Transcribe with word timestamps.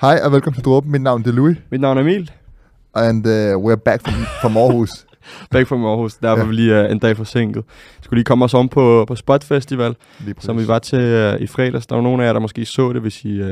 Hej 0.00 0.20
og 0.24 0.32
velkommen 0.32 0.54
til 0.54 0.64
Dråben. 0.64 0.92
Mit 0.92 1.02
navn 1.02 1.22
er 1.26 1.32
Louis, 1.32 1.56
Mit 1.70 1.80
navn 1.80 1.96
er 1.98 2.02
Emil. 2.02 2.30
and 2.94 3.26
uh, 3.26 3.32
we're 3.32 3.76
back 3.76 4.00
from, 4.02 4.14
from 4.40 4.56
Aarhus. 4.56 4.90
Back 5.50 5.66
fra 5.68 5.76
Aarhus. 5.76 6.14
Derfor 6.14 6.36
Ja. 6.36 6.42
ja. 6.42 6.48
vi 6.48 6.54
lige 6.54 6.84
uh, 6.84 6.90
en 6.90 6.98
dag 6.98 7.16
forsinket. 7.16 7.64
Vi 7.68 8.04
skulle 8.04 8.18
lige 8.18 8.24
komme 8.24 8.44
os 8.44 8.54
om 8.54 8.68
på, 8.68 9.04
på 9.08 9.14
Spot 9.14 9.44
Festival, 9.44 9.96
som 10.38 10.58
vi 10.58 10.68
var 10.68 10.78
til 10.78 11.34
uh, 11.34 11.40
i 11.40 11.46
fredags. 11.46 11.86
Der 11.86 11.94
var 11.94 12.02
nogle 12.02 12.22
af 12.22 12.26
jer, 12.26 12.32
der 12.32 12.40
måske 12.40 12.64
så 12.64 12.92
det, 12.92 13.00
hvis 13.00 13.24
I 13.24 13.42
uh, 13.42 13.48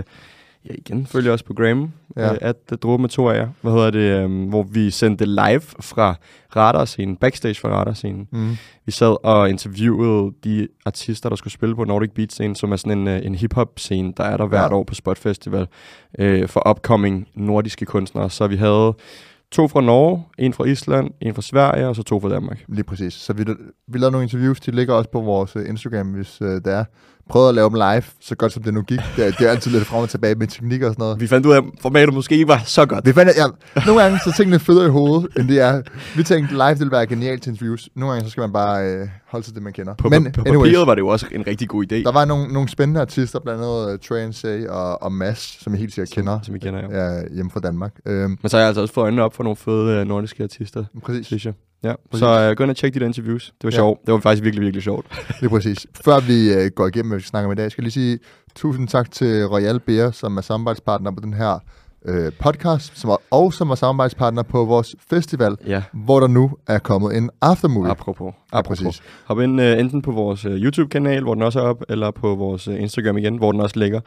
ja, 0.69 0.75
igen 0.79 1.07
følger 1.07 1.33
os 1.33 1.43
på 1.43 1.55
Gram. 1.55 1.93
Ja. 2.17 2.31
Uh, 2.31 2.37
at 2.41 2.57
uh, 2.73 2.79
Dråbe 2.79 3.01
med 3.01 3.09
to 3.09 3.29
af 3.29 3.37
jer. 3.37 3.49
Hvad 3.61 3.73
hedder 3.73 3.91
det? 3.91 4.25
Um, 4.25 4.45
hvor 4.45 4.63
vi 4.63 4.91
sendte 4.91 5.25
live 5.25 5.61
fra 5.81 6.15
radarscenen, 6.57 7.17
backstage 7.17 7.61
fra 7.61 7.69
radarscenen. 7.69 8.29
Mm. 8.33 8.57
Vi 8.87 8.93
sad 8.93 9.17
og 9.25 9.51
interviewede 9.51 10.33
de 10.45 10.69
artister, 10.87 11.29
der 11.29 11.37
skulle 11.37 11.53
spille 11.53 11.75
på 11.77 11.85
Nordic 11.85 12.11
Beat 12.15 12.33
Scene, 12.33 12.57
som 12.57 12.73
er 12.73 12.77
sådan 12.77 12.99
en, 12.99 13.09
øh, 13.09 13.21
en 13.27 13.35
hip-hop 13.35 13.73
scene, 13.79 14.13
der 14.17 14.25
er 14.25 14.37
der 14.37 14.47
hvert 14.47 14.71
Ja. 14.71 14.77
år 14.77 14.85
på 14.85 14.95
Spot 14.95 15.19
Festival 15.19 15.67
øh, 16.19 16.49
for 16.49 16.71
upcoming 16.71 17.29
nordiske 17.35 17.85
kunstnere. 17.85 18.31
Så 18.31 18.47
vi 18.47 18.57
havde 18.57 18.95
to 19.51 19.69
fra 19.69 19.81
Norge, 19.81 20.25
en 20.39 20.53
fra 20.53 20.65
Island, 20.65 21.11
en 21.21 21.35
fra 21.35 21.43
Sverige 21.43 21.89
og 21.89 21.97
så 21.97 22.03
to 22.03 22.21
fra 22.21 22.29
Danmark. 22.29 22.65
Lige 22.69 22.85
præcis. 22.85 23.15
Så 23.15 23.33
vi, 23.33 23.45
vi 23.89 23.99
lavede 23.99 24.13
nogle 24.13 24.25
interviews, 24.25 24.61
de 24.61 24.71
ligger 24.71 24.95
også 24.95 25.11
på 25.11 25.21
vores 25.21 25.55
Instagram, 25.55 26.07
hvis 26.07 26.41
uh, 26.43 26.49
det 26.49 26.67
er. 26.67 26.85
Prøvede 27.31 27.49
at 27.49 27.55
lave 27.55 27.69
dem 27.71 27.75
live, 27.75 28.03
så 28.21 28.35
godt 28.35 28.53
som 28.53 28.63
det 28.63 28.75
nu 28.75 28.83
gik. 28.83 29.01
Det, 29.17 29.27
er- 29.27 29.31
det 29.31 29.47
er 29.47 29.51
altid 29.51 29.71
lidt 29.71 29.87
frem 29.87 30.03
og 30.03 30.09
tilbage 30.09 30.35
med 30.35 30.47
teknik 30.47 30.83
og 30.83 30.91
sådan 30.93 31.03
noget. 31.03 31.21
Vi 31.21 31.27
fandt 31.27 31.47
ud 31.47 31.53
af, 31.53 31.57
at 31.57 31.65
formatet 31.81 32.15
måske 32.15 32.35
ikke 32.35 32.49
var 32.49 32.63
så 32.65 32.87
godt. 32.87 33.07
Vi 33.07 33.13
fandt, 33.13 33.33
ja, 33.37 33.47
nogle 33.87 34.03
gange 34.03 34.19
så 34.25 34.33
tingene 34.37 34.59
federe 34.59 34.87
i 34.87 34.91
hovedet, 34.91 35.29
end 35.39 35.49
det 35.49 35.61
er. 35.61 35.83
Vi 36.17 36.23
tænkte, 36.23 36.55
live 36.55 36.69
det 36.71 36.79
ville 36.79 36.91
være 36.93 37.07
genialt 37.07 37.43
til 37.43 37.51
interviews. 37.51 37.89
Nogle 37.97 38.13
gange 38.13 38.27
så 38.27 38.31
skal 38.31 38.41
man 38.41 38.53
bare 38.53 38.85
øh, 38.85 39.09
holde 39.35 39.47
til 39.47 39.55
det, 39.55 39.63
man 39.63 39.73
kender. 39.73 39.95
På, 39.95 40.09
Men 40.09 40.25
på, 40.25 40.31
på 40.31 40.41
anyways, 40.49 40.69
papiret 40.69 40.87
var 40.87 40.95
det 40.95 41.01
jo 41.03 41.09
også 41.09 41.27
en 41.33 41.47
rigtig 41.47 41.69
god 41.69 41.85
idé, 41.93 41.95
der 41.97 42.13
var 42.13 42.25
nogle, 42.25 42.53
nogle 42.53 42.69
spændende 42.69 43.01
artister, 43.01 43.39
blandt 43.41 43.63
andet 43.63 43.93
uh, 43.93 43.99
Trey 43.99 44.31
Say 44.33 44.67
og, 44.67 45.03
og 45.03 45.13
Mads, 45.13 45.63
som 45.63 45.73
jeg 45.73 45.81
helt 45.81 45.95
sikkert 45.95 46.11
kender. 46.15 46.33
som, 46.39 46.45
som 46.45 46.55
vi 46.55 46.59
kender 46.59 46.83
jo. 46.83 46.91
Ja, 46.91 47.23
hjemme 47.35 47.51
fra 47.51 47.61
Danmark. 47.61 47.95
Øhm, 48.07 48.39
Men 48.43 48.49
så 48.49 48.57
har 48.57 48.61
jeg 48.61 48.67
altså 48.67 48.81
også 48.81 48.95
fået 48.95 49.05
øjnene 49.05 49.23
op 49.23 49.35
for 49.35 49.43
nogle 49.43 49.57
fede 49.57 50.01
øh, 50.01 50.07
nordiske 50.07 50.43
artister, 50.43 50.85
præcis. 51.05 51.27
synes 51.27 51.47
jeg. 51.47 51.55
Ja, 51.85 51.95
Præcis. 52.11 52.21
så 52.21 52.41
øh, 52.51 52.57
gå 52.57 52.63
ind 52.65 52.71
og 52.71 52.77
tjek 52.77 52.95
de 52.95 53.01
der 53.01 53.07
interviews. 53.07 53.45
Det 53.47 53.65
var 53.65 53.71
Ja. 53.71 53.77
sjovt. 53.77 54.01
Det 54.07 54.13
var 54.15 54.21
faktisk 54.21 54.45
virkelig, 54.45 54.63
virkelig 54.65 54.83
sjovt. 54.83 55.07
Lige 55.41 55.51
præcis. 55.51 55.87
Før 56.05 56.21
vi 56.21 56.53
øh, 56.55 56.71
går 56.71 56.87
igennem, 56.87 57.09
hvad 57.11 57.19
vi 57.19 57.23
skal 57.23 57.29
snakke 57.31 57.47
om 57.47 57.53
i 57.53 57.55
dag, 57.55 57.71
skal 57.71 57.83
jeg 57.83 57.85
lige 57.85 57.93
sige 57.93 58.19
tusind 58.55 58.89
tak 58.89 59.11
til 59.11 59.47
Royal 59.47 59.81
Beer, 59.81 60.11
som 60.11 60.37
er 60.37 60.41
samarbejdspartner 60.41 61.11
på 61.11 61.21
den 61.21 61.35
her 61.35 61.59
øh, 62.05 62.33
podcast, 62.41 62.99
som 63.01 63.11
er, 63.11 63.17
og 63.31 63.53
som 63.53 63.71
er 63.71 63.75
samarbejdspartner 63.75 64.43
på 64.43 64.65
vores 64.65 64.97
festival, 65.11 65.57
Ja, 65.67 65.83
hvor 65.93 66.21
der 66.21 66.27
nu 66.27 66.51
er 66.67 66.79
kommet 66.79 67.17
en 67.17 67.31
aftermovie. 67.41 67.91
apropos. 67.91 68.35
Ja, 68.53 68.59
apropos. 68.59 68.83
præcis. 68.85 69.03
Hop 69.25 69.41
ind 69.41 69.61
uh, 69.61 69.67
enten 69.67 70.03
på 70.03 70.13
vores 70.13 70.45
uh, 70.47 70.53
YouTube-kanal, 70.53 71.23
hvor 71.23 71.35
den 71.35 71.43
også 71.43 71.61
er 71.61 71.65
op, 71.65 71.83
eller 71.89 72.11
på 72.11 72.35
vores 72.35 72.69
uh, 72.69 72.81
Instagram 72.81 73.19
igen, 73.19 73.37
hvor 73.37 73.53
den 73.53 73.61
også 73.61 73.79
ligger. 73.79 74.01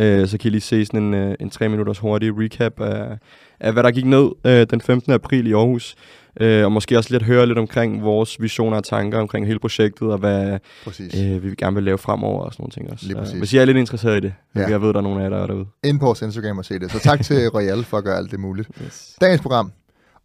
Uh, 0.00 0.28
så 0.28 0.36
kan 0.40 0.48
I 0.48 0.50
lige 0.50 0.60
se 0.60 0.84
sådan 0.86 1.14
en, 1.14 1.28
uh, 1.28 1.34
en 1.40 1.50
3 1.50 1.68
minutters 1.68 1.98
hurtig 1.98 2.32
recap 2.38 2.80
af, 2.80 3.18
af, 3.60 3.72
hvad 3.72 3.82
der 3.82 3.90
gik 3.90 4.04
ned 4.04 4.22
uh, 4.44 4.50
den 4.70 4.80
15. 4.80 5.12
april 5.12 5.46
i 5.46 5.52
Aarhus. 5.52 5.94
Uh, 6.40 6.46
og 6.64 6.72
måske 6.72 6.98
også 6.98 7.10
lidt 7.12 7.22
høre 7.22 7.46
lidt 7.46 7.58
omkring 7.58 8.02
vores 8.02 8.36
visioner 8.42 8.76
og 8.76 8.84
tanker 8.84 9.18
omkring 9.18 9.46
hele 9.46 9.58
projektet, 9.58 10.08
og 10.12 10.18
hvad 10.18 10.58
præcis. 10.84 11.14
uh, 11.14 11.44
vi 11.44 11.54
gerne 11.58 11.74
vil 11.74 11.84
lave 11.84 11.98
fremover 11.98 12.42
og 12.44 12.52
sådan 12.52 12.62
nogle 12.62 12.70
ting 12.72 12.92
også. 12.92 13.06
Lige 13.06 13.16
præcis. 13.16 13.32
Uh, 13.34 13.38
hvis 13.38 13.52
I 13.52 13.56
er 13.56 13.64
lidt 13.64 13.76
interesseret 13.76 14.16
i 14.16 14.20
det, 14.20 14.32
Ja. 14.56 14.68
jeg 14.68 14.82
ved, 14.82 14.88
der 14.88 14.96
er 14.98 15.00
nogle 15.02 15.20
af 15.20 15.24
jer, 15.24 15.30
der 15.30 15.42
er 15.42 15.46
derude. 15.46 15.66
Ind 15.84 16.00
på 16.00 16.06
vores 16.06 16.22
Instagram 16.22 16.58
og 16.58 16.64
se 16.64 16.78
det. 16.78 16.92
Så 16.92 16.98
tak 16.98 17.20
til 17.20 17.48
Royal 17.48 17.84
for 17.84 17.96
at 17.98 18.04
gøre 18.04 18.16
alt 18.16 18.30
det 18.30 18.40
muligt. 18.40 18.68
Yes. 18.84 19.16
Dagens 19.20 19.40
program. 19.42 19.72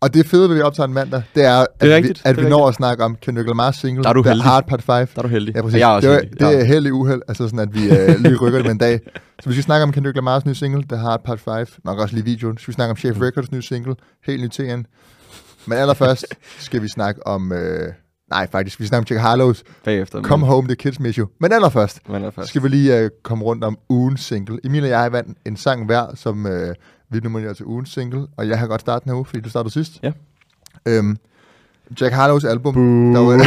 Og 0.05 0.13
det 0.13 0.25
fede 0.25 0.41
ved, 0.49 0.49
at 0.49 0.55
vi 0.57 0.61
optager 0.61 0.87
en 0.87 0.93
mandag, 0.93 1.23
det 1.35 1.45
er, 1.45 1.57
at, 1.57 1.67
Det 1.81 1.91
er 1.91 1.95
rigtigt, 1.95 2.17
vi, 2.25 2.29
at 2.29 2.35
det 2.35 2.41
er 2.41 2.45
vi 2.45 2.49
når 2.49 2.67
at 2.67 2.75
snakke 2.75 3.03
om 3.03 3.15
Kendrick 3.21 3.49
Lamar's 3.49 3.71
single, 3.71 4.03
Der 4.03 4.09
er 4.09 4.13
du 4.13 4.21
The 4.21 4.29
heldig. 4.29 4.43
Hard 4.45 4.67
Part 4.67 4.81
5. 4.83 4.87
Der 4.87 5.03
er 5.17 5.21
du 5.21 5.27
heldig. 5.27 5.55
Ja, 5.55 5.61
præcis. 5.61 5.79
Jeg 5.79 5.91
er 5.91 5.95
også 5.95 6.07
det, 6.07 6.15
er, 6.15 6.19
heldig. 6.19 6.39
det 6.39 6.45
Ja. 6.51 6.59
er 6.59 6.63
heldig 6.63 6.93
uheld, 6.93 7.21
altså 7.27 7.43
sådan, 7.47 7.59
at 7.59 7.73
vi 7.73 7.89
øh, 7.89 8.19
lige 8.19 8.35
rykker 8.35 8.57
det 8.59 8.65
med 8.65 8.71
en 8.71 8.77
dag. 8.77 8.99
Så 9.43 9.49
vi 9.49 9.53
skal 9.55 9.63
snakke 9.63 9.83
om 9.83 9.91
Kendrick 9.91 10.17
Lamar's 10.17 10.41
nye 10.45 10.55
single, 10.55 10.83
The 10.89 10.97
Hard 10.97 11.23
Part 11.25 11.39
5. 11.39 11.65
Nok 11.85 11.99
også 11.99 12.15
lige 12.15 12.25
videoen. 12.25 12.57
Så 12.57 12.61
skal 12.61 12.71
vi 12.71 12.75
snakke 12.75 12.91
om 12.91 12.97
Chef 12.97 13.21
Records 13.21 13.51
nye 13.51 13.61
single, 13.61 13.95
helt 14.25 14.41
ny 14.43 14.47
TN. 14.47 14.85
Men 15.67 15.77
allerførst 15.77 16.25
skal 16.59 16.81
vi 16.81 16.87
snakke 16.87 17.27
om... 17.27 17.51
Øh, 17.51 17.87
nej, 18.29 18.47
faktisk, 18.51 18.79
vi 18.79 18.83
skal 18.85 18.87
snakke 18.89 19.01
om 19.01 19.15
Jack 19.15 19.21
Harlows 19.27 19.63
Bagefter. 19.85 20.21
Come 20.21 20.41
men, 20.41 20.49
Home, 20.49 20.67
The 20.67 20.75
Kids 20.75 20.99
Miss 20.99 21.15
You. 21.15 21.27
Men 21.39 21.51
allerførst 21.51 21.99
Men 22.09 22.23
er 22.23 22.29
først. 22.31 22.49
skal 22.49 22.63
vi 22.63 22.67
lige 22.67 22.99
øh, 22.99 23.09
komme 23.23 23.43
rundt 23.45 23.63
om 23.63 23.77
ugens 23.89 24.21
single. 24.21 24.59
Emil 24.63 24.83
og 24.83 24.89
jeg 24.89 25.11
vandt 25.11 25.37
en 25.45 25.57
sang 25.57 25.85
hver, 25.85 26.05
som 26.15 26.47
øh, 26.47 26.75
vi 27.09 27.19
nominerer 27.19 27.53
til 27.53 27.65
ugens 27.65 27.89
single. 27.89 28.27
Og 28.37 28.47
jeg 28.47 28.59
har 28.59 28.67
godt 28.67 28.81
startet 28.81 29.03
den 29.03 29.09
her 29.09 29.17
uge, 29.17 29.25
fordi 29.25 29.41
du 29.41 29.49
startede 29.49 29.73
sidst. 29.73 29.99
Ja. 30.03 30.11
Øhm, 30.87 31.17
Jack 32.01 32.13
Harlows 32.13 32.43
album, 32.43 32.73
der 33.13 33.19
var, 33.19 33.37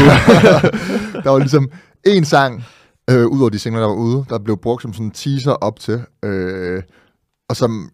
der 1.24 1.30
var 1.30 1.38
ligesom 1.38 1.70
en 2.06 2.24
sang, 2.24 2.64
øh, 3.10 3.26
ud 3.26 3.40
over 3.40 3.50
de 3.50 3.58
singler, 3.58 3.80
der 3.80 3.88
var 3.88 3.94
ude, 3.94 4.24
der 4.28 4.38
blev 4.38 4.56
brugt 4.56 4.82
som 4.82 4.92
sådan 4.92 5.06
en 5.06 5.10
teaser 5.10 5.52
op 5.52 5.80
til, 5.80 6.02
øh, 6.22 6.82
og 7.48 7.56
som 7.56 7.90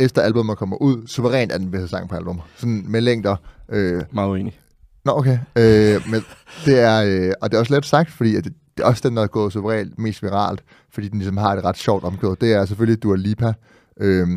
efter 0.00 0.22
albumet 0.22 0.58
kommer 0.58 0.76
ud, 0.76 1.06
suverænt 1.06 1.52
er 1.52 1.58
den 1.58 1.70
bedste 1.70 1.88
sang 1.88 2.08
på 2.08 2.16
album. 2.16 2.40
Sådan 2.56 2.84
med 2.88 3.00
længder. 3.00 3.36
Øh, 3.68 4.02
Meget 4.12 4.28
uenig. 4.28 4.60
Nå, 5.04 5.12
okay. 5.12 5.38
Øh, 5.56 6.10
men 6.10 6.24
det 6.64 6.80
er, 6.80 7.02
øh, 7.02 7.32
og 7.40 7.50
det 7.50 7.56
er 7.56 7.60
også 7.60 7.74
let 7.74 7.86
sagt, 7.86 8.10
fordi 8.10 8.36
at 8.36 8.44
det, 8.44 8.52
det 8.76 8.82
er 8.82 8.86
også 8.86 9.08
den, 9.08 9.16
der 9.16 9.22
er 9.22 9.26
gået 9.26 9.52
suverænt 9.52 9.98
mest 9.98 10.22
viralt, 10.22 10.64
fordi 10.90 11.08
den 11.08 11.18
ligesom 11.18 11.36
har 11.36 11.52
et 11.52 11.64
ret 11.64 11.76
sjovt 11.76 12.04
omkvæd. 12.04 12.36
Det 12.40 12.52
er 12.52 12.64
selvfølgelig 12.64 13.02
Dua 13.02 13.16
Lipa, 13.16 13.52
øh, 14.00 14.28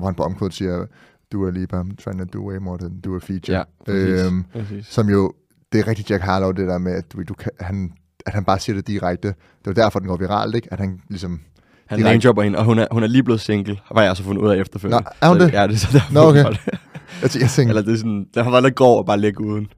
hvor 0.00 0.06
han 0.08 0.14
på 0.14 0.22
omkvædet 0.22 0.54
siger, 0.54 0.86
Dua 1.32 1.50
Lipa, 1.50 1.76
I'm 1.80 1.96
trying 2.04 2.18
to 2.18 2.38
do 2.38 2.48
way 2.50 2.56
more 2.56 2.78
than 2.78 3.00
do 3.00 3.16
a 3.16 3.18
feature. 3.18 3.56
Ja, 3.58 3.62
præcis. 3.86 4.26
Øhm, 4.26 4.44
præcis. 4.52 4.86
som 4.86 5.08
jo, 5.08 5.32
det 5.72 5.80
er 5.80 5.86
rigtig 5.88 6.10
Jack 6.10 6.22
Harlow, 6.22 6.52
det 6.52 6.68
der 6.68 6.78
med, 6.78 6.92
at, 6.92 7.12
du, 7.12 7.22
du 7.22 7.34
kan, 7.34 7.50
han, 7.60 7.92
at 8.26 8.32
han 8.32 8.44
bare 8.44 8.58
siger 8.58 8.76
det 8.76 8.86
direkte. 8.86 9.28
Det 9.28 9.36
var 9.66 9.72
derfor, 9.72 9.98
den 9.98 10.08
går 10.08 10.16
viralt, 10.16 10.54
ikke? 10.54 10.68
At 10.72 10.80
han 10.80 11.00
ligesom... 11.08 11.40
Han 11.86 11.98
direkte- 11.98 12.02
namedropper 12.04 12.42
hende, 12.42 12.58
og 12.58 12.64
hun 12.64 12.78
er, 12.78 12.86
hun 12.90 13.02
er 13.02 13.06
lige 13.06 13.22
blevet 13.22 13.40
single, 13.40 13.78
var 13.94 14.02
jeg 14.02 14.16
så 14.16 14.22
fundet 14.22 14.42
ud 14.42 14.50
af 14.50 14.56
efterfølgende. 14.56 15.04
Nå, 15.04 15.10
er 15.20 15.28
hun 15.28 15.40
så, 15.40 15.46
det? 15.46 15.52
Ja, 15.52 15.66
det 15.66 15.74
er 15.74 15.78
så 15.78 15.88
derfor. 15.92 16.12
Nå, 16.12 16.20
okay. 16.20 16.44
Jeg, 16.44 16.54
jeg 17.22 17.30
tænkte, 17.50 17.62
Eller 17.62 17.82
det 17.82 17.92
er 17.92 17.96
sådan, 17.96 18.26
det 18.34 18.44
har 18.44 18.50
været 18.50 18.62
lidt 18.62 18.74
grov 18.74 18.98
at 19.00 19.06
bare 19.06 19.18
lægge 19.18 19.40
uden. 19.44 19.68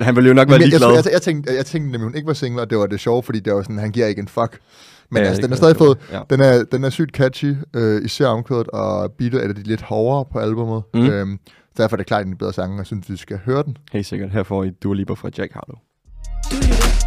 Han 0.00 0.16
ville 0.16 0.28
jo 0.28 0.34
nok 0.34 0.48
være 0.48 0.58
ligeglad. 0.58 0.88
jeg, 0.88 1.04
jeg, 1.04 1.12
jeg, 1.12 1.22
tænkte, 1.22 1.54
jeg 1.54 1.66
tænkte 1.66 1.92
nemlig, 1.92 2.04
hun 2.04 2.14
ikke 2.14 2.26
var 2.26 2.32
single, 2.32 2.62
og 2.62 2.70
det 2.70 2.78
var 2.78 2.86
det 2.86 3.00
sjove, 3.00 3.22
fordi 3.22 3.40
det 3.40 3.52
var 3.52 3.62
sådan, 3.62 3.78
han 3.78 3.90
giver 3.92 4.06
ikke 4.06 4.20
en 4.20 4.28
fuck. 4.28 4.58
Men 5.10 5.22
Ja, 5.22 5.28
altså, 5.28 5.40
det 5.40 5.44
den 5.44 5.52
er 5.52 5.56
stadig 5.56 5.76
fed. 5.76 5.94
Ja. 6.12 6.20
Den 6.30 6.40
er, 6.40 6.64
den 6.72 6.84
er 6.84 6.90
sygt 6.90 7.10
catchy, 7.16 7.54
øh, 7.76 8.04
især 8.04 8.26
omkvædet, 8.26 8.68
og 8.68 9.12
beatet 9.12 9.44
er 9.44 9.52
de 9.52 9.62
lidt 9.62 9.82
hårdere 9.82 10.24
på 10.32 10.38
albumet. 10.38 10.82
Mm. 10.94 11.06
Øhm, 11.06 11.38
så 11.46 11.82
derfor 11.82 11.96
er 11.96 11.98
det 11.98 12.06
klart 12.06 12.26
en 12.26 12.36
bedre 12.36 12.52
sang, 12.52 12.72
og 12.72 12.78
jeg 12.78 12.86
synes, 12.86 13.10
vi 13.10 13.16
skal 13.16 13.38
høre 13.44 13.62
den. 13.62 13.76
Helt 13.92 14.06
sikkert. 14.06 14.30
Her 14.30 14.42
får 14.42 14.64
I 14.64 14.70
Dua 14.70 14.94
Lipa 14.94 15.12
fra 15.12 15.30
Jack 15.38 15.52
Harlow. 15.52 15.78
Du 16.50 16.56
lytter 16.56 16.97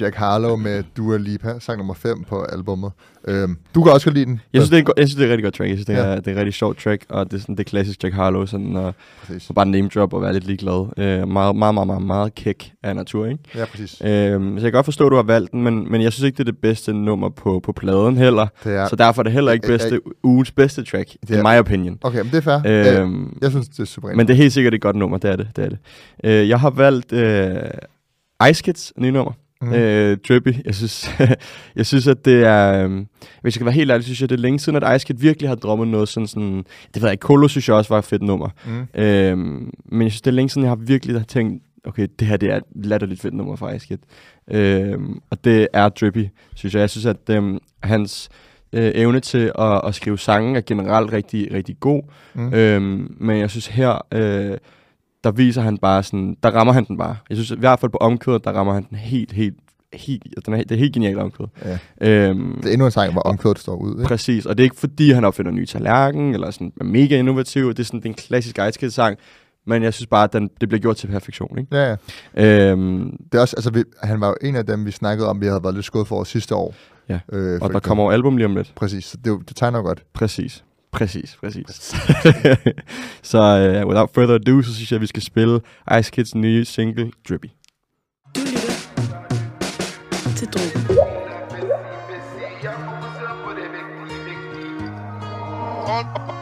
Jack 0.00 0.14
Harlow 0.16 0.56
med 0.56 0.82
Dua 0.96 1.16
Lipa, 1.16 1.58
sang 1.58 1.78
nummer 1.78 1.94
5 1.94 2.24
på 2.24 2.42
albummet. 2.42 2.92
Øhm, 3.28 3.56
du 3.74 3.82
kan 3.82 3.92
også 3.92 4.06
godt 4.06 4.14
lide 4.14 4.26
den. 4.26 4.40
Jeg 4.52 4.60
synes, 4.62 4.70
det 4.70 4.76
er, 4.76 4.80
en, 4.80 4.84
go- 4.84 4.92
jeg 4.96 5.08
synes, 5.08 5.14
det 5.16 5.22
er 5.22 5.26
et 5.26 5.30
rigtig 5.30 5.44
godt 5.44 5.54
track. 5.54 5.68
Jeg 5.68 5.76
synes, 5.76 5.86
det 5.86 5.94
er, 5.96 6.02
Ja. 6.04 6.10
ja. 6.10 6.16
det 6.16 6.26
er 6.26 6.30
et 6.32 6.36
rigtig 6.36 6.54
sjovt 6.54 6.78
track, 6.78 7.04
og 7.08 7.30
det 7.30 7.36
er 7.36 7.40
sådan 7.40 7.54
det 7.56 7.60
er 7.66 7.70
klassisk 7.70 8.04
Jack 8.04 8.14
Harlow, 8.14 8.46
sådan 8.46 8.76
at, 8.76 8.94
at 9.28 9.52
bare 9.54 9.66
name 9.66 9.88
drop 9.94 10.12
og 10.14 10.22
være 10.22 10.32
lidt 10.32 10.44
ligeglad. 10.46 10.88
Øh, 10.98 11.28
meget, 11.28 11.56
meget, 11.56 11.74
meget, 11.74 11.86
meget, 11.86 12.02
meget 12.02 12.34
kæk 12.34 12.72
af 12.82 12.96
natur, 12.96 13.26
ikke? 13.26 13.38
Ja, 13.54 13.64
præcis. 13.64 14.02
Øhm, 14.04 14.58
så 14.58 14.64
jeg 14.64 14.72
kan 14.72 14.72
godt 14.72 14.84
forstå, 14.84 15.06
at 15.06 15.10
du 15.10 15.16
har 15.16 15.22
valgt 15.22 15.52
den, 15.52 15.62
men, 15.62 15.90
men 15.92 16.02
jeg 16.02 16.12
synes 16.12 16.24
ikke, 16.26 16.36
det 16.36 16.40
er 16.48 16.52
det 16.52 16.58
bedste 16.60 16.92
nummer 16.92 17.28
på, 17.28 17.60
på 17.64 17.72
pladen 17.72 18.16
heller. 18.16 18.46
Det 18.64 18.74
er, 18.74 18.88
Så 18.88 18.96
derfor 18.96 19.22
er 19.22 19.24
det 19.24 19.32
heller 19.32 19.52
ikke 19.52 19.70
jeg- 19.72 19.78
bedste, 19.78 20.00
ugens 20.22 20.50
bedste 20.52 20.84
track, 20.84 21.08
Det 21.20 21.30
er- 21.30 21.36
in 21.36 21.42
my 21.42 21.58
opinion. 21.60 21.98
okay, 22.02 22.18
men 22.18 22.30
det 22.32 22.46
er 22.46 22.60
fair. 22.60 22.94
Øh, 22.96 23.02
Øhm, 23.02 23.38
jeg 23.42 23.50
synes, 23.50 23.68
det 23.68 23.78
er 23.80 23.84
super 23.84 24.08
men 24.14 24.26
det 24.26 24.32
er 24.32 24.36
helt 24.36 24.52
sikkert 24.52 24.74
et 24.74 24.80
godt 24.80 24.96
nummer, 24.96 25.18
det 25.18 25.30
er 25.30 25.36
det. 25.36 25.48
det, 25.56 25.64
er 25.64 25.68
det. 25.68 25.78
Øh, 26.24 26.48
jeg 26.48 26.60
har 26.60 26.70
valgt 26.70 27.12
øh, 27.12 27.56
Ice 28.50 28.62
Kids 28.62 28.92
nye 28.98 29.10
nummer. 29.12 29.32
Mm. 29.62 29.72
Øh, 29.72 30.18
Drippy. 30.28 30.54
Jeg 30.64 30.74
synes, 30.74 31.10
jeg 31.76 31.86
synes, 31.86 32.06
at 32.06 32.24
det 32.24 32.44
er... 32.44 32.84
Øh, 32.84 32.90
hvis 32.90 33.06
jeg 33.44 33.52
skal 33.52 33.64
være 33.64 33.74
helt 33.74 33.90
ærlig, 33.90 34.04
synes 34.04 34.20
jeg, 34.20 34.28
det 34.28 34.36
er 34.36 34.40
længe 34.40 34.58
siden, 34.58 34.82
at 34.82 34.96
Ice 34.96 35.06
Kid 35.06 35.14
virkelig 35.14 35.50
har 35.50 35.56
drømmet 35.56 35.88
noget 35.88 36.08
sådan... 36.08 36.26
sådan 36.26 36.56
det 36.94 37.02
ved 37.02 37.02
jeg 37.02 37.12
ikke. 37.12 37.22
Kolo 37.22 37.48
synes 37.48 37.68
jeg 37.68 37.76
også 37.76 37.94
var 37.94 37.98
et 37.98 38.04
fedt 38.04 38.22
nummer. 38.22 38.48
Mm. 38.66 39.00
Øh, 39.00 39.38
men 39.84 40.02
jeg 40.02 40.10
synes, 40.10 40.22
det 40.22 40.30
er 40.30 40.34
længe 40.34 40.50
siden, 40.50 40.62
jeg 40.62 40.70
har 40.70 40.76
virkelig 40.76 41.16
har 41.16 41.24
tænkt, 41.24 41.62
okay, 41.84 42.08
det 42.18 42.26
her 42.26 42.36
det 42.36 42.50
er 42.50 42.56
et 42.56 42.62
latterligt 42.74 43.20
fedt 43.20 43.34
nummer 43.34 43.56
fra 43.56 43.74
Ice 43.74 43.86
Kid. 43.86 43.98
Øh, 44.50 44.98
og 45.30 45.44
det 45.44 45.68
er 45.72 45.88
Drippy, 45.88 46.26
synes 46.54 46.74
jeg. 46.74 46.80
Jeg 46.80 46.90
synes, 46.90 47.06
at 47.06 47.30
øh, 47.30 47.54
hans 47.82 48.28
øh, 48.72 48.92
evne 48.94 49.20
til 49.20 49.52
at, 49.58 49.80
at 49.84 49.94
skrive 49.94 50.18
sange 50.18 50.56
er 50.56 50.60
generelt 50.66 51.12
rigtig, 51.12 51.48
rigtig 51.52 51.76
god. 51.80 52.02
Mm. 52.34 52.54
Øhm, 52.54 53.16
men 53.20 53.38
jeg 53.38 53.50
synes 53.50 53.66
her, 53.66 54.06
øh, 54.14 54.58
der 55.24 55.30
viser 55.30 55.62
han 55.62 55.78
bare 55.78 56.02
sådan, 56.02 56.36
der 56.42 56.50
rammer 56.50 56.72
han 56.72 56.84
den 56.84 56.98
bare. 56.98 57.16
Jeg 57.28 57.36
synes 57.36 57.50
i 57.50 57.58
hvert 57.58 57.80
fald 57.80 57.92
på 57.92 57.98
omkvædet, 57.98 58.44
der 58.44 58.52
rammer 58.52 58.72
han 58.74 58.86
den 58.90 58.98
helt, 58.98 59.32
helt, 59.32 59.56
helt, 59.92 60.24
den 60.46 60.54
er, 60.54 60.58
det 60.58 60.72
er 60.72 60.76
helt 60.78 60.94
genialt 60.94 61.18
omkvæd. 61.18 61.46
Ja. 61.64 61.78
Øhm, 62.28 62.54
Det 62.62 62.68
er 62.68 62.72
endnu 62.72 62.84
en 62.84 62.90
sang, 62.90 63.12
hvor 63.12 63.22
omkvædet 63.22 63.58
står 63.58 63.76
ud. 63.76 63.92
Ikke? 63.94 64.04
præcis, 64.08 64.46
og 64.46 64.58
det 64.58 64.62
er 64.62 64.64
ikke 64.64 64.76
fordi, 64.76 65.10
han 65.10 65.24
opfinder 65.24 65.50
en 65.50 65.56
ny 65.56 65.64
tallerken, 65.66 66.34
eller 66.34 66.50
sådan 66.50 66.72
er 66.80 66.84
mega 66.84 67.18
innovativ. 67.18 67.68
Det 67.68 67.78
er 67.78 67.84
sådan 67.84 68.00
det 68.00 68.06
er 68.06 68.10
en 68.10 68.14
klassisk 68.14 68.58
Ice 68.68 68.90
sang, 68.90 69.18
men 69.66 69.82
jeg 69.82 69.94
synes 69.94 70.06
bare, 70.06 70.24
at 70.24 70.32
den, 70.32 70.50
det 70.60 70.68
bliver 70.68 70.80
gjort 70.80 70.96
til 70.96 71.06
perfektion. 71.06 71.58
Ikke? 71.58 71.76
Ja, 71.76 71.96
ja. 72.36 72.70
Øhm, 72.70 73.16
Det 73.32 73.38
er 73.38 73.40
også, 73.42 73.56
altså, 73.56 73.70
vi, 73.70 73.84
han 74.02 74.20
var 74.20 74.28
jo 74.28 74.34
en 74.42 74.56
af 74.56 74.66
dem, 74.66 74.86
vi 74.86 74.90
snakkede 74.90 75.28
om, 75.28 75.40
vi 75.40 75.46
havde 75.46 75.60
været 75.62 75.74
lidt 75.74 75.86
skuffet 75.86 76.08
for 76.08 76.24
sidste 76.24 76.54
år. 76.54 76.74
Ja. 77.08 77.18
Øh, 77.32 77.58
og 77.62 77.72
der 77.72 77.78
kommer 77.80 78.04
jo 78.04 78.10
album 78.10 78.36
lige 78.36 78.46
om 78.46 78.56
lidt. 78.56 78.72
Præcis, 78.74 79.16
det, 79.24 79.38
det 79.48 79.56
tegner 79.56 79.82
godt. 79.82 80.02
Præcis. 80.14 80.64
Præcis, 80.98 81.36
præcis. 81.40 81.94
så 83.30 83.38
uh, 83.38 83.88
without 83.88 84.10
further 84.14 84.34
ado, 84.34 84.62
så 84.62 84.74
synes 84.74 84.90
jeg, 84.90 84.96
at 84.96 85.00
vi 85.00 85.06
skal 85.06 85.22
spille 85.22 85.60
Ice 85.98 86.10
Kids 86.10 86.34
nye 86.34 86.64
single, 86.64 87.10
Drippy. 87.28 87.50
Du 88.36 88.40
lytter 88.40 88.72
til 90.36 90.48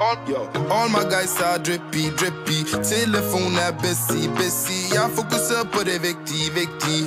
all, 0.06 0.16
yo. 0.28 0.40
All 0.70 0.88
my 0.88 1.04
guys 1.14 1.34
er 1.40 1.58
drippy, 1.66 2.04
drippy. 2.18 2.58
Telefon 2.82 3.52
er 3.66 3.72
busy, 3.82 4.28
busy. 4.36 4.78
Jeg 4.94 5.10
fokuserer 5.18 5.64
på 5.74 5.80
det 5.88 5.98
vigtige, 6.08 6.48
vigtige 6.60 7.04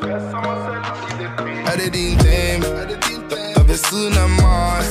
Er 1.70 1.76
det 1.82 1.94
din 1.94 2.18
dame, 2.18 2.66
der 3.56 3.64
ved 3.64 3.80
siden 3.90 4.14
af 4.24 4.30
mig 4.30 4.84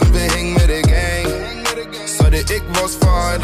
Hun 0.00 0.08
vil 0.14 0.26
hænge 0.36 0.52
med 0.58 0.66
det 0.72 0.85
gang 2.18 2.22
Så 2.22 2.26
er 2.26 2.30
det 2.30 2.50
ikke 2.50 2.66
vores 2.80 2.96
fejl. 3.04 3.40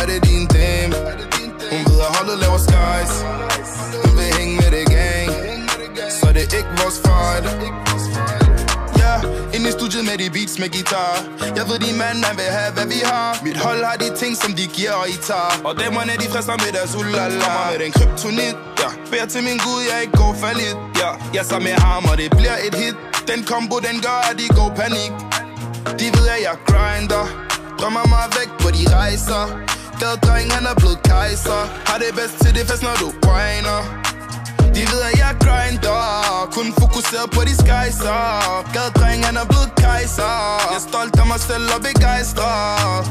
Er 0.00 0.06
det 0.06 0.24
din 0.24 0.46
dame 0.46 0.94
Hun 1.70 1.80
ved 1.88 2.00
at 2.08 2.16
holdet 2.16 2.38
laver 2.38 2.58
skies 2.58 3.12
Hun 4.04 4.16
vil 4.18 4.30
hænge 4.38 4.56
med 4.56 4.70
det 4.76 4.86
gang. 4.94 5.30
Så 6.20 6.26
er 6.28 6.32
det 6.32 6.52
ikke 6.52 6.72
vores 6.82 6.98
fejl. 7.06 7.44
Ja, 9.02 9.14
ind 9.56 9.66
i 9.66 9.70
studiet 9.70 10.04
med 10.04 10.16
de 10.18 10.30
beats 10.30 10.58
med 10.58 10.68
guitar. 10.76 11.14
Jeg 11.58 11.64
ved, 11.68 11.78
de 11.84 11.90
mand, 12.02 12.18
man 12.26 12.34
vil 12.40 12.48
have, 12.58 12.72
hvad 12.76 12.86
vi 12.94 13.00
har. 13.04 13.28
Mit 13.46 13.56
hold 13.56 13.84
har 13.84 13.96
de 14.04 14.08
ting, 14.20 14.36
som 14.42 14.52
de 14.58 14.66
giver, 14.76 14.92
og 15.02 15.08
I 15.08 15.16
tager. 15.28 15.52
Og 15.68 15.72
damerne 15.80 16.12
de 16.22 16.26
frister 16.32 16.56
med 16.64 16.70
deres 16.76 16.92
ulala. 17.00 17.40
Kommer 17.44 17.64
med 17.72 17.78
den 17.84 17.92
kryptonit, 17.92 18.56
ja. 18.82 18.88
Bær 19.10 19.24
til 19.32 19.42
min 19.48 19.58
gud, 19.66 19.80
jeg 19.90 19.98
ikke 20.04 20.16
går 20.22 20.32
falit, 20.42 20.76
ja. 21.02 21.10
Jeg 21.36 21.44
sammen 21.50 21.64
med 21.70 21.76
ham, 21.86 22.04
og 22.10 22.16
det 22.20 22.30
bliver 22.38 22.56
et 22.66 22.74
hit. 22.82 22.96
Den 23.30 23.40
kombo, 23.50 23.76
den 23.88 23.96
gør, 24.06 24.18
at 24.30 24.34
de 24.40 24.46
går 24.58 24.70
panik. 24.82 25.12
De 26.00 26.06
ved, 26.16 26.26
at 26.34 26.40
jeg 26.48 26.56
grinder 26.70 27.24
Drømmer 27.78 28.04
mig 28.14 28.24
væk 28.38 28.50
på 28.62 28.68
de 28.76 28.82
rejser 29.00 29.42
Gadedreng, 30.00 30.46
han 30.56 30.64
er 30.70 30.74
blevet 30.80 31.00
kejser 31.12 31.60
Har 31.88 31.98
det 32.02 32.10
bedst 32.18 32.36
til 32.44 32.52
det 32.58 32.64
fest, 32.70 32.82
når 32.88 32.96
du 33.02 33.08
whiner 33.26 33.80
de 34.78 34.82
ved, 34.92 35.00
at 35.10 35.16
jeg 35.24 35.32
grinder 35.46 36.00
Kun 36.56 36.66
fokuseret 36.82 37.28
på 37.36 37.40
de 37.48 37.54
skejser 37.62 38.18
Gadedreng, 38.74 39.20
han 39.28 39.36
er 39.42 39.46
blevet 39.52 39.70
kejser 39.84 40.32
Jeg 40.70 40.76
er 40.80 40.84
stolt 40.90 41.14
af 41.22 41.26
mig 41.32 41.40
selv 41.50 41.66
og 41.76 41.80
begejstret 41.88 43.04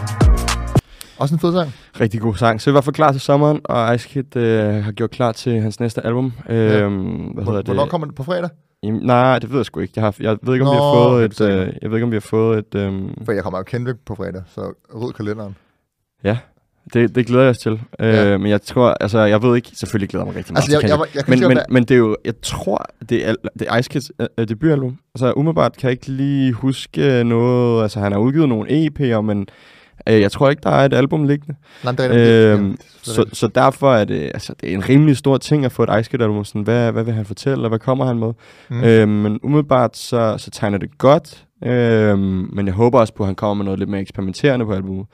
Også 1.21 1.33
en 1.35 1.39
fed 1.39 1.53
sang. 1.53 1.69
Rigtig 1.99 2.21
god 2.21 2.35
sang. 2.35 2.61
Så 2.61 2.69
vi 2.69 2.73
var 2.73 2.81
for 2.81 2.91
klar 2.91 3.11
til 3.11 3.21
sommeren, 3.21 3.59
og 3.65 3.95
Ice 3.95 4.07
Kid 4.09 4.35
øh, 4.35 4.83
har 4.83 4.91
gjort 4.91 5.11
klar 5.11 5.31
til 5.31 5.61
hans 5.61 5.79
næste 5.79 6.05
album. 6.05 6.25
Øhm, 6.25 6.33
hvad 6.53 7.43
hedder 7.43 7.43
Hvor- 7.43 7.55
det? 7.57 7.65
Hvornår 7.65 7.85
kommer 7.87 8.07
det 8.07 8.15
på 8.15 8.23
fredag? 8.23 8.49
Jamen, 8.83 9.01
nej, 9.05 9.39
det 9.39 9.49
ved 9.49 9.57
jeg 9.57 9.65
sgu 9.65 9.79
ikke. 9.79 9.93
Jeg, 9.95 10.03
har, 10.03 10.15
jeg 10.19 10.37
ved 10.41 10.53
ikke, 10.53 10.65
om 10.65 10.71
vi 10.71 10.75
har 10.77 10.93
Nå, 11.03 11.09
fået 11.09 11.25
et... 11.25 11.41
Øh, 11.41 11.73
jeg 11.81 11.89
ved 11.91 11.97
ikke, 11.97 12.03
om 12.05 12.11
vi 12.11 12.15
har 12.15 12.19
fået 12.21 12.59
et... 12.59 12.75
Øhm, 12.75 13.25
For 13.25 13.31
jeg 13.31 13.43
kommer 13.43 13.59
jo 13.59 13.63
Kendrick 13.63 13.99
på 14.05 14.15
fredag, 14.15 14.41
så 14.47 14.73
rød 14.93 15.13
kalenderen. 15.13 15.55
ja, 16.23 16.37
det, 16.93 17.15
det 17.15 17.25
glæder 17.27 17.43
jeg 17.43 17.49
os 17.49 17.57
til. 17.57 17.71
Øh, 17.99 18.07
Ja. 18.13 18.37
Men 18.37 18.47
jeg 18.51 18.61
tror... 18.61 18.95
Altså, 19.01 19.19
jeg 19.19 19.41
ved 19.43 19.55
ikke... 19.55 19.69
Selvfølgelig 19.73 20.09
glæder 20.09 20.25
jeg 20.25 20.27
mig 20.27 20.37
rigtig 20.37 20.53
meget 20.53 20.61
Altså, 20.63 20.71
jeg, 20.71 20.81
til 20.81 20.89
jeg, 20.89 20.99
jeg, 20.99 21.15
jeg 21.15 21.23
kan 21.25 21.31
men, 21.39 21.47
men, 21.47 21.57
være- 21.57 21.65
men 21.69 21.83
det 21.83 21.91
er 21.91 21.97
jo... 21.97 22.17
Jeg 22.25 22.33
tror, 22.41 22.85
det 23.09 23.27
er, 23.29 23.35
det 23.59 23.67
er 23.69 23.77
Ice 23.77 23.89
Kids 23.89 24.11
øh, 24.37 24.47
debutalbum. 24.47 24.97
Altså, 25.15 25.33
umiddelbart 25.33 25.77
kan 25.77 25.83
jeg 25.87 25.91
ikke 25.91 26.07
lige 26.11 26.53
huske 26.53 27.23
noget... 27.23 27.81
Altså, 27.83 27.99
han 27.99 28.11
har 28.11 28.19
udgivet 28.19 28.49
nogle 28.49 28.69
EP'er, 28.87 29.21
men... 29.21 29.47
Øh, 30.09 30.21
jeg 30.21 30.31
tror 30.31 30.49
ikke, 30.49 30.61
der 30.63 30.69
er 30.69 30.85
et 30.85 30.93
album 30.93 31.23
liggende. 31.23 31.55
Nej, 31.83 31.91
det 31.91 32.05
er 32.05 32.09
det 32.09 32.51
er 32.51 32.75
så, 33.01 33.25
så 33.33 33.47
derfor 33.47 33.93
er 33.93 34.05
det, 34.05 34.31
altså, 34.33 34.53
det 34.61 34.69
er 34.69 34.73
en 34.73 34.89
rimelig 34.89 35.17
stor 35.17 35.37
ting 35.37 35.65
at 35.65 35.71
få 35.71 35.83
et 35.83 35.99
Ice 35.99 36.11
Kid 36.11 36.21
album. 36.21 36.45
Sådan, 36.45 36.61
hvad, 36.61 36.91
hvad 36.91 37.03
vil 37.03 37.13
han 37.13 37.25
fortælle, 37.25 37.63
og 37.63 37.69
hvad 37.69 37.79
kommer 37.79 38.05
han 38.05 38.19
med? 38.19 38.33
Mm. 38.69 38.83
Øhm, 38.83 39.09
men 39.09 39.39
umiddelbart 39.43 39.97
så, 39.97 40.35
så 40.37 40.51
tegner 40.51 40.77
det 40.77 40.97
godt. 40.97 41.45
Øhm, 41.65 42.49
men 42.53 42.65
jeg 42.65 42.73
håber 42.73 42.99
også 42.99 43.13
på, 43.13 43.23
at 43.23 43.27
han 43.27 43.35
kommer 43.35 43.53
med 43.53 43.65
noget 43.65 43.79
lidt 43.79 43.89
mere 43.89 44.01
eksperimenterende 44.01 44.65
på 44.65 44.73
albumet. 44.73 45.05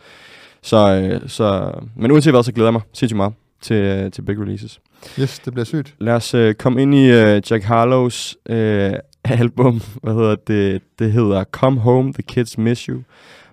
Så, 0.64 0.78
øh, 0.78 1.30
så, 1.30 1.72
men 1.96 2.12
uanset 2.12 2.34
hvad, 2.34 2.44
så 2.44 2.52
glæder 2.52 2.68
jeg 2.68 2.74
mig 2.74 2.82
sindssygt 2.94 3.18
meget 3.18 3.34
til, 3.62 3.76
øh, 3.76 4.12
til 4.12 4.22
big 4.22 4.40
releases. 4.40 4.80
Yes, 5.20 5.40
det 5.40 5.54
bliver 5.54 5.66
sygt. 5.66 5.96
Lad 6.00 6.14
os 6.14 6.34
øh, 6.34 6.54
komme 6.54 6.82
ind 6.82 6.96
i 6.96 7.12
øh, 7.12 7.42
Jack 7.52 7.64
Harlows 7.64 8.38
øh, 8.50 8.94
album. 9.24 9.82
Hvad 10.04 10.14
hedder 10.14 10.36
det? 10.36 10.82
Det 11.00 11.12
hedder 11.12 11.44
Come 11.44 11.80
Home, 11.80 12.14
The 12.14 12.24
Kids 12.24 12.58
Miss 12.58 12.84
You. 12.84 13.02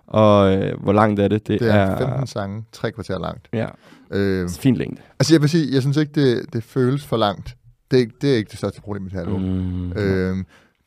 Og 0.08 0.56
øh, 0.56 0.82
hvor 0.82 0.92
langt 0.92 1.20
er 1.20 1.28
det? 1.28 1.46
Det, 1.48 1.60
Det 1.60 1.74
er 1.74 1.98
15 1.98 2.26
sange, 2.26 2.64
tre 2.72 2.92
kvarter 2.92 3.18
langt. 3.18 3.48
Ja, 3.52 3.66
Øh, 4.10 4.48
fint 4.48 4.76
længde. 4.76 5.02
altså, 5.18 5.34
jeg 5.34 5.40
vil 5.40 5.48
sige, 5.50 5.74
jeg 5.74 5.80
synes 5.82 5.96
ikke, 5.96 6.12
det, 6.12 6.52
det 6.52 6.62
føles 6.64 7.06
for 7.06 7.16
langt. 7.16 7.56
Det 7.90 7.96
er, 7.96 8.00
ikke- 8.00 8.14
det 8.20 8.32
er 8.32 8.36
ikke 8.36 8.50
det 8.50 8.58
største 8.58 8.80
problem 8.80 9.02
med 9.02 9.10
det 9.10 9.18
her 9.18 9.26
album. 9.26 9.40
Mm. 9.40 9.92
Øh, 9.92 10.36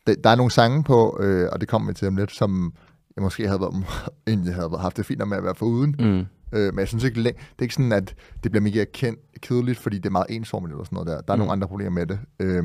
det, 0.07 0.23
der 0.23 0.29
er 0.29 0.35
nogle 0.35 0.51
sange 0.51 0.83
på, 0.83 1.17
øh, 1.21 1.49
og 1.51 1.61
det 1.61 1.69
kommer 1.69 1.87
vi 1.87 1.93
til 1.93 2.07
om 2.07 2.15
lidt, 2.15 2.31
som 2.31 2.73
jeg 3.15 3.23
måske 3.23 3.47
havde 3.47 3.61
været, 3.61 3.83
egentlig 4.27 4.53
havde 4.53 4.77
haft 4.79 4.97
det 4.97 5.05
fint 5.05 5.27
med 5.27 5.37
at 5.37 5.43
være 5.43 5.55
foruden. 5.55 5.95
Mm. 5.99 6.25
Øh, 6.59 6.73
men 6.73 6.79
jeg 6.79 6.87
synes 6.87 7.03
ikke, 7.03 7.23
det 7.23 7.35
er 7.37 7.61
ikke 7.61 7.73
sådan, 7.73 7.91
at 7.91 8.15
det 8.43 8.51
bliver 8.51 8.63
mega 8.63 8.85
kendt, 8.93 9.19
kedeligt, 9.41 9.79
fordi 9.79 9.97
det 9.97 10.05
er 10.05 10.09
meget 10.09 10.27
ensformigt 10.29 10.71
eller 10.71 10.83
sådan 10.83 10.95
noget 10.95 11.07
der. 11.07 11.21
Der 11.21 11.33
er 11.33 11.35
mm. 11.35 11.39
Mm. 11.39 11.39
nogle 11.39 11.51
andre 11.51 11.67
problemer 11.67 11.91
med 11.91 12.05
det. 12.05 12.19
Øh, 12.39 12.63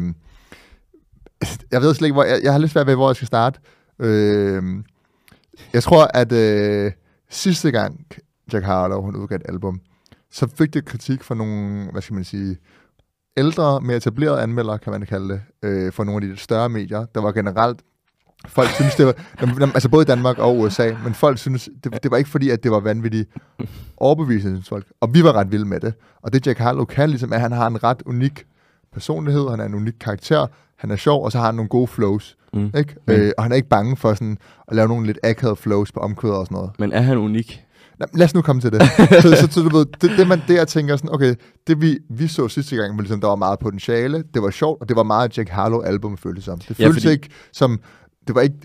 jeg 1.73 1.83
ved 1.83 1.95
slet 1.95 2.07
ikke, 2.07 2.15
hvor 2.15 2.25
jeg, 2.25 2.41
jeg 2.43 2.53
har 2.53 2.59
lidt 2.59 2.71
svært 2.71 2.87
ved, 2.87 2.95
hvor 2.95 3.09
jeg 3.09 3.17
skal 3.17 3.27
starte. 3.27 3.61
Øh, 3.99 4.63
jeg 5.73 5.83
tror, 5.83 6.11
at 6.15 6.33
øh, 6.33 6.93
sidste 7.31 7.71
gang 7.71 8.07
Jack 8.53 8.65
Harlow 8.65 9.01
hun 9.01 9.17
udgav 9.17 9.37
et 9.37 9.43
album, 9.49 9.81
så 10.31 10.47
fik 10.47 10.75
det 10.75 10.85
kritik 10.85 11.23
fra 11.23 11.35
nogle, 11.35 11.89
hvad 11.93 12.03
skal 12.03 12.15
man 12.15 12.25
sige, 12.25 12.57
ældre, 13.37 13.81
mere 13.81 13.97
etablerede 13.97 14.41
anmeldere, 14.41 14.79
kan 14.79 14.93
man 14.93 15.07
kalde 15.07 15.29
det, 15.29 15.41
øh, 15.63 15.93
fra 15.93 16.05
nogle 16.05 16.17
af 16.17 16.21
de 16.21 16.29
lidt 16.29 16.41
større 16.41 16.69
medier. 16.69 17.07
Der 17.15 17.21
var 17.21 17.33
generelt 17.33 17.81
Folk 18.49 18.69
synes, 18.69 18.95
det 18.95 19.07
var... 19.07 19.15
Altså 19.75 19.89
både 19.89 20.03
i 20.03 20.05
Danmark 20.05 20.39
og 20.39 20.59
USA, 20.59 20.93
men 21.05 21.15
folk 21.15 21.39
synes, 21.39 21.69
det, 21.85 22.03
det 22.03 22.11
var 22.11 22.17
ikke 22.17 22.31
fordi, 22.31 22.51
at 22.51 22.63
det 22.63 22.71
var 22.71 22.81
vanvittigt 22.81 23.31
overbevisende, 23.97 24.57
synes 24.57 24.69
folk. 24.69 24.87
Og 25.01 25.15
vi 25.15 25.25
var 25.25 25.33
ret 25.33 25.53
vilde 25.53 25.65
med 25.65 25.81
det. 25.81 25.95
Og 26.23 26.33
det 26.33 26.47
Jack 26.47 26.59
Harlow 26.59 26.85
kan, 26.85 27.11
ligesom, 27.11 27.31
er, 27.33 27.35
at 27.35 27.41
han 27.41 27.53
har 27.53 27.67
en 27.67 27.85
ret 27.85 28.03
unik 28.07 28.47
personlighed, 28.93 29.49
han 29.51 29.61
er 29.61 29.65
en 29.65 29.75
unik 29.75 29.95
karakter, 30.01 30.47
han 30.77 30.91
er 30.91 30.97
sjov, 30.97 31.25
og 31.25 31.33
så 31.33 31.39
har 31.39 31.47
han 31.47 31.55
nogle 31.55 31.69
gode 31.69 31.87
flows. 31.87 32.37
Mm. 32.57 32.71
Ikke? 32.79 32.95
Mm. 33.09 33.13
Øh, 33.15 33.33
og 33.39 33.43
han 33.45 33.53
er 33.53 33.57
ikke 33.57 33.69
bange 33.69 33.97
for 33.97 34.15
sådan, 34.15 34.39
at 34.69 34.77
lave 34.77 34.89
nogle 34.89 35.07
lidt 35.07 35.19
akavede 35.25 35.57
flows 35.57 35.93
på 35.93 36.01
omkvæder 36.01 36.35
og 36.35 36.47
sådan 36.47 36.57
noget. 36.57 36.71
Men 36.79 36.93
er 36.93 37.01
han 37.01 37.19
unik? 37.19 37.63
Nå, 37.99 38.07
lad 38.15 38.25
os 38.25 38.35
nu 38.35 38.43
komme 38.43 38.61
til 38.63 38.73
det. 38.73 38.83
så, 39.23 39.37
så, 39.37 39.49
så, 39.51 39.61
du 39.63 39.77
ved, 39.77 39.87
det, 40.01 40.11
det, 40.19 40.29
man 40.29 40.43
der 40.49 40.65
tænker 40.65 40.97
sådan, 40.97 41.15
okay, 41.15 41.35
det 41.67 41.81
vi, 41.81 41.99
vi 42.11 42.27
så 42.27 42.49
sidste 42.49 42.77
gang, 42.77 42.97
var 42.97 43.03
ligesom, 43.03 43.21
der 43.21 43.29
var 43.29 43.37
meget 43.37 43.59
potentiale, 43.59 44.25
det 44.35 44.43
var 44.43 44.51
sjovt, 44.51 44.81
og 44.81 44.89
det 44.89 44.97
var 44.97 45.03
meget 45.03 45.39
Jack 45.39 45.49
Harlow 45.49 45.81
album, 45.81 46.17
føltes 46.17 46.45
som. 46.45 46.59
Det 46.59 46.79
Ja, 46.81 46.87
føltes 46.87 47.03
fordi- 47.05 47.13
ikke 47.15 47.29
som, 47.53 47.81
det 48.27 48.35
var 48.35 48.41
ikke, 48.41 48.57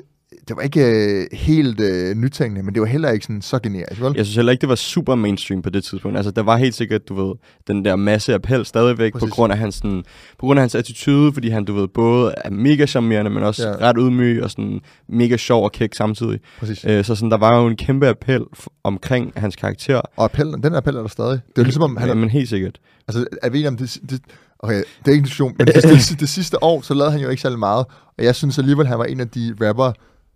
det 0.48 0.56
var 0.56 0.62
ikke 0.62 0.86
øh, 0.86 1.28
helt 1.34 1.80
øh, 1.80 2.16
nytænkende, 2.16 2.64
men 2.64 2.74
det 2.74 2.82
var 2.82 2.88
heller 2.88 3.10
ikke 3.12 3.26
sådan 3.26 3.42
så 3.42 3.60
genialt, 3.60 4.02
vel? 4.02 4.14
Jeg 4.16 4.26
synes 4.26 4.36
heller 4.36 4.52
ikke, 4.52 4.62
det 4.62 4.70
var 4.70 4.76
super 4.76 5.16
mainstream 5.16 5.62
på 5.62 5.70
det 5.70 5.84
tidspunkt. 5.84 6.18
Altså, 6.18 6.32
der 6.32 6.42
var 6.44 6.58
helt 6.58 6.76
sikkert, 6.76 7.10
du 7.10 7.26
ved, 7.28 7.36
den 7.68 7.86
der 7.86 7.96
masse 7.96 8.34
appel 8.34 8.66
stadigvæk 8.66 9.14
Præcis. 9.14 9.30
på 9.30 9.36
grund 9.36 9.54
af 9.54 9.60
hans, 9.60 9.76
sådan, 9.76 10.04
på 10.40 10.46
grund 10.46 10.60
af 10.60 10.62
hans 10.62 10.76
attitude, 10.76 11.34
fordi 11.34 11.50
han, 11.50 11.66
du 11.66 11.74
ved, 11.74 11.88
både 11.88 12.34
er 12.38 12.50
mega 12.50 12.86
charmerende, 12.86 13.32
men 13.32 13.44
også 13.44 13.68
Ja. 13.68 13.76
ret 13.90 13.96
ydmyg 14.00 14.44
og 14.44 14.52
sådan 14.52 14.80
mega 15.10 15.38
sjov 15.38 15.64
og 15.64 15.72
kæk 15.72 15.94
samtidig. 15.94 16.40
Præcis. 16.60 16.86
Øh, 16.86 17.06
så 17.06 17.16
sådan, 17.16 17.32
der 17.32 17.38
var 17.38 17.60
jo 17.62 17.68
en 17.68 17.76
kæmpe 17.76 18.08
appel 18.08 18.42
omkring 18.84 19.34
hans 19.36 19.56
karakter. 19.56 20.02
Og 20.18 20.24
appellen, 20.26 20.64
den 20.64 20.76
appel 20.76 20.96
er 20.96 21.02
der 21.02 21.08
stadig. 21.08 21.32
Det 21.32 21.38
er 21.58 21.62
jo 21.62 21.64
ligesom 21.64 21.84
om, 21.84 21.98
han 21.98 22.08
ja, 22.08 22.14
men 22.14 22.30
helt 22.30 22.50
sikkert. 22.50 22.80
altså, 23.08 23.26
er 23.42 23.50
vi 23.50 23.58
enige 23.58 23.68
om 23.68 23.78
det, 23.78 23.98
det, 24.10 24.22
okay, 24.60 24.76
det 24.76 25.08
er 25.08 25.12
ikke 25.12 25.18
en 25.18 25.24
diskussion, 25.24 25.56
men 25.58 25.68
det, 25.68 25.76
det, 25.76 26.20
det, 26.20 26.30
sidste 26.30 26.64
år, 26.64 26.82
så 26.82 26.94
lavede 26.94 27.12
han 27.12 27.22
jo 27.22 27.30
ikke 27.30 27.42
særlig 27.42 27.60
meget, 27.60 27.86
og 28.18 28.24
jeg 28.24 28.36
synes 28.36 28.58
alligevel, 28.58 28.88
han 28.88 29.00
var 29.00 29.06
en 29.06 29.20
af 29.20 29.30
de 29.30 29.56
rapper, 29.62 29.92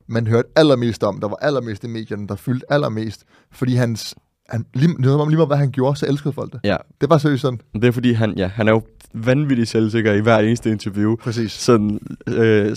man 0.07 0.27
hørte 0.27 0.47
allermest 0.55 1.03
om, 1.03 1.19
der 1.19 1.27
var 1.27 1.35
allermest 1.41 1.83
i 1.83 1.87
medierne, 1.87 2.27
der 2.27 2.35
fyldte 2.35 2.71
allermest, 2.73 3.23
fordi 3.51 3.73
hans, 3.75 4.15
han, 4.49 4.65
lige, 4.73 4.95
som 5.03 5.19
om 5.19 5.27
lige 5.29 5.37
meget, 5.37 5.49
hvad 5.49 5.57
han 5.57 5.71
gjorde, 5.71 5.99
så 5.99 6.05
elskede 6.07 6.33
folk 6.33 6.53
det. 6.53 6.59
Ja, 6.63 6.77
Det 7.01 7.09
var 7.09 7.17
seriøst 7.17 7.41
sådan. 7.41 7.59
det 7.73 7.83
er 7.85 7.91
fordi, 7.91 8.13
han, 8.13 8.33
ja, 8.37 8.47
han 8.47 8.67
er 8.67 8.71
jo 8.71 8.81
vanvittig 9.13 9.67
selvsikker 9.67 10.13
i 10.13 10.19
hver 10.19 10.37
eneste 10.39 10.69
interview. 10.71 11.15
Præcis. 11.15 11.51
Sådan, 11.51 11.99
øh. 12.27 12.75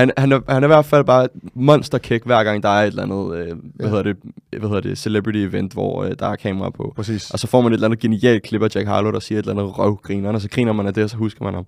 Han, 0.00 0.10
han, 0.16 0.32
er, 0.32 0.40
han 0.48 0.62
er 0.62 0.66
i 0.66 0.72
hvert 0.74 0.84
fald 0.84 1.04
bare 1.04 1.28
monsterkæk, 1.54 2.24
hver 2.24 2.44
gang 2.44 2.62
der 2.62 2.68
er 2.68 2.82
et 2.82 2.86
eller 2.86 3.02
andet, 3.02 3.36
øh, 3.38 3.46
hvad, 3.74 3.86
Ja. 3.86 3.88
hedder 3.88 4.02
det, 4.02 4.16
hvad 4.58 4.68
hedder 4.68 4.80
det, 4.80 4.98
celebrity 4.98 5.38
event, 5.38 5.72
hvor 5.72 6.04
øh, 6.04 6.12
der 6.18 6.26
er 6.26 6.36
kamera 6.36 6.70
på. 6.70 6.92
Præcis. 6.96 7.30
Og 7.30 7.38
så 7.38 7.46
får 7.46 7.60
man 7.60 7.72
et 7.72 7.76
eller 7.76 7.86
andet 7.86 7.98
genialt 8.00 8.42
klip 8.42 8.62
af 8.62 8.68
Jack 8.74 8.86
Harlow, 8.88 9.12
der 9.12 9.20
siger 9.20 9.38
et 9.38 9.42
eller 9.48 9.62
andet 9.62 9.78
røvgriner, 9.78 10.32
og 10.32 10.40
så 10.40 10.48
griner 10.48 10.72
man 10.72 10.86
af 10.86 10.94
det, 10.94 11.04
og 11.04 11.10
så 11.10 11.16
husker 11.16 11.44
man 11.44 11.54
ham. 11.54 11.66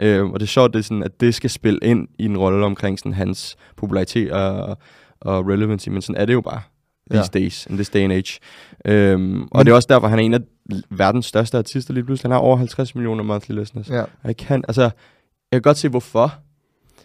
Øh, 0.00 0.24
og 0.30 0.40
det 0.40 0.46
er 0.46 0.48
sjovt, 0.50 0.72
det 0.72 0.78
er 0.78 0.82
sådan, 0.82 1.02
at 1.02 1.20
det 1.20 1.34
skal 1.34 1.50
spille 1.50 1.78
ind 1.82 2.08
i 2.18 2.24
en 2.24 2.38
rolle 2.38 2.64
omkring 2.66 2.98
sådan, 2.98 3.12
hans 3.14 3.56
popularitet 3.76 4.32
og, 4.32 4.78
og 5.20 5.48
relevancy, 5.48 5.88
men 5.88 6.02
sådan 6.02 6.20
er 6.20 6.24
det 6.24 6.32
jo 6.32 6.40
bare 6.40 6.60
these 7.10 7.30
Ja. 7.34 7.38
days, 7.40 7.66
in 7.66 7.76
this 7.76 7.90
day 7.90 8.00
and 8.00 8.12
age. 8.12 8.38
Øhm, 8.84 9.42
og 9.42 9.48
Men- 9.58 9.66
det 9.66 9.72
er 9.72 9.76
også 9.76 9.88
derfor, 9.90 10.08
han 10.08 10.18
er 10.18 10.22
en 10.22 10.34
af 10.34 10.40
verdens 10.90 11.26
største 11.26 11.58
artister 11.58 11.94
lige 11.94 12.04
pludselig. 12.04 12.28
Han 12.28 12.32
har 12.32 12.38
over 12.38 12.56
50 12.56 12.94
millioner 12.94 13.24
monthly 13.24 13.52
listeners. 13.54 13.88
Ja. 13.90 14.00
Og 14.02 14.08
jeg 14.24 14.36
kan, 14.36 14.64
altså, 14.68 14.82
jeg 14.82 14.90
kan 15.52 15.62
godt 15.62 15.76
se 15.76 15.88
hvorfor, 15.88 16.34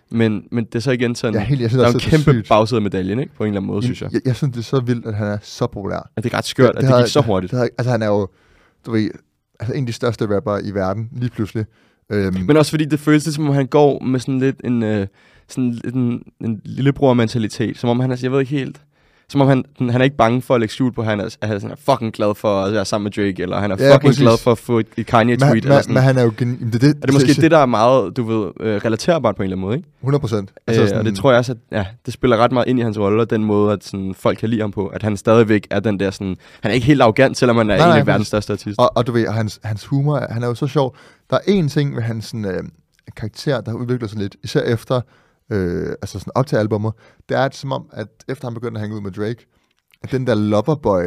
men, 0.09 0.43
men 0.51 0.65
det 0.65 0.75
er 0.75 0.79
så 0.79 0.91
igen 0.91 1.15
sådan, 1.15 1.33
Jeg, 1.33 1.43
helt, 1.45 1.61
jeg 1.61 1.69
synes, 1.69 1.81
der 1.81 1.87
er 1.87 1.93
en 1.93 1.99
det 1.99 2.01
kæmpe 2.03 2.31
sygt. 2.33 2.49
bagside 2.49 2.77
af 2.77 2.81
medaljen, 2.81 3.19
ikke? 3.19 3.33
På 3.35 3.43
en 3.43 3.47
eller 3.47 3.59
anden 3.59 3.67
måde, 3.67 3.83
synes 3.83 4.01
jeg. 4.01 4.13
jeg, 4.13 4.21
jeg 4.25 4.35
synes, 4.35 4.53
det 4.53 4.59
er 4.59 4.63
så 4.63 4.79
vildt, 4.79 5.05
at 5.05 5.15
han 5.15 5.27
er 5.27 5.37
så 5.41 5.67
populær. 5.67 6.09
At 6.15 6.23
det 6.23 6.33
er 6.33 6.37
ret 6.37 6.45
skørt, 6.45 6.69
at 6.75 6.81
det 6.81 6.89
havde- 6.89 7.03
gik 7.03 7.11
så 7.11 7.21
hurtigt. 7.21 7.51
Det 7.51 7.57
havde, 7.59 7.69
altså, 7.77 7.91
han 7.91 8.01
er 8.01 8.07
jo, 8.07 8.27
du 8.85 8.91
ved, 8.91 9.09
altså, 9.59 9.73
en 9.73 9.83
af 9.83 9.87
de 9.87 9.93
største 9.93 10.35
rapper 10.35 10.57
i 10.63 10.71
verden, 10.71 11.09
lige 11.15 11.29
pludselig. 11.29 11.65
Øhm, 12.11 12.35
Men 12.45 12.57
også 12.57 12.71
fordi 12.71 12.85
det 12.85 12.99
føles 12.99 13.25
lidt, 13.25 13.35
som 13.35 13.47
om 13.49 13.55
han 13.55 13.67
går 13.67 13.99
med 14.03 14.19
sådan 14.19 14.39
lidt 14.39 14.55
en, 14.63 14.83
øh, 14.83 15.07
sådan 15.47 15.71
lidt 15.71 15.95
en, 15.95 16.21
en 16.41 16.61
lillebror-mentalitet. 16.65 17.77
Som 17.77 17.89
om 17.89 17.99
han 17.99 18.11
er, 18.11 18.17
jeg 18.23 18.31
ved 18.31 18.39
ikke 18.39 18.51
helt, 18.57 18.81
som 19.31 19.41
om 19.41 19.47
han, 19.47 19.63
han 19.79 20.01
er 20.01 20.03
ikke 20.03 20.15
bange 20.17 20.41
for 20.41 20.55
at 20.55 20.61
lægge 20.61 20.73
skjul 20.73 20.91
på, 20.93 21.01
at 21.01 21.07
han 21.07 21.19
er, 21.19 21.35
at 21.41 21.61
han 21.61 21.71
er 21.71 21.75
fucking 21.91 22.13
glad 22.13 22.35
for 22.35 22.61
at 22.61 22.73
være 22.73 22.85
sammen 22.85 23.03
med 23.03 23.11
Drake, 23.11 23.43
eller 23.43 23.59
han 23.59 23.71
er 23.71 23.75
Ja, 23.79 23.93
fucking 23.95 24.09
præcis. 24.09 24.21
glad 24.21 24.37
for 24.37 24.51
at 24.51 24.57
få 24.57 24.79
et, 24.79 24.87
et 24.97 25.05
Kanye-tweet. 25.05 25.39
men, 25.53 25.57
eller 25.57 25.75
men, 25.75 25.83
sådan. 25.83 25.93
men 25.93 26.03
han 26.03 26.17
er 26.17 26.23
jo 26.23 26.31
gen... 26.37 26.69
det, 26.73 26.81
det, 26.81 26.89
er 26.89 26.93
det 27.05 27.13
måske 27.13 27.33
det, 27.41 27.51
der 27.51 27.57
er 27.57 27.65
meget, 27.65 28.17
du 28.17 28.23
ved, 28.23 28.51
øh, 28.59 28.75
relaterbart 28.85 29.35
på 29.35 29.43
en 29.43 29.45
eller 29.45 29.55
anden 29.55 29.65
måde, 29.67 29.77
ikke? 29.77 29.89
100 30.01 30.19
procent. 30.21 30.51
Altså, 30.67 30.93
øh, 30.93 30.99
og 30.99 31.05
det 31.05 31.15
tror 31.15 31.31
jeg 31.31 31.37
også, 31.39 31.51
at 31.51 31.57
ja, 31.71 31.85
det 32.05 32.13
spiller 32.13 32.37
ret 32.37 32.51
meget 32.51 32.67
ind 32.67 32.79
i 32.79 32.81
hans 32.81 32.99
rolle, 32.99 33.21
og 33.21 33.29
den 33.29 33.43
måde, 33.43 33.73
at 33.73 33.83
sådan, 33.83 34.13
folk 34.17 34.37
kan 34.37 34.49
lide 34.49 34.61
ham 34.61 34.71
på. 34.71 34.87
At 34.87 35.03
han 35.03 35.17
stadigvæk 35.17 35.67
er 35.69 35.79
den 35.79 35.99
der 35.99 36.11
sådan... 36.11 36.35
Han 36.61 36.71
er 36.71 36.75
ikke 36.75 36.87
helt 36.87 37.01
arrogant, 37.01 37.37
selvom 37.37 37.57
han 37.57 37.69
er 37.69 37.77
Nej, 37.77 37.85
en 37.85 37.89
nej, 37.91 37.99
af 37.99 38.07
verdens 38.07 38.27
største 38.27 38.53
artister. 38.53 38.83
Og, 38.83 38.91
og 38.97 39.07
du 39.07 39.11
ved, 39.11 39.27
hans, 39.27 39.59
hans 39.63 39.85
humor, 39.85 40.27
han 40.31 40.43
er 40.43 40.47
jo 40.47 40.55
så 40.55 40.67
sjov. 40.67 40.95
Der 41.29 41.35
er 41.35 41.41
en 41.47 41.69
ting 41.69 41.93
med 41.93 42.01
hans 42.01 42.25
sådan, 42.25 42.45
øh, 42.45 42.63
karakter, 43.17 43.61
der 43.61 43.71
har 43.71 43.77
udviklet 43.77 44.09
sig 44.09 44.19
lidt, 44.19 44.35
især 44.43 44.61
efter, 44.61 45.01
øh, 45.51 45.89
altså 45.89 46.19
sådan 46.19 46.31
op 46.35 46.47
til 46.47 46.55
albumet, 46.55 46.93
det 47.29 47.37
er 47.37 47.41
at, 47.41 47.55
som 47.55 47.71
om, 47.71 47.89
at 47.93 48.07
efter 48.27 48.47
han 48.47 48.53
begyndte 48.53 48.77
at 48.77 48.81
hænge 48.81 48.95
ud 48.95 49.01
med 49.01 49.11
Drake, 49.11 49.47
at 50.03 50.11
den 50.11 50.27
der 50.27 50.35
loverboy 50.35 51.03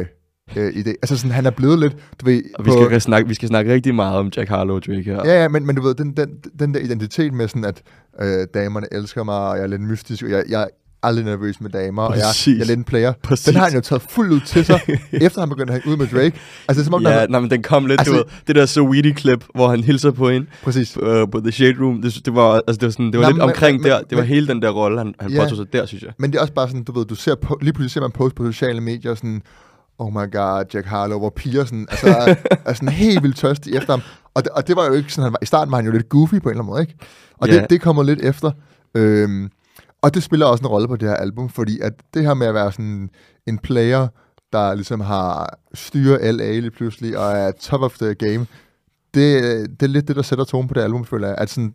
øh, 0.55 0.69
idé, 0.69 0.89
altså 0.89 1.17
sådan, 1.17 1.31
han 1.31 1.45
er 1.45 1.51
blevet 1.51 1.79
lidt, 1.79 1.95
du 2.21 2.25
ved, 2.25 2.43
Og 2.55 2.65
vi 2.65 2.71
skal, 2.71 3.01
snakke, 3.01 3.27
vi 3.27 3.33
skal 3.33 3.47
snakke 3.47 3.73
rigtig 3.73 3.95
meget 3.95 4.17
om 4.17 4.31
Jack 4.37 4.49
Harlow 4.49 4.75
og 4.75 4.85
Drake 4.85 5.03
her. 5.03 5.21
Ja, 5.25 5.41
ja, 5.41 5.47
men, 5.47 5.65
men 5.65 5.75
du 5.75 5.81
ved, 5.81 5.95
den, 5.95 6.17
den, 6.17 6.29
den 6.59 6.73
der 6.73 6.79
identitet 6.79 7.33
med 7.33 7.47
sådan, 7.47 7.65
at 7.65 7.81
øh, 8.21 8.47
damerne 8.53 8.87
elsker 8.91 9.23
mig, 9.23 9.35
og 9.49 9.55
jeg 9.55 9.63
er 9.63 9.67
lidt 9.67 9.81
mystisk, 9.81 10.23
og 10.23 10.29
jeg, 10.29 10.43
jeg 10.49 10.67
aldrig 11.03 11.25
nervøs 11.25 11.61
med 11.61 11.69
damer, 11.69 12.01
og 12.03 12.15
jeg, 12.17 12.23
Præcis. 12.27 12.55
jeg 12.57 12.61
er 12.63 12.67
lidt 12.67 12.77
en 12.77 12.83
player. 12.83 13.13
Præcis. 13.23 13.45
Den 13.45 13.55
har 13.55 13.63
han 13.63 13.73
jo 13.73 13.81
taget 13.81 14.01
fuldt 14.09 14.33
ud 14.33 14.39
til 14.39 14.65
sig, 14.65 14.79
efter 15.11 15.39
han 15.39 15.49
begyndte 15.49 15.73
at 15.73 15.81
hænge 15.83 15.93
ud 15.93 15.97
med 15.97 16.07
Drake. 16.07 16.39
Altså, 16.67 16.83
som 16.85 16.93
om, 16.93 17.01
Ja, 17.03 17.09
der, 17.09 17.27
nej, 17.27 17.39
men 17.39 17.49
den 17.51 17.63
kom 17.63 17.85
lidt, 17.85 17.99
Altså- 17.99 18.13
du 18.13 18.17
ved, 18.17 18.25
det 18.47 18.55
der 18.55 18.65
Saweetie 18.65 19.13
klip, 19.13 19.45
hvor 19.55 19.67
han 19.69 19.83
hilser 19.83 20.11
på 20.11 20.29
hende 20.29 20.47
præcis. 20.63 20.97
øh, 21.01 21.27
på 21.31 21.39
The 21.39 21.51
Shade 21.51 21.75
Room, 21.79 22.01
det, 22.01 22.21
det 22.25 22.35
var, 22.35 22.53
altså, 22.67 22.79
det 22.79 22.83
var, 22.83 22.91
sådan, 22.91 23.05
det 23.05 23.13
var 23.13 23.21
Nej, 23.21 23.29
lidt 23.29 23.37
men- 23.37 23.49
omkring 23.49 23.81
men- 23.81 23.89
der, 23.91 23.97
men- 23.97 24.05
det 24.09 24.15
var 24.17 24.21
men- 24.23 24.27
hele 24.29 24.47
den 24.47 24.61
der 24.61 24.69
rolle, 24.69 24.97
han, 24.97 25.13
han 25.19 25.31
Ja. 25.31 25.43
påtog 25.43 25.57
sig 25.57 25.73
der, 25.73 25.85
synes 25.85 26.03
jeg. 26.03 26.11
Men 26.17 26.31
det 26.31 26.37
er 26.37 26.41
også 26.41 26.53
bare 26.53 26.67
sådan, 26.67 26.83
du 26.83 26.91
ved, 26.91 27.05
du 27.05 27.15
ser 27.15 27.35
på, 27.35 27.59
lige 27.61 27.73
pludselig 27.73 27.91
ser 27.91 28.01
man 28.01 28.11
post 28.11 28.35
på 28.35 28.45
sociale 28.51 28.81
medier, 28.81 29.15
sådan, 29.15 29.41
oh 29.99 30.13
my 30.13 30.31
god, 30.31 30.63
Jack 30.73 30.85
Harlow, 30.87 31.19
hvor 31.19 31.29
piger 31.35 31.65
sådan, 31.65 31.87
altså, 31.89 32.07
er, 32.07 32.35
er 32.65 32.73
sådan 32.73 32.89
helt 32.89 33.23
vildt 33.23 33.37
tørstige 33.37 33.77
efter 33.77 33.93
ham. 33.93 34.01
Og 34.33 34.43
det, 34.43 34.51
og 34.51 34.67
det 34.67 34.75
var 34.75 34.85
jo 34.85 34.93
ikke 34.93 35.13
sådan, 35.13 35.23
han 35.23 35.31
var, 35.33 35.39
i 35.41 35.45
starten 35.45 35.71
var 35.71 35.77
han 35.77 35.85
jo 35.85 35.91
lidt 35.91 36.09
goofy 36.09 36.29
på 36.29 36.35
en 36.35 36.37
eller 36.49 36.51
anden 36.51 36.65
måde, 36.65 36.81
ikke? 36.81 36.95
Og 37.37 37.47
Ja. 37.47 37.55
det, 37.61 37.69
det 37.69 37.81
kommer 37.81 38.03
lidt 38.03 38.19
efter. 38.21 38.51
Øhm, 38.95 39.49
og 40.01 40.13
det 40.13 40.23
spiller 40.23 40.45
også 40.45 40.61
en 40.61 40.67
rolle 40.67 40.87
på 40.87 40.95
det 40.95 41.09
her 41.09 41.15
album, 41.15 41.49
fordi 41.49 41.79
at 41.79 41.93
det 42.13 42.23
her 42.23 42.33
med 42.33 42.47
at 42.47 42.53
være 42.53 42.71
sådan 42.71 43.09
en 43.47 43.57
player, 43.59 44.07
der 44.53 44.73
ligesom 44.73 44.99
har 44.99 45.57
styrer 45.73 46.31
LA 46.31 46.51
lige 46.59 46.71
pludselig, 46.71 47.17
og 47.17 47.31
er 47.31 47.51
top 47.51 47.81
of 47.81 47.97
the 47.97 48.13
game, 48.13 48.45
det, 49.13 49.41
det 49.79 49.83
er 49.83 49.87
lidt 49.87 50.07
det, 50.07 50.15
der 50.15 50.21
sætter 50.21 50.45
tonen 50.45 50.67
på 50.67 50.73
det 50.73 50.81
album, 50.81 51.05
føler 51.05 51.27
jeg. 51.27 51.37
At 51.37 51.49
sådan 51.49 51.73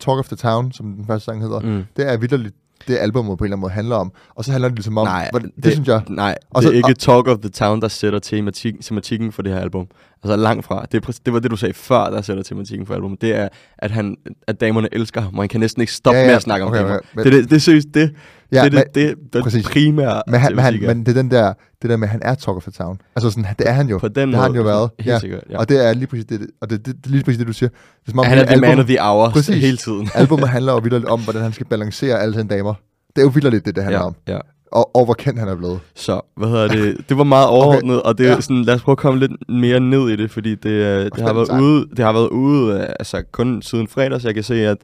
Talk 0.00 0.18
of 0.18 0.26
the 0.26 0.36
Town, 0.36 0.72
som 0.72 0.92
den 0.94 1.06
første 1.06 1.24
sang 1.24 1.42
hedder, 1.42 1.60
Mm. 1.60 1.84
det 1.96 2.12
er 2.12 2.16
vidderligt 2.16 2.54
det 2.88 2.96
albumet 2.98 3.38
på 3.38 3.44
en 3.44 3.46
eller 3.46 3.54
anden 3.56 3.60
måde 3.60 3.72
handler 3.72 3.96
om. 3.96 4.12
Og 4.34 4.44
så 4.44 4.52
handler 4.52 4.68
det 4.68 4.76
ligesom 4.78 4.98
om, 4.98 5.06
Nej, 5.06 5.28
hvordan, 5.30 5.52
det, 5.56 5.64
det 5.64 5.72
synes 5.72 5.88
jeg. 5.88 6.02
Nej, 6.08 6.34
Og 6.50 6.56
og 6.56 6.62
det 6.62 6.68
så- 6.68 6.72
er 6.72 6.76
ikke 6.76 6.88
og- 6.88 6.98
Talk 6.98 7.26
of 7.28 7.38
the 7.38 7.48
Town, 7.50 7.80
der 7.80 7.88
sætter 7.88 8.18
tematik, 8.18 8.74
tematikken 8.82 9.32
for 9.32 9.42
det 9.42 9.52
her 9.52 9.60
album. 9.60 9.86
Altså 10.24 10.36
langt 10.36 10.64
fra. 10.64 10.86
Det, 10.92 11.08
er, 11.08 11.12
det 11.24 11.32
var 11.32 11.38
det, 11.40 11.50
du 11.50 11.56
sagde 11.56 11.74
før, 11.74 12.10
der 12.10 12.22
sætter 12.22 12.42
tematikken 12.42 12.86
for 12.86 12.94
albumet. 12.94 13.20
Det 13.20 13.34
er, 13.36 13.48
at, 13.78 13.90
han, 13.90 14.16
at 14.46 14.60
damerne 14.60 14.88
elsker 14.92 15.20
ham, 15.20 15.34
og 15.34 15.42
han 15.42 15.48
kan 15.48 15.60
næsten 15.60 15.80
ikke 15.80 15.92
stoppe 15.92 16.16
Ja, 16.16 16.22
ja, 16.22 16.28
med 16.28 16.34
at 16.36 16.42
snakke 16.42 16.64
om 16.64 16.70
okay, 16.72 16.80
damer. 16.80 16.94
okay, 16.94 17.06
men- 17.14 17.24
det, 17.24 17.32
det, 17.32 17.50
det 17.50 17.56
er 17.56 17.60
seriøst 17.60 17.88
det. 17.94 18.10
Ja, 18.52 18.64
det, 18.64 18.72
men- 18.72 18.82
det, 18.82 18.94
det, 18.94 19.14
det, 19.32 19.42
præcis. 19.42 19.64
primære 19.68 20.22
Men, 20.26 20.40
han, 20.40 20.54
men, 20.56 20.64
han, 20.64 20.80
men 20.86 21.00
det 21.06 21.08
er 21.08 21.22
den 21.22 21.30
der, 21.30 21.52
det 21.82 21.90
der 21.90 21.96
med, 21.96 22.08
at 22.08 22.12
han 22.12 22.20
er 22.24 22.34
Talk 22.34 22.56
of 22.56 22.62
the 22.62 22.72
Town. 22.72 22.98
Altså 23.16 23.30
sådan, 23.30 23.46
det 23.58 23.68
er 23.68 23.72
han 23.72 23.88
jo. 23.88 23.98
På 23.98 24.08
den 24.08 24.28
det 24.28 24.36
har 24.36 24.42
han 24.42 24.50
måde, 24.52 24.58
jo 24.62 24.64
været. 24.68 24.90
Helt 24.98 25.12
Ja. 25.12 25.18
sikkert, 25.18 25.40
ja. 25.50 25.58
Og 25.58 25.68
det 25.68 25.86
er 25.88 25.92
lige 25.94 26.06
præcis 26.06 26.24
det, 26.24 26.46
og 26.60 26.70
det, 26.70 26.86
det, 26.86 26.96
det 27.04 27.06
lige 27.10 27.24
præcis 27.24 27.38
det, 27.38 27.46
du 27.46 27.52
siger. 27.52 27.68
Det 27.68 27.76
er, 28.06 28.10
som 28.10 28.18
om 28.18 28.24
han 28.26 28.38
er 28.38 28.44
the 28.46 28.56
man 28.56 28.78
of 28.78 28.86
the 28.86 28.98
hour 29.00 29.30
Præcis. 29.30 29.62
hele 29.64 29.76
tiden. 29.76 30.08
Albumet 30.14 30.48
handler 30.48 30.72
jo 30.72 30.78
vildt 30.78 31.04
om, 31.04 31.20
hvordan 31.20 31.42
han 31.42 31.52
skal 31.52 31.66
balancere 31.66 32.20
alle 32.20 32.34
sine 32.34 32.48
damer. 32.48 32.74
Det 33.16 33.18
er 33.18 33.22
jo 33.22 33.28
vildt 33.34 33.64
det, 33.66 33.76
det 33.76 33.84
handler 33.84 34.00
ja, 34.00 34.06
om. 34.06 34.14
ja. 34.28 34.38
Og, 34.72 34.96
og 34.96 35.04
hvor 35.04 35.14
kendt 35.14 35.38
han 35.38 35.48
er 35.48 35.56
blevet. 35.56 35.80
Så, 35.94 36.20
hvad 36.36 36.48
hedder 36.48 36.68
det? 36.68 37.08
Det 37.08 37.18
var 37.18 37.24
meget 37.24 37.48
overordnet, 37.56 38.02
og 38.02 38.18
det 38.18 38.26
er 38.26 38.30
Ja. 38.34 38.40
sådan, 38.40 38.62
lad 38.62 38.74
os 38.74 38.82
prøve 38.82 38.92
at 38.94 38.98
komme 38.98 39.20
lidt 39.20 39.32
mere 39.48 39.80
ned 39.80 40.08
i 40.08 40.16
det, 40.16 40.30
fordi 40.30 40.54
det, 40.54 40.70
øh, 40.70 41.04
det, 41.04 41.20
har, 41.20 41.32
været 41.32 41.60
ude, 41.62 41.86
det 41.96 41.98
har 42.04 42.12
været 42.12 42.28
ude, 42.28 42.74
øh, 42.74 42.80
altså 43.00 43.22
kun 43.32 43.62
siden 43.62 43.88
fredag, 43.88 44.20
så 44.20 44.28
jeg 44.28 44.34
kan 44.34 44.42
se, 44.44 44.54
at 44.66 44.76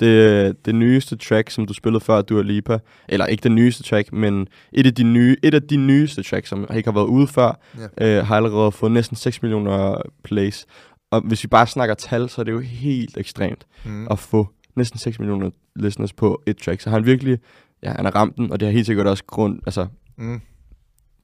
det, 0.00 0.66
det 0.66 0.74
nyeste 0.74 1.16
track, 1.16 1.50
som 1.50 1.66
du 1.66 1.74
spillede 1.74 2.04
før, 2.04 2.22
Dua 2.22 2.42
Lipa, 2.42 2.78
eller 3.08 3.26
ikke 3.26 3.42
det 3.42 3.52
nyeste 3.52 3.82
track, 3.82 4.12
men 4.12 4.48
et 4.72 4.86
af 4.86 4.94
de, 4.94 5.02
nye, 5.02 5.36
et 5.42 5.54
af 5.54 5.62
de 5.62 5.76
nyeste 5.76 6.22
tracks, 6.22 6.48
som 6.48 6.66
ikke 6.76 6.86
har 6.90 6.94
været 6.94 7.06
ude 7.06 7.26
før, 7.26 7.60
Ja. 8.00 8.18
øh, 8.18 8.26
har 8.26 8.36
allerede 8.36 8.72
fået 8.72 8.92
næsten 8.92 9.16
6 9.16 9.42
millioner 9.42 10.02
plays. 10.24 10.66
Og 11.10 11.20
hvis 11.20 11.42
vi 11.44 11.48
bare 11.48 11.66
snakker 11.66 11.94
tal, 11.94 12.28
så 12.28 12.40
er 12.40 12.44
det 12.44 12.52
jo 12.52 12.60
helt 12.60 13.16
ekstremt 13.16 13.66
Mm. 13.84 14.06
at 14.10 14.18
få 14.18 14.48
næsten 14.76 14.98
6 14.98 15.18
millioner 15.18 15.50
listeners 15.76 16.12
på 16.12 16.42
et 16.46 16.56
track. 16.56 16.80
Så 16.80 16.90
han 16.90 17.06
virkelig, 17.06 17.38
ja, 17.84 17.92
han 17.96 18.04
har 18.04 18.14
ramt 18.16 18.36
den, 18.36 18.52
og 18.52 18.60
det 18.60 18.68
har 18.68 18.72
helt 18.72 18.86
sikkert 18.86 19.06
også 19.06 19.24
grund, 19.26 19.60
altså 19.66 19.86
Mm. 20.18 20.40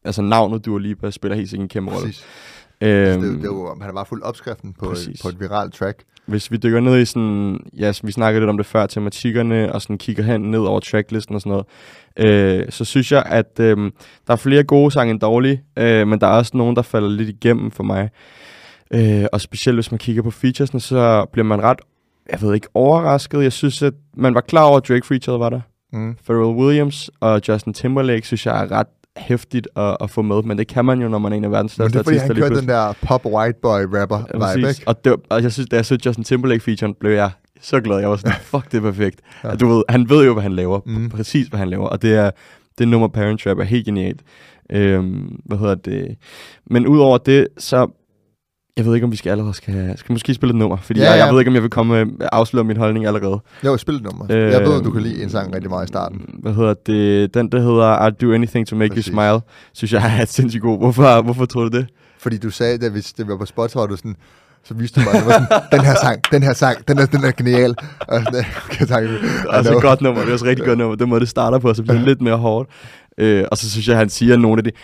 altså 0.04 0.22
navnet 0.22 0.64
Dua 0.66 0.78
Lipa 0.78 1.10
spiller 1.10 1.36
helt 1.36 1.50
sikkert 1.50 1.64
en 1.64 1.68
kæmpe 1.68 1.92
rolle. 1.92 2.12
Øhm, 2.80 3.22
det, 3.22 3.38
det 3.38 3.44
jo, 3.44 3.68
han 3.68 3.82
har 3.82 3.92
bare 3.92 4.06
fuldt 4.06 4.24
opskriften 4.24 4.72
på, 4.78 4.86
Præcis. 4.88 5.22
på 5.22 5.28
et 5.28 5.40
viralt 5.40 5.74
track. 5.74 6.02
hvis 6.26 6.50
vi 6.52 6.56
dykker 6.56 6.80
ned 6.80 7.00
i 7.00 7.04
sådan, 7.04 7.58
ja, 7.78 7.92
vi 8.02 8.12
snakkede 8.12 8.40
lidt 8.40 8.50
om 8.50 8.56
det 8.56 8.66
før, 8.66 8.86
tematikkerne, 8.86 9.72
og 9.72 9.82
sådan 9.82 9.98
kigger 9.98 10.22
hen 10.22 10.40
ned 10.40 10.58
over 10.60 10.80
tracklisten 10.80 11.34
og 11.34 11.40
sådan 11.40 11.50
noget, 11.50 11.66
øh, 12.62 12.66
så 12.72 12.84
synes 12.84 13.12
jeg, 13.12 13.22
at 13.26 13.60
øh, 13.60 13.76
der 14.26 14.32
er 14.32 14.36
flere 14.36 14.64
gode 14.64 14.90
sange 14.90 15.10
end 15.10 15.20
dårlige, 15.20 15.62
øh, 15.76 16.08
men 16.08 16.20
der 16.20 16.26
er 16.26 16.30
også 16.32 16.56
nogen, 16.56 16.76
der 16.76 16.82
falder 16.82 17.08
lidt 17.08 17.28
igennem 17.28 17.70
for 17.70 17.82
mig. 17.84 18.10
Øh, 18.94 19.24
og 19.32 19.40
specielt 19.40 19.76
hvis 19.76 19.90
man 19.90 19.98
kigger 19.98 20.22
på 20.22 20.30
featuresne, 20.30 20.80
så 20.80 21.26
bliver 21.32 21.44
man 21.44 21.62
ret, 21.62 21.78
jeg 22.32 22.42
ved 22.42 22.54
ikke, 22.54 22.68
overrasket. 22.74 23.42
Jeg 23.42 23.52
synes, 23.52 23.82
at 23.82 23.94
man 24.16 24.34
var 24.34 24.40
klar 24.40 24.64
over, 24.64 24.76
at 24.76 24.88
Drake 24.88 25.06
featuret 25.06 25.40
var 25.40 25.50
der. 25.50 25.60
Mm. 25.92 26.16
Pharrell 26.26 26.56
Williams 26.56 27.10
og 27.20 27.40
Justin 27.48 27.72
Timberlake, 27.74 28.26
synes 28.26 28.46
jeg 28.46 28.64
er 28.64 28.70
ret 28.72 28.86
hæftigt 29.16 29.68
at, 29.76 29.96
at 30.00 30.10
få 30.10 30.22
med, 30.22 30.42
men 30.42 30.58
det 30.58 30.66
kan 30.68 30.84
man 30.84 31.02
jo, 31.02 31.08
når 31.08 31.18
man 31.18 31.32
er 31.32 31.36
en 31.36 31.44
af 31.44 31.50
verdens 31.50 31.78
Men 31.78 31.84
det 31.84 31.90
største 31.92 32.14
er 32.14 32.20
fordi, 32.26 32.40
artister. 32.40 32.44
han 32.44 32.50
kørte 32.54 32.60
den 32.60 32.68
der 32.68 32.92
pop 33.06 33.26
white 33.26 33.58
boy 33.62 33.80
rapper 34.00 34.18
Ja, 34.34 34.56
vibe, 34.56 34.68
ikke? 34.68 34.82
Og, 34.86 35.04
det, 35.04 35.10
var- 35.10 35.18
og 35.36 35.42
jeg 35.42 35.52
synes, 35.52 35.68
da 35.68 35.76
jeg 35.76 35.86
så 35.86 35.98
Justin 36.06 36.24
Timberlake-featuren, 36.24 36.94
blev 37.00 37.12
jeg 37.12 37.30
så 37.60 37.80
glad. 37.80 37.98
Jeg 37.98 38.10
var 38.10 38.16
sådan, 38.16 38.32
fuck, 38.52 38.72
det 38.72 38.78
er 38.78 38.82
perfekt. 38.82 39.20
Ja. 39.44 39.54
Du 39.54 39.68
ved, 39.68 39.82
han 39.88 40.08
ved 40.08 40.24
jo, 40.26 40.32
hvad 40.32 40.42
han 40.42 40.52
laver. 40.52 40.80
Mm. 40.86 41.08
Præcis, 41.08 41.46
hvad 41.46 41.58
han 41.58 41.68
laver. 41.70 41.86
Og 41.88 42.02
det 42.02 42.14
er, 42.14 42.30
det 42.78 42.88
nummer 42.88 43.08
Parent 43.08 43.40
Trap 43.40 43.58
er 43.58 43.64
helt 43.64 43.84
genialt. 43.84 44.20
Øhm, 44.72 45.40
hvad 45.44 45.58
hedder 45.58 45.74
det? 45.74 46.16
Men 46.66 46.86
udover 46.86 47.18
det, 47.18 47.48
så... 47.58 47.90
Jeg 48.80 48.86
ved 48.86 48.94
ikke, 48.94 49.04
om 49.04 49.12
vi 49.12 49.16
skal 49.16 49.30
allerede 49.30 49.54
skal, 49.54 49.94
skal 49.98 50.12
måske 50.12 50.34
spille 50.34 50.50
et 50.50 50.56
nummer, 50.56 50.76
fordi 50.76 51.00
Ja, 51.00 51.04
ja, 51.06 51.12
jeg, 51.12 51.26
jeg 51.26 51.32
ved 51.32 51.40
ikke, 51.40 51.48
om 51.48 51.54
jeg 51.54 51.62
vil 51.62 51.70
komme 51.70 52.04
med 52.04 52.26
afsløre 52.32 52.64
min 52.64 52.76
holdning 52.76 53.06
allerede. 53.06 53.38
Jo, 53.64 53.76
spil 53.76 53.94
et 53.94 54.02
nummer. 54.02 54.26
Øh, 54.30 54.52
jeg 54.52 54.60
ved, 54.60 54.78
at 54.78 54.84
du 54.84 54.90
kan 54.90 55.02
lide 55.02 55.22
en 55.22 55.30
sang 55.30 55.54
rigtig 55.54 55.70
meget 55.70 55.84
i 55.84 55.88
starten. 55.88 56.20
Hvad 56.42 56.54
hedder 56.54 56.74
det? 56.86 57.34
Den, 57.34 57.52
der 57.52 57.60
hedder 57.60 57.96
I'd 58.08 58.10
Do 58.10 58.32
Anything 58.32 58.66
to 58.66 58.76
Make 58.76 58.94
Præcis. 58.94 59.06
You 59.06 59.12
Smile, 59.12 59.40
synes 59.72 59.92
jeg 59.92 60.20
er 60.20 60.24
sindssygt 60.38 60.62
god. 60.62 60.78
Hvorfor, 60.78 61.22
hvorfor 61.22 61.44
tror 61.44 61.68
du 61.68 61.78
det? 61.78 61.86
Fordi 62.18 62.38
du 62.38 62.50
sagde, 62.50 62.92
vi, 62.92 63.00
da 63.18 63.22
vi 63.22 63.28
var 63.28 63.36
på 63.36 63.46
Spotify, 63.46 63.76
var 63.76 63.86
du 63.86 63.96
sådan, 63.96 64.16
så 64.64 64.74
viste 64.74 65.00
du 65.00 65.04
mig, 65.04 65.14
at 65.14 65.20
det 65.20 65.26
var 65.26 65.32
sådan, 65.32 65.62
den 65.78 65.80
her 65.80 65.94
sang, 65.94 66.20
den 66.32 66.42
her 66.42 66.52
sang, 66.52 66.88
den 66.88 66.98
er, 66.98 67.06
den 67.06 67.24
er 67.24 67.30
genial. 67.30 67.74
Og 68.08 68.22
sådan, 68.24 68.44
okay, 68.66 68.86
tak. 68.86 69.02
Det 69.02 69.10
er 69.50 69.58
også 69.58 69.76
et 69.76 69.82
godt 69.82 70.00
nummer, 70.00 70.20
det 70.20 70.28
er 70.28 70.32
også 70.32 70.44
et 70.44 70.48
rigtig 70.48 70.66
godt 70.66 70.78
nummer. 70.78 70.96
Den 70.96 71.08
måde, 71.08 71.20
det 71.20 71.28
starter 71.28 71.58
på, 71.58 71.74
så 71.74 71.82
bliver 71.82 71.96
det 71.96 72.06
lidt 72.06 72.20
mere 72.20 72.36
hårdt. 72.36 72.68
Øh, 73.18 73.44
og 73.50 73.58
så 73.58 73.70
synes 73.70 73.88
jeg, 73.88 73.92
at 73.94 73.98
han 73.98 74.08
siger 74.08 74.36
nogle 74.36 74.58
af 74.58 74.64
det. 74.64 74.74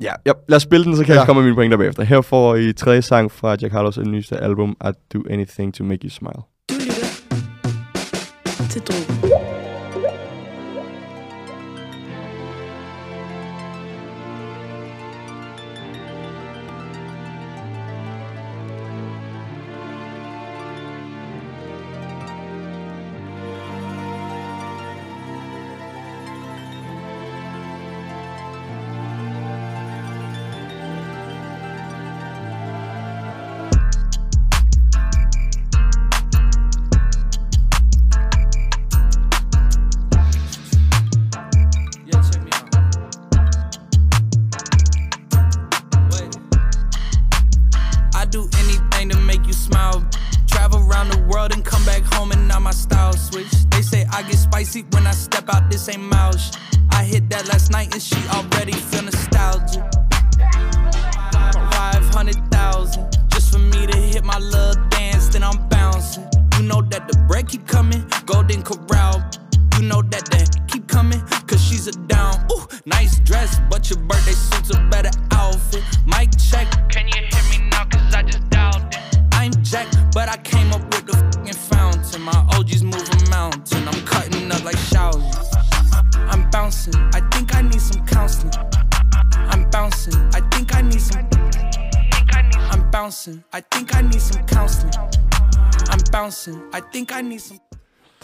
Ja, 0.00 0.12
ja, 0.26 0.32
lad 0.48 0.56
os 0.56 0.62
spille 0.62 0.84
den, 0.84 0.96
så 0.96 1.04
kan 1.04 1.14
ja. 1.14 1.20
Jeg 1.20 1.26
komme 1.26 1.42
med 1.42 1.48
mine 1.48 1.56
pointer 1.56 1.76
bagefter. 1.76 2.02
Her 2.02 2.20
får 2.20 2.54
I 2.54 2.72
tredje 2.72 3.02
sang 3.02 3.30
fra 3.30 3.56
Jack 3.62 3.72
Harlows 3.72 3.98
nyeste 3.98 4.36
album, 4.36 4.76
I'd 4.84 5.08
Do 5.14 5.22
Anything 5.30 5.74
to 5.74 5.84
Make 5.84 6.04
You 6.04 6.10
Smile. 6.10 6.42
Du 6.70 6.74
lytter 6.74 7.06
til 8.70 8.80
Drogen. 8.82 9.25
I 97.20 97.22
need 97.22 97.38
some. 97.38 97.60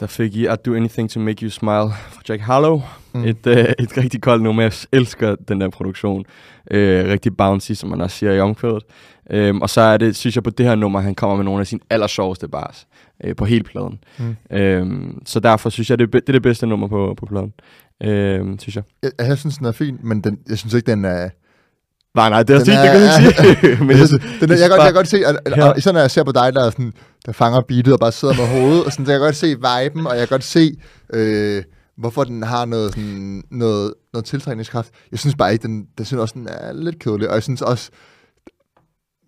Der 0.01 0.07
fik 0.07 0.35
I 0.35 0.49
I'd 0.49 0.57
Do 0.57 0.75
Anything 0.75 1.11
to 1.11 1.21
Make 1.21 1.43
You 1.43 1.51
Smile 1.51 1.91
fra 2.11 2.23
Jack 2.29 2.43
Harlow. 2.43 2.83
Mm. 3.15 3.25
Et, 3.25 3.47
øh, 3.47 3.57
et 3.79 3.97
rigtig 3.97 4.23
koldt 4.23 4.43
nummer. 4.43 4.63
Jeg 4.63 4.73
elsker 4.93 5.37
den 5.49 5.61
der 5.61 5.71
produktion. 5.71 6.25
Øh, 6.71 7.07
rigtig 7.07 7.37
bouncy, 7.37 7.73
som 7.73 7.91
man 7.91 8.01
også 8.01 8.17
siger 8.17 8.33
i 8.33 8.41
omkvædet. 8.41 8.83
Øhm, 9.31 9.63
og 9.63 9.71
så 9.71 9.81
er 9.81 9.97
det, 9.97 10.17
synes 10.17 10.37
jeg 10.37 10.43
på 10.43 10.51
det 10.51 10.67
her 10.67 10.75
nummer, 10.75 11.01
han 11.01 11.15
kommer 11.15 11.37
med 11.37 11.45
nogle 11.45 11.61
af 11.61 11.67
sine 11.67 11.81
allersjoveste 11.91 12.49
bars 12.49 12.87
øh, 13.25 13.37
på 13.37 13.45
hele 13.45 13.65
pladen. 13.65 13.99
Mm. 14.19 14.57
Øhm, 14.57 15.23
så 15.27 15.41
derfor 15.41 15.71
synes 15.71 15.91
jeg, 15.91 15.99
det 15.99 16.05
er, 16.05 16.11
det 16.11 16.29
er 16.29 16.33
det 16.33 16.43
bedste 16.43 16.67
nummer 16.67 16.89
på, 16.89 17.15
på 17.17 17.27
pladen. 17.27 17.53
Øhm, 18.03 18.59
synes 18.59 18.77
jeg. 18.77 18.85
Jeg, 19.03 19.11
jeg 19.19 19.39
synes, 19.39 19.59
den 19.59 19.67
er 19.67 19.73
fin, 19.73 19.99
men 20.03 20.21
den, 20.21 20.39
jeg 20.49 20.59
synes 20.59 20.75
ikke, 20.75 20.91
den 20.91 21.05
er... 21.05 21.29
Nej, 22.15 22.29
nej, 22.31 22.43
det 22.43 22.57
er 22.57 22.59
fint, 22.59 22.67
det 22.67 22.91
kan 22.91 23.01
du 23.01 23.03
ikke 23.03 23.61
sige. 23.61 23.85
Men 23.85 23.91
jeg, 23.91 23.99
jeg, 24.13 24.41
den 24.41 24.51
er, 24.51 24.55
jeg, 24.57 24.69
kan 24.69 24.71
godt, 24.71 24.79
jeg 24.79 24.87
kan 24.87 24.95
godt 24.95 25.09
se, 25.09 25.27
at, 25.27 25.39
at, 25.45 25.55
Her- 25.55 25.65
og 25.65 25.79
især 25.79 25.93
når 25.93 26.01
jeg 26.01 26.11
ser 26.11 26.25
på 26.25 26.33
dig, 26.33 26.53
der, 26.55 26.65
er 26.67 26.71
sådan, 26.71 26.93
der 27.27 27.33
fanger 27.33 27.61
beatet 27.61 27.93
og 27.93 28.01
bare 28.01 28.13
sidder 28.13 28.35
med 28.35 28.47
hovedet, 28.61 28.85
og 28.85 28.93
sådan, 28.93 29.07
så 29.07 29.13
jeg 29.13 29.19
kan 29.21 29.27
godt 29.27 29.37
se 29.37 29.47
viben, 29.47 30.07
og 30.07 30.13
jeg 30.19 30.29
kan 30.29 30.35
godt 30.35 30.45
se, 30.45 30.77
øh, 31.15 31.63
hvorfor 31.97 32.25
den 32.25 32.43
har 32.43 32.65
noget, 32.65 32.93
sådan, 32.95 33.43
noget, 33.51 33.95
noget 34.13 34.25
tiltrækningskraft. 34.25 34.91
Jeg 35.11 35.19
synes 35.19 35.35
bare 35.37 35.53
ikke, 35.53 35.63
den, 35.63 35.87
den 35.99 36.07
synes 36.07 36.21
også, 36.21 36.35
den 36.37 36.49
er 36.51 36.73
lidt 36.73 36.99
kedelig, 36.99 37.29
og 37.29 37.35
jeg 37.35 37.43
synes 37.43 37.63
også, 37.63 37.91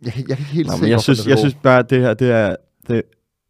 jeg, 0.02 0.12
jeg 0.16 0.36
kan 0.36 0.38
ikke 0.38 0.42
helt 0.52 0.68
Nå, 0.70 0.76
se, 0.76 0.84
jeg 0.84 1.00
synes, 1.00 1.26
jeg 1.26 1.38
synes 1.38 1.54
bare, 1.62 1.82
det 1.82 2.00
her, 2.00 2.14
det 2.14 2.30
er... 2.30 2.56
Det, 2.88 3.02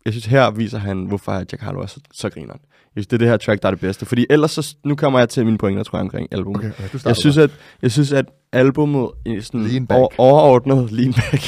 jeg 0.04 0.12
synes, 0.12 0.26
her 0.26 0.50
viser 0.50 0.78
han, 0.78 1.04
hvorfor 1.04 1.32
Jack 1.32 1.61
Harlow 1.61 1.82
er 1.82 1.87
så, 1.87 2.00
så 2.12 2.30
grineren. 2.30 2.61
Jeg 2.96 3.00
synes, 3.00 3.07
det 3.07 3.16
er 3.16 3.18
det 3.18 3.28
her 3.28 3.37
track, 3.37 3.62
der 3.62 3.68
er 3.68 3.70
det 3.70 3.80
bedste. 3.80 4.07
Fordi 4.07 4.26
ellers, 4.30 4.50
så, 4.50 4.76
nu 4.85 4.94
kommer 4.94 5.18
jeg 5.18 5.28
til 5.28 5.44
mine 5.44 5.59
pointer, 5.59 5.83
tror 5.83 5.98
jeg, 5.98 6.02
omkring 6.02 6.28
albumet. 6.33 6.59
Okay, 6.59 6.70
okay, 6.85 6.98
Jeg 7.04 7.16
synes, 7.16 7.37
at, 7.37 7.50
jeg 7.83 7.92
synes, 7.92 8.12
at 8.12 8.26
albumet 8.52 9.11
i 9.24 9.28
Lean 9.28 9.42
sådan 9.42 9.87
back. 9.87 9.98
over, 9.98 10.09
overordnet, 10.18 10.90
lean 10.98 11.12
back, 11.12 11.42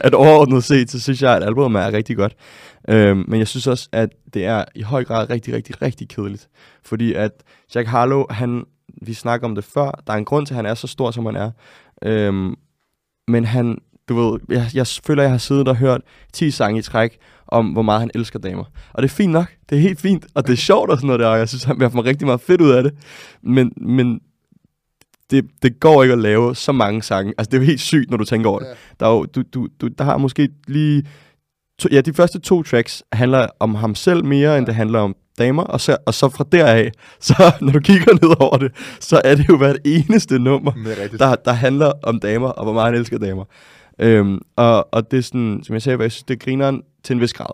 at 0.00 0.14
overordnet 0.14 0.64
set, 0.64 0.90
så 0.90 1.00
synes 1.00 1.22
jeg, 1.22 1.36
at 1.36 1.42
albumet 1.42 1.82
er 1.82 1.92
rigtig 1.92 2.16
godt. 2.16 2.36
Øhm, 2.88 3.24
men 3.28 3.38
jeg 3.38 3.48
synes 3.48 3.66
også, 3.66 3.88
at 3.92 4.10
det 4.34 4.44
er 4.44 4.64
i 4.74 4.82
høj 4.82 5.04
grad 5.04 5.30
rigtig, 5.30 5.54
rigtig, 5.54 5.82
rigtig 5.82 6.08
kedeligt. 6.08 6.48
Fordi 6.84 7.12
at 7.14 7.30
Jack 7.74 7.88
Harlow, 7.88 8.24
han, 8.30 8.64
vi 9.02 9.14
snakker 9.14 9.48
om 9.48 9.54
det 9.54 9.64
før, 9.64 10.02
der 10.06 10.12
er 10.12 10.16
en 10.16 10.24
grund 10.24 10.46
til, 10.46 10.54
at 10.54 10.56
han 10.56 10.66
er 10.66 10.74
så 10.74 10.86
stor, 10.86 11.10
som 11.10 11.26
han 11.26 11.36
er. 11.36 11.50
Øhm, 12.04 12.54
men 13.28 13.44
han, 13.44 13.78
du 14.08 14.14
ved, 14.14 14.40
jeg, 14.48 14.66
jeg 14.74 14.86
føler, 15.06 15.22
jeg 15.22 15.30
har 15.30 15.38
siddet 15.38 15.68
og 15.68 15.76
hørt 15.76 16.00
10 16.32 16.50
sange 16.50 16.78
i 16.78 16.82
træk 16.82 17.18
om, 17.50 17.66
hvor 17.66 17.82
meget 17.82 18.00
han 18.00 18.10
elsker 18.14 18.38
damer. 18.38 18.64
Og 18.92 19.02
det 19.02 19.10
er 19.10 19.14
fint 19.14 19.32
nok. 19.32 19.46
Det 19.70 19.78
er 19.78 19.82
helt 19.82 20.00
fint. 20.00 20.26
Og 20.34 20.46
det 20.46 20.52
er 20.52 20.56
sjovt 20.56 20.90
og 20.90 20.96
sådan 20.96 21.06
noget 21.06 21.20
der, 21.20 21.26
og 21.26 21.38
jeg 21.38 21.48
synes, 21.48 21.64
han 21.64 21.80
vil 21.80 21.90
få 21.90 22.00
rigtig 22.00 22.26
meget 22.26 22.40
fedt 22.40 22.60
ud 22.60 22.70
af 22.70 22.82
det. 22.82 22.92
Men, 23.42 23.72
men 23.76 24.20
det, 25.30 25.44
det 25.62 25.80
går 25.80 26.02
ikke 26.02 26.12
at 26.12 26.18
lave 26.18 26.54
så 26.54 26.72
mange 26.72 27.02
sange. 27.02 27.34
Altså, 27.38 27.50
det 27.50 27.56
er 27.56 27.60
jo 27.60 27.66
helt 27.66 27.80
sygt, 27.80 28.10
når 28.10 28.16
du 28.16 28.24
tænker 28.24 28.50
over 28.50 28.58
det. 28.58 28.66
Ja. 28.66 28.72
Der, 29.00 29.06
er 29.06 29.10
jo, 29.10 29.24
du, 29.24 29.42
du, 29.54 29.68
du, 29.80 29.88
der 29.98 30.04
har 30.04 30.16
måske 30.16 30.48
lige... 30.68 31.06
To, 31.78 31.88
ja, 31.92 32.00
de 32.00 32.12
første 32.12 32.38
to 32.38 32.62
tracks 32.62 33.02
handler 33.12 33.46
om 33.60 33.74
ham 33.74 33.94
selv 33.94 34.24
mere, 34.24 34.58
end 34.58 34.66
det 34.66 34.74
handler 34.74 34.98
om 34.98 35.16
damer. 35.38 35.62
Og 35.62 35.80
så, 35.80 35.96
og 36.06 36.14
så 36.14 36.28
fra 36.28 36.44
deraf, 36.52 36.90
så 37.20 37.52
når 37.60 37.72
du 37.72 37.80
kigger 37.80 38.12
ned 38.12 38.40
over 38.40 38.56
det, 38.56 38.72
så 39.00 39.20
er 39.24 39.34
det 39.34 39.48
jo 39.48 39.56
hvert 39.56 39.78
eneste 39.84 40.38
nummer, 40.38 40.72
er 40.86 41.16
der, 41.18 41.34
der 41.34 41.52
handler 41.52 41.92
om 42.02 42.20
damer, 42.20 42.48
og 42.48 42.64
hvor 42.64 42.72
meget 42.72 42.86
han 42.86 43.00
elsker 43.00 43.18
damer. 43.18 43.44
Øhm, 43.98 44.38
og, 44.56 44.94
og 44.94 45.10
det 45.10 45.18
er 45.18 45.22
sådan, 45.22 45.60
som 45.64 45.74
jeg 45.74 45.82
sagde, 45.82 46.02
jeg 46.02 46.12
synes, 46.12 46.22
det 46.22 46.40
griner 46.40 46.80
til 47.02 47.14
en 47.14 47.20
vis 47.20 47.32
grad. 47.32 47.52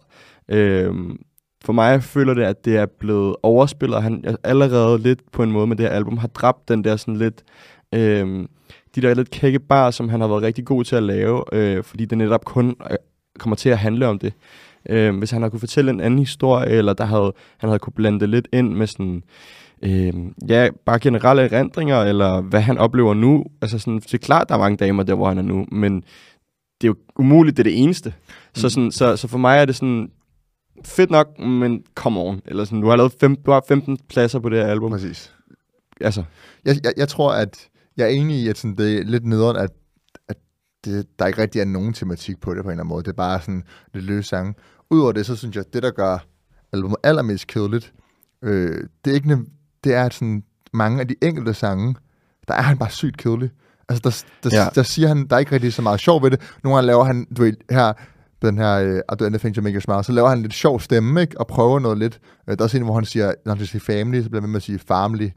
Øhm, 0.49 1.19
for 1.65 1.73
mig 1.73 2.03
føler 2.03 2.35
det, 2.35 2.43
at 2.43 2.65
det 2.65 2.77
er 2.77 2.87
blevet 2.87 3.37
overspillet, 3.43 3.97
og 3.97 4.03
han 4.03 4.37
allerede 4.45 4.99
lidt 4.99 5.33
på 5.33 5.43
en 5.43 5.53
måde 5.53 5.67
med 5.67 5.77
det 5.77 5.87
her 5.87 5.93
album, 5.93 6.19
har 6.19 6.29
dræbt 6.29 6.69
den 6.69 6.85
der 6.85 6.97
sådan 6.97 7.17
lidt, 7.17 7.45
øhm, 7.95 8.49
de 8.95 9.01
der 9.01 9.15
lidt 9.15 9.31
kække 9.31 9.59
bar, 9.59 9.91
som 9.91 10.09
han 10.09 10.21
har 10.21 10.29
været 10.29 10.43
rigtig 10.43 10.65
god 10.65 10.85
til 10.85 10.97
at 10.97 11.03
lave, 11.03 11.45
øh, 11.53 11.85
fordi 11.85 12.05
det 12.05 12.19
netop 12.19 12.45
kun 12.45 12.77
øh, 12.91 12.97
kommer 13.39 13.57
til 13.57 13.69
at 13.69 13.79
handle 13.79 14.07
om 14.07 14.19
det. 14.19 14.33
Øh, 14.89 15.19
hvis 15.19 15.31
han 15.31 15.43
har 15.43 15.49
kunne 15.49 15.61
fortælle 15.61 15.91
en 15.91 16.01
anden 16.01 16.19
historie, 16.19 16.69
eller 16.69 16.93
der 16.93 17.05
havde, 17.05 17.33
han 17.59 17.69
havde 17.69 17.79
kunne 17.79 17.93
blande 17.93 18.21
det 18.21 18.29
lidt 18.29 18.49
ind 18.53 18.75
med 18.75 18.87
sådan, 18.87 19.23
øh, 19.83 20.13
ja, 20.49 20.69
bare 20.87 20.99
generelle 20.99 21.43
erindringer, 21.43 21.97
eller 21.97 22.41
hvad 22.41 22.61
han 22.61 22.79
oplever 22.79 23.15
nu. 23.15 23.45
Altså 23.63 23.79
sådan, 23.79 23.99
det 23.99 24.15
er 24.15 24.19
klart, 24.19 24.49
der 24.49 24.55
er 24.55 24.59
mange 24.59 24.77
damer 24.77 25.03
der, 25.03 25.15
hvor 25.15 25.29
han 25.29 25.39
er 25.39 25.43
nu, 25.43 25.67
men 25.73 26.05
det 26.81 26.89
er 26.89 26.89
jo 26.89 26.97
umuligt, 27.19 27.57
det 27.57 27.63
er 27.63 27.71
det 27.71 27.83
eneste. 27.83 28.15
Så, 28.55 28.69
sådan, 28.69 28.93
så, 28.93 29.17
så 29.17 29.29
for 29.29 29.39
mig 29.39 29.59
er 29.59 29.65
det 29.65 29.77
sådan, 29.77 30.11
fedt 30.85 31.11
nok, 31.11 31.39
men 31.39 31.85
come 31.95 32.21
on. 32.21 32.41
Eller 32.45 32.65
sådan, 32.65 32.81
du 32.81 32.89
har 32.89 32.97
lavet 32.97 33.15
fem, 33.21 33.37
du 33.37 33.51
har 33.51 33.65
15 33.69 33.99
pladser 34.09 34.39
på 34.39 34.49
det 34.49 34.59
her 34.59 34.67
album. 34.67 34.91
Præcis. 34.91 35.35
Altså, 36.01 36.25
Jeg, 36.65 36.77
jeg, 36.85 36.93
jeg 36.97 37.09
tror, 37.09 37.33
at 37.33 37.69
jeg 37.97 38.05
er 38.05 38.09
enig 38.11 38.37
i, 38.37 38.49
at 38.49 38.59
sådan, 38.59 38.77
det 38.77 38.99
er 38.99 39.05
lidt 39.05 39.27
nederen, 39.27 39.57
at, 39.57 39.71
at 40.29 40.37
det, 40.85 41.07
der 41.19 41.27
ikke 41.27 41.43
rigtig 41.43 41.61
er 41.61 41.65
nogen 41.65 41.93
tematik 41.93 42.41
på 42.41 42.55
det 42.55 42.63
på 42.63 42.69
en 42.69 42.73
eller 42.73 42.83
anden 42.83 42.89
måde. 42.89 43.03
Det 43.03 43.09
er 43.09 43.13
bare 43.17 43.41
sådan 43.41 43.63
lidt 43.95 44.05
løse 44.05 44.29
sange. 44.29 44.55
Udover 44.91 45.13
det, 45.13 45.27
så 45.27 45.37
synes 45.37 45.57
jeg, 45.57 45.65
at 45.67 45.75
det, 45.75 45.83
der 45.83 45.91
gør 45.91 46.19
albumet 46.73 46.97
allermest 47.03 47.47
kedeligt, 47.47 47.93
øh, 48.43 48.85
det 49.05 49.11
er 49.11 49.15
ikke 49.15 49.39
det 49.85 49.95
er, 49.95 50.05
at 50.05 50.15
sådan, 50.15 50.43
mange 50.73 51.01
af 51.01 51.09
de 51.09 51.15
enkelte 51.23 51.55
sange, 51.55 51.95
der 52.49 52.55
er 52.55 52.63
han 52.63 52.79
bare 52.79 52.91
sygt 52.91 53.17
kedelig. 53.17 53.51
Altså, 53.89 54.25
der, 54.45 54.51
der, 54.51 54.63
Ja. 54.63 54.69
der 54.75 54.83
siger 54.83 55.09
han, 55.09 55.27
der 55.27 55.37
er 55.37 55.41
ikke 55.41 55.53
rigtig 55.53 55.73
så 55.73 55.83
meget 55.83 56.01
sjov 56.01 56.23
ved 56.23 56.31
det. 56.31 56.41
Nogle 56.65 56.77
gange 56.77 56.87
laver 56.87 57.05
han, 57.05 57.27
du 57.37 57.43
ved, 57.43 57.53
her, 57.71 57.93
den 58.43 58.59
her, 58.59 58.79
I 59.13 59.17
do 59.21 59.25
anything 59.25 59.55
to 59.55 59.63
make 59.63 59.75
you 59.75 59.81
smile, 59.81 60.05
så 60.05 60.13
laver 60.13 60.29
han 60.29 60.43
lidt 60.43 60.55
sjov 60.55 60.81
stemme, 60.81 61.21
ikke? 61.21 61.41
Og 61.41 61.47
prøver 61.47 61.79
noget 61.79 61.99
lidt. 61.99 62.19
Øh, 62.49 62.57
der 62.57 62.61
er 62.61 62.65
også 62.65 62.77
en, 62.77 62.83
hvor 62.85 62.95
han 62.95 63.05
siger, 63.05 63.33
når 63.47 63.55
han 63.55 63.67
siger 63.67 63.81
family, 63.81 64.23
så 64.23 64.29
bliver 64.29 64.41
ved 64.41 64.49
med 64.49 64.57
at 64.57 64.63
sige 64.63 64.79
family. 64.89 65.29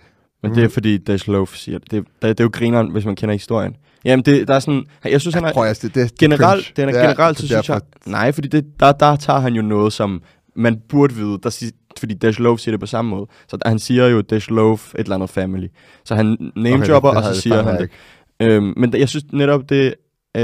Men 0.44 0.56
det 0.56 0.64
er 0.64 0.70
fordi 0.70 0.98
Dash 0.98 1.30
Loaf 1.30 1.54
siger 1.56 1.80
det. 1.80 1.92
Det, 1.92 2.04
det, 2.22 2.38
det 2.38 2.40
er 2.40 2.44
jo 2.44 2.50
grineren, 2.54 2.92
hvis 2.92 3.06
man 3.06 3.16
kender 3.16 3.34
historien. 3.36 3.76
Jamen, 4.06 4.26
det, 4.26 4.48
der 4.48 4.54
er 4.56 4.60
sådan... 4.60 4.84
Jeg 5.06 5.22
synes, 5.22 5.36
han 5.36 5.46
er... 5.46 5.54
Prøv 5.54 5.64
at, 5.66 5.82
det, 5.82 5.96
det, 5.96 5.96
det 5.96 6.12
er 6.12 6.16
generelt, 6.20 6.74
den 6.76 6.90
er 6.90 6.94
generelt, 7.02 7.38
så 7.38 7.42
det 7.42 7.50
synes 7.50 7.70
jeg... 7.70 7.82
Nej, 8.06 8.32
fordi 8.32 8.48
det, 8.48 8.66
der, 8.80 8.92
der 8.92 9.16
tager 9.16 9.40
han 9.40 9.54
jo 9.54 9.62
noget, 9.62 9.94
som 9.94 10.22
man 10.56 10.80
burde 10.90 11.16
vide. 11.16 11.40
Der, 11.44 11.50
siger- 11.50 11.72
fordi 12.00 12.14
Dash 12.14 12.40
Loaf 12.40 12.60
siger 12.60 12.74
det 12.74 12.80
på 12.80 12.86
samme 12.86 13.12
måde. 13.12 13.28
Så 13.48 13.58
der, 13.58 13.70
han 13.70 13.80
siger 13.80 14.08
jo 14.08 14.22
Dash 14.22 14.52
Loaf, 14.52 14.94
et 14.94 15.00
eller 15.00 15.16
andet 15.16 15.30
family. 15.30 15.68
Så 16.06 16.16
han 16.16 16.52
name-dropper, 16.56 17.10
det 17.10 17.18
og 17.18 17.36
så 17.36 17.42
siger 17.42 17.64
han 17.64 17.76
det. 17.76 17.82
ikke. 17.82 17.94
Øhm, 18.42 18.74
men 18.78 18.94
jeg 18.98 19.10
synes 19.10 19.26
netop, 19.34 19.70
det, 19.70 19.96
øh, 20.38 20.42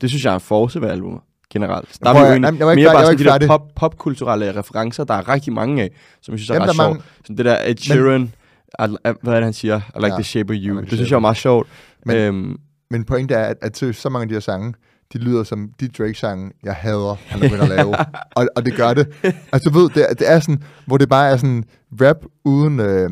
det 0.00 0.08
synes 0.10 0.24
jeg 0.24 0.30
er 0.30 0.34
en 0.34 0.40
force 0.40 0.80
ved 0.80 0.88
albumet 0.88 1.20
generelt. 1.50 1.98
Der 2.02 2.10
er 2.10 2.20
jo 2.20 2.26
egentlig 2.26 2.58
jeg 2.58 2.66
var 2.66 2.72
ikke 2.72 2.82
mere 2.82 2.92
færdig- 2.92 3.06
bare 3.06 3.18
sådan 3.18 3.38
de 3.40 3.40
der 3.40 3.46
pop, 3.46 3.62
popkulturelle 3.76 4.56
referencer, 4.58 5.04
der 5.04 5.14
er 5.14 5.28
rigtig 5.28 5.52
mange 5.52 5.82
af, 5.82 5.90
som 6.22 6.32
jeg 6.32 6.38
synes 6.38 6.50
er 6.50 6.54
Jamen, 6.54 6.68
ret 6.68 6.74
sjovt. 6.76 7.00
Sådan 7.22 7.36
det 7.36 7.44
der 7.44 7.58
Ed 7.66 7.76
Sheeran, 7.76 8.22
I, 8.22 8.82
I, 8.84 9.12
hvad 9.22 9.32
er 9.32 9.36
det, 9.36 9.44
han 9.44 9.52
siger? 9.52 9.76
I 9.76 9.98
like 9.98 10.06
Ja, 10.06 10.14
the 10.14 10.24
shape 10.24 10.52
of 10.52 10.56
you. 10.58 10.74
like 10.76 10.90
Det 10.90 10.98
synes 10.98 11.10
jeg 11.10 11.16
er 11.16 11.20
meget 11.20 11.36
sjovt. 11.36 11.68
Men- 12.06 12.16
øhm, 12.16 12.56
Men 12.90 13.04
pointen 13.04 13.36
er, 13.38 13.42
at, 13.42 13.56
at 13.62 13.76
seriøst, 13.76 14.00
så 14.00 14.08
mange 14.08 14.22
af 14.22 14.28
de 14.28 14.34
her 14.34 14.40
sange, 14.40 14.74
de 15.12 15.18
lyder 15.18 15.42
som 15.42 15.70
de 15.80 15.88
Drake-sange, 15.88 16.50
jeg 16.64 16.74
hader, 16.74 17.16
han 17.26 17.42
er 17.42 17.48
begyndt 17.48 17.62
at 17.62 17.68
lave. 17.68 17.94
og, 18.36 18.46
og 18.56 18.64
det 18.66 18.74
gør 18.76 18.94
det. 18.94 19.06
Altså 19.52 19.70
du 19.70 19.78
ved, 19.78 19.88
det, 19.90 20.06
det 20.18 20.30
er 20.32 20.40
sådan, 20.40 20.62
hvor 20.86 20.96
det 20.98 21.08
bare 21.08 21.30
er 21.30 21.36
sådan 21.36 21.64
rap 22.00 22.16
uden, 22.44 22.80
øh, 22.80 23.10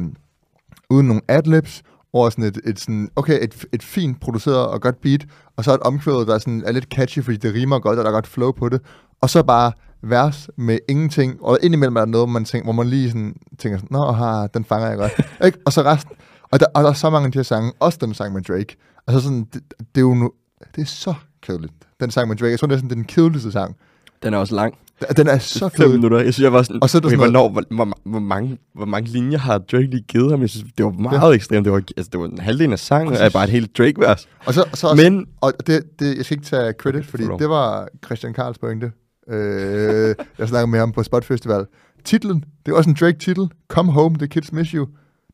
uden 0.91 1.07
nogle 1.07 1.21
adlibs, 1.29 1.83
over 2.13 2.31
sådan 2.31 2.45
et, 2.45 2.61
et, 2.65 2.81
sådan, 2.81 3.09
okay, 3.17 3.45
et, 3.45 3.65
et 3.73 3.83
fint 3.83 4.21
produceret 4.21 4.67
og 4.67 4.81
godt 4.81 5.01
beat, 5.01 5.27
og 5.57 5.65
så 5.65 5.75
et 5.75 5.81
omkvæd, 5.81 6.27
der 6.27 6.35
er, 6.35 6.39
sådan, 6.39 6.63
er 6.67 6.73
lidt 6.73 6.85
catchy, 6.85 7.23
fordi 7.25 7.37
det 7.37 7.55
rimer 7.55 7.79
godt, 7.79 7.99
og 7.99 8.05
der 8.05 8.11
er 8.11 8.15
godt 8.15 8.27
flow 8.27 8.53
på 8.53 8.69
det, 8.69 8.81
og 9.21 9.31
så 9.31 9.43
bare 9.43 9.73
vers 10.03 10.51
med 10.57 10.79
ingenting, 10.89 11.43
og 11.43 11.59
indimellem 11.63 11.97
er 11.97 12.01
der 12.01 12.07
noget, 12.07 12.29
man 12.29 12.45
tænker, 12.45 12.65
hvor 12.65 12.73
man 12.73 12.87
lige 12.87 13.09
sådan, 13.09 13.37
tænker 13.59 13.79
sådan, 13.79 13.89
nå, 13.91 14.13
ha, 14.13 14.47
den 14.55 14.65
fanger 14.65 14.89
jeg 14.89 14.97
godt. 14.97 15.13
ikke? 15.47 15.59
Og 15.67 15.73
så 15.73 15.83
resten, 15.83 16.17
og 16.51 16.61
der, 16.61 16.67
og 16.75 16.83
der 16.83 16.89
er 16.89 16.95
så 16.95 17.11
mange 17.11 17.27
af 17.27 17.33
de 17.33 17.39
her 17.39 17.43
sange, 17.43 17.73
også 17.81 17.99
den 18.01 18.15
sang 18.15 18.35
med 18.35 18.43
Drake, 18.43 18.77
altså 19.07 19.23
sådan, 19.23 19.45
det, 19.55 19.63
det 19.79 19.97
er 19.97 20.01
jo 20.01 20.15
nu, 20.15 20.33
det 20.77 20.83
er 20.83 20.87
så 20.87 21.15
kedeligt. 21.43 21.73
Den 22.01 22.11
sang 22.11 22.29
med 22.29 22.37
Drake, 22.37 22.51
jeg 22.51 22.59
tror, 22.59 22.67
det 22.67 22.75
er 22.75 22.79
sådan 22.79 22.97
den 22.97 23.05
kedeligste 23.05 23.53
sang. 23.53 23.77
Den 24.23 24.35
er 24.35 24.39
også 24.39 24.55
lang. 24.55 24.75
Den 25.17 25.27
er 25.27 25.39
så 25.39 25.59
Fem 25.59 25.71
kedelig. 25.71 25.95
minutter. 25.95 26.19
Jeg 26.19 26.35
synes, 26.35 26.45
jeg 26.45 26.53
var 26.53 26.63
sådan, 26.63 26.83
Og 26.83 26.91
så 26.91 26.99
er 26.99 27.01
der 27.01 27.09
okay, 27.09 27.17
sådan 27.17 27.33
hvornår, 27.33 27.49
hvor, 27.49 27.63
hvor, 27.71 27.99
hvor, 28.05 28.19
mange, 28.21 28.59
hvor 28.75 28.85
mange 28.85 29.11
linjer 29.11 29.39
har 29.39 29.59
Drake 29.59 29.87
lige 29.87 30.03
givet 30.03 30.31
ham? 30.31 30.41
Jeg 30.41 30.51
synes, 30.51 30.73
det 30.79 30.85
var 30.85 30.91
meget 30.93 31.31
ja. 31.31 31.35
ekstremt. 31.35 31.65
Det 31.65 31.73
var, 31.73 31.83
altså, 31.97 32.11
det 32.13 32.21
var 32.21 32.27
en 32.27 32.39
halvdel 32.39 32.73
af 32.73 32.79
sangen, 32.79 33.17
og 33.17 33.33
bare 33.33 33.45
et 33.45 33.51
helt 33.51 33.79
Drake-vers. 33.79 34.29
Og 34.47 34.55
så, 34.55 34.65
så 34.75 34.87
også, 34.87 35.03
Men 35.03 35.27
og 35.41 35.53
det, 35.67 35.83
det, 35.99 36.17
jeg 36.17 36.25
skal 36.25 36.37
ikke 36.37 36.47
tage 36.47 36.73
credit, 36.73 37.07
fordi 37.07 37.25
lov. 37.25 37.39
det 37.39 37.49
var 37.49 37.89
Christian 38.05 38.35
Karls 38.35 38.59
pointe. 38.59 38.93
Øh, 39.29 40.15
jeg 40.39 40.49
snakkede 40.49 40.67
med 40.71 40.79
ham 40.79 40.93
på 40.93 41.03
Spot 41.03 41.25
Festival. 41.25 41.67
Titlen, 42.05 42.45
det 42.67 42.73
er 42.73 42.77
også 42.77 42.91
en 42.91 42.97
Drake-titel. 43.01 43.49
Come 43.69 43.93
Home, 43.93 44.19
The 44.19 44.27
Kids 44.29 44.53
Miss 44.53 44.71
You. 44.71 44.87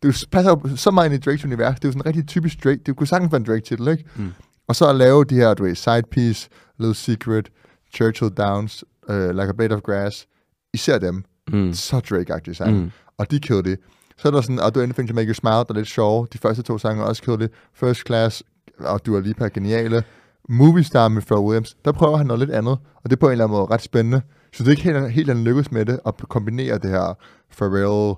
Det 0.03 0.09
er 0.09 0.25
passer 0.33 0.51
jo 0.51 0.77
så 0.77 0.91
meget 0.91 1.13
ind 1.13 1.23
i 1.23 1.31
Drakes 1.31 1.45
univers. 1.45 1.75
Det 1.75 1.85
er 1.85 1.89
jo 1.89 1.93
sådan 1.93 2.07
rigtig 2.07 2.27
typisk 2.27 2.65
Drake. 2.65 2.81
Det 2.87 2.97
kunne 2.97 3.07
sagtens 3.07 3.33
være 3.33 3.41
en 3.41 3.47
Drake-titel, 3.47 3.89
ikke? 3.89 4.05
Mm. 4.17 4.33
Og 4.69 4.77
så 4.77 4.89
at 4.89 4.97
lave 4.97 5.25
de 5.25 5.35
her, 5.35 5.55
du 5.55 5.63
ved, 5.63 5.75
Side 5.75 6.03
Piece, 6.11 6.49
Little 6.79 6.95
Secret, 6.95 7.49
Churchill 7.95 8.31
Downs, 8.31 8.85
uh, 9.09 9.15
Like 9.31 9.49
a 9.49 9.53
Blade 9.53 9.75
of 9.75 9.81
Grass. 9.81 10.27
Især 10.75 10.99
dem. 10.99 11.25
mm, 11.53 11.73
Så 11.73 11.97
Drake-agtige 12.11 12.55
sange. 12.55 12.81
mm, 12.81 12.91
Og 13.19 13.31
de 13.31 13.39
killede 13.41 13.71
det. 13.71 13.79
Så 14.17 14.29
er 14.29 14.33
der 14.33 14.41
sådan, 14.41 14.61
og 14.61 14.75
du 14.75 14.81
Anything 14.81 15.09
to 15.09 15.15
Make 15.15 15.27
You 15.29 15.35
Smile, 15.35 15.53
der 15.55 15.65
er 15.69 15.73
lidt 15.75 15.89
sjove. 15.89 16.27
De 16.33 16.39
første 16.39 16.63
to 16.63 16.79
sange 16.79 17.03
er 17.03 17.07
også 17.07 17.23
killede 17.23 17.43
det. 17.43 17.51
First 17.75 18.07
Class 18.07 18.43
og 18.79 19.07
Dua 19.07 19.21
Lipa 19.21 19.45
er 19.45 19.49
geniale. 19.49 20.05
Movie 20.49 20.85
Star 20.85 21.09
med 21.09 21.23
Pharrell 21.23 21.45
Williams, 21.47 21.77
der 21.85 21.93
prøver 21.93 22.17
han 22.17 22.27
noget 22.27 22.39
lidt 22.41 22.51
andet. 22.51 22.73
Og 22.73 23.11
det 23.11 23.13
er 23.13 23.17
på 23.21 23.27
en 23.27 23.33
eller 23.33 23.45
anden 23.45 23.57
måde 23.59 23.67
ret 23.71 23.83
spændende. 23.83 24.23
Så 24.53 24.63
det 24.65 24.67
er 24.67 24.71
ikke 24.71 24.83
helt, 24.83 25.11
helt 25.11 25.29
han 25.29 25.45
lykkes 25.45 25.73
med 25.73 25.85
det, 25.87 26.01
at 26.07 26.15
kombinere 26.29 26.79
det 26.79 26.91
her 26.91 27.19
Pharrell, 27.59 28.15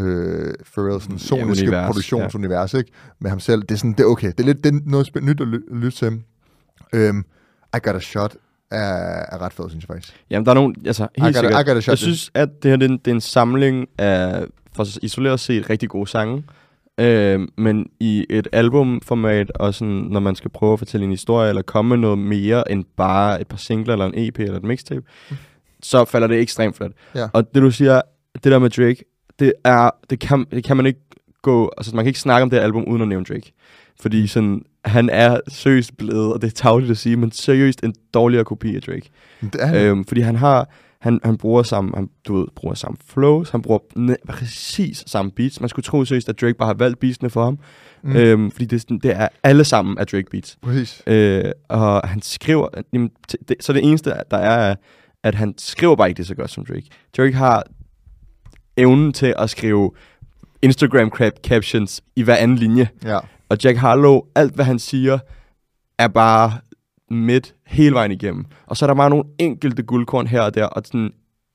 øh, 0.00 0.54
Pharrell 0.74 1.00
sådan 1.00 1.18
soniske 1.18 1.64
univers, 1.64 1.86
produktionsunivers, 1.86 2.74
ikke? 2.74 2.92
Med 3.20 3.30
ham 3.30 3.40
selv. 3.40 3.62
Det 3.62 3.70
er 3.70 3.76
sådan, 3.76 3.92
det 3.92 4.00
er 4.00 4.04
okay. 4.04 4.26
Det 4.28 4.40
er 4.40 4.44
lidt 4.44 4.64
det 4.64 4.74
er 4.74 4.80
noget 4.86 5.08
spæ- 5.16 5.20
nyt 5.20 5.40
at 5.40 5.48
ly- 5.48 5.74
lytte 5.74 5.98
til. 5.98 6.22
Øhm, 6.94 7.24
I 7.76 7.78
Got 7.82 7.94
a 7.96 8.00
Shot 8.00 8.36
er, 8.70 9.24
er 9.32 9.42
ret 9.42 9.52
fed, 9.52 9.70
synes 9.70 9.82
jeg 9.82 9.94
faktisk. 9.94 10.24
Jamen, 10.30 10.46
der 10.46 10.52
er 10.52 10.54
nogen, 10.54 10.74
altså, 10.86 11.08
I 11.16 11.20
helt 11.20 11.36
sikkert. 11.36 11.66
I 11.66 11.68
got 11.68 11.76
a 11.76 11.80
shot, 11.80 11.92
jeg 11.92 11.98
synes, 11.98 12.30
at 12.34 12.48
det 12.62 12.70
her 12.70 12.76
det 12.76 12.86
er, 12.86 12.90
en, 12.90 12.98
det 12.98 13.10
er 13.10 13.14
en 13.14 13.20
samling 13.20 13.88
af, 13.98 14.44
for 14.76 14.86
isoleret 15.02 15.40
set, 15.40 15.70
rigtig 15.70 15.88
gode 15.88 16.06
sange. 16.06 16.44
Øh, 17.00 17.40
men 17.56 17.86
i 18.00 18.26
et 18.30 18.48
albumformat, 18.52 19.50
og 19.50 19.74
sådan, 19.74 19.94
når 19.94 20.20
man 20.20 20.36
skal 20.36 20.50
prøve 20.50 20.72
at 20.72 20.78
fortælle 20.78 21.04
en 21.04 21.10
historie, 21.10 21.48
eller 21.48 21.62
komme 21.62 21.88
med 21.88 21.96
noget 21.96 22.18
mere 22.18 22.72
end 22.72 22.84
bare 22.96 23.40
et 23.40 23.46
par 23.46 23.56
singler, 23.56 23.92
eller 23.92 24.06
en 24.06 24.14
EP, 24.16 24.38
eller 24.38 24.56
et 24.56 24.64
mixtape, 24.64 25.02
så 25.82 26.04
falder 26.04 26.26
det 26.26 26.40
ekstremt 26.40 26.76
flat. 26.76 26.92
Ja. 27.14 27.28
Og 27.32 27.54
det 27.54 27.62
du 27.62 27.70
siger, 27.70 28.00
det 28.34 28.52
der 28.52 28.58
med 28.58 28.70
Drake, 28.70 29.04
det 29.38 29.52
er, 29.64 29.90
det 30.10 30.20
kan, 30.20 30.46
det 30.50 30.64
kan 30.64 30.76
man 30.76 30.86
ikke 30.86 31.00
gå, 31.42 31.72
altså 31.76 31.96
man 31.96 32.04
kan 32.04 32.08
ikke 32.08 32.20
snakke 32.20 32.42
om 32.42 32.50
det 32.50 32.58
her 32.58 32.64
album 32.64 32.84
uden 32.88 33.02
at 33.02 33.08
nævne 33.08 33.24
Drake. 33.24 33.52
Fordi 34.00 34.26
sådan, 34.26 34.62
han 34.84 35.10
er 35.10 35.40
seriøst 35.48 35.96
blevet, 35.96 36.32
og 36.32 36.42
det 36.42 36.46
er 36.46 36.52
tavligt 36.52 36.90
at 36.90 36.98
sige, 36.98 37.16
men 37.16 37.32
seriøst 37.32 37.84
en 37.84 37.94
dårligere 38.14 38.44
kopi 38.44 38.76
af 38.76 38.82
Drake. 38.82 39.10
Det 39.40 39.54
er 39.58 39.66
han. 39.66 39.76
Øhm, 39.76 40.04
fordi 40.04 40.20
han 40.20 40.36
har, 40.36 40.68
han, 41.00 41.20
han 41.24 41.36
bruger 41.36 41.62
samme, 41.62 41.92
han, 41.94 42.08
du 42.28 42.38
ved, 42.38 42.46
bruger 42.56 42.74
samme 42.74 42.96
flows, 43.08 43.50
han 43.50 43.62
bruger 43.62 43.78
ne- 43.98 44.26
præcis 44.28 45.04
samme 45.06 45.30
beats. 45.30 45.60
Man 45.60 45.68
skulle 45.68 45.84
tro 45.84 46.04
seriøst, 46.04 46.28
at 46.28 46.40
Drake 46.40 46.54
bare 46.54 46.66
har 46.66 46.74
valgt 46.74 47.00
beatsene 47.00 47.30
for 47.30 47.44
ham. 47.44 47.58
Mm. 48.02 48.16
Øhm, 48.16 48.50
fordi 48.50 48.64
det, 48.64 48.84
er 48.90 48.96
det 49.02 49.16
er 49.16 49.28
alle 49.42 49.64
sammen 49.64 49.98
af 49.98 50.06
Drake 50.06 50.30
beats. 50.30 50.58
Præcis. 50.62 51.02
Øh, 51.06 51.44
og 51.68 52.08
han 52.08 52.22
skriver, 52.22 52.68
jamen, 52.92 53.10
det, 53.48 53.56
så 53.60 53.72
det 53.72 53.84
eneste, 53.84 54.14
der 54.30 54.36
er, 54.36 54.74
at 55.24 55.34
han 55.34 55.54
skriver 55.58 55.96
bare 55.96 56.08
ikke 56.08 56.18
det 56.18 56.26
så 56.26 56.34
godt 56.34 56.50
som 56.50 56.64
Drake. 56.64 56.86
Drake 57.16 57.32
har 57.32 57.62
evnen 58.76 59.12
til 59.12 59.34
at 59.38 59.50
skrive 59.50 59.90
Instagram 60.62 61.12
cap- 61.20 61.40
captions 61.44 62.00
i 62.16 62.22
hver 62.22 62.36
anden 62.36 62.56
linje. 62.56 62.88
Ja. 63.04 63.18
Og 63.48 63.56
Jack 63.64 63.78
Harlow, 63.78 64.20
alt 64.34 64.54
hvad 64.54 64.64
han 64.64 64.78
siger, 64.78 65.18
er 65.98 66.08
bare 66.08 66.52
midt 67.10 67.54
hele 67.66 67.94
vejen 67.94 68.12
igennem. 68.12 68.44
Og 68.66 68.76
så 68.76 68.84
er 68.84 68.86
der 68.86 68.94
bare 68.94 69.10
nogle 69.10 69.24
enkelte 69.38 69.82
guldkorn 69.82 70.26
her 70.26 70.40
og 70.42 70.54
der, 70.54 70.64
og 70.64 70.82
sådan, 70.84 71.10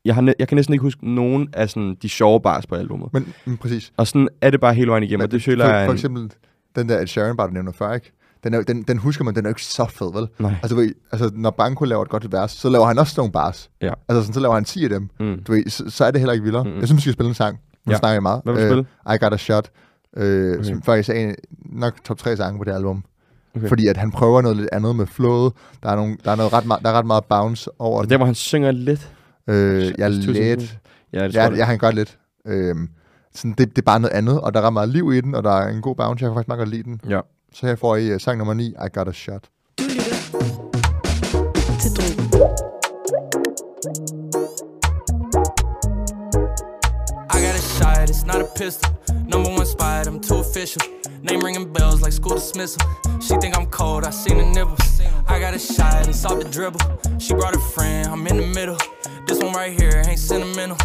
jeg, 0.06 0.16
har 0.16 0.34
jeg 0.40 0.48
kan 0.48 0.56
næsten 0.56 0.74
ikke 0.74 0.82
huske 0.84 1.14
nogen 1.16 1.48
af 1.54 1.70
sådan, 1.70 1.96
de 2.02 2.10
sjove 2.10 2.42
bars 2.42 2.66
på 2.68 2.76
albumet. 2.76 3.10
Men, 3.14 3.34
men 3.46 3.58
præcis. 3.58 3.94
Og 3.98 4.08
sådan 4.08 4.28
er 4.42 4.50
det 4.50 4.60
bare 4.62 4.74
hele 4.74 4.90
vejen 4.92 5.04
igennem, 5.04 5.20
Men 5.20 5.24
og 5.28 5.32
det 5.32 5.44
føler 5.44 5.66
for, 5.66 5.72
jeg 5.74 5.86
for 5.88 5.92
en- 5.92 5.96
eksempel 5.98 6.32
den 6.76 6.90
der 6.90 7.00
Ed 7.00 7.08
Sheeran, 7.08 7.38
bare 7.38 7.52
nævner 7.54 7.72
før, 7.72 7.94
ikke? 7.94 8.12
Den, 8.44 8.54
er, 8.54 8.62
den, 8.62 8.82
den 8.84 8.98
husker 8.98 9.24
man, 9.24 9.36
den 9.36 9.46
er 9.46 9.50
jo 9.50 9.52
ikke 9.52 9.64
så 9.64 9.86
fed, 9.86 10.14
vel? 10.14 10.28
Nej. 10.40 10.54
Altså, 10.62 10.76
ved, 10.76 10.92
altså, 11.12 11.32
når 11.34 11.50
Banko 11.50 11.86
laver 11.86 12.02
et 12.04 12.10
godt 12.10 12.32
vers, 12.32 12.52
så 12.52 12.70
laver 12.70 12.86
han 12.86 12.98
også 13.00 13.14
nogle 13.18 13.32
bars. 13.32 13.70
Ja. 13.82 13.92
Altså, 14.10 14.22
sådan, 14.22 14.34
så 14.34 14.40
laver 14.40 14.56
han 14.56 14.66
10 14.66 14.84
af 14.84 14.90
dem. 14.90 15.10
Mm. 15.20 15.44
Du 15.48 15.52
ved, 15.52 15.70
så, 15.70 15.84
så 15.90 16.06
er 16.06 16.12
det 16.12 16.20
heller 16.22 16.34
ikke 16.34 16.44
vildere. 16.44 16.64
Mm-mm. 16.64 16.80
Jeg 16.80 16.88
synes, 16.88 16.98
vi 16.98 17.02
skal 17.02 17.14
spille 17.14 17.28
en 17.30 17.34
sang. 17.36 17.58
Nu 17.86 17.92
Ja. 17.92 17.98
snakker 17.98 18.14
jeg 18.14 18.22
meget. 18.22 18.42
Hvad 18.44 18.54
vil 18.54 18.64
du 18.64 18.68
spille? 18.68 18.86
I 19.16 19.18
Got 19.20 19.34
a 19.34 19.38
Shot. 19.38 19.70
Øh, 20.18 20.54
Okay. 20.54 20.64
Som 20.64 20.82
faktisk 20.82 21.10
er 21.10 21.14
en, 21.14 21.36
nok 21.66 21.94
top 22.04 22.18
3 22.18 22.38
sange 22.38 22.58
på 22.58 22.64
det 22.64 22.72
album. 22.72 23.04
Okay. 23.56 23.68
Fordi 23.68 23.88
at 23.88 23.98
han 23.98 24.12
prøver 24.12 24.42
noget 24.42 24.58
lidt 24.58 24.70
andet 24.72 24.96
med 24.96 25.08
flowet. 25.08 25.54
Der 25.84 25.90
er, 25.90 25.96
nogle, 25.96 26.18
der 26.24 26.32
er, 26.32 26.36
noget 26.36 26.54
ret, 26.54 26.66
meget, 26.66 26.84
der 26.84 26.90
er 26.90 26.94
ret 26.94 27.06
meget 27.06 27.24
bounce 27.26 27.70
over 27.80 27.98
Og 27.98 28.04
det. 28.04 28.10
der, 28.10 28.18
hvor 28.18 28.26
han 28.26 28.36
synger 28.36 28.72
lidt. 28.72 29.12
Øh, 29.48 29.94
jeg 29.98 30.12
Tusind 30.12 30.34
lidt... 30.34 30.80
Ja, 31.14 31.24
det 31.24 31.34
tror 31.34 31.42
Ja, 31.42 31.50
jeg. 31.50 31.58
jeg 31.58 31.68
har 31.68 31.78
godt 31.78 31.96
lidt. 31.96 32.18
Øhm, 32.48 32.90
sådan, 33.36 33.52
det, 33.58 33.70
det 33.70 33.78
er 33.78 33.82
bare 33.86 34.00
noget 34.00 34.14
andet, 34.14 34.42
og 34.42 34.54
der 34.54 34.60
er 34.62 34.66
ret 34.66 34.74
meget 34.74 34.90
liv 34.90 35.14
i 35.14 35.22
den, 35.22 35.36
og 35.36 35.44
der 35.44 35.52
er 35.52 35.68
en 35.70 35.82
god 35.82 35.96
bounce. 35.96 36.24
Jeg 36.24 36.30
kan 36.32 36.36
faktisk 36.36 36.48
meget 36.48 36.60
godt 36.60 36.70
lide 36.70 36.84
den. 36.84 37.02
Ja. 37.10 37.20
Så 37.54 37.66
her 37.68 37.76
får 37.76 37.96
I 37.96 38.14
uh, 38.14 38.20
sang 38.20 38.38
nummer 38.38 38.54
9, 38.54 38.66
I 38.68 38.74
Got 38.94 39.08
a 39.08 39.12
Shot. 39.12 39.44
Du 39.80 39.84
lytter 39.84 40.04
til 41.82 41.92
Drogen. 41.98 42.24
I 47.36 47.38
got 47.46 47.56
a 47.56 47.64
shot, 47.78 48.10
it's 48.10 48.26
not 48.26 48.42
a 48.42 48.48
pistol. 48.56 48.90
Number 49.28 49.50
one 49.50 49.66
spot, 49.66 50.08
I'm 50.08 50.20
too 50.20 50.36
official. 50.36 50.82
Name 51.22 51.40
ringing 51.42 51.72
bells 51.72 52.02
like 52.02 52.12
school 52.12 52.36
dismissal. 52.36 52.82
She 53.22 53.36
think 53.38 53.58
I'm 53.58 53.66
cold, 53.68 54.04
I 54.04 54.10
seen 54.10 54.38
the 54.38 54.46
nibbles. 54.46 55.02
I 55.28 55.40
got 55.40 55.54
a 55.54 55.60
shot, 55.60 56.08
it's 56.08 56.26
off 56.26 56.40
the 56.40 56.50
dribble. 56.50 56.82
She 57.20 57.34
brought 57.34 57.56
a 57.56 57.60
friend, 57.60 58.08
I'm 58.10 58.28
in 58.28 58.38
the 58.38 58.48
middle. 58.48 58.78
This 59.26 59.40
one 59.40 59.54
right 59.54 59.80
here 59.80 60.04
ain't 60.06 60.20
sentimental. 60.20 60.78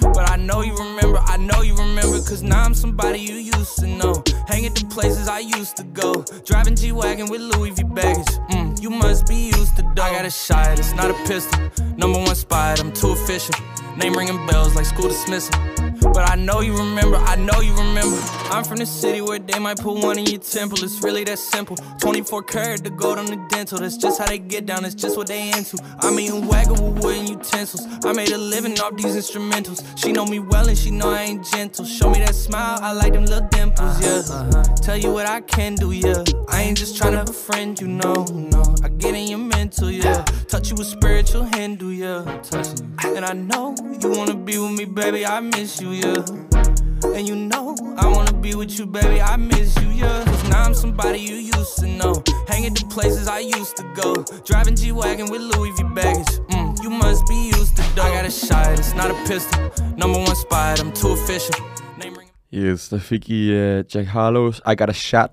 But 0.00 0.30
I 0.30 0.36
know 0.36 0.62
you 0.62 0.76
remember, 0.76 1.18
I 1.18 1.36
know 1.38 1.62
you 1.62 1.74
remember, 1.74 2.18
cause 2.18 2.42
now 2.42 2.62
I'm 2.62 2.74
somebody 2.74 3.18
you 3.18 3.34
used 3.34 3.78
to 3.78 3.86
know. 3.86 4.22
Hang 4.46 4.66
at 4.66 4.74
the 4.74 4.86
places 4.90 5.28
I 5.28 5.40
used 5.40 5.76
to 5.78 5.84
go. 5.84 6.24
Driving 6.44 6.76
G 6.76 6.92
Wagon 6.92 7.28
with 7.28 7.40
Louis 7.40 7.70
V 7.70 7.82
baggage. 7.84 8.26
Mm, 8.50 8.80
you 8.80 8.90
must 8.90 9.26
be 9.26 9.36
used 9.36 9.76
to 9.76 9.82
dough. 9.94 10.02
I 10.02 10.12
got 10.12 10.24
a 10.24 10.30
shot, 10.30 10.78
it's 10.78 10.92
not 10.92 11.10
a 11.10 11.14
pistol. 11.26 11.60
Number 11.96 12.18
one 12.18 12.34
spot, 12.34 12.80
I'm 12.80 12.92
too 12.92 13.10
official. 13.10 13.54
Name 13.96 14.12
ringing 14.12 14.46
bells 14.46 14.74
like 14.76 14.84
school 14.84 15.08
dismissal. 15.08 15.58
But 16.00 16.30
I 16.30 16.34
know 16.34 16.60
you 16.60 16.76
remember, 16.76 17.16
I 17.16 17.36
know 17.36 17.60
you 17.60 17.74
remember. 17.74 18.16
I'm 18.50 18.64
from 18.64 18.78
the 18.78 18.86
city 18.86 19.20
where 19.20 19.38
they 19.38 19.58
might 19.58 19.78
put 19.78 20.02
one 20.02 20.18
in 20.18 20.26
your 20.26 20.40
temple. 20.40 20.82
It's 20.82 21.02
really 21.02 21.24
that 21.24 21.38
simple. 21.38 21.76
24 22.00 22.42
karat, 22.44 22.84
the 22.84 22.90
gold 22.90 23.18
on 23.18 23.26
the 23.26 23.36
dental. 23.50 23.78
That's 23.78 23.96
just 23.96 24.18
how 24.18 24.26
they 24.26 24.38
get 24.38 24.66
down, 24.66 24.84
it's 24.84 24.94
just 24.94 25.16
what 25.16 25.26
they 25.26 25.50
into. 25.50 25.78
I'm 26.00 26.16
mean, 26.16 26.46
wagon 26.46 26.82
with 26.82 27.04
wooden 27.04 27.26
utensils. 27.26 27.86
I 28.04 28.12
made 28.12 28.32
a 28.32 28.38
living 28.38 28.78
off 28.80 28.96
these 28.96 29.14
instrumentals. 29.14 29.84
She 29.98 30.12
know 30.12 30.24
me 30.24 30.38
well 30.38 30.68
and 30.68 30.78
she 30.78 30.90
know 30.90 31.10
I 31.10 31.22
ain't 31.22 31.44
gentle. 31.44 31.84
Show 31.84 32.10
me 32.10 32.18
that 32.20 32.34
smile, 32.34 32.78
I 32.80 32.92
like 32.92 33.12
them 33.12 33.26
little 33.26 33.46
dimples, 33.48 34.00
yeah. 34.00 34.08
Uh-huh, 34.08 34.58
uh-huh. 34.58 34.74
Tell 34.76 34.96
you 34.96 35.12
what 35.12 35.26
I 35.26 35.40
can 35.42 35.74
do, 35.74 35.92
yeah. 35.92 36.24
I 36.48 36.62
ain't 36.62 36.78
just 36.78 37.00
tryna 37.00 37.26
befriend 37.26 37.80
you, 37.80 37.88
no, 37.88 38.24
no. 38.24 38.74
I 38.82 38.88
get 38.88 39.14
in 39.14 39.28
your 39.28 39.38
mental, 39.38 39.90
yeah. 39.90 40.24
Touch 40.48 40.70
you 40.70 40.76
with 40.76 40.86
spiritual 40.86 41.44
Hindu, 41.44 41.90
yeah. 41.90 42.22
Touching 42.42 42.96
you. 43.04 43.16
And 43.16 43.24
I 43.24 43.32
know 43.32 43.74
you 44.00 44.10
wanna 44.10 44.34
be 44.34 44.58
with 44.58 44.72
me, 44.72 44.84
baby. 44.84 45.26
I 45.26 45.40
miss 45.40 45.80
you, 45.80 45.90
yeah. 46.02 47.16
And 47.16 47.26
you 47.28 47.36
know, 47.36 47.74
I 47.96 48.06
wanna 48.14 48.32
be 48.32 48.54
with 48.54 48.78
you, 48.78 48.86
baby. 48.86 49.20
I 49.20 49.36
miss 49.36 49.76
you, 49.80 49.88
yeah. 50.02 50.24
Cause 50.24 50.48
now 50.50 50.62
I'm 50.66 50.74
somebody 50.74 51.18
you 51.18 51.36
used 51.56 51.76
to 51.78 51.86
know. 51.86 52.14
Hang 52.48 52.66
at 52.66 52.74
the 52.74 52.84
places 52.96 53.28
I 53.28 53.40
used 53.40 53.76
to 53.76 53.84
go. 54.00 54.10
Driving 54.44 54.76
G 54.76 54.92
Wagon 54.92 55.26
with 55.30 55.42
Louis 55.52 55.72
V 55.78 55.82
baggage. 55.94 56.32
Mm, 56.50 56.82
you 56.82 56.90
must 56.90 57.26
be 57.26 57.38
used 57.58 57.76
to 57.76 57.82
dough. 57.94 58.02
I 58.02 58.14
got 58.16 58.24
a 58.26 58.30
shot, 58.30 58.78
it's 58.78 58.94
not 58.94 59.10
a 59.10 59.18
pistol. 59.30 59.60
Number 59.96 60.18
one 60.18 60.36
spot, 60.36 60.80
I'm 60.80 60.92
too 60.92 61.12
official. 61.18 61.56
Name 62.02 62.14
ring. 62.18 62.30
Yes, 62.52 62.88
der 62.88 62.98
fik 62.98 63.30
I 63.30 63.50
uh, 63.50 63.84
Jack 63.94 64.06
Harlows 64.06 64.60
I 64.66 64.74
Got 64.74 64.90
A 64.90 64.92
Shot. 64.92 65.30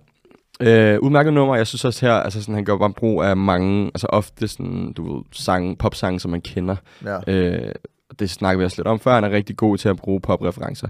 Uh, 0.60 0.68
udmærket 1.06 1.34
nummer, 1.34 1.56
jeg 1.56 1.68
synes 1.68 1.86
også 1.86 2.06
her, 2.06 2.14
altså 2.14 2.42
sådan, 2.42 2.56
han 2.56 2.66
gør 2.66 2.78
bare 2.78 2.94
brug 2.94 3.24
af 3.24 3.38
mange, 3.38 3.86
altså 3.86 4.08
ofte 4.08 4.48
sådan, 4.48 4.94
du 4.98 5.14
ved, 5.14 5.24
sang, 5.32 5.78
popsange, 5.78 6.20
som 6.20 6.32
man 6.32 6.42
kender. 6.42 6.76
Ja. 7.06 7.20
Øh, 7.28 7.72
det 8.20 8.30
snakker 8.30 8.58
vi 8.60 8.66
også 8.66 8.78
lidt 8.78 8.88
om 8.88 9.00
før. 9.00 9.14
Han 9.14 9.24
er 9.24 9.30
rigtig 9.30 9.58
god 9.58 9.78
til 9.78 9.90
at 9.90 9.98
bruge 9.98 10.22
popreferencer 10.22 10.88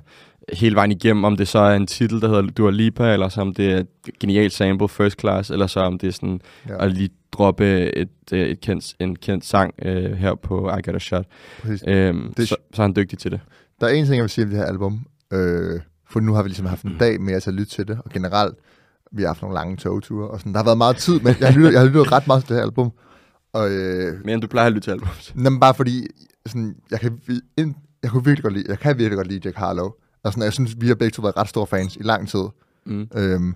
hele 0.54 0.76
vejen 0.76 0.92
igennem, 0.92 1.24
om 1.24 1.38
det 1.38 1.48
så 1.48 1.60
er 1.60 1.76
en 1.76 1.88
titel, 1.88 2.22
der 2.22 2.28
hedder 2.28 2.42
Dua 2.42 2.72
Lipa, 2.72 3.14
eller 3.14 3.30
så 3.30 3.42
om 3.42 3.54
det 3.54 3.72
er 3.72 3.78
et 3.78 3.88
genialt 4.20 4.54
sample, 4.54 4.90
First 4.90 5.20
Class, 5.20 5.50
eller 5.50 5.68
så 5.68 5.80
om 5.80 6.00
det 6.00 6.08
er 6.08 6.12
sådan 6.12 6.42
Ja. 6.70 6.86
at 6.86 6.92
lige 6.92 7.10
droppe 7.32 7.94
et, 7.96 8.10
øh, 8.34 8.40
et 8.48 8.62
kendt, 8.62 8.96
en 9.00 9.16
kendt 9.16 9.46
sang 9.46 9.74
øh, 9.82 10.12
her 10.12 10.36
på 10.36 10.70
I 10.70 10.82
Got 10.82 10.96
A 10.96 11.00
Shot. 11.00 11.26
Præcis. 11.62 11.84
Øhm, 11.88 12.34
Det- 12.38 12.48
så, 12.50 12.56
så 12.74 12.82
er 12.82 12.86
han 12.86 12.96
dygtig 12.96 13.20
til 13.20 13.32
det. 13.32 13.40
Der 13.82 13.88
er 13.88 13.92
en 13.92 14.06
ting, 14.06 14.16
jeg 14.16 14.24
vil 14.24 14.30
sige 14.30 14.46
om 14.46 14.50
det 14.50 14.60
her 14.60 14.66
album. 14.66 15.06
Øh, 15.34 15.80
for 16.10 16.20
nu 16.20 16.34
har 16.34 16.44
vi 16.44 16.50
ligesom 16.50 16.66
haft 16.66 16.84
en 16.84 16.96
dag 17.00 17.22
med 17.22 17.34
at 17.34 17.48
lytte 17.54 17.72
til 17.72 17.88
det, 17.88 18.00
og 18.06 18.12
generelt, 18.12 18.56
vi 19.12 19.22
har 19.22 19.30
haft 19.30 19.42
nogle 19.42 19.56
lange 19.56 19.78
togture, 19.78 20.28
og 20.28 20.40
sådan. 20.40 20.52
Der 20.54 20.60
har 20.60 20.66
været 20.66 20.78
meget 20.78 20.96
tid, 20.98 21.20
men 21.20 21.36
jeg 21.40 21.48
har 21.48 21.56
lyttet, 21.56 21.72
jeg 21.74 21.80
har 21.80 21.88
lyttet 21.88 22.12
ret 22.12 22.28
meget 22.28 22.44
til 22.44 22.50
det 22.50 22.58
her 22.58 22.64
album. 22.64 22.92
Og 23.54 23.72
øh, 23.72 24.26
Men 24.26 24.40
du 24.42 24.48
plejer 24.48 24.68
at 24.68 24.74
lytte 24.74 24.86
til 24.86 24.92
albums. 24.92 25.34
Jamen, 25.44 25.60
bare 25.60 25.74
fordi, 25.74 26.08
sådan, 26.48 26.76
jeg, 26.92 27.00
kan, 27.00 27.20
ind, 27.58 27.76
jeg 28.04 28.12
kunne 28.12 28.26
virkelig 28.26 28.44
godt 28.44 28.54
lide, 28.54 28.66
jeg 28.70 28.80
kan 28.80 28.98
virkelig 28.98 29.18
godt 29.18 29.28
lide 29.28 29.42
Jack 29.46 29.58
Harlow. 29.58 29.92
Og 30.24 30.34
sådan, 30.34 30.44
jeg 30.44 30.54
synes, 30.54 30.76
vi 30.82 30.88
har 30.88 30.96
begge 30.96 31.12
to 31.12 31.22
været 31.22 31.38
ret 31.38 31.50
store 31.50 31.68
fans 31.68 31.96
i 31.96 32.04
lang 32.04 32.30
tid. 32.30 32.44
Mm. 32.86 33.08
Øhm, 33.16 33.56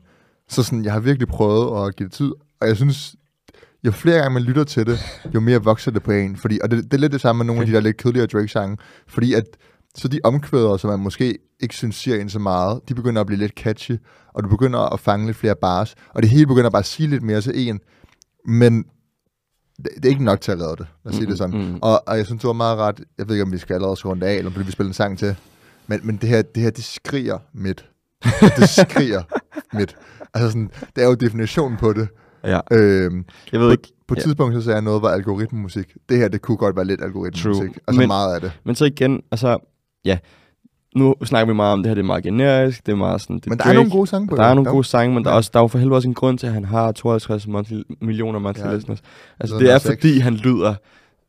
så 0.50 0.64
sådan, 0.64 0.86
jeg 0.86 0.94
har 0.94 1.00
virkelig 1.00 1.28
prøvet 1.28 1.88
at 1.88 1.96
give 1.96 2.10
det 2.10 2.14
tid, 2.14 2.32
og 2.60 2.68
jeg 2.68 2.76
synes, 2.76 3.16
jo 3.84 3.92
flere 3.92 4.18
gange 4.18 4.34
man 4.34 4.44
lytter 4.44 4.64
til 4.64 4.86
det, 4.86 5.00
jo 5.36 5.40
mere 5.40 5.64
vokser 5.64 5.92
det 5.92 6.04
på 6.04 6.12
en. 6.12 6.36
Fordi, 6.36 6.60
og 6.64 6.72
det, 6.72 6.84
det 6.84 6.94
er 6.94 6.98
lidt 6.98 7.12
det 7.12 7.22
samme 7.22 7.38
med 7.38 7.46
nogle 7.46 7.62
af 7.62 7.68
de 7.68 7.74
der 7.74 7.80
lidt 7.80 7.98
kedeligere 7.98 8.28
Drake-sange, 8.28 8.78
fordi 9.08 9.34
at 9.34 9.44
så 9.96 10.08
de 10.08 10.20
omkvæder, 10.24 10.78
som 10.78 10.90
man 10.90 11.00
måske 11.00 11.38
ikke 11.60 11.76
synes 11.76 11.96
siger 11.96 12.22
en 12.22 12.30
så 12.30 12.40
meget, 12.40 12.82
de 12.90 12.96
begynder 12.96 13.22
at 13.22 13.28
blive 13.28 13.40
lidt 13.40 13.54
catchy, 13.54 13.98
og 14.34 14.44
du 14.44 14.50
begynder 14.50 14.80
at 14.80 15.00
fange 15.00 15.26
lidt 15.26 15.38
flere 15.38 15.56
bars, 15.56 15.96
og 16.10 16.22
det 16.22 16.30
hele 16.30 16.48
begynder 16.48 16.70
bare 16.70 16.80
at 16.80 16.86
sige 16.86 17.10
lidt 17.10 17.24
mere 17.24 17.42
til 17.42 17.68
en, 17.68 17.80
men 18.46 18.86
det, 19.84 20.06
er 20.06 20.10
ikke 20.10 20.24
nok 20.24 20.42
til 20.42 20.52
at 20.52 20.60
redde 20.62 20.76
det, 20.76 20.88
lad 21.06 21.12
os 21.14 21.16
sige 21.18 21.28
det 21.30 21.38
sådan. 21.38 21.58
mm. 21.68 21.80
Og, 21.82 22.04
og 22.08 22.18
jeg 22.18 22.26
synes, 22.26 22.42
du 22.42 22.48
var 22.48 22.54
meget 22.54 22.78
ret, 22.78 23.02
jeg 23.18 23.28
ved 23.28 23.36
ikke, 23.36 23.44
om 23.44 23.52
vi 23.52 23.58
skal 23.58 23.74
allerede 23.74 23.96
rundt 23.96 24.24
af, 24.24 24.34
eller 24.36 24.52
om 24.58 24.66
vi 24.66 24.72
spille 24.72 24.88
en 24.88 24.94
sang 24.94 25.18
til, 25.20 25.36
men, 25.88 26.00
men 26.04 26.16
det 26.18 26.30
her, 26.30 26.42
det 26.42 26.64
her, 26.64 26.70
det 26.70 26.84
skriger 26.84 27.38
midt. 27.54 27.90
Det 28.58 28.70
skriger 28.70 29.22
midt. 29.78 29.96
Altså 30.34 30.50
sådan, 30.50 30.72
det 30.96 31.04
er 31.04 31.08
jo 31.08 31.14
definitionen 31.16 31.78
på 31.78 31.94
det. 31.94 32.08
Ja, 32.44 32.60
Øhm, 32.72 33.26
jeg 33.52 33.60
ved 33.60 33.68
på, 33.68 33.72
ikke. 33.72 33.88
på 34.08 34.14
et 34.14 34.18
ja. 34.18 34.22
tidspunkt 34.24 34.56
så 34.56 34.62
sagde 34.62 34.76
jeg 34.76 34.82
noget 34.84 35.02
var 35.02 35.10
algoritmemusik. 35.10 35.94
Det 36.10 36.18
her, 36.18 36.28
det 36.28 36.42
kunne 36.42 36.58
godt 36.58 36.76
være 36.76 36.86
lidt 36.86 37.02
algoritmemusik. 37.04 37.78
Altså 37.88 38.00
Men- 38.02 38.08
meget 38.08 38.36
af 38.36 38.42
det. 38.42 38.52
Men 38.64 38.76
så 38.76 38.86
igen, 38.86 39.22
altså, 39.32 39.58
ja, 40.06 40.18
nu 40.98 41.16
snakker 41.26 41.54
vi 41.54 41.56
meget 41.56 41.74
om 41.74 41.84
det 41.84 41.90
her, 41.90 41.94
det 41.96 42.02
er 42.02 42.06
meget 42.06 42.24
generisk, 42.24 42.86
det 42.86 42.92
er 42.92 42.96
meget 42.96 43.22
sådan, 43.22 43.36
det 43.36 43.48
Men 43.48 43.58
der 43.58 43.64
Drake, 43.64 43.70
er 43.74 43.80
nogle 43.80 43.92
gode 43.92 44.08
sange 44.08 44.28
på 44.28 44.36
der 44.36 44.44
er 44.44 44.54
nogle 44.54 44.70
gode 44.72 44.84
sange, 44.84 45.16
men 45.16 45.24
der 45.26 45.32
er, 45.32 45.36
også, 45.36 45.50
der 45.54 45.60
er 45.60 45.64
jo 45.64 45.68
for 45.68 45.78
helvede 45.78 45.96
også 45.96 46.08
en 46.08 46.14
grund 46.14 46.38
til, 46.40 46.48
at 46.48 46.54
han 46.54 46.66
har 46.66 46.92
52 46.92 47.48
monthly, 47.48 47.82
millioner 48.02 48.40
monthly 48.40 48.66
Ja. 48.66 48.74
listeners. 48.74 49.02
Altså, 49.40 49.58
det 49.60 49.72
er 49.72 49.80
fordi, 49.80 50.20
han 50.20 50.34
lyder 50.34 50.76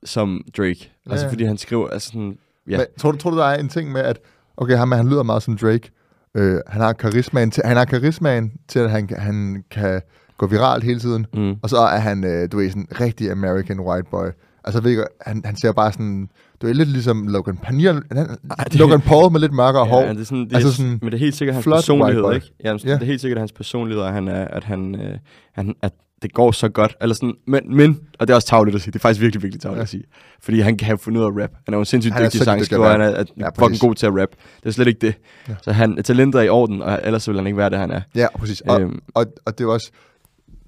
som 0.04 0.44
Drake. 0.57 0.90
Ja, 1.07 1.11
Altså, 1.11 1.28
fordi 1.28 1.44
han 1.44 1.59
skriver, 1.59 1.88
altså 1.88 2.09
sådan, 2.09 2.38
ja. 2.70 2.76
Men, 2.76 2.87
tror, 2.98 3.12
du, 3.12 3.18
tror 3.18 3.31
du, 3.31 3.37
der 3.38 3.44
er 3.44 3.59
en 3.59 3.68
ting 3.68 3.92
med, 3.92 4.00
at 4.00 4.18
okay, 4.57 4.76
ham, 4.76 4.92
han 4.92 5.09
lyder 5.09 5.22
meget 5.22 5.42
som 5.42 5.57
Drake. 5.57 5.90
Øh, 6.35 6.61
han 6.66 6.81
har 6.81 6.92
karismaen 6.92 7.50
til, 7.50 7.62
han 7.66 7.76
har 7.76 7.85
karismaen 7.85 8.52
til, 8.68 8.78
at 8.78 8.90
han, 8.90 9.09
han 9.18 9.64
kan 9.70 10.00
gå 10.38 10.46
viralt 10.46 10.85
hele 10.85 11.00
tiden. 11.00 11.26
Mm. 11.35 11.54
Og 11.62 11.70
så 11.70 11.76
er 11.76 11.98
han, 11.98 12.24
øh, 12.24 12.48
du 12.52 12.57
ved, 12.57 12.68
sådan 12.70 12.88
rigtig 13.00 13.31
American 13.31 13.81
white 13.81 14.09
boy. 14.11 14.26
Altså, 14.64 14.81
ved 14.81 14.90
ikke, 14.90 15.04
han, 15.20 15.42
han 15.44 15.57
ser 15.57 15.72
bare 15.72 15.92
sådan, 15.92 16.28
du 16.62 16.66
er 16.68 16.73
lidt 16.73 16.88
ligesom 16.88 17.29
Logan 17.29 17.57
Paul, 17.57 18.03
han, 18.11 18.16
det- 18.18 18.75
Logan 18.75 19.01
Paul 19.01 19.33
med 19.33 19.40
lidt 19.40 19.53
mørkere 19.53 19.85
hår. 19.87 20.01
Ja, 20.03 20.12
det 20.12 20.21
er 20.21 20.25
sådan, 20.25 20.44
det 20.44 20.55
Altså 20.55 20.68
altså 20.68 20.77
sådan 20.83 20.90
men 21.03 21.07
det 21.12 21.14
er 21.14 21.18
helt 21.18 21.35
sikkert 21.37 21.55
hans 21.55 21.64
personlighed, 21.64 22.35
ikke? 22.35 22.53
Ja, 22.64 22.73
men 22.73 22.81
Ja. 22.85 22.92
det 22.94 23.03
er 23.03 23.07
helt 23.07 23.21
sikkert 23.21 23.38
hans 23.38 23.53
personlighed, 23.53 24.05
at 24.05 24.12
han 24.12 24.29
er, 24.29 24.44
at 24.44 24.64
han, 24.64 24.94
øh, 24.94 25.18
han, 25.55 25.75
at 25.83 25.92
det 26.23 26.33
går 26.33 26.53
så 26.53 26.68
godt. 26.68 26.97
Eller 27.01 27.14
sådan, 27.14 27.35
men, 27.47 27.77
men, 27.77 28.01
og 28.18 28.27
det 28.29 28.33
er 28.33 28.35
også 28.37 28.49
tavligt 28.49 28.75
at 28.75 28.81
sige, 28.83 28.92
det 28.92 28.99
er 28.99 29.01
faktisk 29.01 29.21
virkelig, 29.21 29.42
virkelig 29.42 29.61
tavligt 29.61 29.77
Ja. 29.77 29.81
ja. 29.81 29.83
at 29.83 29.88
sige. 29.88 30.05
Fordi 30.42 30.61
han 30.61 30.77
kan 30.77 30.87
have 30.87 30.99
fundet 30.99 31.21
ud 31.21 31.27
af 31.27 31.42
rap. 31.42 31.51
Han 31.64 31.75
er 31.75 31.77
jo 31.77 31.81
en 31.81 31.85
sindssygt 31.85 32.14
Han 32.14 32.23
er 32.23 32.27
dygtig 32.29 32.40
sangskriver, 32.40 32.88
han 32.90 33.01
er, 33.01 33.05
er 33.05 33.11
Ja, 33.11 33.25
ja, 33.44 33.51
præcis. 33.51 33.59
fucking 33.59 33.81
god 33.81 33.94
til 33.94 34.07
at 34.07 34.12
rap. 34.12 34.29
Det 34.62 34.66
er 34.68 34.71
slet 34.71 34.87
ikke 34.87 35.01
det. 35.01 35.14
Ja. 35.49 35.53
Ja. 35.53 35.57
Så 35.62 35.73
han, 35.73 36.03
talentet 36.05 36.38
er 36.38 36.42
i 36.42 36.49
orden, 36.49 36.83
og 36.83 37.01
ellers 37.05 37.23
så 37.23 37.31
vil 37.31 37.38
han 37.38 37.47
ikke 37.47 37.57
være 37.57 37.71
det, 37.71 37.79
han 37.79 37.90
er. 37.90 38.01
Ja, 38.14 38.27
præcis. 38.38 38.61
Og, 38.61 38.81
Øhm, 38.81 38.99
og, 39.14 39.27
og 39.47 39.59
det 39.59 39.64
er 39.64 39.68
også... 39.68 39.90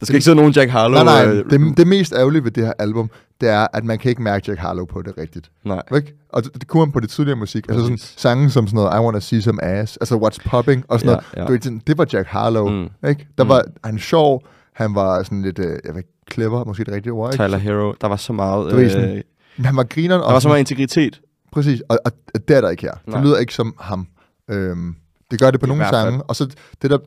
der 0.01 0.07
skal 0.07 0.15
ikke 0.15 0.25
sidde 0.25 0.37
nogen 0.37 0.53
Jack 0.53 0.71
Harlow. 0.71 1.05
Nej, 1.05 1.25
nej, 1.27 1.35
øh, 1.35 1.51
det, 1.51 1.77
det 1.77 1.87
mest 1.87 2.13
ærgerlige 2.17 2.45
ved 2.45 2.51
det 2.51 2.65
her 2.67 2.73
album, 2.79 3.11
det 3.41 3.49
er, 3.49 3.67
at 3.73 3.85
man 3.85 3.99
kan 3.99 4.09
ikke 4.09 4.23
mærke 4.23 4.45
Jack 4.49 4.61
Harlow 4.61 4.85
på 4.85 5.03
det 5.03 5.13
rigtigt. 5.19 5.51
nej. 5.65 5.83
Ikke? 5.97 6.15
Og 6.29 6.45
det, 6.45 6.55
det 6.55 6.67
kunne 6.69 6.81
man 6.81 6.93
på 6.93 7.01
det 7.01 7.11
tidligere 7.11 7.39
musik. 7.39 7.67
Altså 7.69 7.83
sådan 7.85 7.99
sange 7.99 8.51
som 8.51 8.67
sådan 8.67 8.77
noget, 8.77 8.97
I 8.97 9.01
Wanna 9.05 9.21
See 9.21 9.43
Some 9.43 9.65
Ass, 9.65 9.97
altså 9.97 10.15
What's 10.17 10.49
Popping, 10.51 10.85
og 10.89 11.01
sådan 11.01 11.11
Ja, 11.15 11.21
noget. 11.37 11.49
ja. 11.49 11.53
Ved, 11.53 11.61
sådan, 11.63 11.83
det 11.87 11.99
var 11.99 12.07
Jack 12.13 12.29
Harlow, 12.29 12.69
Mm. 12.69 12.89
ikke? 13.09 13.27
Der 13.39 13.45
Mm. 13.45 13.51
var 13.51 13.65
han 13.85 13.99
sjov, 13.99 14.43
han 14.73 14.95
var 14.95 15.23
sådan 15.23 15.43
lidt, 15.43 15.59
øh, 15.59 15.65
jeg 15.67 15.95
ved, 15.95 15.97
ikke, 15.97 16.09
clever, 16.33 16.65
måske 16.65 16.85
det 16.85 16.95
rigtige 16.95 17.13
ord, 17.13 17.33
ikke? 17.35 17.45
Tyler 17.45 17.59
Hero, 17.59 17.95
der 18.01 18.07
var 18.09 18.17
så 18.17 18.33
meget... 18.33 18.71
Du 18.71 18.77
ved 18.77 18.85
Øh, 18.85 18.91
sådan, 18.91 19.23
Men 19.57 19.65
han 19.67 19.77
var 19.77 19.85
grineren, 19.85 20.21
der 20.21 20.27
og 20.27 20.33
var 20.33 20.39
så 20.39 20.43
sådan- 20.43 20.51
meget 20.53 20.61
integritet. 20.71 21.21
Præcis, 21.53 21.81
og, 21.89 21.99
og, 22.05 22.13
og 22.35 22.49
det 22.49 22.57
er 22.57 22.61
der 22.61 22.71
ikke 22.71 22.83
her. 22.83 22.93
Det 22.93 23.09
Nej. 23.15 23.23
lyder 23.23 23.39
ikke 23.39 23.55
som 23.55 23.75
ham. 23.81 24.07
Øhm, 24.51 24.95
det 25.31 25.41
gør 25.41 25.51
det 25.51 25.61
på 25.61 25.67
I 25.67 25.69
nogle 25.69 25.87
sange, 25.91 26.23
og 26.23 26.37
så 26.37 26.47
det, 26.83 26.91
der, 26.91 26.99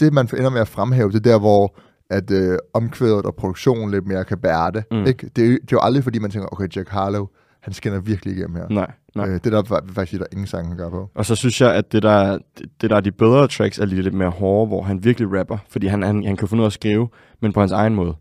det 0.00 0.12
man 0.12 0.28
ender 0.36 0.50
med 0.50 0.60
at 0.60 0.68
fremhæve, 0.68 1.08
det 1.08 1.16
er 1.16 1.20
der, 1.30 1.38
hvor 1.38 1.74
at 2.10 2.30
øh, 2.30 2.58
omkvædet 2.74 3.26
og 3.26 3.34
produktionen 3.34 3.90
lidt 3.90 4.06
mere 4.06 4.24
kan 4.24 4.38
bære 4.38 4.70
det. 4.70 4.84
Mm. 4.90 5.06
Ikke? 5.06 5.30
Det, 5.36 5.44
er, 5.44 5.48
jo- 5.48 5.52
det 5.52 5.62
er 5.62 5.66
jo 5.72 5.80
aldrig, 5.82 6.04
fordi 6.04 6.18
man 6.18 6.30
tænker, 6.30 6.48
okay, 6.52 6.68
Jack 6.76 6.88
Harlow, 6.88 7.26
han 7.62 7.72
skinner 7.72 8.00
virkelig 8.00 8.36
igennem 8.36 8.56
her. 8.56 8.68
Nej, 8.70 8.90
nej. 9.14 9.28
Øh, 9.28 9.34
det 9.44 9.52
der 9.52 9.62
vil 9.84 9.94
faktisk 9.94 10.10
sige, 10.10 10.18
der 10.18 10.24
er 10.24 10.32
ingen 10.32 10.46
sang, 10.46 10.68
han 10.68 10.76
gør 10.76 10.90
på. 10.90 11.10
Og 11.14 11.26
så 11.26 11.34
synes 11.34 11.60
jeg, 11.60 11.74
at 11.74 11.92
det 11.92 12.02
der, 12.02 12.38
det, 12.80 12.90
der 12.90 12.96
er 12.96 13.00
de 13.00 13.12
bedre 13.12 13.48
tracks, 13.48 13.78
er 13.78 13.84
lige 13.86 14.02
lidt 14.02 14.14
mere 14.14 14.30
hårde, 14.30 14.66
hvor 14.68 14.82
han 14.82 15.04
virkelig 15.04 15.38
rapper. 15.38 15.58
Fordi 15.70 15.86
han, 15.86 16.02
han, 16.02 16.24
han 16.24 16.36
kan 16.36 16.48
finde 16.48 16.60
ud 16.60 16.64
af 16.64 16.68
at 16.68 16.72
skrive, 16.72 17.08
men 17.42 17.52
på 17.52 17.60
hans 17.60 17.72
egen 17.72 17.94
måde. 17.94 18.14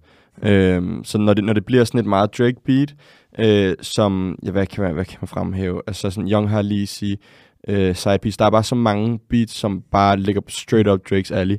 Øhm, 0.44 1.04
så 1.04 1.18
når 1.18 1.34
det, 1.34 1.44
når 1.44 1.54
det 1.54 1.66
bliver 1.66 1.84
sådan 1.84 2.00
et 2.00 2.06
meget 2.06 2.38
Drake-beat, 2.38 2.96
øh, 3.40 3.76
som, 3.82 4.40
ja, 4.46 4.52
hvad 4.52 4.66
kan, 4.66 4.84
man, 4.84 4.94
hvad 4.94 5.06
kan 5.06 5.18
man 5.22 5.28
fremhæve? 5.28 5.82
Altså 5.88 6.10
sådan 6.10 6.32
Young 6.32 6.50
Halisi, 6.50 7.24
øh, 7.68 7.96
Side 7.96 8.20
Piece. 8.22 8.38
Der 8.38 8.46
er 8.46 8.50
bare 8.50 8.64
så 8.64 8.76
mange 8.76 9.20
beats, 9.30 9.54
som 9.54 9.82
bare 9.92 10.18
ligger 10.18 10.42
straight 10.48 10.88
up 10.90 11.00
Drakes 11.10 11.32
alley. 11.32 11.58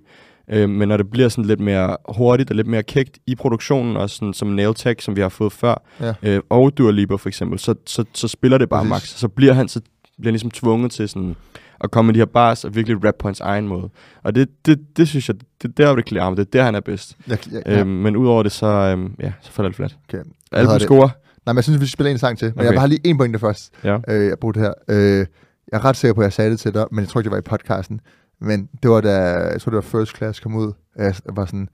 Øh, 0.50 0.70
men 0.70 0.88
når 0.88 0.96
det 0.96 1.10
bliver 1.10 1.28
sådan 1.28 1.44
lidt 1.44 1.60
mere 1.60 1.96
hurtigt 2.08 2.50
og 2.50 2.56
lidt 2.56 2.66
mere 2.66 2.82
kægt 2.82 3.18
i 3.26 3.34
produktionen, 3.34 3.96
også 3.96 4.16
sådan, 4.16 4.34
som 4.34 4.48
Nail 4.48 4.74
Tech, 4.74 5.04
som 5.04 5.16
vi 5.16 5.20
har 5.20 5.28
fået 5.28 5.52
før, 5.52 5.82
Ja. 6.00 6.12
øh, 6.22 6.40
og 6.50 6.78
Dua 6.78 6.90
Lipa 6.90 7.14
for 7.14 7.28
eksempel, 7.28 7.58
så, 7.58 7.74
så, 7.86 8.04
så 8.14 8.28
spiller 8.28 8.58
det 8.58 8.68
bare 8.68 8.80
Præcis. 8.80 8.90
max. 8.90 9.18
Så 9.18 9.28
bliver 9.28 9.52
han, 9.52 9.68
så 9.68 9.80
bliver 10.20 10.32
ligesom 10.32 10.50
tvunget 10.50 10.92
til 10.92 11.08
sådan 11.08 11.36
at 11.80 11.90
komme 11.90 12.06
med 12.06 12.14
de 12.14 12.20
her 12.20 12.24
bars 12.26 12.64
og 12.64 12.74
virkelig 12.74 13.04
rap 13.04 13.14
på 13.18 13.28
hans 13.28 13.40
egen 13.40 13.68
måde. 13.68 13.88
Og 14.22 14.34
det, 14.34 14.48
det, 14.66 14.80
det 14.96 15.08
synes 15.08 15.28
jeg, 15.28 15.36
det 15.62 15.68
er 15.80 15.84
der, 15.86 15.96
det 15.96 16.04
klæder 16.04 16.24
ham. 16.24 16.36
Det 16.36 16.42
er 16.46 16.50
der, 16.52 16.62
han 16.64 16.74
er 16.74 16.80
bedst. 16.80 17.16
Jeg, 17.28 17.38
Ja. 17.52 17.58
ja, 17.72 17.80
Øhm, 17.80 17.88
men 17.88 18.16
udover 18.16 18.42
det, 18.42 18.52
så, 18.52 18.66
øhm, 18.66 19.14
ja, 19.20 19.32
så 19.40 19.52
falder 19.52 19.68
det 19.68 19.76
flat. 19.76 19.96
okay. 20.08 20.22
Album 20.52 20.78
score. 20.80 21.10
Nej, 21.46 21.52
men 21.52 21.56
jeg 21.56 21.64
synes, 21.64 21.80
vi 21.80 21.86
skal 21.86 21.92
spille 21.92 22.10
en 22.10 22.18
sang 22.18 22.38
til. 22.38 22.52
Men 22.56 22.58
okay. 22.66 22.72
jeg 22.72 22.80
have 22.80 22.88
lige 22.88 23.00
en 23.06 23.18
pointe 23.18 23.38
først. 23.38 23.72
Ja. 23.84 23.98
Øh, 24.08 24.26
jeg 24.26 24.38
brugte 24.40 24.60
det 24.60 24.66
her. 24.88 24.96
Øh, 24.96 25.26
jeg 25.72 25.78
er 25.78 25.84
ret 25.84 25.96
sikker 25.96 26.14
på, 26.14 26.20
at 26.20 26.24
jeg 26.24 26.32
sagde 26.32 26.50
det 26.50 26.60
til 26.60 26.74
dig, 26.74 26.86
men 26.90 27.00
jeg 27.00 27.08
tror 27.08 27.20
ikke, 27.20 27.24
det 27.26 27.32
var 27.32 27.38
i 27.38 27.58
podcasten. 27.58 28.00
Men 28.40 28.68
det 28.82 28.90
var 28.90 29.00
da, 29.00 29.10
jeg 29.30 29.60
tror, 29.60 29.70
det 29.70 29.76
var 29.76 29.80
First 30.00 30.16
Class 30.16 30.40
kom 30.40 30.54
ud. 30.54 30.72
Jeg 30.96 31.14
var 31.32 31.44
sådan, 31.46 31.68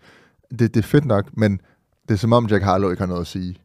det, 0.51 0.61
det 0.75 0.77
er 0.77 0.83
fedt 0.83 1.05
nok, 1.05 1.27
men 1.37 1.61
det 2.09 2.15
er 2.15 2.19
som 2.19 2.33
om 2.33 2.47
Jack 2.47 2.65
Harlow 2.65 2.91
ikke 2.91 3.01
har 3.01 3.07
noget 3.07 3.21
at 3.21 3.27
sige. 3.27 3.57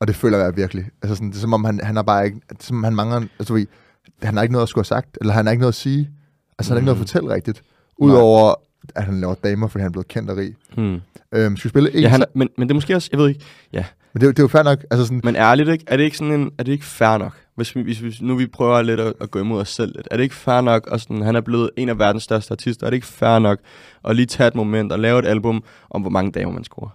Og 0.00 0.08
det 0.08 0.16
føler 0.16 0.38
jeg 0.38 0.56
virkelig. 0.56 0.84
Altså 1.02 1.14
sådan, 1.14 1.28
det 1.30 1.36
er 1.36 1.40
som 1.40 1.52
om, 1.52 1.64
han, 1.64 1.80
han 1.82 1.96
har 1.96 2.02
bare 2.02 2.24
ikke, 2.26 2.40
det 2.48 2.58
er, 2.58 2.62
som 2.62 2.76
om 2.76 2.84
han 2.84 2.94
mangler, 2.94 3.22
altså 3.38 3.54
ved, 3.54 3.66
han 4.22 4.34
har 4.36 4.42
ikke 4.42 4.52
noget 4.52 4.62
at 4.62 4.68
skulle 4.68 4.82
have 4.82 5.00
sagt, 5.02 5.18
eller 5.20 5.32
han 5.32 5.46
har 5.46 5.50
ikke 5.52 5.60
noget 5.60 5.72
at 5.72 5.76
sige. 5.76 6.10
Altså 6.58 6.70
han 6.72 6.76
har 6.76 6.78
ikke 6.80 6.84
noget 6.86 6.96
at 6.96 7.00
Mm. 7.00 7.06
fortælle 7.06 7.34
rigtigt. 7.34 7.62
Udover, 7.98 8.54
at 8.94 9.04
han 9.04 9.20
laver 9.20 9.34
damer, 9.34 9.68
fordi 9.68 9.80
han 9.80 9.88
er 9.88 9.92
blevet 9.92 10.08
kendt 10.08 10.30
og 10.30 10.36
rig. 10.36 10.54
Hmm. 10.76 11.00
Øhm, 11.34 11.56
skal 11.56 11.68
vi 11.68 11.70
spille 11.70 11.94
en 11.94 12.00
Ja, 12.00 12.08
han, 12.08 12.22
er- 12.22 12.26
men, 12.34 12.48
men 12.58 12.68
det 12.68 12.72
er 12.72 12.74
måske 12.74 12.94
også, 12.96 13.08
jeg 13.12 13.20
ved 13.20 13.28
ikke, 13.28 13.44
Men 13.72 13.84
det, 14.14 14.22
er 14.22 14.26
jo- 14.26 14.30
det 14.30 14.38
er 14.38 14.42
jo 14.42 14.48
fair 14.48 14.62
nok. 14.62 14.78
Altså 14.90 15.04
sådan, 15.06 15.20
men 15.24 15.36
ærligt 15.36 15.68
ikke, 15.68 15.84
er 15.88 15.96
det 15.96 16.04
ikke 16.04 16.16
sådan 16.18 16.40
en, 16.40 16.50
er 16.58 16.62
det 16.64 16.72
ikke 16.72 16.84
fair 16.84 17.18
nok? 17.18 17.32
Hvis 17.56 17.76
vi, 17.76 17.82
hvis 17.82 18.02
vi, 18.02 18.16
nu 18.20 18.36
vi 18.36 18.46
prøver 18.46 18.82
lidt 18.82 19.00
at, 19.00 19.12
at 19.20 19.30
gå 19.30 19.38
imod 19.40 19.60
os 19.60 19.68
selv 19.68 19.92
lidt. 19.96 20.08
Er 20.10 20.16
det 20.16 20.22
ikke 20.22 20.34
fair 20.34 20.60
nok, 20.60 20.86
og 20.86 21.00
sådan, 21.00 21.22
han 21.22 21.36
er 21.36 21.40
blevet 21.40 21.70
en 21.76 21.88
af 21.88 21.98
verdens 21.98 22.22
største 22.22 22.52
artister, 22.52 22.86
er 22.86 22.90
det 22.90 22.94
ikke 22.94 23.06
fair 23.06 23.38
nok 23.38 23.58
at 24.04 24.16
lige 24.16 24.26
tage 24.26 24.48
et 24.48 24.54
moment 24.54 24.92
og 24.92 24.98
lave 24.98 25.18
et 25.18 25.24
album 25.26 25.64
om, 25.90 26.00
hvor 26.00 26.10
mange 26.10 26.32
damer 26.32 26.52
man 26.52 26.64
scorer? 26.64 26.90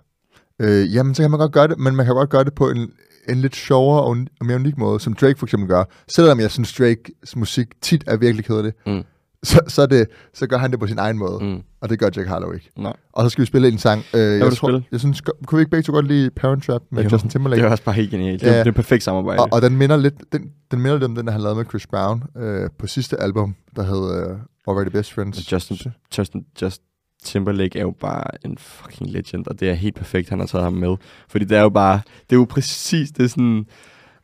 Øh, 0.62 0.94
jamen, 0.96 1.16
så 1.16 1.24
kan 1.24 1.32
man 1.32 1.40
godt 1.40 1.52
gøre 1.52 1.68
det, 1.68 1.80
men 1.80 1.96
man 1.96 2.06
kan 2.06 2.16
godt 2.16 2.30
gøre 2.30 2.44
det 2.44 2.54
på 2.54 2.70
en, 2.70 2.92
en 3.30 3.38
lidt 3.38 3.56
sjovere 3.56 4.04
og, 4.04 4.12
un- 4.18 4.28
og 4.40 4.46
mere 4.46 4.56
unik 4.56 4.78
måde, 4.78 5.00
som 5.00 5.14
Drake 5.14 5.40
for 5.40 5.46
eksempel 5.46 5.70
gør. 5.70 5.84
Selvom 6.08 6.40
jeg 6.40 6.52
synes, 6.52 6.74
Drakes 6.74 7.36
musik 7.36 7.68
tit 7.82 8.04
er 8.08 8.18
virkelig 8.18 8.46
kedelig, 8.46 8.74
Mm. 8.86 9.04
Så, 9.44 9.60
så, 9.68 9.86
det, 9.86 10.08
så 10.34 10.48
gør 10.48 10.58
han 10.58 10.72
det 10.72 10.80
på 10.80 10.88
sin 10.88 10.98
egen 10.98 11.18
måde, 11.18 11.40
mm. 11.42 11.62
Og 11.82 11.90
det 11.90 12.00
gør 12.00 12.10
Jack 12.16 12.28
Harlow 12.28 12.52
ikke. 12.52 12.70
Nej. 12.78 12.94
Og 13.14 13.24
så 13.24 13.30
skal 13.30 13.42
vi 13.42 13.46
spille 13.46 13.68
en 13.68 13.78
sang. 13.78 14.04
Øh, 14.14 14.20
jeg, 14.40 14.54
spille? 14.54 14.84
jeg 14.92 15.00
synes, 15.00 15.22
kunne 15.22 15.58
vi 15.58 15.62
ikke 15.62 15.72
begge 15.72 15.84
to 15.84 15.94
godt 15.94 16.08
lide 16.08 16.30
Parent 16.30 16.64
Trap 16.64 16.82
med 16.92 17.04
Jo, 17.04 17.10
Justin 17.12 17.30
Timberlake? 17.30 17.62
Det 17.62 17.68
er 17.68 17.72
også 17.72 17.84
bare 17.84 17.96
helt 17.96 18.12
genialt. 18.12 18.42
Det, 18.42 18.48
Ja. 18.48 18.52
er, 18.54 18.58
det 18.58 18.66
er 18.68 18.72
et 18.72 18.76
perfekt 18.76 19.04
samarbejde. 19.04 19.40
Og, 19.42 19.50
og 19.52 19.62
den 19.62 19.78
minder 19.78 19.98
lidt, 19.98 20.14
den, 20.32 20.52
den 20.72 20.80
minder 20.82 20.94
lidt 20.94 21.04
om 21.04 21.16
den, 21.16 21.26
der 21.26 21.32
han 21.32 21.42
lavede 21.42 21.56
med 21.58 21.66
Chris 21.66 21.88
Brown 21.88 22.24
øh, 22.38 22.70
på 22.80 22.88
sidste 22.88 23.18
album, 23.22 23.56
der 23.76 23.84
hed 23.84 24.30
øh, 24.32 24.38
Already 24.68 24.90
Best 24.92 25.14
Friends. 25.14 25.52
Justin, 25.52 25.78
Justin, 26.18 26.46
Just 26.62 26.82
Timberlake 27.24 27.80
er 27.80 27.84
jo 27.84 27.94
bare 28.00 28.24
en 28.46 28.58
fucking 28.58 29.10
legend, 29.12 29.48
og 29.48 29.60
det 29.60 29.70
er 29.70 29.74
helt 29.74 29.96
perfekt, 29.96 30.30
han 30.30 30.40
har 30.40 30.46
taget 30.48 30.64
ham 30.64 30.74
med. 30.74 30.96
Fordi 31.30 31.46
det 31.46 31.58
er 31.58 31.62
jo 31.62 31.70
bare, 31.70 32.02
det 32.30 32.36
er 32.36 32.40
jo 32.40 32.46
præcis, 32.50 33.12
det 33.12 33.24
er 33.24 33.28
sådan, 33.30 33.66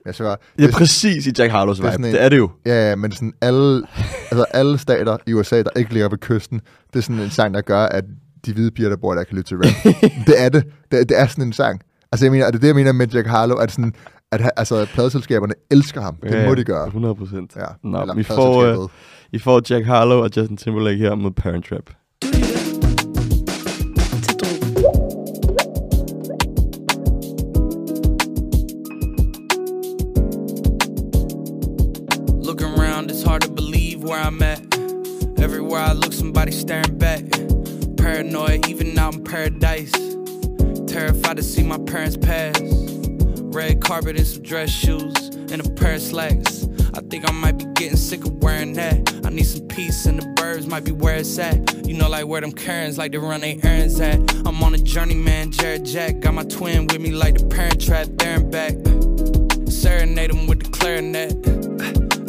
Jeg 0.06 0.15
så, 0.15 0.36
det 0.58 0.65
er 0.65 0.72
præcis 0.72 1.28
i 1.28 1.32
Jack 1.38 1.52
Harlows 1.52 1.78
det 1.78 1.86
er 1.86 1.88
vibe. 1.89 1.94
sådan 1.94 2.06
en- 2.06 2.13
Det 2.13 2.24
er 2.24 2.30
det 2.30 2.38
jo. 2.38 2.50
Ja, 2.65 2.89
ja, 2.89 2.96
men 2.96 3.12
sådan 3.12 3.34
alle, 3.41 3.84
altså 4.32 4.46
alle 4.54 4.78
stater 4.78 5.18
i 5.28 5.34
USA, 5.34 5.63
der 5.63 5.70
ikke 5.76 5.94
ligger 5.94 6.10
ved 6.10 6.18
kysten, 6.18 6.62
det 6.94 7.00
er 7.00 7.04
sådan 7.04 7.20
en 7.20 7.30
sang, 7.30 7.54
der 7.54 7.62
gør, 7.62 7.80
at 7.80 8.04
de 8.46 8.54
hvide 8.54 8.72
piger, 8.72 8.89
der 8.89 8.96
bor 8.98 9.13
der, 9.15 9.24
kan 9.24 9.38
lytte 9.38 9.50
til 9.50 9.58
rap. 9.58 9.94
det 10.28 10.36
er 10.44 10.50
det. 10.50 10.63
det. 10.91 11.10
Det 11.10 11.20
er 11.20 11.28
sådan 11.28 11.44
en 11.44 11.54
sang. 11.54 11.82
Altså, 12.12 12.26
jeg 12.26 12.32
mener, 12.32 12.46
er 12.46 12.52
det 12.52 12.62
det, 12.62 12.68
jeg 12.68 12.76
mener 12.76 12.91
med 12.91 13.08
Jack 13.08 13.28
Harlow, 13.28 13.58
at 13.58 13.72
sådan, 13.72 13.94
at 14.32 14.52
altså, 14.58 14.88
pladeselskaberne 14.94 15.54
elsker 15.72 16.02
ham. 16.02 16.15
Det 16.24 16.32
Ja, 16.32 16.48
må 16.50 16.56
de 16.56 16.63
gøre. 16.63 16.86
100 16.88 17.15
procent. 17.15 17.52
Ja. 17.56 17.65
Nå, 17.84 18.02
Eller 18.02 18.15
vi 18.15 18.24
får, 18.24 18.56
øh, 18.62 18.63
pladeselskabet. 18.63 18.89
I 19.32 19.39
får 19.39 19.62
Jack 19.74 19.86
Harlow 19.86 20.18
og 20.24 20.30
Justin 20.38 20.58
Timberlake 20.58 20.98
her 20.98 21.15
med 21.15 21.32
Parent 21.32 21.65
Trap. 21.70 21.89
Everywhere 35.46 35.82
I 35.82 35.94
look, 35.94 36.12
somebody 36.12 36.52
staring 36.52 36.98
back. 36.98 37.24
Paranoid, 37.98 38.68
even 38.68 38.98
out 38.98 39.14
in 39.14 39.24
paradise. 39.24 39.92
Terrified 40.88 41.38
to 41.38 41.44
see 41.44 41.62
my 41.62 41.78
parents 41.78 42.18
pass. 42.18 42.60
Red 43.54 43.80
carpet 43.80 44.18
and 44.18 44.26
some 44.26 44.42
dress 44.42 44.72
shoes 44.72 45.14
and 45.52 45.64
a 45.64 45.70
pair 45.70 45.94
of 45.94 46.02
slacks. 46.02 46.68
I 46.96 47.02
think 47.02 47.30
I 47.30 47.32
might 47.32 47.60
be 47.60 47.66
getting 47.76 47.96
sick 47.96 48.26
of 48.26 48.34
wearing 48.42 48.74
that. 48.74 49.22
I 49.24 49.30
need 49.30 49.44
some 49.44 49.68
peace 49.68 50.08
and 50.08 50.20
the 50.20 50.26
birds 50.30 50.66
might 50.66 50.84
be 50.84 50.94
where 50.94 51.18
it's 51.18 51.38
at. 51.38 51.86
You 51.86 51.94
know, 51.94 52.10
like 52.10 52.26
where 52.26 52.42
them 52.42 52.52
Karens 52.52 52.98
like 52.98 53.12
to 53.12 53.20
run 53.20 53.42
their 53.42 53.58
errands 53.62 54.00
at. 54.00 54.16
I'm 54.48 54.64
on 54.64 54.74
a 54.74 54.80
journey, 54.80 55.14
man, 55.14 55.52
Jared 55.52 55.86
Jack. 55.86 56.22
Got 56.22 56.34
my 56.34 56.44
twin 56.46 56.88
with 56.88 57.00
me 57.00 57.12
like 57.12 57.38
the 57.38 57.46
parent 57.46 57.80
trap 57.80 58.08
there 58.16 58.38
and 58.40 58.52
back. 58.52 58.74
Serenade 59.72 60.32
him 60.32 60.48
with 60.48 60.64
the 60.64 60.70
clarinet. 60.72 61.55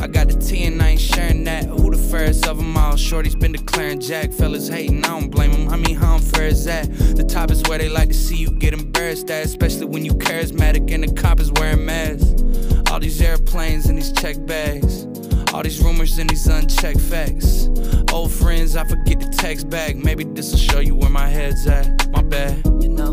I 0.00 0.06
got 0.06 0.28
the 0.28 0.36
T 0.38 0.64
and 0.64 0.80
I 0.82 0.90
ain't 0.90 1.00
sharing 1.00 1.44
that. 1.44 1.64
Who 1.64 1.90
the 1.90 1.96
fairest 1.96 2.46
of 2.46 2.58
them 2.58 2.76
all? 2.76 2.96
Shorty's 2.96 3.34
been 3.34 3.52
declaring 3.52 4.00
Jack. 4.00 4.32
Fellas 4.32 4.68
hating, 4.68 5.04
I 5.04 5.08
don't 5.08 5.30
blame 5.30 5.52
them. 5.52 5.68
I 5.68 5.76
mean, 5.76 5.96
how 5.96 6.16
unfair 6.16 6.46
is 6.46 6.64
that? 6.66 6.92
The 7.16 7.24
top 7.24 7.50
is 7.50 7.62
where 7.62 7.78
they 7.78 7.88
like 7.88 8.08
to 8.08 8.14
see 8.14 8.36
you 8.36 8.50
get 8.50 8.74
embarrassed 8.74 9.30
at, 9.30 9.44
especially 9.44 9.86
when 9.86 10.04
you 10.04 10.12
charismatic 10.12 10.92
and 10.92 11.02
the 11.02 11.12
cop 11.20 11.40
is 11.40 11.50
wearing 11.52 11.84
masks. 11.84 12.42
All 12.90 13.00
these 13.00 13.20
airplanes 13.20 13.86
and 13.86 13.98
these 13.98 14.12
check 14.12 14.36
bags. 14.46 15.06
All 15.52 15.62
these 15.62 15.82
rumors 15.82 16.18
and 16.18 16.28
these 16.28 16.46
unchecked 16.46 17.00
facts. 17.00 17.68
Old 18.12 18.32
friends, 18.32 18.76
I 18.76 18.84
forget 18.84 19.20
to 19.20 19.30
text 19.30 19.70
back. 19.70 19.96
Maybe 19.96 20.24
this'll 20.24 20.58
show 20.58 20.80
you 20.80 20.94
where 20.94 21.10
my 21.10 21.26
head's 21.26 21.66
at. 21.66 22.10
My 22.10 22.22
bad. 22.22 22.64
You 22.80 22.88
know, 22.88 23.12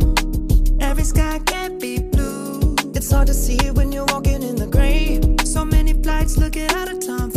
every 0.79 1.03
sky 1.03 1.39
can't 1.45 1.79
be 1.79 1.99
blue. 1.99 2.75
It's 2.93 3.11
hard 3.11 3.27
to 3.27 3.33
see 3.33 3.57
when 3.71 3.91
you're 3.91 4.05
walking 4.05 4.32
many 6.23 6.35
flights 6.35 6.37
looking 6.37 6.69
out 6.77 6.89
of 6.89 7.05
time 7.05 7.32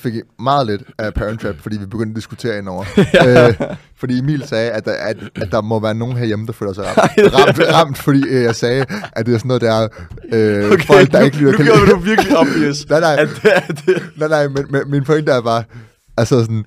fik 0.00 0.14
jeg 0.14 0.22
meget 0.38 0.66
lidt 0.66 0.82
af 0.98 1.14
Parent 1.14 1.40
Trap, 1.40 1.54
fordi 1.60 1.78
vi 1.78 1.86
begyndte 1.86 2.10
at 2.12 2.16
diskutere 2.16 2.58
indover. 2.58 2.84
øh, 3.60 3.66
fordi 3.96 4.18
Emil 4.18 4.44
sagde, 4.48 4.70
at 4.70 4.84
der, 4.84 4.92
at, 4.92 5.16
at 5.36 5.48
der 5.50 5.60
må 5.60 5.80
være 5.80 5.94
nogen 5.94 6.16
herhjemme, 6.16 6.46
der 6.46 6.52
føler 6.52 6.72
sig 6.72 6.84
ramt. 6.88 7.34
ramt, 7.34 7.72
ramt 7.74 7.98
fordi 7.98 8.28
øh, 8.28 8.42
jeg 8.42 8.54
sagde, 8.56 8.84
at 9.12 9.26
det 9.26 9.34
er 9.34 9.38
sådan 9.38 9.48
noget, 9.48 9.62
der 9.62 9.72
er 9.72 9.88
øh, 10.32 10.72
okay, 10.72 10.84
folk, 10.86 11.12
der 11.12 11.18
nu, 11.18 11.24
ikke 11.24 11.36
lytter 11.36 11.58
nu 11.58 11.64
gjorde 11.64 11.80
lide. 11.80 11.90
du 11.90 11.96
virkelig 11.98 12.38
obvious. 12.38 12.86
Nej, 12.90 13.00
nej. 13.00 13.16
At 13.18 13.28
det 13.42 13.52
er 13.54 13.60
det 13.60 14.02
Nej, 14.16 14.28
nej, 14.28 14.48
men, 14.48 14.66
men 14.70 14.82
min 14.90 15.04
pointe 15.04 15.32
er 15.32 15.40
bare, 15.40 15.62
altså 16.16 16.40
sådan, 16.40 16.64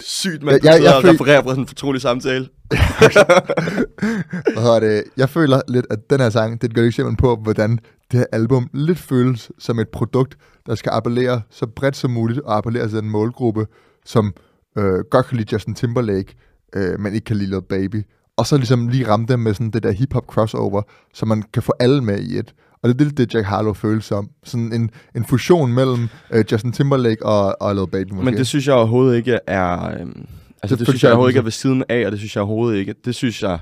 sygt, 0.00 0.42
man 0.42 0.54
Jeg- 0.54 0.64
jeg, 0.64 0.74
jeg- 0.74 0.82
jeg, 0.84 1.02
føl- 1.02 1.10
refererer 1.10 1.42
på 1.42 1.48
sådan 1.48 1.62
en 1.62 1.66
fortrolig 1.68 2.00
samtale. 2.02 2.48
hvad 2.68 4.62
hedder 4.62 4.80
det, 4.80 5.04
jeg 5.16 5.28
føler 5.28 5.60
lidt, 5.68 5.86
at 5.90 5.98
den 6.10 6.20
her 6.20 6.30
sang, 6.30 6.52
det 6.52 6.66
er 6.66 6.70
et 6.70 6.74
godt 6.74 6.86
eksempel 6.86 7.16
på, 7.16 7.36
hvordan 7.42 7.78
det 8.12 8.18
her 8.18 8.24
album 8.32 8.68
lidt 8.74 8.98
føles 8.98 9.50
som 9.58 9.78
et 9.78 9.88
produkt, 9.88 10.34
der 10.66 10.74
skal 10.74 10.90
appellere 10.90 11.42
så 11.50 11.66
bredt 11.66 11.96
som 11.96 12.10
muligt, 12.10 12.40
og 12.40 12.56
appellere 12.56 12.88
til 12.88 12.98
den 12.98 13.10
målgruppe, 13.10 13.66
som 14.04 14.34
øh, 14.78 14.98
godt 15.10 15.26
kan 15.26 15.36
lide 15.36 15.48
Justin 15.52 15.74
Timberlake, 15.74 16.34
øh, 16.76 17.00
men 17.00 17.14
ikke 17.14 17.24
kan 17.24 17.36
lide 17.36 17.50
Lil 17.50 17.62
Baby. 17.62 18.02
Og 18.36 18.46
så 18.46 18.56
ligesom 18.56 18.88
lige 18.88 19.08
ramme 19.08 19.26
dem 19.26 19.40
med 19.40 19.54
sådan 19.54 19.70
det 19.70 19.82
der 19.82 19.90
hip-hop 19.90 20.26
crossover, 20.26 20.82
så 21.14 21.26
man 21.26 21.42
kan 21.52 21.62
få 21.62 21.72
alle 21.80 22.04
med 22.04 22.18
i 22.18 22.38
et. 22.38 22.54
Og 22.82 22.88
det 22.88 23.00
er 23.00 23.04
det, 23.04 23.18
det 23.18 23.34
Jack 23.34 23.46
Harlow 23.46 23.72
føles 23.72 24.04
som. 24.04 24.30
Sådan 24.44 24.72
en, 24.72 24.90
en 25.16 25.24
fusion 25.24 25.72
mellem 25.72 26.08
øh, 26.30 26.44
Justin 26.52 26.72
Timberlake 26.72 27.26
og, 27.26 27.62
og 27.62 27.74
Lil 27.74 27.86
Baby 27.86 28.10
måske. 28.10 28.24
Men 28.24 28.36
det 28.36 28.46
synes 28.46 28.66
jeg 28.66 28.74
overhovedet 28.74 29.16
ikke 29.16 29.38
er... 29.46 30.00
Øhm, 30.00 30.26
altså, 30.62 30.76
det, 30.76 30.78
Det 30.78 30.88
synes 30.88 31.02
jeg 31.02 31.10
overhovedet 31.10 31.30
ikke 31.30 31.38
er 31.38 31.42
ved 31.42 31.50
siden 31.50 31.84
af, 31.88 32.06
og 32.06 32.12
det 32.12 32.18
synes 32.18 32.36
jeg 32.36 32.42
overhovedet 32.42 32.78
ikke... 32.78 32.94
Det 33.04 33.14
synes 33.14 33.42
jeg 33.42 33.58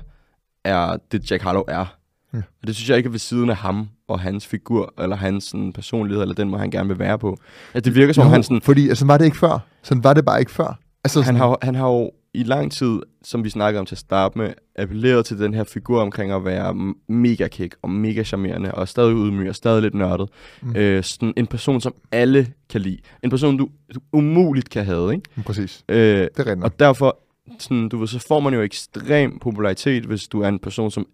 er 0.65 0.97
det, 1.11 1.31
Jack 1.31 1.43
Harlow 1.43 1.63
er. 1.67 1.95
Ja. 2.35 2.41
Og 2.61 2.67
det 2.67 2.75
synes 2.75 2.89
jeg 2.89 2.97
ikke 2.97 3.07
er 3.07 3.11
ved 3.11 3.19
siden 3.19 3.49
af 3.49 3.55
ham 3.55 3.89
og 4.07 4.19
hans 4.19 4.47
figur, 4.47 4.93
eller 5.03 5.15
hans 5.15 5.43
sådan, 5.43 5.73
personlighed, 5.73 6.21
eller 6.21 6.35
den 6.35 6.49
måde, 6.49 6.59
han 6.59 6.71
gerne 6.71 6.89
vil 6.89 6.99
være 6.99 7.19
på. 7.19 7.37
At 7.73 7.85
det 7.85 7.95
virker 7.95 8.13
som 8.13 8.21
om, 8.21 8.27
Jo, 8.27 8.31
han 8.33 8.43
sådan... 8.43 8.61
Fordi 8.61 8.89
altså, 8.89 9.05
var 9.05 9.17
det 9.17 9.25
ikke 9.25 9.37
før. 9.37 9.59
Sådan 9.83 10.03
var 10.03 10.13
det 10.13 10.25
bare 10.25 10.39
ikke 10.39 10.51
før. 10.51 10.79
Altså, 11.03 11.19
Han 11.21 11.25
sådan, 11.25 11.39
har, 11.39 11.57
han 11.61 11.75
har 11.75 11.87
jo 11.89 12.11
i 12.33 12.43
lang 12.43 12.71
tid, 12.71 12.99
som 13.23 13.43
vi 13.43 13.49
snakkede 13.49 13.79
om 13.79 13.85
til 13.85 13.95
at 13.95 13.99
starte 13.99 14.37
med, 14.37 14.53
appelleret 14.75 15.25
til 15.25 15.39
den 15.39 15.53
her 15.53 15.63
figur 15.63 16.01
omkring 16.01 16.31
at 16.31 16.45
være 16.45 16.93
mega 17.07 17.47
kick 17.47 17.75
og 17.81 17.89
mega 17.89 18.23
charmerende, 18.23 18.71
og 18.71 18.87
stadig 18.87 19.11
ydmyg 19.11 19.49
og 19.49 19.55
stadig 19.55 19.81
lidt 19.81 19.93
nørdet. 19.93 20.29
Mm. 20.61 20.69
Mm. 20.69 20.75
Øh, 20.75 21.03
sådan 21.03 21.33
en 21.37 21.47
person, 21.47 21.81
som 21.81 21.93
alle 22.11 22.47
kan 22.69 22.81
lide. 22.81 22.97
En 23.23 23.29
person, 23.29 23.57
du, 23.57 23.69
du 23.95 23.99
umuligt 24.13 24.69
kan 24.69 24.85
have, 24.85 25.13
ikke? 25.13 25.43
Præcis. 25.45 25.83
Øh, 25.89 25.97
Det 25.97 26.47
er 26.47 26.55
og 26.61 26.79
derfor, 26.79 27.19
sådan, 27.59 27.89
du 27.89 27.97
ved, 27.97 28.07
så 28.07 28.25
får 28.27 28.39
man 28.39 28.53
jo 28.53 28.61
ekstrem 28.61 29.39
popularitet, 29.39 30.03
hvis 30.05 30.27
du 30.27 30.41
er 30.41 30.47
en 30.47 30.59
person, 30.59 30.91
som 30.91 31.07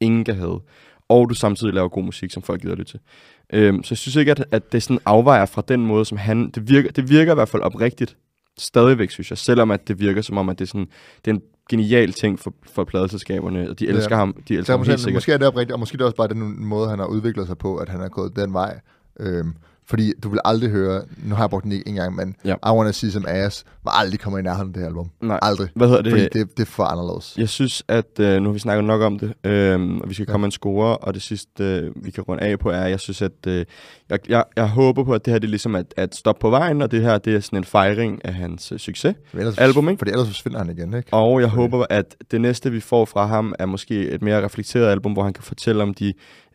ingen 0.00 0.24
kan 0.24 0.34
have. 0.36 0.60
Og 1.08 1.28
du 1.30 1.34
samtidig 1.34 1.74
laver 1.74 1.88
god 1.88 2.04
musik, 2.04 2.30
som 2.32 2.42
folk 2.42 2.60
gider 2.62 2.74
lytte 2.74 2.92
til. 2.92 3.00
Øhm, 3.52 3.82
så 3.82 3.92
jeg 3.92 3.98
synes 3.98 4.16
ikke, 4.16 4.30
at, 4.30 4.44
at 4.50 4.72
det 4.72 4.82
sådan 4.82 4.98
afvejer 5.04 5.46
fra 5.46 5.62
den 5.68 5.86
måde, 5.86 6.04
som 6.04 6.18
han... 6.18 6.50
Det 6.50 6.68
virker, 6.68 6.90
det 6.90 7.10
virker 7.10 7.32
i 7.32 7.34
hvert 7.34 7.48
fald 7.48 7.62
oprigtigt. 7.62 8.16
Stadigvæk, 8.58 9.10
synes 9.10 9.30
jeg. 9.30 9.38
Selvom 9.38 9.70
at 9.70 9.88
det 9.88 10.00
virker 10.00 10.22
som 10.22 10.38
om, 10.38 10.48
at 10.48 10.58
det 10.58 10.64
er, 10.64 10.68
sådan, 10.68 10.88
det 11.24 11.30
er 11.30 11.34
en 11.34 11.42
genial 11.70 12.12
ting 12.12 12.38
for, 12.38 12.54
for 12.72 12.84
pladeselskaberne. 12.84 13.70
Og 13.70 13.78
de 13.80 13.84
Ja. 13.84 13.90
elsker 13.92 14.16
ham. 14.16 14.36
De 14.48 14.54
elsker 14.56 14.72
ham 14.76 14.86
helt 14.86 15.00
sikkert. 15.00 15.14
måske 15.14 15.32
er 15.32 15.38
det 15.38 15.46
oprigtigt, 15.46 15.72
og 15.72 15.80
måske 15.80 15.94
er 15.94 15.96
det 15.96 16.04
også 16.06 16.16
bare 16.16 16.28
den 16.28 16.64
måde, 16.66 16.88
han 16.90 16.98
har 16.98 17.06
udviklet 17.06 17.46
sig 17.46 17.58
på, 17.58 17.76
at 17.76 17.88
han 17.88 18.00
er 18.00 18.08
gået 18.08 18.36
den 18.36 18.52
vej. 18.52 18.80
Øhm, 19.20 19.52
fordi 19.88 20.12
du 20.22 20.28
vil 20.28 20.40
aldrig 20.44 20.70
høre, 20.70 21.02
nu 21.24 21.34
har 21.34 21.42
jeg 21.42 21.50
brugt 21.50 21.64
den 21.64 21.72
ikke 21.72 21.88
engang, 21.88 22.14
men 22.16 22.34
Ja. 22.44 22.54
I 22.54 22.70
Wanna 22.70 22.92
See 22.92 23.10
Some 23.10 23.28
Ass 23.28 23.64
var 23.84 23.90
aldrig 23.90 24.20
kommer 24.20 24.38
i 24.38 24.42
nærheden 24.42 24.68
af 24.68 24.72
det 24.74 24.80
her 24.82 24.88
album. 24.88 25.10
Nej. 25.22 25.38
Aldrig. 25.42 25.68
Hvad 25.74 25.88
hedder 25.88 26.02
det? 26.02 26.12
Fordi 26.12 26.22
det, 26.24 26.56
det 26.56 26.62
er 26.62 26.66
for 26.70 26.84
anderledes. 26.84 27.34
Jeg 27.38 27.48
synes, 27.48 27.82
at 27.88 28.20
øh, 28.20 28.40
nu 28.42 28.48
har 28.48 28.52
vi 28.52 28.58
snakket 28.58 28.84
nok 28.84 29.02
om 29.02 29.18
det, 29.18 29.32
øh, 29.44 29.80
og 30.02 30.08
vi 30.08 30.14
skal 30.14 30.24
Ja. 30.28 30.32
komme 30.32 30.42
med 30.42 30.48
en 30.48 30.52
score, 30.52 30.96
og 30.96 31.14
det 31.14 31.22
sidste, 31.22 31.64
øh, 31.64 31.90
vi 32.04 32.10
kan 32.10 32.24
runde 32.24 32.42
af 32.42 32.58
på, 32.58 32.70
er, 32.70 32.86
jeg 32.86 33.00
synes, 33.00 33.22
at 33.22 33.32
øh, 33.46 33.64
jeg, 34.10 34.18
jeg, 34.28 34.44
jeg 34.56 34.68
håber 34.68 35.04
på, 35.04 35.12
at 35.14 35.24
det 35.24 35.32
her 35.32 35.38
det 35.38 35.46
er 35.46 35.50
ligesom 35.50 35.74
at, 35.74 35.94
at 35.96 36.14
stoppe 36.14 36.40
på 36.40 36.50
vejen, 36.50 36.82
og 36.82 36.90
det 36.90 37.02
her 37.02 37.18
det 37.18 37.34
er 37.34 37.40
sådan 37.40 37.56
en 37.58 37.64
fejring 37.64 38.24
af 38.24 38.34
hans 38.34 38.72
øh, 38.72 38.78
succes. 38.78 39.14
For 39.30 39.38
ellers, 39.38 39.58
album, 39.58 39.88
ikke? 39.88 39.98
Fordi 39.98 40.10
ellers 40.10 40.26
forsvinder 40.28 40.58
han 40.58 40.70
igen, 40.78 40.94
ikke? 40.94 41.08
Og 41.14 41.40
jeg 41.40 41.50
Fordi- 41.50 41.60
håber, 41.60 41.84
at 41.90 42.16
det 42.30 42.40
næste, 42.40 42.70
vi 42.70 42.80
får 42.80 43.04
fra 43.04 43.26
ham, 43.26 43.54
er 43.58 43.66
måske 43.66 44.08
et 44.10 44.22
mere 44.22 44.44
reflekteret 44.44 44.86
album, 44.90 45.12
hvor 45.12 45.22
han 45.22 45.32
kan 45.32 45.44
fortælle 45.44 45.82
om 45.82 45.94
de 45.94 46.12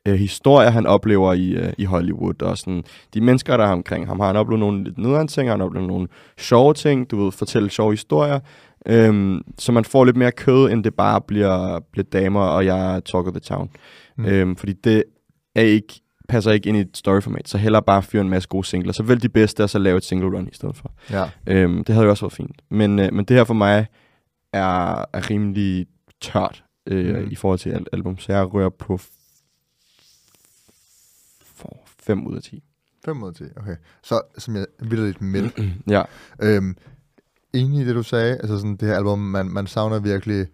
øh, 0.08 0.14
historier, 0.14 0.70
han 0.70 0.86
oplever 0.86 1.34
i, 1.34 1.50
øh, 1.52 1.74
i 1.78 1.84
Hollywood, 1.86 2.42
og 2.42 2.58
sådan 2.58 2.84
de 3.14 3.22
mennesker, 3.22 3.58
der 3.58 3.64
er 3.66 3.72
omkring 3.72 4.08
ham. 4.08 4.20
Har 4.20 4.28
han 4.28 4.36
oplevet 4.36 4.60
nogle 4.60 4.84
lidt 4.84 4.98
nederen 4.98 5.28
ting, 5.28 5.50
har 5.50 5.54
han 5.54 5.62
oplevet 5.62 5.88
nogle 5.88 6.08
sjove 6.38 6.74
ting, 6.74 7.12
du 7.12 7.24
ved, 7.24 7.32
fortælle 7.32 7.70
sjove 7.70 7.92
historier, 7.92 8.40
øhm, 8.86 9.42
så 9.60 9.72
man 9.72 9.86
får 9.86 10.06
lidt 10.06 10.18
mere 10.18 10.32
kød, 10.32 10.72
end 10.72 10.84
det 10.84 10.94
bare 10.96 11.22
bliver, 11.22 11.80
bliver 11.92 12.06
damer, 12.14 12.42
og 12.42 12.66
jeg 12.66 12.96
er 12.96 13.00
talk 13.00 13.28
of 13.28 13.34
the 13.34 13.40
town. 13.40 13.70
Mm. 14.18 14.26
Øhm, 14.26 14.56
fordi 14.56 14.74
det 14.74 15.04
er 15.56 15.62
ikke, 15.62 15.94
passer 16.30 16.52
ikke 16.52 16.70
ind 16.70 16.78
i 16.78 16.82
et 16.82 16.98
storyformat, 16.98 17.50
så 17.50 17.58
heller 17.58 17.80
bare 17.80 18.04
fyre 18.04 18.22
en 18.22 18.30
masse 18.30 18.50
gode 18.50 18.66
singler. 18.66 18.94
Så 18.94 19.04
vælg 19.04 19.22
de 19.22 19.30
bedste, 19.30 19.64
og 19.64 19.70
så 19.70 19.80
lave 19.80 19.98
et 19.98 20.04
single 20.04 20.38
run 20.38 20.48
i 20.52 20.54
stedet 20.56 20.76
for. 20.76 20.92
Ja. 21.12 21.24
Øhm, 21.48 21.84
det 21.84 21.96
havde 21.96 22.04
jo 22.06 22.10
også 22.10 22.26
været 22.26 22.34
fint. 22.34 22.62
Men, 22.72 23.00
øh, 23.00 23.14
men 23.14 23.26
det 23.26 23.38
her 23.38 23.44
for 23.44 23.54
mig 23.54 23.86
er, 24.54 25.06
er 25.14 25.30
rimelig 25.30 25.86
tørt 26.22 26.64
øh, 26.88 27.18
Mm. 27.24 27.28
i 27.32 27.36
forhold 27.36 27.60
til 27.60 27.70
alt 27.70 27.90
album. 27.94 28.18
Så 28.20 28.34
jeg 28.34 28.54
rører 28.54 28.70
på 28.70 29.00
5 32.04 32.28
ud 32.28 32.36
af 32.36 32.42
10. 32.42 32.64
5 33.06 33.24
ud 33.24 33.28
af 33.28 33.34
10, 33.36 33.44
okay. 33.56 33.76
Så 34.04 34.22
som 34.38 34.56
jeg 34.56 34.66
vidder 34.80 35.06
lidt 35.06 35.22
midt. 35.22 35.60
ja. 35.88 36.04
Øhm, 36.42 36.76
enig 37.54 37.82
i 37.82 37.86
det, 37.86 37.96
du 37.96 38.04
sagde. 38.04 38.38
Altså 38.38 38.58
sådan, 38.58 38.76
det 38.76 38.88
her 38.88 38.96
album, 38.96 39.20
man, 39.20 39.46
man 39.46 39.68
savner 39.68 40.00
virkelig 40.00 40.48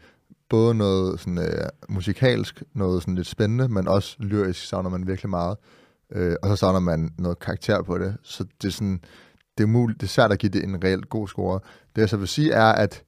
både 0.50 0.76
noget 0.76 1.20
sådan, 1.20 1.38
øh, 1.38 1.68
musikalsk, 1.90 2.64
noget 2.74 3.02
sådan 3.02 3.16
lidt 3.16 3.28
spændende, 3.28 3.68
men 3.68 3.88
også 3.88 4.16
lyrisk 4.20 4.68
savner 4.68 4.90
man 4.90 5.08
virkelig 5.08 5.30
meget. 5.30 5.58
Øh, 6.12 6.36
og 6.44 6.50
så 6.50 6.56
savner 6.56 6.80
man 6.80 7.14
noget 7.18 7.40
karakter 7.40 7.82
på 7.82 7.98
det. 7.98 8.18
Så 8.24 8.46
det 8.62 8.68
er 8.68 8.72
sådan, 8.72 9.02
det 9.58 9.64
er, 9.64 9.68
muligt, 9.68 10.02
det 10.02 10.08
er 10.08 10.12
svært 10.12 10.32
at 10.32 10.40
give 10.40 10.50
det 10.50 10.64
en 10.64 10.84
reelt 10.84 11.10
god 11.10 11.28
score. 11.28 11.60
Det 11.96 12.02
jeg 12.02 12.10
så 12.10 12.18
vil 12.18 12.28
sige 12.28 12.52
er, 12.52 12.72
at 12.72 13.04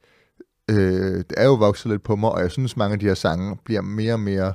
øh, 0.70 1.18
det 1.18 1.34
er 1.38 1.46
jo 1.46 1.54
vokset 1.54 1.92
lidt 1.92 2.04
på 2.04 2.16
mig, 2.16 2.32
og 2.32 2.42
jeg 2.42 2.52
synes, 2.52 2.78
mange 2.78 2.94
af 2.94 3.00
de 3.00 3.06
her 3.06 3.14
sange 3.14 3.58
bliver 3.66 3.82
mere 3.82 4.14
og 4.14 4.20
mere... 4.20 4.54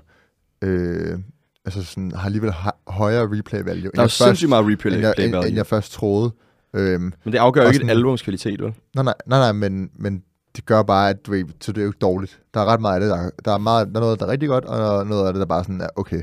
Øh, 0.62 1.18
altså 1.64 1.82
sådan, 1.84 2.12
har 2.12 2.26
alligevel 2.26 2.52
højere 2.88 3.36
replay 3.38 3.62
value, 3.64 3.90
Der 3.96 4.02
er 4.02 4.06
sindssygt 4.06 4.48
meget 4.48 4.66
replay 4.72 4.92
end 4.92 5.00
jeg, 5.00 5.14
value. 5.18 5.46
end 5.46 5.56
jeg 5.56 5.66
først 5.66 5.92
troede. 5.92 6.32
Øhm, 6.74 7.02
Men 7.24 7.32
det 7.32 7.38
afgør 7.38 7.60
jo 7.62 7.66
ikke 7.68 7.76
et 7.76 7.80
sådan- 7.80 7.96
albums 7.96 8.22
kvalitet, 8.22 8.62
vel? 8.62 8.74
nej, 8.94 9.04
nej, 9.04 9.14
nej, 9.26 9.38
nej, 9.38 9.52
men, 9.52 9.90
men 9.94 10.22
det 10.56 10.66
gør 10.66 10.82
bare, 10.82 11.10
at 11.10 11.26
du 11.26 11.34
så 11.60 11.72
det 11.72 11.78
er 11.78 11.82
jo 11.82 11.88
ikke 11.88 11.98
dårligt. 11.98 12.40
Der 12.54 12.60
er 12.60 12.64
ret 12.64 12.80
meget 12.80 12.94
af 12.94 13.00
det, 13.00 13.10
der, 13.10 13.30
der, 13.44 13.52
er, 13.54 13.58
meget, 13.58 13.88
der 13.88 13.96
er 13.96 14.00
noget, 14.00 14.20
der 14.20 14.26
er 14.26 14.30
rigtig 14.30 14.48
godt, 14.48 14.64
og 14.64 15.06
noget 15.06 15.26
af 15.26 15.32
det, 15.32 15.40
der 15.40 15.46
bare 15.46 15.64
sådan 15.64 15.80
er 15.80 15.88
okay. 15.96 16.22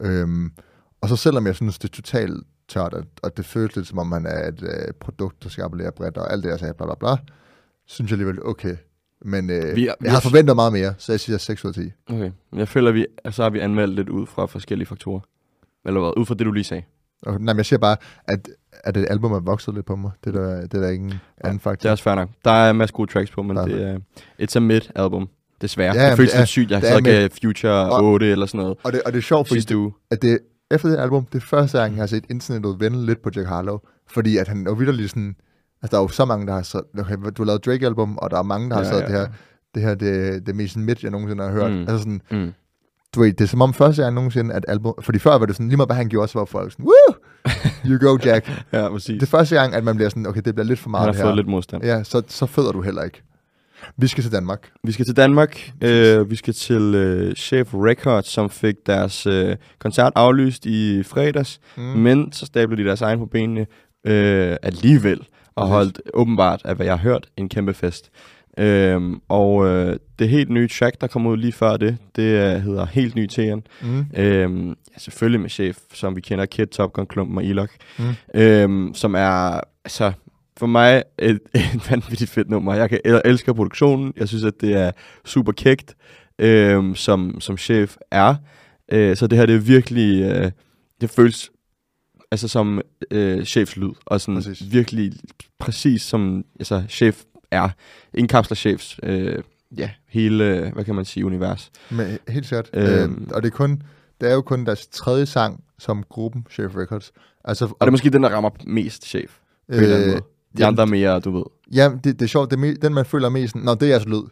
Øhm, 0.00 0.50
og 1.00 1.08
så 1.08 1.16
selvom 1.16 1.46
jeg 1.46 1.54
synes, 1.54 1.78
det 1.78 1.88
er 1.88 1.92
totalt 1.92 2.44
tørt, 2.68 2.94
og, 2.94 3.04
og 3.22 3.36
det 3.36 3.44
føles 3.46 3.76
lidt 3.76 3.86
som 3.88 3.98
om, 3.98 4.06
man 4.06 4.26
er 4.26 4.48
et 4.48 4.62
øh, 4.62 4.92
produkt, 5.00 5.42
der 5.42 5.48
skal 5.48 5.62
appellere 5.64 5.92
bredt, 5.92 6.16
og 6.16 6.32
alt 6.32 6.44
det, 6.44 6.50
jeg 6.50 6.58
sagde, 6.58 6.74
bla 6.74 6.86
bla 6.86 6.94
bla, 6.94 7.16
synes 7.86 8.10
jeg 8.10 8.14
alligevel 8.14 8.46
okay. 8.46 8.76
Men 9.24 9.50
øh, 9.50 9.76
Vi 9.76 9.86
er- 9.86 9.94
vi, 10.00 10.04
jeg 10.06 10.12
har 10.12 10.20
forventet 10.20 10.56
meget 10.56 10.72
mere, 10.72 10.94
så 10.98 11.12
jeg 11.12 11.20
siger 11.20 11.38
6 11.38 11.64
ud 11.64 11.70
af 11.70 11.74
10. 11.74 11.90
Okay. 12.10 12.30
Jeg 12.56 12.68
føler, 12.68 12.88
at 12.88 12.94
vi, 12.94 13.06
så 13.30 13.42
har 13.42 13.50
vi 13.50 13.58
anmeldt 13.58 13.94
lidt 13.94 14.08
ud 14.08 14.26
fra 14.26 14.46
forskellige 14.46 14.86
faktorer. 14.86 15.20
Eller 15.86 16.00
hvad? 16.00 16.12
Ud 16.16 16.26
fra 16.26 16.34
det, 16.34 16.46
du 16.46 16.52
lige 16.52 16.64
sagde. 16.64 16.82
Og, 17.22 17.32
nej, 17.40 17.52
men 17.54 17.56
jeg 17.56 17.66
siger 17.66 17.78
bare, 17.78 17.96
at, 18.24 18.48
at 18.84 18.96
et 18.96 19.06
album 19.10 19.32
er 19.32 19.40
vokset 19.40 19.74
lidt 19.74 19.86
på 19.86 19.96
mig. 19.96 20.10
Det 20.24 20.36
er 20.36 20.40
der, 20.40 20.60
det 20.60 20.74
er 20.74 20.80
der 20.80 20.88
ingen 20.90 21.14
anden 21.44 21.54
Det 21.54 21.62
faktor. 21.62 21.88
er 21.88 21.90
også 21.90 22.04
fair 22.04 22.14
nok. 22.14 22.28
Der 22.44 22.50
er 22.50 22.70
en 22.70 22.76
masse 22.76 22.92
gode 22.94 23.12
tracks 23.12 23.30
på, 23.30 23.42
men 23.42 23.56
er 23.56 23.66
det 23.66 23.82
er 23.82 23.98
it's 24.42 24.56
a 24.56 24.60
mid-album. 24.60 25.28
Desværre. 25.60 25.94
Ja, 25.94 26.02
Ja, 26.02 26.08
det 26.10 26.16
føles 26.16 26.30
det 26.30 26.36
er- 26.36 26.40
lidt 26.40 26.48
sygt. 26.48 26.70
Jeg 26.70 26.80
det 26.82 26.90
er 26.90 26.94
og 26.96 27.02
gav 27.02 27.28
Future 27.44 27.90
Og- 27.90 28.04
8 28.04 28.30
eller 28.32 28.46
sådan 28.46 28.58
noget 28.60 28.76
Og 28.82 28.92
det, 28.92 29.02
og 29.02 29.12
det 29.12 29.18
er 29.18 29.22
sjovt, 29.22 29.48
fordi 29.48 29.74
uge. 29.74 29.92
at 30.10 30.22
det, 30.22 30.38
efter 30.70 30.88
det 30.88 30.96
album, 30.98 31.24
det 31.32 31.42
er 31.42 31.46
første 31.46 31.78
gang, 31.78 31.94
jeg 31.94 32.02
har 32.02 32.06
set 32.06 32.24
internettet 32.30 32.80
vende 32.80 33.06
lidt 33.06 33.22
på 33.22 33.30
Jack 33.36 33.48
Harlow. 33.48 33.78
Fordi 34.10 34.36
at 34.36 34.48
han 34.48 34.66
er 34.66 34.74
vildt 34.74 35.10
sådan... 35.10 35.36
Altså, 35.86 35.96
der 35.96 36.00
er 36.02 36.04
jo 36.04 36.08
så 36.08 36.24
mange, 36.24 36.46
der 36.46 36.52
har 36.52 36.62
så, 36.62 36.82
okay, 36.98 37.14
du 37.36 37.42
har 37.42 37.44
lavet 37.44 37.66
Drake-album, 37.66 38.18
og 38.18 38.30
der 38.30 38.38
er 38.38 38.42
mange, 38.42 38.68
der 38.70 38.74
har 38.76 38.82
Ja, 38.82 38.88
sagt, 38.90 39.00
ja, 39.00 39.06
det 39.06 39.12
her, 39.14 39.20
ja. 39.20 39.26
det 39.74 39.82
her, 39.82 39.94
det, 39.94 40.46
det 40.46 40.52
er 40.52 40.56
mest 40.56 40.76
midt, 40.76 41.02
jeg 41.02 41.10
nogensinde 41.10 41.44
har 41.44 41.50
hørt. 41.50 41.72
Mm. 41.72 41.78
Altså 41.80 41.98
sådan, 41.98 42.20
Mm. 42.30 42.52
du 43.14 43.20
ved, 43.20 43.32
det 43.32 43.40
er 43.40 43.48
som 43.48 43.60
om 43.62 43.74
første 43.74 44.02
gang 44.02 44.14
nogensinde, 44.14 44.54
at 44.54 44.64
album... 44.68 44.94
Fordi 45.02 45.18
før 45.18 45.38
var 45.38 45.46
det 45.46 45.54
sådan, 45.56 45.68
lige 45.68 45.76
meget 45.76 45.88
hvad 45.88 45.96
han 45.96 46.08
gjorde, 46.08 46.28
så 46.28 46.38
var 46.38 46.44
folk 46.44 46.72
sådan, 46.72 46.84
woo! 46.86 47.14
You 47.86 47.98
go, 48.08 48.18
Jack. 48.24 48.50
Ja, 48.72 48.88
præcis. 48.88 49.14
det 49.20 49.22
er 49.22 49.26
første 49.26 49.56
gang, 49.56 49.74
at 49.74 49.84
man 49.84 49.96
bliver 49.96 50.08
sådan, 50.08 50.26
okay, 50.26 50.40
det 50.44 50.54
bliver 50.54 50.66
lidt 50.66 50.78
for 50.78 50.88
Han 50.88 50.90
meget 50.90 51.04
har 51.06 51.12
det 51.12 51.20
fået 51.20 51.30
her. 51.30 51.36
lidt 51.36 51.48
modstand. 51.48 51.84
Ja, 51.84 52.02
så, 52.02 52.22
så 52.28 52.46
føder 52.46 52.72
du 52.72 52.80
heller 52.82 53.02
ikke. 53.02 53.22
Vi 53.96 54.06
skal 54.06 54.22
til 54.22 54.32
Danmark. 54.32 54.70
Vi 54.84 54.92
skal 54.92 55.04
til 55.04 55.16
Danmark. 55.16 55.70
Øh, 55.82 56.30
vi 56.30 56.36
skal 56.36 56.54
til 56.54 56.94
øh, 56.94 57.34
Chef 57.34 57.74
Records, 57.74 58.26
som 58.28 58.50
fik 58.50 58.74
deres 58.86 59.26
øh, 59.26 59.56
koncert 59.78 60.12
aflyst 60.16 60.66
i 60.66 61.02
fredags. 61.02 61.60
Mm. 61.76 61.82
Men 61.82 62.32
så 62.32 62.46
stablede 62.46 62.82
de 62.82 62.86
deres 62.86 63.02
egen 63.02 63.18
på 63.18 63.26
benene 63.26 63.66
øh, 64.06 64.56
alligevel. 64.62 65.20
Og 65.56 65.66
holdt 65.66 66.00
åbenbart, 66.14 66.62
af 66.64 66.76
hvad 66.76 66.86
jeg 66.86 66.94
har 66.94 67.02
hørt, 67.02 67.26
en 67.36 67.48
kæmpe 67.48 67.74
fest. 67.74 68.10
Øhm, 68.58 69.20
og 69.28 69.66
øh, 69.66 69.96
det 70.18 70.28
helt 70.28 70.50
nye 70.50 70.68
track, 70.68 71.00
der 71.00 71.06
kom 71.06 71.26
ud 71.26 71.36
lige 71.36 71.52
før 71.52 71.76
det, 71.76 71.96
det 72.16 72.22
øh, 72.22 72.62
hedder 72.62 72.86
Helt 72.86 73.14
Ny 73.14 73.26
TN. 73.26 73.62
Mm. 73.82 74.06
Øhm, 74.16 74.68
ja, 74.68 74.98
selvfølgelig 74.98 75.40
med 75.40 75.50
chef, 75.50 75.78
som 75.94 76.16
vi 76.16 76.20
kender, 76.20 76.46
Kid, 76.46 76.66
Top 76.66 76.92
Gun, 76.92 77.06
Klumpen 77.06 77.38
og 77.38 77.44
Ilok. 77.44 77.70
Mm. 77.98 78.04
Øhm, 78.34 78.94
som 78.94 79.14
er, 79.14 79.60
altså, 79.84 80.12
for 80.56 80.66
mig 80.66 81.02
et, 81.18 81.40
et 81.54 81.90
vanvittigt 81.90 82.30
fedt 82.30 82.50
nummer. 82.50 82.74
Jeg, 82.74 82.88
kan, 82.88 83.00
jeg 83.04 83.22
elsker 83.24 83.52
produktionen. 83.52 84.12
Jeg 84.16 84.28
synes, 84.28 84.44
at 84.44 84.54
det 84.60 84.74
er 84.74 84.90
super 85.24 85.52
kægt, 85.52 85.96
øhm, 86.38 86.94
som, 86.94 87.40
som 87.40 87.58
chef 87.58 87.96
er. 88.10 88.34
Øh, 88.92 89.16
så 89.16 89.26
det 89.26 89.38
her, 89.38 89.46
det 89.46 89.54
er 89.54 89.60
virkelig, 89.60 90.22
øh, 90.22 90.50
det 91.00 91.10
føles 91.10 91.50
altså 92.30 92.48
som 92.48 92.80
øh, 93.10 93.44
chefs 93.44 93.76
lyd, 93.76 93.90
og 94.06 94.20
sådan 94.20 94.34
Præcis. 94.34 94.72
virkelig 94.72 95.12
præcis 95.58 96.02
som 96.02 96.44
altså, 96.58 96.84
chef 96.88 97.22
er. 97.50 97.68
Indkapsler 98.14 98.54
chefs, 98.54 99.00
øh, 99.02 99.42
ja, 99.76 99.90
hele, 100.08 100.44
øh, 100.44 100.72
hvad 100.72 100.84
kan 100.84 100.94
man 100.94 101.04
sige, 101.04 101.26
univers. 101.26 101.70
Men, 101.90 102.18
helt 102.28 102.46
sikkert. 102.46 102.70
Øhm. 102.74 102.88
Øhm. 102.88 103.28
og 103.34 103.42
det 103.42 103.48
er, 103.52 103.56
kun, 103.56 103.82
det 104.20 104.30
er 104.30 104.34
jo 104.34 104.42
kun 104.42 104.66
deres 104.66 104.86
tredje 104.86 105.26
sang 105.26 105.64
som 105.78 106.04
gruppen, 106.08 106.46
Chef 106.50 106.76
Records. 106.76 107.12
Altså, 107.44 107.64
Og 107.64 107.76
det 107.80 107.86
er 107.86 107.90
måske 107.90 108.10
den, 108.10 108.22
der 108.22 108.28
rammer 108.28 108.50
mest 108.66 109.06
chef. 109.06 109.38
På 109.68 109.74
øh. 109.74 110.20
De 110.56 110.62
jamen, 110.62 110.74
andre 110.74 110.82
er 110.82 110.86
mere, 110.86 111.20
du 111.20 111.36
ved. 111.36 111.44
Ja, 111.72 111.90
det, 112.04 112.04
det 112.04 112.22
er 112.22 112.26
sjovt. 112.26 112.50
Det 112.50 112.82
den, 112.82 112.94
man 112.94 113.06
føler 113.06 113.28
mest 113.28 113.56
Nå, 113.56 113.74
det 113.74 113.82
er 113.82 113.86
jeres 113.86 114.06
lyd. 114.06 114.22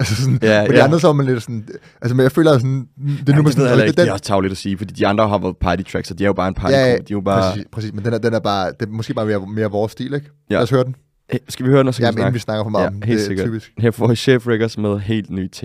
Altså 0.00 0.14
sådan, 0.22 0.38
Ja, 0.42 0.62
men 0.62 0.70
de 0.70 0.76
ja. 0.76 0.84
andre 0.84 1.00
så 1.00 1.08
er 1.08 1.12
man 1.12 1.26
lidt 1.26 1.42
sådan, 1.42 1.68
altså 2.02 2.14
men 2.14 2.22
jeg 2.22 2.32
føler 2.32 2.52
sådan, 2.58 2.80
det 2.80 2.88
er 3.08 3.12
Ja, 3.28 3.32
nu 3.32 3.36
det 3.38 3.44
ved 3.44 3.52
sådan, 3.52 3.62
jeg 3.62 3.70
heller 3.70 3.84
ikke. 3.84 3.96
den, 3.96 4.02
Det 4.02 4.08
er 4.08 4.12
også 4.12 4.24
tageligt 4.24 4.52
at 4.52 4.58
sige, 4.58 4.78
fordi 4.78 4.94
de 4.94 5.06
andre 5.06 5.28
har 5.28 5.38
været 5.38 5.56
party 5.56 5.82
tracks, 5.82 6.10
og 6.10 6.18
de 6.18 6.24
er 6.24 6.26
jo 6.26 6.32
bare 6.32 6.48
en 6.48 6.54
party 6.54 6.72
Ja, 6.74 6.86
ja, 6.86 6.92
De 6.92 6.96
er 6.96 7.04
jo 7.10 7.20
bare... 7.20 7.50
præcis, 7.52 7.66
præcis, 7.72 7.92
men 7.94 8.04
den 8.04 8.12
er, 8.14 8.18
den 8.18 8.34
er 8.34 8.38
bare, 8.40 8.72
det 8.80 8.82
er 8.88 8.90
måske 8.90 9.14
bare 9.14 9.26
mere, 9.26 9.46
mere 9.54 9.70
vores 9.70 9.92
stil, 9.92 10.14
ikke? 10.14 10.26
Ja. 10.50 10.54
Lad 10.54 10.62
os 10.62 10.70
høre 10.70 10.84
den. 10.84 10.96
Hey, 11.30 11.38
skal 11.48 11.66
vi 11.66 11.70
høre 11.70 11.78
den, 11.78 11.88
og 11.88 11.94
så 11.94 11.98
kan 12.00 12.04
Ja, 12.06 12.10
vi 12.10 12.14
men 12.14 12.18
inden 12.18 12.22
snakke? 12.22 12.34
vi 12.34 12.38
snakker 12.38 12.64
for 12.64 12.70
meget 12.70 12.82
Ja, 12.84 12.88
om 12.88 12.94
helt 13.02 13.06
det 13.18 13.24
er 13.24 13.26
sikkert. 13.28 13.46
typisk. 13.46 13.72
Her 13.78 13.90
får 13.90 14.14
Chef 14.14 14.46
Records 14.46 14.78
med 14.78 14.98
helt 14.98 15.30
ny 15.30 15.48
TN. 15.52 15.64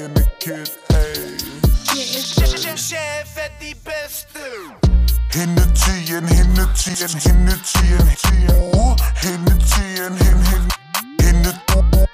Jenne 0.00 0.24
Kid, 0.40 0.66
hey. 1.00 2.76
Chef 2.76 3.36
er 3.36 3.50
de 3.60 3.72
bedste. 3.84 4.83
Hende 5.34 5.72
tien, 5.72 6.26
hende 6.26 6.68
tien, 6.74 7.08
hende 7.24 7.60
tien, 7.60 8.16
tien. 8.22 8.50
Uh, 8.72 8.94
hende 9.14 9.56
tien, 9.56 10.16
hende, 10.16 10.44
hende, 10.46 10.70
hende, 11.22 11.52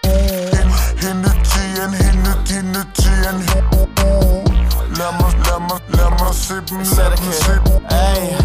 hende, 0.03 0.75
hende 0.97 1.31
tien, 1.43 1.93
hende, 1.93 2.37
hende 2.49 2.87
tien. 2.93 3.37
Uh, 4.05 4.45
Lad 4.97 5.12
mig, 5.21 5.35
lad 5.47 5.61
mig, 5.61 5.81
lad 5.89 6.11
mig 6.11 6.35
se 6.35 6.62
dem, 6.64 6.79
lad 6.97 7.16
dem 7.16 7.33
se 7.33 7.61
dem. 7.64 7.87
Ay, 7.89 8.37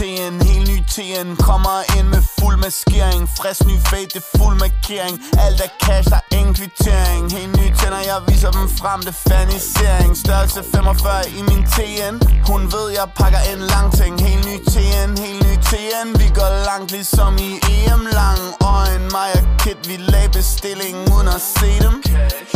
helt 0.00 0.18
TN, 0.18 0.46
helt 0.46 0.68
ny 0.70 0.78
TN 0.88 1.36
Kommer 1.36 1.98
ind 1.98 2.08
med 2.08 2.22
fuld 2.38 2.56
maskering. 2.56 3.28
Frisk 3.38 3.66
ny 3.66 3.76
fade, 3.88 4.06
det 4.14 4.16
er 4.16 4.38
fuld 4.38 4.56
markering. 4.64 5.14
Alt 5.44 5.60
er 5.60 5.70
cash, 5.84 6.08
der 6.10 6.16
er 6.16 6.36
ingen 6.38 6.54
kvittering. 6.54 7.32
Helt 7.36 7.52
ny 7.60 7.66
tænder, 7.78 8.02
jeg 8.10 8.18
viser 8.28 8.50
dem 8.50 8.68
frem 8.80 9.00
Det 9.00 9.14
er 9.16 9.20
fanisering. 9.30 10.16
Størrelse 10.16 10.60
45 10.74 11.30
i 11.38 11.42
min 11.48 11.62
TN 11.72 12.14
Hun 12.48 12.62
ved, 12.74 12.86
jeg 12.98 13.06
pakker 13.20 13.42
en 13.52 13.60
lang 13.72 13.88
ting. 13.98 14.14
Helt 14.26 14.44
ny 14.48 14.56
TN, 14.72 15.10
helt 15.24 15.40
ny 15.46 15.54
TN 15.68 16.08
Vi 16.20 16.28
går 16.38 16.50
langt 16.68 16.90
ligesom 16.96 17.32
i 17.48 17.50
EM 17.74 18.02
Lang 18.20 18.42
øjen, 18.74 19.04
mig 19.16 19.30
og 19.38 19.44
Kit 19.62 19.80
Vi 19.88 19.96
lagde 20.12 20.30
bestilling 20.38 20.96
uden 21.14 21.28
at 21.36 21.42
se 21.56 21.70
dem. 21.86 21.94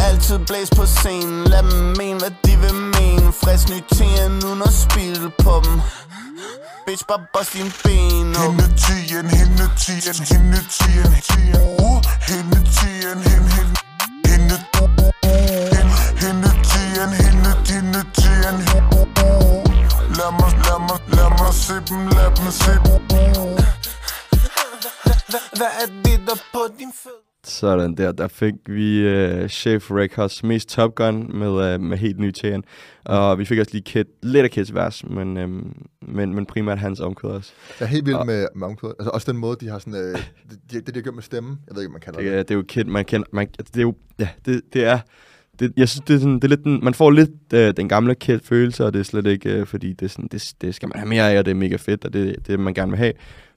Altid 0.08 0.38
blæs 0.48 0.70
på 0.78 0.84
scenen. 0.86 1.44
Lad 1.52 1.62
dem 1.62 1.80
mene, 2.00 2.18
hvad 2.22 2.32
de 2.46 2.54
vil 2.62 2.78
mene. 2.96 3.26
Frisk 3.42 3.64
ny 3.72 3.78
TN 3.96 4.32
uden 4.48 4.62
at 4.68 4.74
spille 4.84 5.30
på 5.44 5.54
dem. 5.64 5.76
Bitch, 6.86 7.04
bare 7.08 7.26
bust 7.32 7.52
din 7.52 7.72
ben 7.82 8.36
op 8.36 8.42
Hende 8.42 8.66
tien, 8.82 9.26
hende 9.38 9.66
tien, 9.82 10.14
hende 10.30 10.60
tien, 10.76 11.12
tien. 11.28 11.54
Uh, 11.84 12.00
hende 12.28 12.60
tien, 12.76 13.18
hende, 13.28 13.50
hende, 13.56 13.76
hende, 14.28 14.56
hende, 15.74 15.96
hende 16.22 16.50
tien, 16.70 17.10
hende, 17.22 17.52
hende 17.70 18.02
tien. 18.18 18.56
Uh, 18.92 19.58
Lad 20.18 20.32
mig, 20.40 20.52
lad 20.66 20.78
mig, 20.88 21.00
lad 21.16 21.30
mig 21.38 21.54
se 21.54 21.74
dem, 21.88 22.06
lad 22.08 22.30
dem 22.36 22.50
se 22.50 22.72
dem. 22.84 22.98
Hvad 25.58 25.70
er 25.82 25.86
det 26.04 26.20
der 26.26 26.36
på 26.52 26.68
din 26.78 26.92
fød? 27.02 27.27
Sådan 27.58 27.94
der, 27.94 28.12
der 28.12 28.28
fik 28.28 28.54
vi 28.66 29.00
uh, 29.06 29.46
Chef 29.48 29.90
Records 29.90 30.42
mest 30.44 30.68
Top 30.68 30.94
Gun 30.94 31.38
med, 31.38 31.74
uh, 31.74 31.80
med 31.80 31.96
helt 31.98 32.18
ny 32.18 32.30
TN. 32.30 32.60
Og 33.04 33.38
vi 33.38 33.44
fik 33.44 33.58
også 33.58 33.72
lige 33.72 33.82
Kid, 33.82 34.04
lidt 34.22 34.44
af 34.44 34.50
Kids 34.50 34.74
vers, 34.74 35.04
men, 35.04 35.36
um, 35.36 35.72
men, 36.02 36.34
men 36.34 36.46
primært 36.46 36.78
hans 36.78 37.00
omkvæd 37.00 37.30
også. 37.30 37.52
Jeg 37.80 37.86
er 37.86 37.90
helt 37.90 38.06
vild 38.06 38.16
Og- 38.16 38.26
med, 38.26 38.46
med 38.54 38.66
omkvædet. 38.66 38.94
Altså 38.98 39.10
også 39.10 39.32
den 39.32 39.40
måde, 39.40 39.56
de 39.60 39.68
har 39.68 39.78
sådan, 39.78 39.94
øh, 39.94 40.18
det, 40.70 40.86
det, 40.86 40.86
de 40.86 40.92
har 40.94 41.02
gjort 41.02 41.14
med 41.14 41.22
stemmen. 41.22 41.58
Jeg 41.68 41.76
ved 41.76 41.82
ikke, 41.82 41.92
man 41.92 42.00
kalder 42.00 42.18
Det, 42.20 42.26
det. 42.30 42.38
er- 42.38 42.42
det 42.42 42.50
er 42.50 42.54
jo 42.54 42.64
Kid, 42.68 42.84
man 42.84 43.04
kender, 43.04 43.26
man, 43.32 43.48
det 43.58 43.76
er 43.76 43.82
jo, 43.82 43.94
ja, 44.18 44.28
det, 44.46 44.60
det 44.72 44.84
er, 44.84 44.98
det, 45.58 45.72
jeg 45.76 45.88
synes, 45.88 46.04
det 46.06 46.14
er, 46.14 46.18
sådan, 46.18 46.34
det 46.34 46.44
er 46.44 46.48
lidt 46.48 46.64
den, 46.64 46.80
man 46.84 46.94
får 46.94 47.10
lidt 47.10 47.30
øh, 47.54 47.72
den 47.76 47.88
gamle 47.88 48.14
Kid-følelse, 48.14 48.84
og 48.84 48.92
det 48.92 48.98
er 49.00 49.04
slet 49.04 49.26
ikke, 49.26 49.50
øh, 49.52 49.66
fordi 49.66 49.92
det, 49.92 50.02
er 50.02 50.08
sådan, 50.08 50.28
det, 50.32 50.52
det 50.60 50.74
skal 50.74 50.88
man 50.88 50.98
have 50.98 51.08
mere 51.08 51.32
af, 51.32 51.38
og 51.38 51.44
det 51.44 51.50
er 51.50 51.54
mega 51.54 51.76
fedt, 51.76 52.04
og 52.04 52.12
det 52.12 52.36
det, 52.46 52.60
man 52.60 52.74
gerne 52.74 52.90
vil 52.90 52.98
have. 52.98 53.12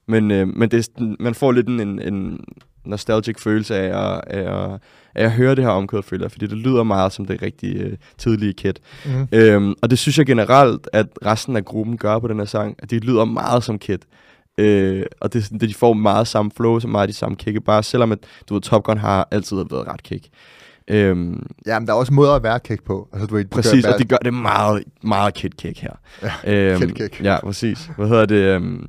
Men, 0.08 0.30
øh, 0.30 0.48
men 0.48 0.70
det 0.70 0.78
er, 0.78 0.82
sådan- 0.82 1.16
man 1.20 1.34
får 1.34 1.52
lidt 1.52 1.68
en, 1.68 1.80
en 2.00 2.40
nostalgic 2.84 3.36
følelse 3.40 3.76
af 3.76 4.14
at, 4.14 4.20
af, 4.26 4.72
at, 4.72 4.80
af 5.14 5.24
at 5.24 5.32
høre 5.32 5.54
det 5.54 5.64
her 5.64 5.70
omkød, 5.70 6.02
føler 6.02 6.28
fordi 6.28 6.46
det 6.46 6.58
lyder 6.58 6.82
meget 6.82 7.12
som 7.12 7.26
det 7.26 7.42
rigtige 7.42 7.78
øh, 7.78 7.96
tidlige 8.18 8.52
Kid. 8.52 8.72
Mm. 9.06 9.28
Øhm, 9.32 9.74
og 9.82 9.90
det 9.90 9.98
synes 9.98 10.18
jeg 10.18 10.26
generelt, 10.26 10.88
at 10.92 11.06
resten 11.26 11.56
af 11.56 11.64
gruppen 11.64 11.96
gør 11.96 12.18
på 12.18 12.28
den 12.28 12.38
her 12.38 12.44
sang, 12.46 12.76
at 12.78 12.90
de 12.90 12.98
lyder 12.98 13.24
meget 13.24 13.64
som 13.64 13.78
Kid. 13.78 13.98
Øh, 14.58 15.02
og 15.20 15.32
det, 15.32 15.48
det, 15.50 15.60
de 15.60 15.74
får 15.74 15.92
meget 15.92 16.28
samme 16.28 16.50
flow, 16.56 16.78
så 16.78 16.88
meget 16.88 17.08
de 17.08 17.14
samme 17.14 17.36
kicke, 17.36 17.60
bare 17.60 17.82
selvom 17.82 18.12
at, 18.12 18.18
du 18.48 18.54
ved, 18.54 18.62
Top 18.62 18.84
Gun 18.84 18.98
har 18.98 19.28
altid 19.30 19.56
været 19.56 19.86
ret 19.86 20.02
kick. 20.02 20.26
Øhm, 20.88 21.46
Ja, 21.66 21.78
men 21.78 21.86
der 21.86 21.92
er 21.92 21.96
også 21.96 22.12
måder 22.12 22.32
at 22.32 22.42
være 22.42 22.60
kæk 22.60 22.82
på. 22.82 23.08
Altså, 23.12 23.26
du 23.26 23.34
ved, 23.34 23.44
præcis, 23.44 23.84
og 23.84 23.98
de 23.98 24.04
gør 24.04 24.16
det 24.16 24.34
meget, 24.34 24.84
meget 25.02 25.34
kid 25.34 25.50
kick 25.50 25.78
her. 25.78 25.92
Ja, 26.22 26.32
øhm, 26.72 26.80
kid 26.80 27.08
kick. 27.08 27.24
Ja, 27.24 27.40
præcis. 27.40 27.90
Hvad 27.96 28.08
hedder 28.08 28.26
det? 28.26 28.36
Øhm, 28.36 28.86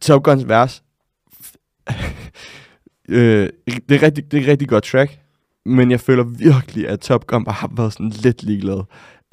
Top 0.00 0.22
Guns 0.22 0.48
vers, 0.48 0.82
øh, 3.08 3.48
det, 3.88 3.94
er 3.94 4.02
rigtig, 4.02 4.32
det 4.32 4.38
er 4.38 4.42
et 4.42 4.48
rigtig 4.48 4.68
godt 4.68 4.84
track, 4.84 5.18
men 5.66 5.90
jeg 5.90 6.00
føler 6.00 6.24
virkelig, 6.24 6.88
at 6.88 7.00
Top 7.00 7.26
Gun 7.26 7.44
bare 7.44 7.54
har 7.54 7.70
været 7.76 7.92
sådan 7.92 8.08
lidt 8.08 8.42
ligeglad. 8.42 8.82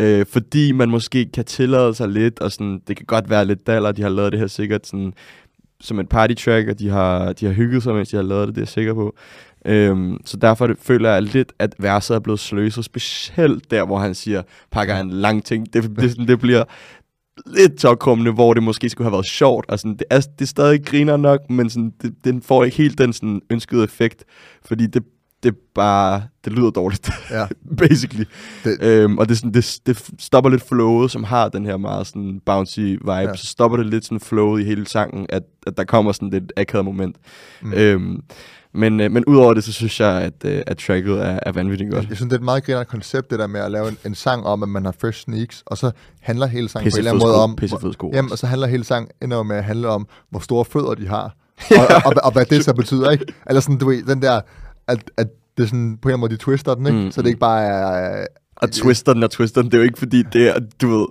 Øh, 0.02 0.26
fordi 0.26 0.72
man 0.72 0.90
måske 0.90 1.26
kan 1.34 1.46
tillade 1.46 1.94
sig 1.94 2.10
lidt, 2.10 2.40
og 2.40 2.52
sådan, 2.52 2.82
det 2.88 2.98
kan 2.98 3.06
godt 3.06 3.30
være 3.30 3.46
lidt 3.46 3.68
daller, 3.68 3.92
de 3.92 4.02
har 4.02 4.10
lavet 4.10 4.32
det 4.32 4.40
her 4.40 4.48
sikkert 4.48 4.88
sådan, 4.88 5.14
som 5.82 6.00
et 6.00 6.10
party 6.10 6.34
track, 6.34 6.70
og 6.70 6.80
de 6.80 6.90
har, 6.90 7.34
de 7.34 7.46
har 7.46 7.54
hygget 7.54 7.84
sig, 7.84 7.96
mens 7.96 8.10
de 8.10 8.16
har 8.16 8.24
lavet 8.24 8.48
det, 8.48 8.56
det 8.56 8.62
er 8.62 8.64
jeg 8.64 8.68
sikker 8.68 8.94
på. 8.94 9.16
Øhm, 9.66 10.18
så 10.26 10.38
derfor 10.38 10.68
det, 10.68 10.78
føler 10.82 11.12
jeg 11.12 11.24
lidt, 11.24 11.54
at 11.60 11.76
verset 11.80 12.16
er 12.16 12.20
blevet 12.20 12.40
sløset, 12.40 12.86
specielt 12.86 13.72
der, 13.72 13.86
hvor 13.86 14.00
han 14.00 14.16
siger, 14.16 14.42
pakker 14.72 14.96
en 14.96 15.10
lang 15.10 15.46
ting. 15.46 15.74
Det, 15.74 15.84
det, 16.00 16.12
sådan, 16.12 16.28
det 16.28 16.40
bliver 16.40 16.64
lidt 17.46 17.78
tårkommende, 17.78 18.32
hvor 18.32 18.54
det 18.54 18.64
måske 18.64 18.90
skulle 18.90 19.06
have 19.06 19.14
været 19.14 19.26
sjovt. 19.26 19.66
Og 19.70 19.80
sådan, 19.80 19.96
det, 19.96 20.04
er, 20.10 20.20
det 20.20 20.42
er 20.42 20.46
stadig 20.46 20.86
griner 20.86 21.18
nok, 21.18 21.50
men 21.50 21.70
sådan, 21.70 21.94
det, 22.02 22.16
den 22.24 22.42
får 22.42 22.64
ikke 22.64 22.78
helt 22.78 22.98
den 22.98 23.14
sådan, 23.14 23.42
ønskede 23.50 23.84
effekt, 23.84 24.24
fordi 24.66 24.88
det, 24.88 25.04
det 25.44 25.56
bare, 25.76 26.24
det 26.46 26.54
lyder 26.54 26.70
dårligt, 26.70 27.10
Ja. 27.32 27.48
basically. 27.88 28.26
Det- 28.64 28.78
Øhm, 28.82 29.18
og 29.18 29.30
det, 29.30 29.38
sådan, 29.38 29.54
det, 29.54 29.80
det 29.86 30.10
stopper 30.20 30.50
lidt 30.50 30.68
flowet, 30.68 31.12
som 31.12 31.24
har 31.24 31.50
den 31.50 31.66
her 31.66 31.78
meget 31.78 32.08
sådan 32.08 32.42
bouncy 32.46 32.80
vibe. 32.80 33.12
Ja. 33.12 33.36
Så 33.36 33.46
stopper 33.46 33.78
det 33.78 33.86
lidt 33.86 34.06
sådan 34.06 34.20
flowet 34.20 34.62
i 34.62 34.64
hele 34.64 34.88
sangen, 34.88 35.26
at, 35.30 35.44
at 35.68 35.78
der 35.78 35.84
kommer 35.84 36.12
sådan 36.12 36.30
lidt 36.30 36.54
akavet 36.58 36.86
moment. 36.86 37.16
Mm. 37.62 37.74
Øhm, 37.74 38.22
men, 38.74 39.00
øh, 39.00 39.12
men 39.12 39.26
udover 39.26 39.54
det, 39.54 39.64
så 39.64 39.74
synes 39.74 40.00
jeg, 40.00 40.22
at, 40.22 40.34
øh, 40.46 40.62
at 40.68 40.78
tracket 40.78 41.20
er, 41.26 41.40
er 41.44 41.52
vanvittigt 41.52 41.92
godt. 41.92 42.10
Jeg 42.10 42.18
synes, 42.18 42.30
det 42.30 42.36
er 42.36 42.40
et 42.40 42.44
meget 42.46 42.64
grinerende 42.64 42.90
koncept, 42.90 43.32
det 43.32 43.40
der 43.40 43.48
med 43.48 43.60
at 43.60 43.72
lave 43.72 43.88
en, 43.88 43.98
en 44.06 44.16
sang 44.16 44.46
om, 44.46 44.64
at 44.64 44.70
man 44.70 44.86
har 44.86 44.96
first 45.02 45.22
sneaks, 45.22 45.64
og 45.66 45.78
så 45.78 45.92
handler 46.22 46.48
hele 46.48 46.70
sangen 46.70 46.92
på 46.92 46.96
en 46.96 46.98
eller 46.98 47.12
anden 47.12 47.28
måde 47.28 47.44
om... 47.44 47.56
Pissefed 47.56 47.94
sko. 47.94 48.12
Jamen, 48.14 48.32
og 48.32 48.38
så 48.38 48.48
handler 48.48 48.68
hele 48.68 48.84
sangen 48.84 49.32
jo 49.32 49.44
med 49.44 49.56
at 49.56 49.64
handle 49.64 49.88
om, 49.88 50.08
hvor 50.30 50.40
store 50.40 50.66
fødder 50.66 50.94
de 50.94 51.08
har. 51.08 51.36
og, 51.72 51.78
og, 51.96 52.02
og, 52.06 52.14
og, 52.24 52.32
hvad 52.32 52.46
det 52.46 52.66
så 52.66 52.74
betyder, 52.74 53.12
ikke? 53.12 53.26
Eller 53.48 53.62
sådan, 53.62 53.78
du 53.78 53.90
ved, 53.90 54.04
den 54.04 54.22
der, 54.22 54.42
at, 54.90 55.12
at 55.18 55.28
det 55.58 55.64
er 55.64 55.68
sådan, 55.68 55.98
på 56.02 56.10
en 56.10 56.20
måde, 56.20 56.32
de 56.32 56.38
twister 56.38 56.76
den, 56.76 56.88
ikke? 56.88 57.00
Mm, 57.00 57.12
så 57.12 57.22
det 57.22 57.28
ikke 57.28 57.40
bare 57.40 57.64
er... 57.64 58.26
Og 58.56 58.72
twister 58.72 59.14
den 59.14 59.24
og 59.24 59.32
twister 59.32 59.62
den, 59.62 59.72
det 59.72 59.78
er 59.78 59.82
jo 59.82 59.86
ikke 59.86 60.00
fordi, 60.00 60.24
det 60.34 60.48
er, 60.50 60.60
du 60.82 60.88
ved, 60.90 61.08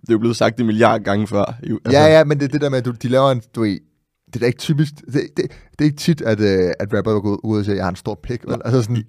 det 0.00 0.08
er 0.08 0.12
jo 0.12 0.18
blevet 0.18 0.36
sagt 0.36 0.60
en 0.60 0.66
milliard 0.66 1.00
gange 1.00 1.26
før. 1.26 1.54
Jo, 1.70 1.78
altså, 1.84 2.00
Ja, 2.00 2.06
ja, 2.18 2.24
men 2.24 2.38
det 2.38 2.44
er 2.44 2.48
det 2.48 2.60
der 2.60 2.70
med, 2.70 2.78
at 2.78 2.84
du, 2.84 2.90
de 2.90 3.08
laver 3.08 3.30
en, 3.30 3.42
du 3.54 3.60
ved, 3.60 3.78
det 4.26 4.36
er 4.36 4.40
da 4.40 4.46
ikke 4.46 4.58
typisk, 4.58 4.92
det, 5.06 5.12
det, 5.12 5.36
det 5.36 5.80
er 5.80 5.84
ikke 5.84 5.96
tit, 5.96 6.20
at, 6.20 6.40
uh, 6.40 6.70
at 6.80 6.94
rapper 6.96 7.20
går 7.20 7.40
ud 7.44 7.58
og 7.58 7.64
siger, 7.64 7.76
jeg 7.76 7.84
har 7.84 7.90
en 7.90 7.96
stor 7.96 8.20
pik. 8.22 8.40
Vel? 8.46 8.60
Altså 8.64 8.82
sådan, 8.82 8.96
Jo, 8.96 9.02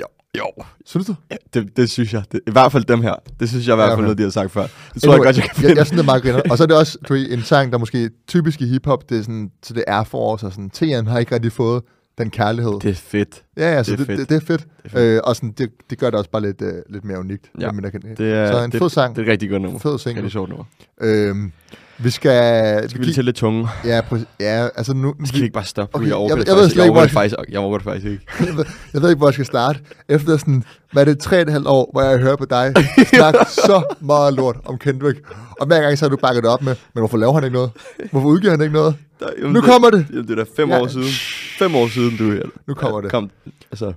jo, 0.00 0.06
jo. 0.38 0.64
synes 0.86 1.06
du? 1.06 1.14
Ja, 1.30 1.36
det, 1.54 1.76
det 1.76 1.90
synes 1.90 2.12
jeg. 2.14 2.22
Det, 2.32 2.40
I 2.46 2.50
hvert 2.50 2.72
fald 2.72 2.84
dem 2.84 3.02
her. 3.02 3.14
Det 3.40 3.48
synes 3.48 3.66
jeg 3.68 3.74
i 3.74 3.76
hvert 3.76 3.84
Ja, 3.84 3.88
fald 3.90 3.98
okay. 3.98 4.02
noget, 4.02 4.18
de 4.18 4.22
har 4.22 4.30
sagt 4.30 4.50
før. 4.52 4.66
Det 4.94 5.02
tror 5.02 5.12
jeg 5.12 5.22
godt, 5.22 5.36
jeg 5.36 5.44
kan 5.44 5.50
jeg, 5.56 5.56
finde. 5.56 5.76
jeg 5.76 5.86
synes, 5.86 5.90
det 6.00 6.08
er 6.08 6.12
meget 6.12 6.22
griner. 6.22 6.42
Og 6.50 6.56
så 6.56 6.62
er 6.62 6.66
det 6.66 6.76
også 6.76 6.98
du 7.08 7.14
en 7.14 7.42
sang, 7.42 7.72
der 7.72 7.78
måske 7.78 8.10
typisk 8.28 8.60
i 8.60 8.66
hiphop, 8.66 9.08
det 9.08 9.18
er 9.18 9.22
sådan, 9.22 9.50
så 9.62 9.74
det 9.74 9.84
er 9.86 10.04
for 10.04 10.34
os, 10.34 10.42
og 10.42 10.52
sådan, 10.52 10.70
TN 10.70 11.06
har 11.06 11.18
ikke 11.18 11.34
rigtig 11.34 11.52
fået 11.52 11.82
den 12.18 12.30
kærlighed. 12.30 12.80
Det 12.80 12.90
er 12.90 12.94
fedt. 12.94 13.42
ja, 13.56 13.72
ja, 13.72 13.82
så 13.82 13.92
det 13.92 14.00
er 14.00 14.04
det, 14.04 14.08
det, 14.08 14.16
fedt. 14.18 14.28
det, 14.28 14.36
er 14.36 14.40
fedt. 14.46 14.60
Det 14.82 14.84
er 14.84 14.88
fedt. 14.88 15.02
Øh, 15.16 15.20
og 15.24 15.36
sådan, 15.36 15.52
det, 15.58 15.70
det 15.90 15.98
gør 15.98 16.10
det 16.10 16.18
også 16.18 16.30
bare 16.30 16.42
lidt, 16.42 16.62
uh, 16.62 16.68
lidt 16.88 17.04
mere 17.04 17.18
unikt. 17.18 17.50
Ja, 17.60 17.70
kan, 17.90 18.00
Det 18.18 18.32
er, 18.32 18.52
så 18.52 18.64
en 18.64 18.72
det, 18.72 18.78
fed 18.80 18.90
sang, 18.90 19.16
Det 19.16 19.22
er 19.22 19.26
et 19.26 19.30
rigtig 19.32 19.50
godt 19.50 19.62
nummer. 19.62 19.78
fed 19.78 19.90
Det 19.90 19.94
er 19.98 20.00
single. 20.00 20.30
sjovt 20.30 20.48
nummer. 20.48 20.64
Øhm, 21.00 21.52
vi 21.98 22.10
skal... 22.10 22.90
Skal 22.90 23.00
vi 23.00 23.04
lige 23.04 23.14
til 23.14 23.24
lidt 23.24 23.36
tunge? 23.36 23.68
Ja, 23.84 24.00
præcis. 24.08 24.26
Ja, 24.40 24.68
altså 24.76 24.94
nu... 24.94 25.14
Skal 25.24 25.38
vi 25.40 25.44
ikke 25.44 25.54
bare 25.54 25.64
stoppe? 25.64 25.96
Okay, 25.96 26.06
jeg 26.08 26.16
jeg- 26.28 26.36
det 26.36 26.48
jeg 26.48 26.56
ved 26.56 26.68
slet 26.70 26.72
ikke, 26.72 26.82
jeg 26.82 26.92
hvor 26.92 27.06
faktisk, 27.20 27.34
jeg 27.48 27.60
overgår 27.60 27.78
det 27.78 27.84
faktisk 27.84 28.06
ikke. 28.06 28.22
jeg, 28.48 28.56
ved, 28.56 28.64
jeg 28.94 29.02
ved 29.02 29.08
ikke, 29.10 29.18
hvor 29.18 29.26
jeg 29.28 29.34
skal 29.34 29.46
starte. 29.46 29.78
Efter 30.08 30.36
sådan, 30.36 30.64
hvad 30.92 31.02
er 31.02 31.04
det, 31.12 31.18
tre 31.18 31.36
og 31.36 31.42
et 31.42 31.50
halvt 31.50 31.66
år, 31.66 31.90
hvor 31.92 32.02
jeg 32.02 32.18
hører 32.18 32.36
på 32.36 32.44
dig 32.44 32.72
snakke 33.08 33.38
så 33.68 33.94
meget 34.00 34.34
lort 34.34 34.56
om 34.64 34.78
Kendrick. 34.78 35.18
Og 35.60 35.66
hver 35.66 35.80
gang 35.82 35.98
så 35.98 36.04
har 36.04 36.10
du 36.10 36.16
bakket 36.16 36.42
det 36.42 36.50
op 36.50 36.62
med, 36.62 36.74
men 36.94 37.00
hvorfor 37.00 37.16
laver 37.16 37.32
han 37.34 37.44
ikke 37.44 37.54
noget? 37.54 37.70
Hvorfor 38.10 38.28
udgiver 38.28 38.50
han 38.50 38.60
ikke 38.62 38.74
noget? 38.74 38.94
Der, 39.20 39.26
jamen, 39.38 39.52
Nu 39.52 39.60
kommer 39.60 39.90
det! 39.90 40.06
Jamen, 40.10 40.28
det 40.28 40.38
er 40.38 40.44
da 40.44 40.50
fem 40.56 40.70
Ja. 40.70 40.80
år 40.82 40.86
siden. 40.86 41.06
Fem 41.58 41.74
år 41.74 41.88
siden, 41.88 42.16
du 42.16 42.48
Nu 42.66 42.74
kommer 42.74 43.00
det. 43.00 43.10
Kom, 43.10 43.30
altså, 43.70 43.92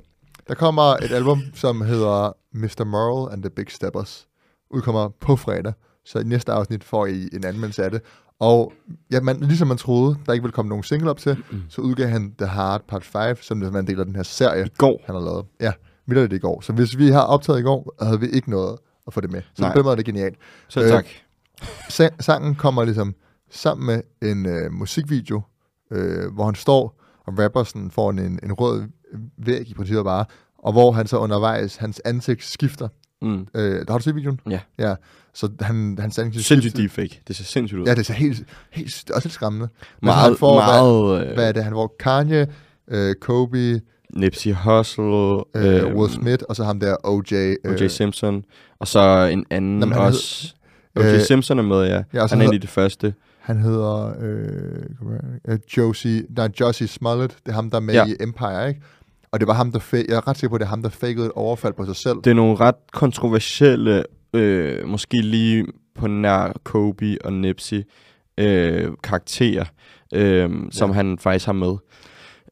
Der 0.47 0.53
kommer 0.55 0.83
et 0.83 1.11
album, 1.11 1.41
som 1.55 1.81
hedder 1.81 2.33
Mr. 2.53 2.83
Moral 2.85 3.33
and 3.33 3.43
the 3.43 3.49
Big 3.49 3.65
Steppers. 3.69 4.25
Udkommer 4.71 5.09
på 5.21 5.35
fredag. 5.35 5.73
Så 6.11 6.19
i 6.19 6.23
næste 6.23 6.51
afsnit 6.51 6.83
får 6.83 7.05
I 7.05 7.29
en 7.33 7.43
anmeldelse 7.45 7.83
af 7.83 7.91
det. 7.91 8.01
Og 8.39 8.73
ja, 9.11 9.21
man, 9.21 9.39
ligesom 9.39 9.67
man 9.67 9.77
troede, 9.77 10.17
der 10.25 10.33
ikke 10.33 10.43
ville 10.43 10.53
komme 10.53 10.69
nogen 10.69 10.83
single 10.83 11.09
op 11.09 11.17
til, 11.17 11.37
så 11.69 11.81
udgav 11.81 12.07
han 12.07 12.33
The 12.37 12.47
Hard 12.47 12.81
Part 12.87 13.03
5, 13.05 13.37
som 13.41 13.61
er 13.61 13.79
en 13.79 13.87
del 13.87 13.99
af 13.99 14.05
den 14.05 14.15
her 14.15 14.23
serie, 14.23 14.65
i 14.65 14.69
går. 14.77 15.01
han 15.05 15.15
har 15.15 15.21
lavet. 15.21 15.45
Ja, 15.59 15.73
vildt 16.05 16.31
det 16.31 16.37
i 16.37 16.39
går. 16.39 16.61
Så 16.61 16.73
hvis 16.73 16.97
vi 16.97 17.07
har 17.09 17.21
optaget 17.21 17.59
i 17.59 17.61
går, 17.61 17.95
havde 18.05 18.19
vi 18.19 18.27
ikke 18.27 18.49
noget 18.49 18.77
at 19.07 19.13
få 19.13 19.21
det 19.21 19.31
med. 19.31 19.41
Så 19.53 19.61
Nej. 19.61 19.71
på 19.73 19.77
den 19.77 19.83
måde 19.83 19.91
er 19.93 19.95
det 19.95 20.05
genialt. 20.05 20.35
Så 20.67 20.81
Øh, 20.83 20.87
tak. 20.89 21.05
Sa- 21.63 22.15
sangen 22.19 22.55
kommer 22.55 22.83
ligesom 22.83 23.15
sammen 23.51 23.85
med 23.87 24.29
en 24.29 24.45
øh, 24.45 24.71
musikvideo, 24.71 25.41
øh, 25.91 26.33
hvor 26.33 26.45
han 26.45 26.55
står 26.55 27.01
og 27.25 27.39
rapper 27.39 27.63
sådan 27.63 27.91
foran 27.91 28.19
en, 28.19 28.39
en 28.43 28.53
rød 28.53 28.83
væg 29.37 29.69
i 29.69 29.73
princippet 29.73 30.03
bare, 30.05 30.25
og 30.57 30.71
hvor 30.71 30.91
han 30.91 31.07
så 31.07 31.17
undervejs, 31.17 31.75
hans 31.75 32.01
ansigt 32.05 32.43
skifter. 32.43 32.87
Mm. 33.21 33.47
Øh, 33.55 33.85
har 33.89 33.97
du 33.97 34.03
set 34.03 34.15
videoen? 34.15 34.39
Ja. 34.49 34.59
Ja, 34.79 34.95
så 35.33 35.49
han, 35.61 35.97
hans 35.99 36.19
ansigt 36.19 36.45
Sindssygt 36.45 36.77
deepfake. 36.77 37.21
Det 37.27 37.35
ser 37.35 37.43
sindssygt 37.43 37.79
ud. 37.79 37.85
Ja, 37.85 37.95
det 37.95 38.05
ser 38.05 38.13
helt, 38.13 38.43
helt 38.71 39.03
det 39.07 39.15
også 39.15 39.27
lidt 39.27 39.33
skræmmende. 39.33 39.67
Men 40.01 40.05
meget, 40.05 40.23
han 40.23 40.35
får, 40.37 40.55
meget, 40.55 41.25
Hvad, 41.25 41.33
hvad 41.33 41.47
er 41.47 41.51
det? 41.51 41.63
Han 41.63 41.73
får 41.73 41.95
Kanye, 41.99 42.47
øh, 42.87 43.15
Kobe, 43.21 43.81
Nipsey 44.13 44.53
Hussle, 44.53 45.03
øh, 45.55 45.85
øhm, 45.85 45.95
Will 45.97 46.11
Smith, 46.13 46.43
og 46.49 46.55
så 46.55 46.63
ham 46.63 46.79
der 46.79 46.95
OJ. 47.03 47.33
Øh, 47.33 47.55
O.J. 47.65 47.87
Simpson, 47.87 48.43
og 48.79 48.87
så 48.87 49.29
en 49.31 49.45
anden 49.49 49.79
Nå, 49.79 49.85
men 49.85 49.93
han 49.93 50.01
også. 50.07 50.53
O.J. 50.95 51.03
øh, 51.03 51.21
Simpson 51.21 51.59
er 51.59 51.63
med, 51.63 51.81
ja. 51.83 51.93
ja, 51.93 51.93
Han 51.93 52.03
er 52.15 52.27
hedder- 52.27 52.47
en 52.47 52.53
af 52.53 52.61
de 52.61 52.67
første. 52.67 53.13
Han 53.39 53.59
hedder 53.59 54.13
øh, 54.21 54.83
øh, 55.47 55.59
Josie, 55.77 56.23
nej, 56.29 56.49
Josie 56.59 56.87
Smollett. 56.87 57.35
Det 57.45 57.51
er 57.51 57.55
ham, 57.55 57.69
der 57.69 57.77
er 57.77 57.81
med 57.81 57.93
Ja. 57.93 58.05
i 58.05 58.15
Empire, 58.19 58.67
ikke? 58.69 58.81
Og 59.31 59.39
det 59.39 59.47
var 59.47 59.53
ham, 59.53 59.71
der 59.71 59.79
fa- 59.79 60.05
jeg 60.09 60.15
er 60.15 60.27
ret 60.27 60.37
sikker 60.37 60.49
på, 60.49 60.55
at 60.55 60.59
det 60.59 60.65
er 60.65 60.69
ham, 60.69 60.81
der 60.81 60.89
fakede 60.89 61.25
et 61.25 61.31
overfald 61.31 61.73
på 61.73 61.85
sig 61.85 61.95
selv. 61.95 62.15
Det 62.23 62.27
er 62.27 62.33
nogle 62.33 62.55
ret 62.55 62.75
kontroversielle, 62.93 64.03
øh, 64.33 64.87
måske 64.87 65.21
lige 65.21 65.65
på 65.95 66.07
nær 66.07 66.53
Kobe 66.63 67.17
og 67.25 67.33
Nipsey, 67.33 67.83
øh, 68.37 68.91
karakterer, 69.03 69.65
øh, 70.13 70.49
som 70.71 70.91
han 70.91 71.17
faktisk 71.19 71.45
har 71.45 71.53
med, 71.53 71.75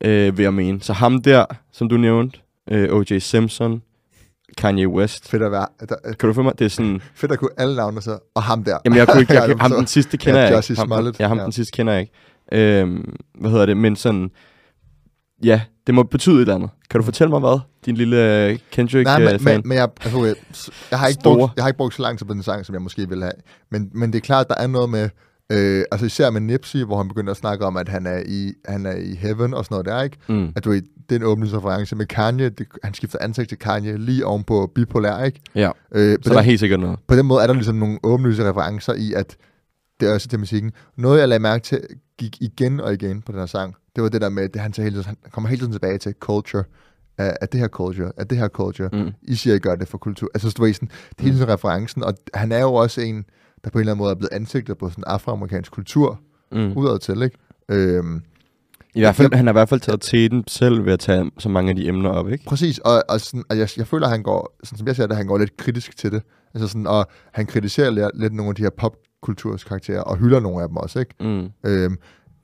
øh, 0.03 0.37
vil 0.37 0.43
jeg 0.43 0.53
mene. 0.53 0.81
Så 0.81 0.93
ham 0.93 1.21
der, 1.21 1.45
som 1.71 1.89
du 1.89 1.97
nævnte, 1.97 2.39
øh, 2.71 2.93
O.J. 2.93 3.19
Simpson, 3.19 3.81
Kanye 4.57 4.87
West. 4.87 5.29
Fedt 5.29 5.43
at 5.43 5.51
være. 5.51 5.67
Der, 5.89 5.95
Kan 6.19 6.27
du 6.29 6.33
følge 6.33 6.43
mig? 6.43 6.59
Det 6.59 6.65
er 6.65 6.69
sådan... 6.69 7.01
fedt 7.15 7.31
at 7.31 7.39
kunne 7.39 7.49
alle 7.57 7.75
navne 7.75 8.01
så. 8.01 8.19
Og 8.35 8.43
ham 8.43 8.63
der. 8.63 8.77
Jamen, 8.85 8.97
jeg 8.97 9.07
kunne 9.07 9.21
ikke... 9.21 9.33
Ja, 9.37 9.39
Jeg, 9.41 9.49
det 9.49 9.61
ham 9.61 9.71
den 9.71 9.87
sidste 9.87 10.17
kender 10.17 10.39
Ja, 10.41 10.45
jeg 10.47 10.69
ikke. 10.69 10.81
Ham, 10.81 11.13
ja, 11.19 11.27
ham 11.27 11.37
ja. 11.37 11.43
den 11.43 11.51
sidste 11.51 11.71
kender 11.71 11.93
jeg 11.93 12.01
ikke. 12.01 12.13
Øhm, 12.81 13.15
hvad 13.39 13.51
hedder 13.51 13.65
det? 13.65 13.77
Men 13.77 13.95
sådan... 13.95 14.29
Ja, 15.43 15.61
det 15.87 15.95
må 15.95 16.03
betyde 16.03 16.35
et 16.35 16.41
eller 16.41 16.55
andet. 16.55 16.69
Kan 16.89 16.99
du 16.99 17.05
fortælle 17.05 17.29
mig 17.31 17.39
hvad? 17.39 17.59
Din 17.85 17.95
lille 17.95 18.15
øh, 18.43 18.47
Nej, 18.47 18.57
Kendrick-fan? 18.71 19.21
men, 19.23 19.39
men, 19.43 19.61
men 19.65 19.77
jeg, 19.77 19.89
altså, 20.01 20.35
s- 20.53 20.69
jeg, 20.91 20.99
har 20.99 21.07
ikke 21.07 21.19
Store. 21.21 21.35
brugt, 21.37 21.53
jeg 21.55 21.63
har 21.63 21.69
ikke 21.69 21.77
brugt 21.77 21.93
så 21.95 22.01
lang 22.01 22.17
tid 22.17 22.25
på 22.25 22.33
den 22.33 22.43
sang, 22.43 22.65
som 22.65 22.73
jeg 22.75 22.81
måske 22.81 23.09
ville 23.09 23.23
have. 23.23 23.33
Men, 23.71 23.89
men 23.93 24.13
det 24.13 24.17
er 24.17 24.21
klart, 24.21 24.47
der 24.47 24.55
er 24.55 24.67
noget 24.67 24.89
med, 24.89 25.09
øh, 25.51 25.83
altså 25.91 26.05
især 26.05 26.29
med 26.29 26.41
Nipsey, 26.41 26.83
hvor 26.83 26.97
han 26.97 27.07
begynder 27.07 27.31
at 27.31 27.37
snakke 27.37 27.65
om, 27.65 27.77
at 27.77 27.89
han 27.89 28.05
er 28.07 28.21
i, 28.25 28.53
han 28.65 28.85
er 28.85 28.95
i 28.95 29.15
heaven 29.15 29.53
og 29.53 29.65
sådan 29.65 29.73
noget 29.75 29.85
der, 29.85 30.01
ikke? 30.03 30.17
mm. 30.27 30.51
At 30.55 30.63
du 30.65 30.69
ved, 30.69 30.81
det 31.09 31.15
er 31.15 31.19
en 31.19 31.23
åbningsreference 31.25 31.95
med 31.95 32.05
Kanye, 32.05 32.49
det, 32.49 32.67
han 32.83 32.93
skifter 32.93 33.17
ansigt 33.21 33.49
til 33.49 33.57
Kanye 33.59 33.97
lige 33.97 34.25
oven 34.25 34.43
på 34.43 34.71
bipolær, 34.75 35.23
ikke? 35.23 35.39
Ja, 35.55 35.69
Øh, 35.91 36.17
så 36.23 36.29
der 36.29 36.35
er 36.35 36.39
den, 36.39 36.45
helt 36.45 36.59
sikkert 36.59 36.79
noget. 36.79 36.99
på 37.07 37.15
den 37.15 37.25
måde 37.25 37.43
er 37.43 37.47
der 37.47 37.53
ligesom 37.53 37.75
nogle 37.75 37.99
åbenlyse 38.03 38.49
referencer 38.49 38.93
i, 38.93 39.13
at 39.13 39.35
det 39.99 40.09
er 40.09 40.13
også 40.13 40.27
til 40.27 40.39
musikken. 40.39 40.71
Noget, 40.97 41.19
jeg 41.19 41.27
lagde 41.27 41.41
mærke 41.41 41.63
til, 41.63 41.81
gik 42.17 42.37
igen 42.41 42.79
og 42.79 42.93
igen 42.93 43.21
på 43.21 43.31
den 43.31 43.39
her 43.39 43.45
sang, 43.45 43.75
det 43.95 44.03
var 44.03 44.09
det 44.09 44.21
der 44.21 44.29
med, 44.29 44.43
at 44.43 44.61
han, 44.61 44.71
tager 44.71 44.83
hele 44.83 44.95
tiden, 44.95 45.05
han 45.05 45.31
kommer 45.31 45.49
hele 45.49 45.59
tiden 45.59 45.71
tilbage 45.71 45.97
til 45.97 46.13
culture, 46.19 46.63
at 47.17 47.51
det 47.51 47.59
her 47.59 47.67
culture, 47.67 48.11
at 48.17 48.29
det 48.29 48.37
her 48.37 48.47
culture, 48.47 48.89
Mm. 48.93 49.11
I 49.21 49.35
siger, 49.35 49.55
I 49.55 49.59
gør 49.59 49.75
det 49.75 49.87
for 49.87 49.97
kultur. 49.97 50.29
Altså, 50.33 50.53
du 50.57 50.63
ved, 50.63 50.73
sådan, 50.73 50.87
det 51.09 51.19
hele 51.19 51.35
tiden 51.35 51.49
referencen, 51.49 52.03
og 52.03 52.13
han 52.33 52.51
er 52.51 52.59
jo 52.61 52.73
også 52.73 53.01
en, 53.01 53.25
der 53.63 53.69
på 53.69 53.77
en 53.77 53.79
eller 53.79 53.91
anden 53.91 54.03
måde 54.03 54.11
er 54.11 54.15
blevet 54.15 54.33
ansigtet 54.33 54.77
på 54.77 54.89
sådan 54.89 55.03
afroamerikansk 55.07 55.71
kultur, 55.71 56.19
Mm. 56.51 56.73
udad 56.77 56.99
til, 56.99 57.21
ikke? 57.21 57.37
Øhm, 57.69 58.21
I 58.95 58.99
hvert 58.99 59.15
fald, 59.15 59.33
han 59.33 59.45
har 59.45 59.51
i 59.51 59.59
hvert 59.59 59.69
fald 59.69 59.79
taget 59.79 60.01
teten 60.01 60.43
selv 60.47 60.85
ved 60.85 60.93
at 60.93 60.99
tage 60.99 61.31
så 61.37 61.49
mange 61.49 61.69
af 61.69 61.75
de 61.75 61.87
emner 61.87 62.09
op, 62.09 62.29
ikke? 62.29 62.45
Præcis, 62.45 62.79
og, 62.79 63.03
og, 63.09 63.21
sådan, 63.21 63.43
og 63.49 63.57
jeg, 63.57 63.69
jeg 63.77 63.87
føler, 63.87 64.05
at 64.05 64.11
han 64.11 64.23
går, 64.23 64.57
sådan 64.63 64.77
som 64.77 64.87
jeg 64.87 64.95
ser 64.95 65.07
det, 65.07 65.17
han 65.17 65.27
går 65.27 65.37
lidt 65.37 65.57
kritisk 65.57 65.97
til 65.97 66.11
det. 66.11 66.21
Altså 66.53 66.67
sådan, 66.67 66.87
og 66.87 67.07
han 67.31 67.45
kritiserer 67.45 68.11
lidt, 68.15 68.33
nogle 68.33 68.49
af 68.49 68.55
de 68.55 68.61
her 68.61 68.69
popkulturs 69.21 69.63
karakterer, 69.63 70.01
og 70.01 70.17
hylder 70.17 70.39
nogle 70.39 70.61
af 70.61 70.67
dem 70.67 70.77
også, 70.77 70.99
ikke? 70.99 71.15
Mm. 71.19 71.69
Øhm, 71.69 71.97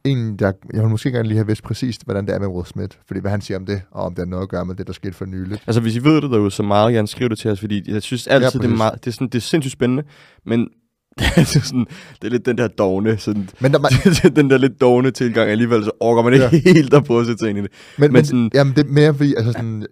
en, 0.04 0.36
der, 0.40 0.52
jeg 0.74 0.82
vil 0.82 0.90
måske 0.90 1.12
gerne 1.12 1.28
lige 1.28 1.38
have 1.38 1.48
vidst 1.48 1.64
præcist, 1.64 2.04
hvordan 2.06 2.26
det 2.26 2.36
er 2.36 2.40
med 2.40 2.48
Will 2.48 2.66
Smith, 2.68 2.98
fordi 3.08 3.20
hvad 3.20 3.32
han 3.32 3.42
siger 3.42 3.58
om 3.58 3.66
det, 3.66 3.82
og 3.92 4.04
om 4.04 4.16
det 4.16 4.20
har 4.20 4.26
noget 4.30 4.44
at 4.44 4.50
gøre 4.50 4.66
med 4.66 4.76
det, 4.76 4.88
der 4.88 4.94
skete 4.94 5.14
for 5.14 5.26
nyligt. 5.26 5.64
Altså, 5.68 5.82
hvis 5.82 5.96
I 5.96 6.04
ved 6.04 6.16
det 6.22 6.32
derude, 6.32 6.52
så 6.52 6.64
meget 6.64 6.94
gerne 6.94 7.08
skriv 7.08 7.30
det 7.30 7.38
til 7.38 7.52
os, 7.52 7.60
fordi 7.60 7.92
jeg 7.94 8.02
synes 8.02 8.28
altid, 8.28 8.60
Ja, 8.62 8.68
det, 8.68 8.74
er 8.74 8.78
meget, 8.78 8.94
det, 9.06 9.08
er 9.08 9.12
sådan, 9.12 9.28
det 9.28 9.36
er 9.36 9.42
sindssygt 9.42 9.72
spændende, 9.74 10.04
men 10.46 10.60
det 11.20 11.38
er, 11.38 11.44
sådan, 11.44 11.86
det 12.22 12.28
er 12.28 12.30
lidt 12.30 12.46
den 12.46 12.58
der 12.58 12.68
dogne, 12.68 13.18
sådan, 13.18 13.50
Men, 13.60 13.72
der, 13.74 13.80
man, 14.24 14.34
den 14.36 14.50
der 14.50 14.58
lidt 14.58 14.82
dogne 14.82 15.12
tilgang 15.12 15.50
alligevel, 15.50 15.84
så 15.84 15.92
orker 16.00 16.24
man 16.24 16.34
ikke 16.34 16.46
Ja. 16.46 16.74
helt 16.74 16.94
at 16.94 17.04
prøve 17.04 17.20
at 17.22 17.26
sætte 17.28 17.40
sig 17.40 17.50
ind 17.50 17.58
i 17.58 17.62
det. 17.62 17.72
men, 17.98 18.02
men, 18.08 18.14
men 18.14 18.26
sådan- 18.26 18.52
jamen, 18.54 18.74
det 18.76 18.86
er 18.86 18.90
mere 18.90 19.14
fordi, 19.14 19.36
altså 19.36 19.52
sådan, 19.52 19.86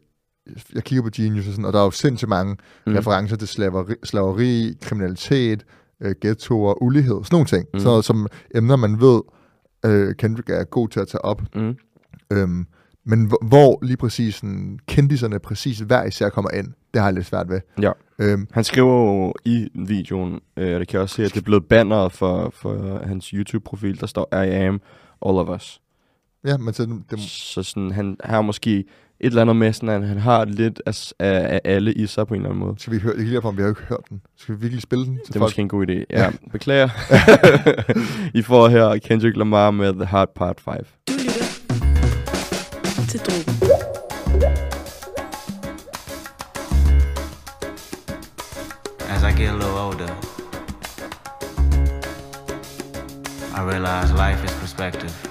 jeg 0.74 0.84
kigger 0.84 1.04
på 1.04 1.10
Genius 1.16 1.48
og 1.48 1.52
sådan, 1.54 1.66
og 1.66 1.74
der 1.74 1.80
er 1.80 1.84
jo 1.84 1.92
sindssygt 1.92 2.30
mange 2.30 2.58
mm. 2.88 2.94
referencer 2.96 3.36
til 3.36 3.48
slaveri, 3.48 3.94
slaveri 4.04 4.74
kriminalitet, 4.82 5.64
øh, 6.02 6.16
ghettoer, 6.22 6.84
ulighed, 6.84 7.16
sådan 7.24 7.28
nogle 7.32 7.46
ting. 7.48 7.66
Mm. 7.74 7.80
Sådan 7.80 7.90
noget, 7.90 8.06
som 8.06 8.28
emner, 8.56 8.76
man 8.76 9.00
ved, 9.02 9.22
øh, 9.86 10.16
Kendrick 10.16 10.50
er 10.50 10.64
god 10.64 10.88
til 10.88 11.00
at 11.00 11.08
tage 11.08 11.26
op. 11.26 11.42
Mm. 11.56 11.76
Øhm, 12.34 12.66
men 13.06 13.26
hvor, 13.26 13.46
hvor 13.46 13.80
lige 13.86 13.98
præcis 13.98 14.36
sådan, 14.36 14.80
kendiserne 14.88 15.40
præcis 15.40 15.80
hver 15.80 16.04
især 16.04 16.30
kommer 16.30 16.52
ind, 16.52 16.68
det 16.94 17.02
har 17.02 17.08
jeg 17.08 17.14
lidt 17.14 17.26
svært 17.26 17.50
ved. 17.50 17.62
Ja. 17.82 17.92
Øhm, 18.20 18.48
Han 18.52 18.64
skriver 18.64 19.06
jo 19.06 19.34
i 19.46 19.68
videoen, 19.88 20.40
øh, 20.58 20.80
det 20.80 20.88
kan 20.88 20.94
jeg 20.98 21.02
også 21.02 21.16
se, 21.16 21.24
at 21.26 21.34
det 21.34 21.38
er 21.40 21.44
blevet 21.44 21.66
banneret 21.66 22.12
for, 22.12 22.50
for 22.54 23.02
hans 23.08 23.26
YouTube-profil, 23.26 24.00
der 24.00 24.08
står, 24.08 24.36
I 24.44 24.50
am 24.50 24.82
all 25.26 25.38
of 25.38 25.50
us. 25.56 25.82
ja, 26.46 26.58
men 26.58 26.74
så, 26.74 27.00
det, 27.12 27.20
Så 27.20 27.64
sådan, 27.64 27.92
han 27.92 28.18
har 28.24 28.42
måske 28.42 28.86
et 29.24 29.28
eller 29.28 29.42
andet 29.42 29.56
med, 29.56 29.74
sådan, 29.74 29.90
at 30.04 30.08
han 30.08 30.18
har 30.18 30.46
lidt 30.46 30.82
af, 30.86 31.12
af, 31.20 31.54
af 31.54 31.62
alle 31.66 31.94
i 31.94 32.08
sig 32.08 32.28
på 32.28 32.34
en 32.34 32.40
eller 32.42 32.50
anden 32.50 32.66
måde. 32.66 32.76
skal 32.80 32.94
vi 32.94 33.00
høre, 33.00 33.14
jeg 33.14 33.18
kan 33.24 33.28
lige 33.30 33.42
på, 33.42 33.48
om 33.48 33.58
vi 33.58 33.62
har 33.62 33.68
jo 33.68 33.72
ikke 33.72 33.82
hørt 33.90 34.00
den. 34.10 34.22
Skal 34.38 34.56
vi 34.56 34.60
virkelig 34.62 34.82
spille 34.82 35.06
den 35.06 35.14
til 35.14 35.28
Det 35.28 35.36
er 35.36 35.40
folk? 35.40 35.42
måske 35.50 35.62
en 35.62 35.70
god 35.70 35.88
idé. 35.88 36.04
Ja, 36.10 36.32
beklager. 36.52 36.90
I 38.40 38.42
får 38.42 38.68
her 38.70 38.98
Kendrick 38.98 39.38
Lamar 39.38 39.72
med 39.72 39.94
The 39.94 40.06
Hard 40.06 40.30
Part 40.36 40.62
5. 40.62 40.74
Du 41.08 41.14
lytter 41.14 41.34
til 43.10 43.20
Drogen. 43.20 44.62
As 49.10 49.24
I 49.24 49.32
get 49.42 49.50
a 49.50 49.54
little 49.54 49.80
older, 49.88 50.12
I 53.56 53.62
realize 53.72 54.14
life 54.14 54.44
is 54.46 54.54
perspective. 54.60 55.31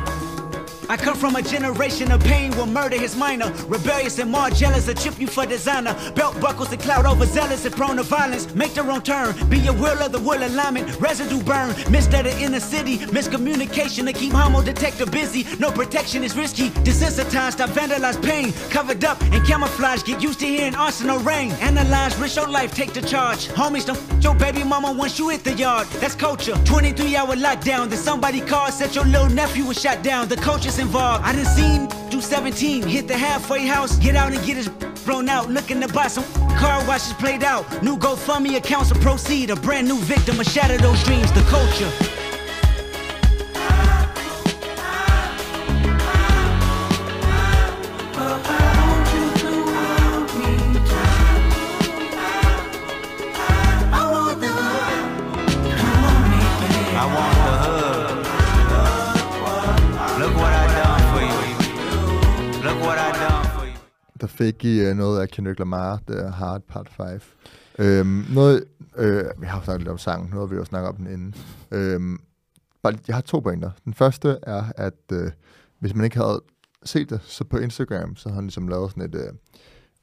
I 0.91 0.97
come 0.97 1.15
from 1.15 1.37
a 1.37 1.41
generation 1.41 2.11
of 2.11 2.21
pain 2.21 2.51
where 2.57 2.65
murder 2.65 2.97
is 2.97 3.15
minor. 3.15 3.49
Rebellious 3.69 4.19
and 4.19 4.29
more 4.29 4.49
jealous, 4.49 4.89
a 4.89 4.93
chip 4.93 5.17
you 5.21 5.25
for 5.25 5.45
designer. 5.45 5.95
Belt 6.15 6.37
buckles 6.41 6.69
and 6.73 6.81
cloud 6.81 7.05
overzealous 7.05 7.63
and 7.63 7.73
prone 7.73 7.95
to 7.95 8.03
violence. 8.03 8.53
Make 8.53 8.73
the 8.73 8.83
wrong 8.83 9.01
turn, 9.01 9.33
be 9.47 9.59
your 9.59 9.73
will 9.73 9.97
of 10.03 10.11
the 10.11 10.19
will 10.19 10.45
alignment. 10.45 10.99
Residue 10.99 11.41
burn, 11.43 11.69
missed 11.89 12.13
at 12.13 12.25
the 12.25 12.37
inner 12.41 12.59
city. 12.59 12.97
Miscommunication 12.97 14.05
to 14.05 14.11
keep 14.11 14.33
homo 14.33 14.61
detector 14.61 15.05
busy. 15.05 15.45
No 15.59 15.71
protection 15.71 16.25
is 16.25 16.35
risky. 16.35 16.71
Desensitized, 16.83 17.61
I 17.61 17.67
vandalize 17.67 18.21
pain. 18.21 18.51
Covered 18.69 19.05
up 19.05 19.21
and 19.21 19.47
camouflage, 19.47 20.03
get 20.03 20.21
used 20.21 20.41
to 20.41 20.45
hearing 20.45 20.75
arsenal 20.75 21.19
rain. 21.19 21.51
Analyze, 21.61 22.17
risk 22.17 22.35
your 22.35 22.49
life, 22.49 22.75
take 22.75 22.91
the 22.91 23.01
charge. 23.01 23.47
Homies, 23.47 23.85
don't 23.85 24.10
your 24.23 24.35
baby 24.35 24.63
mama 24.63 24.91
once 24.91 25.17
you 25.17 25.29
hit 25.29 25.43
the 25.43 25.53
yard. 25.53 25.87
That's 25.99 26.15
culture. 26.15 26.55
23 26.65 27.15
hour 27.15 27.35
lockdown. 27.35 27.89
Then 27.89 27.97
somebody 27.97 28.41
called, 28.41 28.73
said 28.73 28.95
your 28.95 29.05
little 29.05 29.29
nephew 29.29 29.65
was 29.65 29.79
shot 29.79 30.03
down. 30.03 30.27
The 30.27 30.37
coach 30.37 30.65
is 30.65 30.79
involved. 30.79 31.23
I 31.23 31.33
done 31.33 31.45
seen 31.45 31.87
do 32.09 32.21
17, 32.21 32.83
hit 32.83 33.07
the 33.07 33.17
halfway 33.17 33.65
house, 33.65 33.97
get 33.97 34.15
out 34.15 34.33
and 34.33 34.45
get 34.45 34.57
his 34.57 34.69
blown 35.05 35.29
out. 35.29 35.49
Looking 35.49 35.81
to 35.81 35.87
buy 35.87 36.07
some 36.07 36.23
car 36.57 36.85
washes 36.87 37.13
played 37.13 37.43
out. 37.43 37.65
New 37.83 37.97
GoFundMe 37.97 38.57
accounts 38.57 38.89
to 38.89 38.95
proceed. 38.95 39.49
A 39.49 39.55
brand 39.55 39.87
new 39.87 39.97
victim, 39.99 40.39
a 40.39 40.43
shatter 40.43 40.77
those 40.77 41.03
dreams. 41.03 41.31
The 41.31 41.41
culture. 41.49 42.10
Fik 64.41 64.65
I 64.65 64.89
uh, 64.89 64.97
noget 64.97 65.21
af 65.21 65.29
Kendrick 65.29 65.59
Lamar, 65.59 65.99
The 66.07 66.29
Hard 66.29 66.61
Part 66.61 66.89
5. 66.89 67.21
Øhm, 67.79 68.25
noget, 68.33 68.63
øh, 68.97 69.23
vi 69.37 69.45
har 69.45 69.61
snakket 69.63 69.81
lidt 69.81 69.89
om 69.89 69.97
sangen, 69.97 70.29
noget 70.29 70.51
vi 70.51 70.55
jo 70.55 70.65
snakket 70.65 70.89
om 70.89 70.95
den 70.95 71.07
inden. 71.07 71.35
Øhm, 71.71 72.19
bare, 72.83 72.93
jeg 73.07 73.15
har 73.15 73.21
to 73.21 73.39
pointer. 73.39 73.71
Den 73.85 73.93
første 73.93 74.37
er, 74.43 74.63
at 74.77 74.93
øh, 75.11 75.31
hvis 75.79 75.95
man 75.95 76.03
ikke 76.03 76.17
havde 76.17 76.41
set 76.83 77.09
det, 77.09 77.19
så 77.23 77.43
på 77.43 77.57
Instagram, 77.57 78.15
så 78.15 78.29
har 78.29 78.35
han 78.35 78.43
ligesom 78.43 78.67
lavet 78.67 78.91
sådan 78.91 79.03
et, 79.03 79.15
øh, 79.15 79.33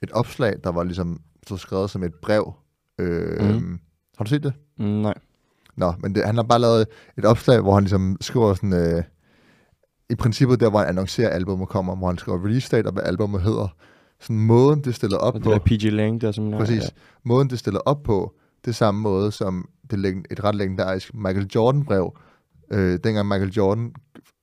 et 0.03 0.11
opslag, 0.13 0.55
der 0.65 0.71
var 0.73 0.85
ligesom 0.85 1.21
så 1.47 1.57
skrevet 1.57 1.91
som 1.91 2.03
et 2.03 2.15
brev. 2.15 2.53
Øh, 2.99 3.41
Mhm. 3.55 3.81
Har 4.19 4.25
du 4.25 4.29
set 4.29 4.43
det? 4.43 4.53
Mm, 4.79 4.85
nej. 4.87 5.15
Nå, 5.77 5.93
men 6.01 6.15
det, 6.15 6.27
han 6.27 6.37
har 6.37 6.43
bare 6.43 6.59
lavet 6.59 6.87
et 7.19 7.25
opslag, 7.25 7.61
hvor 7.61 7.75
han 7.75 7.83
ligesom 7.83 8.17
skriver 8.21 8.55
sådan... 8.55 8.73
Øh, 8.73 9.03
I 10.11 10.15
princippet 10.15 10.61
der, 10.61 10.71
hvor 10.71 10.79
han 10.79 10.89
annoncerer, 10.89 11.29
at 11.29 11.35
albumet 11.35 11.69
kommer, 11.69 11.97
hvor 11.97 12.07
han 12.07 12.19
skriver 12.19 12.45
release 12.45 12.77
date 12.77 12.87
og 12.87 12.93
hvad 12.93 13.03
albumet 13.03 13.43
hedder. 13.43 13.69
Sådan 14.21 14.39
måden, 14.41 14.79
det 14.79 14.87
er 14.87 14.93
stillet 14.93 15.19
op 15.19 15.35
Og 15.35 15.41
på. 15.43 15.53
det 15.55 15.63
PG 15.63 15.83
Lang 15.93 16.21
der, 16.21 16.33
som 16.33 16.51
Præcis. 16.51 16.83
Ja. 16.83 16.89
Måden, 17.25 17.49
det 17.49 17.53
er 17.55 17.59
stillet 17.59 17.83
op 17.87 18.03
på, 18.03 18.35
det 18.65 18.71
er 18.71 18.75
samme 18.75 19.01
måde 19.01 19.33
som 19.33 19.69
det 19.91 20.23
et 20.31 20.45
ret 20.45 20.55
legendarisk 20.55 21.15
Michael 21.15 21.47
Jordan-brev. 21.55 22.17
Øh, 22.73 22.99
dengang 23.05 23.29
Michael 23.29 23.51
Jordan 23.53 23.93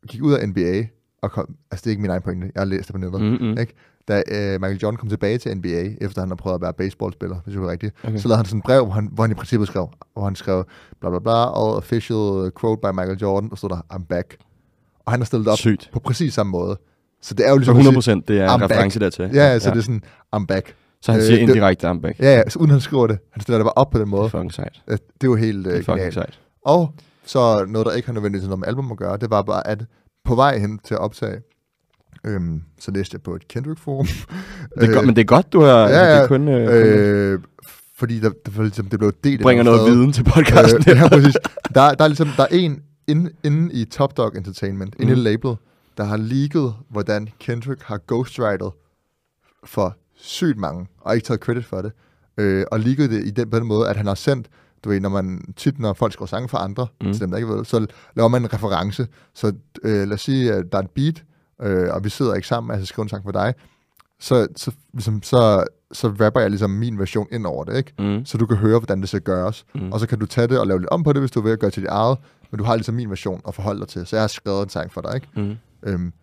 gik 0.08 0.22
ud 0.24 0.34
af 0.34 0.50
NBA, 0.50 0.88
og 1.22 1.32
kom, 1.32 1.56
altså 1.72 1.84
det 1.84 1.88
er 1.88 1.90
ikke 1.92 2.02
min 2.02 2.12
egen 2.12 2.22
pointe, 2.22 2.52
jeg 2.56 2.62
har 2.62 2.66
læst 2.66 2.88
det 2.88 2.94
på 2.94 2.98
nettet, 3.00 3.22
Mm, 3.22 3.38
mm. 3.42 3.58
ikke? 3.60 3.74
da 4.08 4.24
øh, 4.32 4.62
Michael 4.62 4.80
Jordan 4.80 4.98
kom 4.98 5.10
tilbage 5.10 5.38
til 5.38 5.58
NBA, 5.58 5.96
efter 6.02 6.22
han 6.22 6.30
har 6.30 6.36
prøvet 6.36 6.56
at 6.56 6.62
være 6.62 6.74
baseballspiller, 6.74 7.38
hvis 7.44 7.54
det 7.56 7.64
er 7.64 7.68
rigtigt, 7.72 7.96
Okay. 8.04 8.18
så 8.18 8.28
lavede 8.28 8.38
han 8.38 8.46
sådan 8.46 8.58
et 8.60 8.64
brev, 8.66 8.84
hvor 8.86 8.94
han, 8.94 9.10
hvor 9.12 9.24
han 9.24 9.32
i 9.32 9.34
princippet 9.34 9.68
skrev, 9.68 9.90
hvor 10.14 10.24
han 10.24 10.36
skrev, 10.36 10.66
bla 11.00 11.10
bla 11.10 11.20
bla, 11.20 11.44
all 11.44 11.78
official 11.78 12.52
quote 12.62 12.82
by 12.82 12.90
Michael 12.96 13.18
Jordan, 13.22 13.52
og 13.52 13.58
så 13.58 13.60
stod 13.60 13.70
der, 13.70 13.82
I'm 13.94 14.06
back. 14.06 14.38
Og 15.06 15.12
han 15.12 15.20
har 15.20 15.26
stillet 15.26 15.46
det 15.46 15.52
op 15.52 15.58
Sygt. 15.58 15.90
på 15.94 16.00
præcis 16.00 16.34
samme 16.34 16.52
måde. 16.52 16.78
Så 17.22 17.34
det 17.34 17.46
er 17.46 17.50
jo 17.50 17.56
Så 17.56 17.60
ligesom... 17.60 17.76
100 17.76 17.96
procent, 17.96 18.28
det 18.28 18.40
er 18.40 18.54
en 18.56 18.62
reference 18.64 19.00
back. 19.00 19.18
dertil. 19.18 19.36
Ja, 19.36 19.52
ja, 19.52 19.60
så 19.60 19.70
det 19.70 19.78
er 19.78 19.82
sådan, 19.82 20.04
I'm 20.36 20.46
back. 20.46 20.76
Så 21.02 21.12
han 21.12 21.22
Øh, 21.22 21.26
siger 21.26 21.36
det- 21.38 21.42
indirekte, 21.50 21.90
I'm 21.92 22.00
back. 22.02 22.20
Ja, 22.20 22.36
ja, 22.36 22.50
så 22.50 22.60
uden 22.60 22.72
han 22.72 22.82
skriver 22.82 23.08
det. 23.08 23.18
Han 23.32 23.42
stiller 23.42 23.58
det 23.58 23.66
bare 23.66 23.74
op 23.76 23.90
på 23.90 23.98
den 23.98 24.02
Det 24.06 24.10
måde. 24.12 24.24
er 24.26 24.30
fucking 24.30 24.54
sejt. 24.54 24.82
Øh, 24.88 24.94
Det 24.98 25.24
er 25.24 25.28
jo 25.28 25.36
helt 25.36 25.66
Det 25.66 25.74
er 25.74 25.78
øh, 25.78 25.84
fucking 25.84 26.14
sejt. 26.14 26.40
Og 26.66 26.94
så 27.26 27.66
noget, 27.68 27.86
der 27.88 27.94
ikke 27.94 28.06
har 28.08 28.14
nødvendigvis 28.14 28.48
noget 28.48 28.60
med 28.60 28.68
album 28.68 28.92
at 28.92 28.98
gøre, 28.98 29.18
det 29.18 29.30
var 29.30 29.42
bare, 29.42 29.68
at 29.68 29.86
på 30.26 30.36
vej 30.36 30.58
hen 30.60 30.80
til 30.84 30.94
at 30.94 31.00
optage, 31.00 31.38
øhm, 32.26 32.62
så 32.80 32.92
læste 32.92 33.16
jeg 33.16 33.22
på 33.22 33.36
et 33.36 33.48
Kendrick-forum. 33.48 34.06
Det 34.80 34.90
er 34.90 34.94
godt, 34.94 35.06
men 35.06 35.16
det 35.16 35.22
er 35.22 35.26
godt, 35.26 35.54
du 35.54 35.62
har... 35.62 35.80
ja, 35.80 35.86
Det 35.88 35.92
ja, 35.94 36.02
er 36.24 36.28
kun, 36.28 36.48
øh, 36.48 36.68
kun 36.68 36.76
øh, 36.76 37.40
fordi 37.98 38.20
der, 38.20 38.30
der, 38.46 38.62
ligesom, 38.62 38.86
det 38.86 39.00
blev 39.00 39.12
delt. 39.24 39.42
bringer 39.42 39.64
noget 39.64 39.80
sted. 39.82 39.94
viden 39.96 40.12
til 40.12 40.24
podcasten. 40.24 40.84
Øh, 40.92 40.98
ja, 41.02 41.08
præcis. 41.10 41.36
Der, 41.76 41.94
der 41.94 42.04
er 42.04 42.08
ligesom, 42.08 42.28
der 42.38 42.44
er 42.44 42.48
en 42.52 42.80
inde, 43.08 43.30
inde 43.44 43.74
i 43.74 43.86
Top 43.86 44.18
Dog 44.18 44.32
Entertainment, 44.38 44.96
inde 45.00 45.12
i 45.12 45.16
Mhm. 45.16 45.24
Der 45.98 46.04
har 46.04 46.18
leaget, 46.18 46.76
hvordan 46.90 47.30
Kendrick 47.40 47.82
har 47.82 48.00
ghostwritet 48.08 48.72
for 49.64 49.98
sygt 50.16 50.58
mange, 50.58 50.88
og 51.02 51.16
ikke 51.16 51.26
taget 51.26 51.42
credit 51.42 51.66
for 51.66 51.82
det. 51.82 51.92
Øh, 52.38 52.66
og 52.72 52.80
leaget 52.80 53.10
det 53.12 53.26
i 53.26 53.32
den, 53.32 53.50
på 53.50 53.60
den 53.60 53.68
måde, 53.68 53.90
at 53.90 53.96
han 53.98 54.08
har 54.08 54.16
sendt, 54.16 54.48
du 54.84 54.90
ved, 54.90 55.00
når 55.00 55.10
man 55.10 55.54
tit, 55.58 55.80
når 55.80 55.94
folk 55.94 56.14
skriver 56.14 56.28
sange 56.28 56.50
for 56.50 56.58
andre, 56.58 56.88
mm. 57.02 57.12
til 57.14 57.22
dem, 57.22 57.30
der 57.30 57.38
ikke 57.38 57.50
ved 57.50 57.66
så 57.66 57.88
laver 58.16 58.28
man 58.28 58.42
en 58.42 58.54
reference. 58.54 59.08
Så 59.34 59.54
øh, 59.84 60.08
lad 60.08 60.14
os 60.14 60.22
sige, 60.22 60.54
at 60.54 60.72
der 60.72 60.78
er 60.78 60.82
et 60.82 60.90
beat, 60.90 61.24
øh, 61.62 61.94
og 61.94 62.04
vi 62.04 62.10
sidder 62.10 62.34
ikke 62.34 62.48
sammen, 62.48 62.72
altså 62.72 62.86
skriver 62.86 63.04
en 63.04 63.10
sang 63.10 63.24
for 63.24 63.32
dig, 63.32 63.54
så, 64.20 64.48
så, 64.56 64.72
ligesom, 64.94 65.24
så, 65.24 65.66
så 65.92 66.08
rapper 66.08 66.40
jeg 66.40 66.50
ligesom 66.50 66.70
min 66.70 67.00
version 67.00 67.28
ind 67.32 67.46
over 67.46 67.64
det, 67.64 67.78
ikke? 67.78 67.94
Mm. 68.00 68.26
så 68.26 68.38
du 68.38 68.46
kan 68.46 68.58
høre, 68.58 68.80
hvordan 68.80 69.02
det 69.02 69.10
skal 69.10 69.22
gøres. 69.22 69.66
Mm. 69.76 69.92
Og 69.92 70.00
så 70.00 70.08
kan 70.08 70.20
du 70.20 70.26
tage 70.26 70.48
det 70.48 70.60
og 70.60 70.68
lave 70.68 70.80
lidt 70.80 70.90
om 70.90 71.04
på 71.04 71.14
det, 71.14 71.22
hvis 71.22 71.32
du 71.32 71.42
vil 71.42 71.52
at 71.52 71.60
gøre 71.60 71.72
til 71.72 71.82
dit 71.82 71.90
eget, 71.90 72.18
men 72.52 72.58
du 72.58 72.64
har 72.64 72.76
ligesom 72.76 72.96
min 72.96 73.10
version 73.10 73.42
at 73.48 73.56
forholde 73.56 73.80
dig 73.80 73.88
til. 73.88 74.06
Så 74.06 74.16
jeg 74.16 74.24
har 74.24 74.28
skrevet 74.28 74.64
en 74.64 74.70
sang 74.70 74.94
for 74.94 75.02
dig, 75.02 75.16
ikke? 75.16 75.28
Mm. 75.36 75.56
Øhm, 75.86 76.14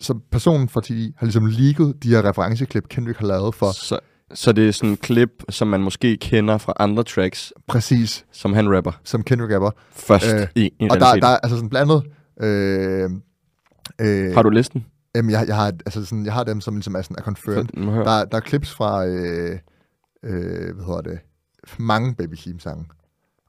så 0.00 0.18
personen 0.30 0.68
fra 0.68 0.80
TDI 0.80 1.14
har 1.16 1.26
ligesom 1.26 1.46
leaget 1.46 2.02
de 2.02 2.08
her 2.08 2.28
referenceklip, 2.28 2.88
Kendrick 2.88 3.18
har 3.18 3.26
lavet 3.26 3.54
for 3.54 3.72
Så, 3.72 3.98
så 4.34 4.52
det 4.52 4.68
er 4.68 4.72
sådan 4.72 4.90
en 4.90 4.96
klip, 4.96 5.30
som 5.48 5.68
man 5.68 5.80
måske 5.80 6.16
kender 6.16 6.58
fra 6.58 6.72
andre 6.78 7.02
tracks, 7.02 7.52
præcis, 7.66 8.24
som 8.32 8.52
han 8.52 8.76
rapper 8.76 8.92
som 9.04 9.22
Kendrick 9.22 9.52
rapper. 9.52 9.70
først 9.90 10.34
Øh, 10.34 10.46
i, 10.54 10.72
i 10.80 10.88
Og 10.90 11.00
der, 11.00 11.14
der 11.14 11.28
er 11.28 11.36
altså 11.36 11.56
sådan 11.56 11.70
blandet... 11.70 12.02
Øh, 12.40 13.10
øh, 14.00 14.34
Har 14.34 14.42
du 14.42 14.50
listen? 14.50 14.86
Jamen, 15.14 15.30
jeg, 15.30 15.44
jeg, 15.48 15.56
har, 15.56 15.66
altså 15.66 16.04
sådan, 16.04 16.24
jeg 16.24 16.32
har 16.32 16.44
dem, 16.44 16.60
som 16.60 16.74
ligesom 16.74 16.94
er, 16.94 17.02
sådan, 17.02 17.16
er 17.18 17.22
confirmed. 17.22 17.92
Høre. 17.92 18.04
Der, 18.04 18.24
der 18.24 18.36
er 18.36 18.40
clips 18.40 18.74
fra, 18.74 19.06
øh, 19.06 19.58
øh, 20.24 20.74
hvad 20.74 20.84
hedder 20.84 21.00
det, 21.00 21.18
mange 21.78 22.14
Baby 22.14 22.34
Keem-sange. 22.34 22.84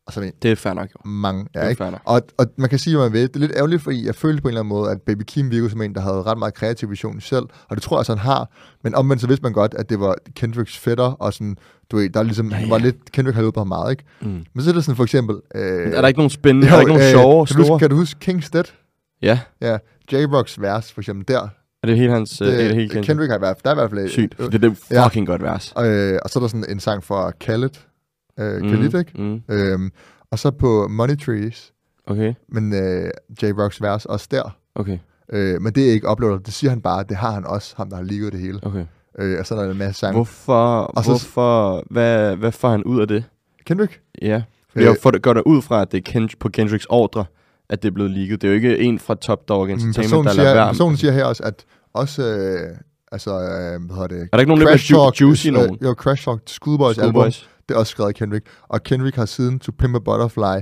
Og 0.08 0.14
så 0.14 0.22
er 0.22 0.30
Det 0.41 0.52
er 0.52 0.56
fair 0.56 0.74
nok, 0.74 0.86
jo. 0.89 1.10
mange, 1.10 1.47
ja, 1.56 1.60
Det 1.60 1.66
er 1.66 1.70
ikke? 1.70 1.84
fair 1.84 1.89
nok. 1.91 2.02
Og, 2.06 2.22
og 2.38 2.45
man 2.58 2.70
kan 2.70 2.80
sige, 2.80 2.95
hvad 2.97 3.06
man 3.06 3.14
vil. 3.14 3.22
Det 3.28 3.36
er 3.36 3.39
lidt 3.39 3.52
ærgerligt, 3.56 3.82
fordi 3.82 4.06
jeg 4.06 4.16
følte 4.16 4.41
på 4.41 4.47
en 4.47 4.49
eller 4.52 4.60
anden 4.62 4.70
måde, 4.70 4.91
at 4.91 5.02
Baby 5.02 5.22
Kim 5.28 5.52
virkede 5.52 5.70
som 5.70 5.82
en, 5.82 5.95
der 5.95 6.02
havde 6.02 6.24
ret 6.24 6.38
meget 6.38 6.54
kreativ 6.54 6.89
vision 6.89 7.22
selv, 7.22 7.43
og 7.70 7.76
det 7.76 7.82
tror 7.84 7.95
jeg 7.95 7.99
også, 7.99 8.12
han 8.12 8.20
har. 8.20 8.49
Men 8.84 8.95
omvendt 8.95 9.22
så 9.22 9.28
vidste 9.28 9.43
man 9.43 9.54
godt, 9.54 9.74
at 9.74 9.89
det 9.89 9.99
var 9.99 10.16
Kendricks 10.36 10.78
fætter, 10.78 11.04
og 11.04 11.34
sådan, 11.34 11.58
du 11.91 11.97
ved, 11.97 12.10
der 12.10 12.24
ligesom 12.24 12.49
Ja, 12.49 12.56
ja, 12.58 12.64
ja. 12.64 12.70
var 12.70 12.78
lidt, 12.78 13.12
Kendrick 13.12 13.36
havde 13.36 13.52
ham 13.58 13.68
meget, 13.68 13.91
ikke? 13.91 14.04
Mm. 14.22 14.45
Men 14.54 14.64
så 14.64 14.70
er 14.70 14.74
det 14.74 14.84
sådan 14.84 14.95
for 14.95 15.04
eksempel... 15.04 15.36
Øh, 15.56 15.62
Er 15.93 16.02
der 16.02 16.08
ikke 16.08 16.20
nogen 16.20 16.30
spændende, 16.30 16.68
er 16.70 16.72
der 16.72 16.80
ikke 16.80 16.93
nogen 16.93 17.12
sjove, 17.12 17.45
kan, 17.45 17.56
du 17.56 17.62
huske, 17.62 17.66
store? 17.66 17.80
kan 17.80 17.89
du 17.89 17.95
huske 17.95 18.32
King's 18.32 18.49
Dead? 18.54 18.64
Ja, 19.22 19.39
Ja, 19.62 19.78
J-Rocks 20.14 20.62
vers, 20.62 20.91
for 20.93 21.02
eksempel 21.02 21.28
der, 21.28 21.41
Er 21.84 21.88
det 21.88 21.97
hele 21.97 22.12
hans... 22.12 22.41
Øh, 22.41 22.47
er 22.47 22.52
det 22.52 22.62
hele 22.68 22.82
det, 22.82 22.89
Kendrick? 22.91 23.06
Kendrick 23.08 23.30
har 23.30 23.38
i 23.38 23.39
hvert 23.39 23.58
fald, 23.58 23.64
der 23.64 23.70
er 23.70 23.74
i 23.74 23.80
hvert 23.88 23.89
fald... 23.99 24.10
Sygt. 24.10 24.36
Øh, 24.39 24.45
Det 24.45 24.56
er 24.64 24.70
det 24.70 24.78
Ja. 24.91 25.06
fucking 25.08 25.28
godt 25.28 25.43
vers. 25.43 25.74
øh, 25.78 26.20
og 26.24 26.30
så 26.30 26.39
er 26.39 26.41
der 26.41 26.47
sådan 26.47 26.66
en 26.70 26.80
sang 26.80 27.04
fra 27.04 27.32
Khaled, 27.39 27.70
øh, 28.42 28.62
Khalid, 28.70 28.96
ikke? 29.00 29.12
Mm. 29.16 29.42
Øhm, 29.50 29.92
og 30.32 30.39
så 30.39 30.52
på 30.52 30.88
Money 30.89 31.18
Trees, 31.18 31.74
Okay, 32.08 32.34
men 32.50 32.74
øh, 32.74 33.10
J-Rocks 33.44 33.82
vers 33.82 34.06
også 34.06 34.28
der. 34.32 34.58
okay, 34.76 34.98
Øh, 35.34 35.62
men 35.62 35.74
det 35.74 35.89
er 35.89 35.92
ikke 35.94 36.10
uploadet, 36.12 36.46
det 36.46 36.54
siger 36.54 36.70
han 36.72 36.82
bare, 36.82 37.04
det 37.10 37.18
har 37.18 37.32
han 37.32 37.46
også, 37.46 37.74
ham 37.78 37.89
der 37.89 37.96
har 37.96 38.04
ligget 38.04 38.32
det 38.34 38.39
hele. 38.42 38.60
okay. 38.64 38.86
Øh, 39.20 39.39
og 39.39 39.46
så 39.46 39.56
er 39.56 39.64
der 39.64 39.72
en 39.72 39.78
masse 39.78 40.00
sange. 40.00 40.14
Hvorfor, 40.14 40.78
Og 40.78 41.04
så- 41.04 41.10
hvorfor, 41.12 41.84
hvad, 41.89 42.36
hvad 42.36 42.52
får 42.52 42.70
han 42.70 42.84
ud 42.84 43.02
af 43.02 43.08
det? 43.08 43.24
Kendrick? 43.66 44.02
Ja, 44.22 44.42
fordi 44.72 44.84
Øh. 44.84 44.88
jeg 44.89 44.98
får 45.02 45.12
det, 45.12 45.22
går 45.22 45.34
der 45.34 45.42
ud 45.42 45.62
fra, 45.62 45.82
at 45.82 45.92
det 45.92 45.98
er 46.08 46.12
Kend- 46.20 46.36
på 46.39 46.50
Kendricks 46.50 46.86
ordre, 46.89 47.26
at 47.70 47.82
det 47.84 47.88
er 47.89 47.94
blevet 47.94 48.12
leaget. 48.12 48.42
Det 48.42 48.48
er 48.48 48.52
jo 48.52 48.56
ikke 48.56 48.80
en 48.80 49.00
fra 49.00 49.16
Top 49.16 49.48
Dog 49.50 49.66
Mm, 49.66 49.72
Entertainment, 49.74 50.26
der 50.28 50.34
lader 50.34 50.54
være. 50.54 50.68
personen 50.68 50.98
siger 50.98 51.12
her 51.14 51.26
også, 51.26 51.44
at 51.44 51.66
også, 51.94 52.24
øh, 52.24 52.78
altså, 53.12 53.32
øh, 53.32 53.86
hvad 53.86 53.96
hedder 53.96 54.08
det? 54.08 54.22
Er 54.22 54.28
der 54.32 54.39
ikke 54.39 54.50
nogen 54.56 54.68
Crash 54.68 54.94
mere 54.94 55.06
ju- 55.06 55.12
juicy 55.22 55.48
øh, 55.48 55.54
nogen? 55.54 55.78
Jo, 55.84 55.94
Crash 55.94 56.24
Talk, 56.26 56.42
Schoolboys, 56.48 56.98
album, 56.98 57.12
Schoolboys. 57.14 57.50
Det 57.70 57.76
er 57.76 57.80
også 57.80 57.91
skrevet 57.91 58.07
af 58.09 58.16
Kendrick. 58.16 58.45
Og 58.68 58.84
Kendrick 58.84 59.16
har 59.16 59.26
siden 59.26 59.59
To 59.59 59.72
Pimp 59.80 59.95
a 59.95 59.99
Butterfly 59.99 60.62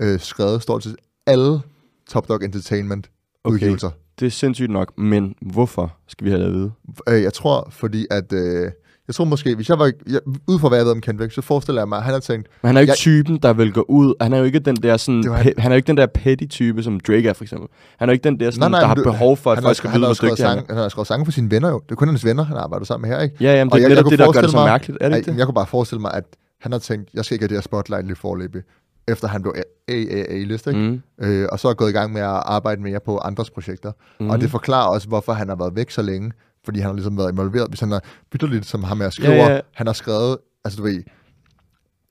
øh, 0.00 0.20
skrevet 0.20 0.62
stort 0.62 0.84
set 0.84 0.96
alle 1.26 1.60
Top 2.08 2.28
Dog 2.28 2.44
Entertainment 2.44 3.10
Okay. 3.44 3.54
udgivelser. 3.54 3.90
Det 4.20 4.26
er 4.26 4.30
sindssygt 4.30 4.70
nok, 4.70 4.98
men 4.98 5.34
hvorfor 5.42 5.96
skal 6.08 6.24
vi 6.24 6.30
have 6.30 6.42
det 6.42 6.46
at 6.48 6.52
vide? 6.52 6.72
Øh, 7.08 7.22
jeg 7.22 7.32
tror, 7.32 7.68
fordi 7.70 8.06
at... 8.10 8.32
Øh, 8.32 8.70
jeg 9.08 9.14
tror 9.14 9.24
måske, 9.24 9.54
hvis 9.54 9.68
jeg 9.68 9.78
var... 9.78 9.92
Jeg, 10.10 10.20
ud 10.48 10.58
fra 10.58 10.68
hvad 10.68 10.78
jeg 10.78 10.84
ved 10.84 10.92
om 10.92 11.00
Kendrick, 11.00 11.32
så 11.34 11.42
forestiller 11.42 11.80
jeg 11.80 11.88
mig, 11.88 11.98
at 11.98 12.04
han 12.04 12.12
har 12.12 12.20
tænkt... 12.20 12.48
Men 12.62 12.66
han 12.68 12.76
er 12.76 12.80
jo 12.80 12.82
ikke 12.82 12.90
Jeg- 12.90 12.96
typen, 12.96 13.36
der 13.38 13.52
vil 13.52 13.72
gå 13.72 13.84
ud. 13.88 14.14
Han 14.20 14.32
er 14.32 14.38
jo 14.38 14.44
ikke 14.44 14.58
den 14.58 14.76
der 14.76 14.96
sådan, 14.96 15.24
han. 15.24 15.36
han- 15.36 15.54
han 15.58 15.72
er 15.72 15.74
jo 15.74 15.76
ikke 15.76 15.86
den 15.86 15.96
der 15.96 16.06
petty 16.06 16.44
type, 16.50 16.82
som 16.82 17.00
Drake 17.00 17.28
er 17.28 17.32
for 17.32 17.44
eksempel. 17.44 17.68
Han 17.98 18.08
er 18.08 18.12
jo 18.12 18.14
ikke 18.14 18.24
den 18.24 18.40
der, 18.40 18.50
sådan, 18.50 18.72
der 18.72 18.86
har 18.86 18.94
du- 18.94 19.02
behov 19.02 19.36
for, 19.36 19.52
at 19.52 19.62
folk 19.62 19.76
skal 19.76 19.90
vide, 19.90 20.00
hvor 20.00 20.28
dygtig 20.30 20.46
han 20.48 20.58
er. 20.58 20.62
han 20.68 20.76
har 20.76 20.88
skrevet 20.88 21.06
sange 21.06 21.24
for 21.24 21.32
sine 21.32 21.50
venner 21.50 21.68
jo. 21.68 21.80
Det 21.86 21.90
er 21.90 21.94
kun 21.96 22.08
hans 22.08 22.24
venner, 22.24 22.44
han 22.44 22.56
arbejder 22.56 22.86
sammen 22.86 23.08
med 23.08 23.16
her, 23.16 23.22
ikke? 23.22 23.36
Ja, 23.40 23.54
jamen, 23.58 23.72
Og 23.72 23.78
det 23.78 23.84
er 23.84 23.88
netop 23.88 24.10
det, 24.10 24.18
der 24.18 24.32
gør 24.32 24.40
det 24.40 24.50
så 24.50 24.56
mærkeligt. 24.64 24.98
Er 25.00 25.08
det 25.08 25.16
ikke 25.16 25.30
det? 25.32 25.38
Jeg 25.38 25.46
kunne 25.46 25.54
bare 25.54 25.66
forestille 25.66 26.00
mig, 26.00 26.14
at 26.14 26.24
han 26.60 26.72
har 26.72 26.78
tænkt, 26.78 27.08
jeg 27.14 27.24
skal 27.24 27.34
ikke 27.34 27.42
have 27.42 27.48
det 27.48 27.56
her 27.56 27.62
spotlight 27.62 28.06
lige 28.06 28.16
forløbig, 28.16 28.62
efter 29.08 29.28
han 29.28 29.42
blev 29.42 29.54
AAA-list? 29.88 30.66
Mm. 30.66 31.02
Øh, 31.22 31.46
og 31.52 31.60
så 31.60 31.68
er 31.68 31.74
gået 31.74 31.90
i 31.90 31.92
gang 31.92 32.12
med 32.12 32.20
at 32.20 32.26
arbejde 32.46 32.82
mere 32.82 33.00
på 33.06 33.18
andres 33.18 33.50
projekter. 33.50 33.92
Mm. 34.20 34.30
Og 34.30 34.40
det 34.40 34.50
forklarer 34.50 34.88
også, 34.88 35.08
hvorfor 35.08 35.32
han 35.32 35.48
har 35.48 35.56
været 35.56 35.76
væk 35.76 35.90
så 35.90 36.02
længe, 36.02 36.32
fordi 36.64 36.78
han 36.78 36.86
har 36.86 36.94
ligesom 36.94 37.18
været 37.18 37.32
involveret. 37.32 37.68
Hvis 37.68 37.80
han 37.80 37.92
er 37.92 38.00
bytterligt 38.32 38.66
som 38.66 38.84
ham 38.84 38.96
med 38.96 39.06
at 39.06 39.12
skrive, 39.12 39.32
Ja, 39.32 39.52
ja. 39.54 39.60
han 39.72 39.86
har 39.86 39.94
skrevet, 39.94 40.36
altså 40.64 40.76
du 40.76 40.82
ved, 40.82 41.02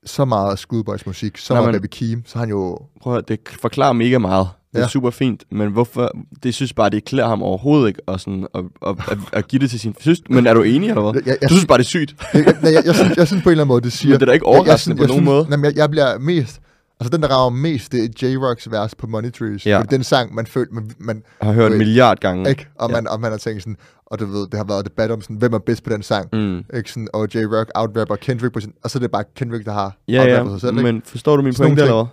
så 0.06 0.24
meget 0.24 0.58
Schoolboys 0.58 1.06
musik, 1.06 1.38
så 1.38 1.54
Nej, 1.54 1.62
meget 1.62 1.74
men- 1.74 1.80
Baby 1.80 1.88
Keem, 1.92 2.22
så 2.26 2.38
han 2.38 2.48
jo... 2.48 2.78
Prøv 3.02 3.16
at 3.16 3.28
det 3.28 3.38
forklarer 3.60 3.92
mega 3.92 4.18
meget. 4.18 4.48
Det 4.72 4.78
er 4.80 4.82
Ja. 4.84 4.88
super 4.88 5.10
fint, 5.10 5.44
men 5.50 5.72
hvorfor? 5.72 6.10
Det 6.42 6.54
synes 6.54 6.72
bare, 6.72 6.90
det 6.90 7.04
klæder 7.04 7.28
ham 7.28 7.42
overhovedet 7.42 7.88
ikke 7.88 8.00
at, 8.08 8.20
sådan, 8.20 8.46
at, 8.54 8.64
at, 8.86 8.96
at, 9.10 9.18
at 9.32 9.48
give 9.48 9.60
det 9.60 9.70
til 9.70 9.80
sin... 9.80 9.94
Synes, 10.00 10.20
men 10.30 10.46
er 10.46 10.54
du 10.54 10.62
enig, 10.62 10.88
eller 10.88 11.02
hvad? 11.02 11.12
Jeg, 11.14 11.26
jeg, 11.26 11.36
jeg, 11.42 11.48
Du 11.48 11.54
synes 11.54 11.66
bare, 11.66 11.78
det 11.78 11.84
er 11.84 11.88
sygt. 11.88 12.14
jeg, 12.34 12.46
jeg, 12.46 12.72
jeg, 12.72 12.82
jeg, 12.84 12.94
synes, 12.94 13.16
jeg 13.16 13.26
synes 13.26 13.42
på 13.42 13.48
en 13.48 13.50
eller 13.52 13.62
anden 13.64 13.68
måde, 13.68 13.80
det 13.82 13.92
siger... 13.92 14.10
Men 14.12 14.20
det 14.20 14.22
er 14.22 14.26
da 14.26 14.32
ikke 14.32 14.48
Jeg- 14.48 14.52
jeg 14.52 14.58
overraskende 14.60 14.96
synes- 14.96 14.98
på 14.98 15.02
jeg 15.02 15.08
nogen 15.08 15.22
synes, 15.22 15.26
måde. 15.26 15.46
Jamen, 15.50 15.64
jeg, 15.64 15.76
jeg 15.76 15.90
bliver 15.90 16.18
mest... 16.18 16.60
Altså, 17.04 17.16
den, 17.16 17.22
der 17.22 17.28
rager 17.28 17.50
mest, 17.50 17.92
det 17.92 18.04
er 18.04 18.08
J-Rocks 18.28 18.70
vers 18.70 18.94
på 18.94 19.06
Money 19.06 19.32
Trees. 19.32 19.66
Ja. 19.66 19.76
Ja. 19.78 19.82
Den 19.82 20.04
sang, 20.04 20.34
man 20.34 20.46
følte, 20.46 20.74
man, 20.74 20.90
man 20.98 21.22
har 21.42 21.52
hørt 21.52 21.72
en 21.72 21.78
milliard 21.78 22.18
gange. 22.20 22.50
ikke? 22.50 22.66
Og, 22.78 22.90
Ja. 22.90 22.94
man, 22.96 23.08
og 23.08 23.20
man 23.20 23.30
har 23.30 23.38
tænkt 23.38 23.62
sådan, 23.62 23.76
og 24.06 24.18
du 24.20 24.26
ved, 24.26 24.40
det 24.40 24.54
har 24.54 24.64
været 24.64 24.84
debat 24.84 25.10
om 25.10 25.20
sådan, 25.22 25.36
hvem 25.36 25.52
er 25.52 25.58
bedst 25.58 25.84
på 25.84 25.90
den 25.90 26.02
sang? 26.02 26.28
Mm. 26.32 26.64
Ikke 26.76 26.90
sådan, 26.90 27.08
og 27.12 27.28
J-Rock 27.34 27.70
outrapper 27.74 28.16
Kendrick 28.16 28.54
på 28.54 28.60
sin, 28.60 28.72
og 28.84 28.90
så 28.90 28.98
er 28.98 29.00
det 29.00 29.10
bare 29.10 29.24
Kendrick, 29.36 29.64
der 29.64 29.72
har 29.72 29.96
Ja, 30.08 30.20
outrappet 30.20 30.50
ja, 30.52 30.54
sig 30.54 30.60
selv, 30.60 30.78
ikke? 30.78 30.92
men 30.92 31.02
forstår 31.06 31.36
du 31.36 31.42
min 31.42 31.54
pointe, 31.54 31.82
eller 31.82 31.94
hvad? 31.94 32.04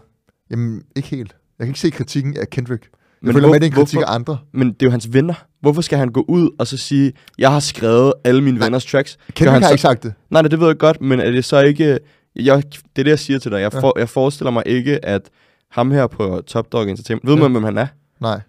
Jamen, 0.51 0.81
ikke 0.95 1.07
helt. 1.07 1.35
Jeg 1.59 1.65
kan 1.65 1.69
ikke 1.69 1.79
se 1.79 1.89
kritikken 1.89 2.37
af 2.37 2.49
Kendrick. 2.49 2.83
Jeg 2.83 2.89
Men 3.27 3.33
føler 3.33 3.47
hvor- 3.47 3.53
det 3.55 3.63
er 3.63 3.67
en 3.67 3.71
kritik 3.73 3.99
af 3.99 4.13
andre. 4.15 4.37
Men 4.53 4.67
det 4.67 4.81
er 4.81 4.85
jo 4.85 4.91
hans 4.91 5.13
venner. 5.13 5.33
Hvorfor 5.61 5.81
skal 5.81 5.97
han 5.97 6.09
gå 6.09 6.25
ud 6.27 6.49
og 6.59 6.67
så 6.67 6.77
sige, 6.77 7.13
jeg 7.37 7.51
har 7.51 7.59
skrevet 7.59 8.13
alle 8.23 8.41
mine 8.43 8.57
Nej, 8.57 8.65
venners 8.65 8.85
tracks? 8.85 9.17
Kendrick 9.33 9.51
han 9.51 9.61
har 9.61 9.69
så- 9.69 9.73
ikke 9.73 9.81
sagt 9.81 10.03
det. 10.03 10.13
Nej, 10.29 10.41
nej, 10.41 10.49
det 10.49 10.59
ved 10.59 10.67
jeg 10.67 10.77
godt, 10.77 11.01
men 11.01 11.19
er 11.19 11.31
det 11.31 11.45
så 11.45 11.59
ikke... 11.61 11.99
Jeg, 12.35 12.63
det 12.63 12.79
er 12.99 13.03
det, 13.03 13.07
jeg 13.09 13.19
siger 13.19 13.39
til 13.39 13.51
dig. 13.51 13.61
Jeg, 13.61 13.73
Ja. 13.73 13.79
for, 13.81 13.99
jeg 13.99 14.09
forestiller 14.09 14.51
mig 14.51 14.63
ikke, 14.65 15.05
at 15.05 15.29
ham 15.71 15.91
her 15.91 16.07
på 16.07 16.41
Top 16.47 16.71
Dog 16.71 16.89
Entertainment... 16.89 17.27
Ved 17.27 17.35
Ja. 17.35 17.41
man, 17.41 17.51
hvem 17.51 17.63
han 17.63 17.77
er? 17.77 17.87
Nej. 18.19 18.41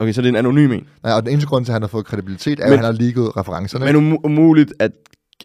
Okay, 0.00 0.12
så 0.12 0.20
det 0.22 0.26
er 0.26 0.30
en 0.30 0.36
anonym 0.36 0.72
en. 0.72 0.86
Nej, 1.02 1.12
og 1.12 1.22
den 1.22 1.30
eneste 1.32 1.48
grund 1.48 1.64
til, 1.64 1.72
at 1.72 1.74
han 1.74 1.82
har 1.82 1.88
fået 1.88 2.06
kredibilitet, 2.06 2.60
er, 2.60 2.64
Men- 2.64 2.72
at 2.72 2.78
han 2.78 2.84
har 2.84 2.92
leaget 2.92 3.36
referencerne. 3.36 3.84
Men 3.84 3.96
um, 3.96 4.18
umuligt 4.24 4.72
at... 4.78 4.90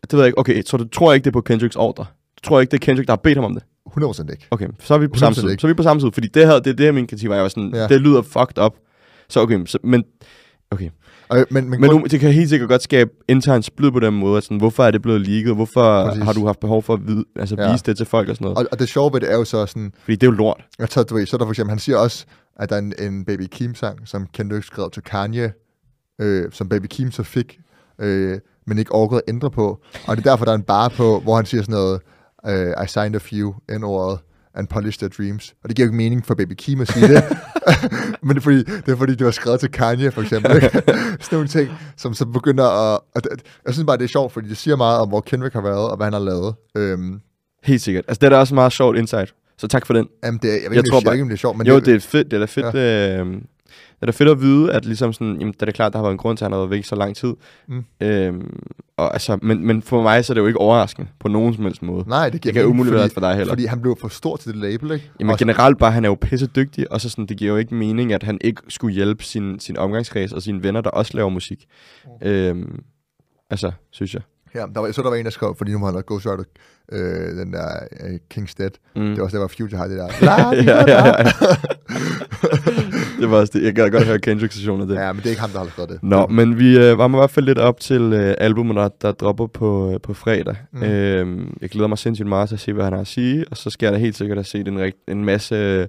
Det 0.01 0.13
ved 0.13 0.19
jeg 0.19 0.27
ikke. 0.27 0.39
Okay, 0.39 0.63
så 0.65 0.77
du 0.77 0.87
tror 0.87 1.13
ikke, 1.13 1.23
det 1.23 1.29
er 1.29 1.33
på 1.33 1.41
Kendricks 1.41 1.75
ordre? 1.75 2.05
Du 2.37 2.41
tror 2.49 2.59
ikke, 2.59 2.71
det 2.71 2.77
er 2.81 2.85
Kendrick, 2.85 3.07
der 3.07 3.11
har 3.11 3.21
bedt 3.23 3.37
ham 3.37 3.43
om 3.45 3.53
det? 3.53 3.63
100% 3.89 4.31
ikke. 4.31 4.47
Okay, 4.51 4.67
så 4.79 4.93
er 4.93 4.97
vi 4.97 5.07
på 5.07 5.13
100% 5.15 5.19
samme 5.19 5.35
side. 5.35 5.51
ikke. 5.51 5.61
Så 5.61 5.67
er 5.67 5.69
vi 5.69 5.73
på 5.73 5.83
samme 5.83 5.99
side, 6.01 6.11
fordi 6.11 6.27
det 6.27 6.47
her, 6.47 6.53
det 6.59 6.67
er 6.67 6.73
det 6.73 6.85
her, 6.85 6.91
min 6.91 7.07
kritik 7.07 7.29
var. 7.29 7.35
Jeg 7.35 7.43
var 7.43 7.49
sådan, 7.49 7.71
Ja. 7.75 7.87
det 7.87 8.01
lyder 8.01 8.21
fucked 8.21 8.63
up. 8.65 8.73
Så 9.29 9.41
okay, 9.41 9.65
så, 9.65 9.77
men... 9.83 10.03
Okay. 10.71 10.89
Og, 11.29 11.45
men, 11.51 11.69
men, 11.69 11.79
Men 11.81 11.89
grund, 11.89 12.01
nu, 12.01 12.07
det 12.11 12.19
kan 12.19 12.31
helt 12.31 12.49
sikkert 12.49 12.69
godt 12.69 12.81
skabe 12.83 13.11
intern 13.27 13.63
splid 13.63 13.91
på 13.91 13.99
den 13.99 14.13
måde. 14.13 14.41
Sådan, 14.41 14.57
hvorfor 14.57 14.83
er 14.83 14.91
det 14.91 15.01
blevet 15.01 15.21
leaget? 15.27 15.55
Hvorfor 15.55 16.05
Præcis. 16.05 16.23
har 16.23 16.33
du 16.33 16.45
haft 16.45 16.59
behov 16.59 16.83
for 16.83 16.93
at 16.93 17.07
vide, 17.07 17.25
altså, 17.35 17.55
Ja. 17.59 17.71
vise 17.71 17.83
det 17.85 17.97
til 17.97 18.05
folk 18.05 18.29
og 18.29 18.35
sådan 18.35 18.45
noget? 18.45 18.57
og, 18.57 18.65
og 18.71 18.79
det 18.79 18.89
sjove 18.89 19.13
ved 19.13 19.21
det 19.21 19.31
er 19.31 19.35
jo 19.37 19.43
så 19.45 19.65
sådan, 19.65 19.93
Fordi 19.99 20.15
det 20.15 20.27
er 20.27 20.31
jo 20.31 20.37
lort. 20.37 20.65
jeg 20.79 20.89
tager, 20.89 21.05
du 21.05 21.15
ved, 21.15 21.25
så 21.25 21.35
er 21.35 21.37
der 21.37 21.45
for 21.45 21.51
eksempel, 21.51 21.69
han 21.71 21.79
siger 21.79 21.97
også, 21.97 22.25
at 22.59 22.69
der 22.69 22.75
er 22.75 22.79
en, 22.79 22.93
en 22.99 23.25
Baby 23.25 23.47
Keem-sang, 23.51 23.99
som 24.07 24.27
Kendrick 24.33 24.65
skrev 24.65 24.89
til 24.91 25.03
Kanye, 25.03 25.51
øh, 26.21 26.51
som 26.51 26.69
Baby 26.69 26.85
Keem 26.89 27.11
så 27.11 27.23
fik, 27.23 27.59
øh, 28.01 28.39
men 28.67 28.77
ikke 28.77 28.91
orkede 28.91 29.21
at 29.27 29.29
ændre 29.33 29.51
på. 29.51 29.79
Og 30.07 30.17
det 30.17 30.25
er 30.25 30.29
derfor, 30.31 30.45
der 30.45 30.51
er 30.51 30.55
en 30.55 30.63
bar 30.63 30.89
på, 30.89 31.19
hvor 31.19 31.35
han 31.35 31.45
siger 31.45 31.61
sådan 31.63 31.73
noget, 31.75 31.99
øh, 32.47 32.83
I 32.85 32.87
signed 32.87 33.15
a 33.15 33.19
few, 33.21 33.53
N-ordet, 33.79 34.19
and 34.55 34.67
polished 34.67 34.99
their 34.99 35.09
dreams. 35.09 35.53
Og 35.63 35.69
det 35.69 35.75
giver 35.75 35.85
jo 35.85 35.89
ikke 35.89 35.97
mening 35.97 36.25
for 36.25 36.35
Baby 36.35 36.53
Keem 36.57 36.81
at 36.81 36.87
sige 36.91 37.07
det. 37.07 37.23
men 38.23 38.29
det 38.29 38.37
er, 38.37 38.41
fordi, 38.41 38.57
det 38.63 38.87
er 38.89 38.95
fordi, 38.95 39.15
det 39.15 39.25
var 39.25 39.31
skrevet 39.31 39.59
til 39.59 39.71
Kanye, 39.71 40.11
for 40.11 40.21
eksempel. 40.21 40.55
Ikke? 40.55 40.69
sådan 41.21 41.27
nogle 41.31 41.47
ting, 41.47 41.69
som 41.97 42.13
så 42.13 42.25
begynder 42.25 42.63
at... 42.65 42.99
Og 43.15 43.23
det, 43.23 43.29
jeg 43.65 43.73
synes 43.73 43.85
bare, 43.85 43.97
det 43.97 44.03
er 44.03 44.07
sjovt, 44.07 44.31
fordi 44.33 44.49
det 44.49 44.57
siger 44.57 44.75
meget 44.75 44.99
om, 44.99 45.07
hvor 45.09 45.21
Kendrick 45.21 45.53
har 45.53 45.61
været, 45.61 45.89
og 45.89 45.97
hvad 45.97 46.05
han 46.05 46.13
har 46.13 46.19
lavet. 46.19 46.55
Øhm, 46.77 47.19
Helt 47.63 47.81
sikkert. 47.81 48.05
Altså, 48.07 48.19
det 48.19 48.25
er 48.25 48.29
da 48.29 48.37
også 48.37 48.55
meget 48.55 48.71
sjovt 48.73 48.97
insight. 48.97 49.33
Så 49.57 49.67
tak 49.67 49.85
for 49.85 49.93
den. 49.93 50.07
jamen, 50.23 50.39
det, 50.41 50.47
jeg, 50.47 50.53
ved 50.55 50.61
Jeg 50.61 50.69
tror 50.69 50.81
det, 50.81 50.85
jeg 50.85 50.91
bare- 50.91 51.05
ved 51.05 51.13
ikke, 51.13 51.21
om 51.23 51.29
det 51.29 51.35
er 51.35 51.39
sjovt, 51.39 51.57
men 51.57 51.67
jo, 51.67 51.79
det 51.79 51.95
er 51.95 51.99
fedt. 51.99 52.31
Det 52.31 52.37
er 52.37 52.39
da 52.39 52.45
fedt, 52.45 52.73
ja. 52.75 53.19
øh, 53.19 53.41
det 53.95 54.01
er 54.01 54.05
da 54.05 54.11
fedt 54.11 54.29
at 54.29 54.41
vide, 54.41 54.73
at 54.73 54.85
ligesom 54.85 55.13
sådan, 55.13 55.37
jamen, 55.39 55.53
det 55.53 55.61
er 55.61 55.65
da 55.65 55.71
klart, 55.71 55.93
der 55.93 55.99
har 55.99 56.03
været 56.03 56.11
en 56.13 56.17
grund 56.17 56.37
til, 56.37 56.45
at 56.45 56.47
han 56.47 56.51
har 56.51 56.59
været 56.59 56.69
væk 56.69 56.85
så 56.85 56.95
lang 56.95 57.15
tid. 57.15 57.33
Mm. 57.67 57.85
Øhm, 58.01 58.59
og, 58.97 59.13
altså, 59.13 59.37
men, 59.41 59.67
men 59.67 59.81
for 59.81 60.01
mig 60.01 60.25
så 60.25 60.33
er 60.33 60.35
det 60.35 60.41
jo 60.41 60.47
ikke 60.47 60.59
overraskende 60.59 61.07
på 61.19 61.27
nogen 61.27 61.53
som 61.53 61.63
helst 61.63 61.83
måde. 61.83 62.03
Nej, 62.09 62.29
det 62.29 62.41
giver 62.41 62.51
det 62.51 62.53
kan 62.53 62.63
jo 62.63 62.69
umuligt 62.69 62.91
fordi- 62.93 62.99
være 63.01 63.09
for 63.13 63.19
dig 63.21 63.35
heller. 63.35 63.51
Fordi 63.51 63.65
han 63.65 63.81
blev 63.81 63.97
for 64.01 64.07
stor 64.07 64.35
til 64.37 64.51
det 64.51 64.59
label, 64.61 64.91
ikke? 64.91 65.11
Jamen 65.19 65.31
Også- 65.33 65.45
generelt 65.45 65.77
bare, 65.77 65.91
han 65.91 66.05
er 66.05 66.09
jo 66.09 66.17
pisse 66.21 66.47
dygtig, 66.47 66.91
og 66.91 67.01
så 67.01 67.09
sådan, 67.09 67.25
det 67.25 67.37
giver 67.37 67.51
jo 67.51 67.57
ikke 67.57 67.75
mening, 67.75 68.13
at 68.13 68.23
han 68.23 68.37
ikke 68.41 68.61
skulle 68.69 68.95
hjælpe 68.95 69.23
sin, 69.23 69.59
sin 69.59 69.77
omgangskreds 69.77 70.33
og 70.33 70.41
sine 70.41 70.63
venner, 70.63 70.81
der 70.81 70.89
også 70.89 71.11
laver 71.15 71.29
musik. 71.29 71.65
Mm. 72.21 72.27
Øhm, 72.27 72.79
altså, 73.49 73.71
synes 73.91 74.13
jeg. 74.13 74.21
Ja, 74.55 74.65
der 74.75 74.79
var, 74.81 74.91
så 74.91 75.01
der 75.01 75.09
var 75.09 75.15
en, 75.15 75.25
der 75.25 75.31
skrev, 75.31 75.55
fordi 75.57 75.71
nu 75.71 75.77
har 75.77 75.85
han 75.85 75.93
lavet 75.93 76.05
Ghost 76.05 76.25
Rider, 76.25 76.43
øh, 76.91 77.37
den 77.37 77.53
der 77.53 77.67
øh, 78.03 78.19
King's 78.33 78.53
Dead. 78.57 78.69
Mm. 78.95 79.01
Det 79.01 79.17
var 79.17 79.23
også 79.23 79.37
der, 79.37 79.41
hvor 79.41 79.47
Future 79.57 79.77
har 79.77 79.87
det 79.87 79.97
der. 79.97 80.07
ja, 80.29 80.51
ja, 80.51 80.83
ja, 80.87 81.07
ja. 81.17 81.31
Det 83.19 83.31
var 83.31 83.37
også 83.37 83.51
det. 83.55 83.63
Jeg 83.63 83.75
gad 83.75 83.91
godt 83.91 84.05
høre 84.05 84.19
Kendricks 84.19 84.57
version 84.57 84.81
af 84.81 84.87
det. 84.87 84.95
Ja, 84.95 85.13
men 85.13 85.17
det 85.17 85.25
er 85.25 85.29
ikke 85.29 85.41
ham, 85.41 85.49
der 85.49 85.59
har 85.59 85.67
skrevet 85.67 85.89
det. 85.89 85.99
Nå, 86.03 86.27
men 86.27 86.59
vi 86.59 86.77
øh, 86.77 86.97
varmer 86.97 87.17
i 87.17 87.19
hvert 87.19 87.29
fald 87.29 87.45
lidt 87.45 87.57
op 87.57 87.79
til 87.79 88.01
øh, 88.01 88.35
albumet, 88.37 88.75
der, 88.75 88.89
der 89.01 89.11
dropper 89.11 89.47
på, 89.47 89.91
øh, 89.91 90.01
på 90.01 90.13
fredag. 90.13 90.55
Mm. 90.71 90.83
Øhm, 90.83 91.57
jeg 91.61 91.69
glæder 91.69 91.87
mig 91.87 91.97
sindssygt 91.97 92.29
meget 92.29 92.49
til 92.49 92.55
at 92.55 92.59
se, 92.59 92.73
hvad 92.73 92.83
han 92.83 92.93
har 92.93 93.01
at 93.01 93.07
sige, 93.07 93.45
og 93.51 93.57
så 93.57 93.69
skal 93.69 93.85
jeg 93.85 93.93
da 93.93 93.99
helt 93.99 94.17
sikkert 94.17 94.37
have 94.37 94.43
set 94.43 94.67
en, 94.67 94.79
rigt, 94.79 94.97
en 95.07 95.25
masse 95.25 95.55
øh, 95.55 95.87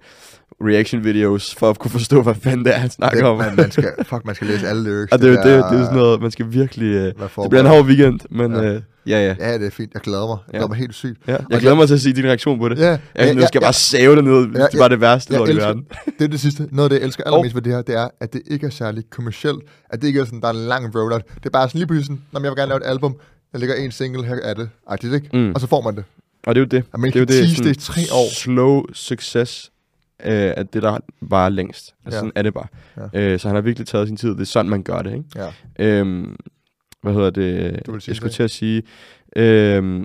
reaction 0.65 1.05
videos, 1.05 1.55
for 1.55 1.71
at 1.71 1.79
kunne 1.79 1.91
forstå, 1.91 2.23
hvad 2.23 2.35
fanden 2.35 2.65
det 2.65 2.75
er, 2.75 2.79
han 2.79 2.91
snakker 2.91 3.19
det, 3.19 3.27
om. 3.29 3.39
man, 3.39 3.57
man, 3.57 3.71
skal, 3.71 3.93
fuck, 4.03 4.25
man 4.25 4.35
skal 4.35 4.47
læse 4.47 4.69
alle 4.69 4.85
lyrics. 4.85 5.13
og 5.13 5.19
det, 5.19 5.29
det, 5.29 5.39
det, 5.39 5.45
det, 5.45 5.55
er 5.55 5.85
sådan 5.85 5.97
noget, 5.97 6.23
man 6.23 6.31
skal 6.31 6.47
virkelig... 6.53 6.87
Øh, 6.95 7.05
det 7.05 7.15
bliver 7.51 7.61
en 7.61 7.67
hård 7.67 7.85
weekend, 7.85 8.21
men 8.31 8.53
Ja. 8.55 8.63
ja, 8.63 8.75
øh, 8.75 8.81
ja. 9.07 9.27
ja. 9.27 9.35
Ja, 9.51 9.59
det 9.59 9.67
er 9.67 9.71
fint. 9.71 9.95
Jeg 9.95 10.03
glæder 10.03 10.27
mig. 10.27 10.37
Jeg 10.47 10.53
Ja. 10.53 10.59
glæder 10.59 10.69
mig 10.69 10.77
helt 10.77 10.95
sygt. 10.95 11.19
ja. 11.29 11.37
Jeg 11.51 11.61
glæder 11.61 11.77
mig 11.77 11.87
til 11.87 11.95
at 11.95 12.01
se 12.01 12.13
din 12.13 12.25
reaktion 12.25 12.59
på 12.59 12.69
det. 12.69 12.79
Ja, 12.79 12.99
Ja, 13.17 13.33
nu 13.33 13.41
skal 13.41 13.51
jeg 13.55 13.63
bare 13.63 13.73
save 13.73 14.17
det 14.17 14.25
ned. 14.25 14.41
Det 14.41 14.57
er 14.75 14.79
bare 14.79 14.89
det 14.89 15.01
værste 15.01 15.35
jeg 15.35 15.49
i 15.49 15.51
elsker- 15.51 15.67
verden. 15.67 15.85
Det 16.19 16.25
er 16.25 16.29
det 16.29 16.41
sidste. 16.41 16.69
Noget 16.73 16.85
af 16.85 16.91
det, 16.91 16.97
jeg 17.01 17.05
elsker 17.07 17.25
allermest 17.25 17.55
ved 17.55 17.63
det 17.63 17.73
her, 17.73 17.83
det 17.83 17.95
er, 17.97 18.09
at 18.21 18.33
det 18.33 18.43
ikke 18.51 18.67
er 18.67 18.71
særlig 18.71 19.05
kommercielt. 19.11 19.59
At 19.91 20.01
det 20.03 20.09
ikke 20.09 20.21
er 20.21 20.25
sådan, 20.25 20.41
der 20.41 20.49
er 20.49 20.53
en 20.53 20.59
lang 20.69 20.95
rollout. 20.97 21.23
Det 21.35 21.47
er 21.47 21.51
bare 21.51 21.69
sådan 21.69 21.79
lige 21.79 21.87
pludselig 21.87 22.07
sådan, 22.07 22.23
når 22.33 22.41
jeg 22.41 22.51
vil 22.51 22.57
gerne 22.57 22.69
lave 22.69 22.81
et 22.85 22.87
album, 22.91 23.17
jeg 23.53 23.61
lægger 23.61 23.75
en 23.77 23.93
single, 23.93 24.25
her 24.25 24.37
er 24.43 24.55
det. 24.55 24.69
Agtigt, 24.89 25.15
ikke? 25.15 25.29
Mm. 25.33 25.53
Og 25.55 25.61
så 25.61 25.67
får 25.67 25.81
man 25.81 25.97
det. 25.97 26.05
Og 26.47 26.55
det 26.55 26.61
er 26.61 26.65
jo 26.65 26.69
det. 26.79 26.85
Og 26.93 27.01
man 27.01 27.11
det 27.11 27.17
er 27.17 27.21
jo 27.21 27.25
det, 27.27 27.51
sådan 27.57 27.65
det 27.69 27.77
i 27.77 27.81
tre 27.81 28.01
år. 28.13 28.35
Slow 28.35 28.83
success 28.93 29.71
øh, 30.25 30.33
er 30.57 30.63
det, 30.63 30.83
der 30.83 30.99
var 31.21 31.49
længst. 31.49 31.95
Altså, 32.05 32.17
Ja. 32.17 32.21
sådan 32.21 32.33
er 32.35 32.43
det 32.43 32.55
bare. 32.55 32.67
Ja. 33.15 33.33
Øh, 33.33 33.39
så 33.39 33.49
han 33.49 33.55
har 33.55 33.63
virkelig 33.63 33.87
taget 33.89 34.09
sin 34.09 34.17
tid. 34.17 34.31
Det 34.31 34.41
er 34.41 34.45
sådan, 34.45 34.71
man 34.71 34.83
gør 34.83 35.03
det, 35.03 35.13
ikke? 35.13 35.25
Ja. 35.37 35.53
Øhm, 35.79 36.37
hvad 37.03 37.13
hedder 37.13 37.31
det? 37.31 37.87
Du 37.87 37.93
vil 37.93 38.01
sige 38.01 38.11
jeg 38.11 38.17
skulle 38.17 38.29
det. 38.29 38.35
til 38.37 38.43
at 38.43 38.51
sige... 38.51 38.83
Øhm, 39.37 40.05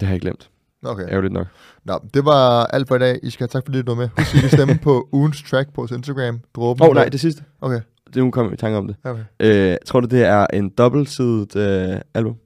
det 0.00 0.02
har 0.02 0.14
jeg 0.14 0.20
glemt. 0.20 0.50
Okay. 0.84 1.08
Ærgerligt 1.08 1.32
nok. 1.32 1.46
Nå, 1.84 2.00
det 2.14 2.24
var 2.24 2.64
alt 2.66 2.88
for 2.88 2.96
i 2.96 2.98
dag. 2.98 3.18
I 3.22 3.30
skal 3.30 3.42
have 3.44 3.48
tak 3.48 3.62
fordi 3.64 3.78
I 3.78 3.82
nåede 3.82 3.98
med. 4.00 4.08
Husk, 4.18 4.34
I 4.34 4.38
kan 4.38 4.50
stemme 4.50 4.78
på 4.82 5.08
ugens 5.12 5.42
track 5.50 5.68
på 5.68 5.80
vores 5.80 5.90
Instagram. 5.90 6.40
Åh 6.58 6.76
oh, 6.80 6.94
nej, 6.94 7.08
det 7.08 7.20
sidste. 7.20 7.42
Okay. 7.60 7.80
Det 8.06 8.16
nu 8.16 8.30
kom 8.30 8.52
i 8.52 8.56
tanke 8.56 8.78
om 8.78 8.86
det. 8.86 8.96
okay. 9.04 9.22
Øh, 9.40 9.76
tror 9.86 10.00
du, 10.00 10.06
det 10.06 10.24
er 10.24 10.46
en 10.52 10.68
dobbeltsidet 10.68 11.56
øh, 11.56 12.00
album? 12.14 12.36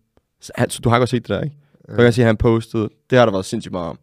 Så, 0.41 0.53
altså, 0.55 0.81
du 0.85 0.89
har 0.89 0.99
godt 0.99 1.09
set 1.09 1.23
det 1.23 1.29
der, 1.29 1.41
ikke? 1.41 1.57
Øh. 1.89 1.95
kan 1.97 2.05
jeg 2.05 2.15
sige, 2.15 2.25
at 2.25 2.27
han 2.27 2.37
postede. 2.37 2.89
Det 3.11 3.19
har 3.19 3.27
der 3.27 3.33
været 3.33 3.45
sindssygt 3.45 3.73
meget 3.73 3.89
om. 3.89 3.99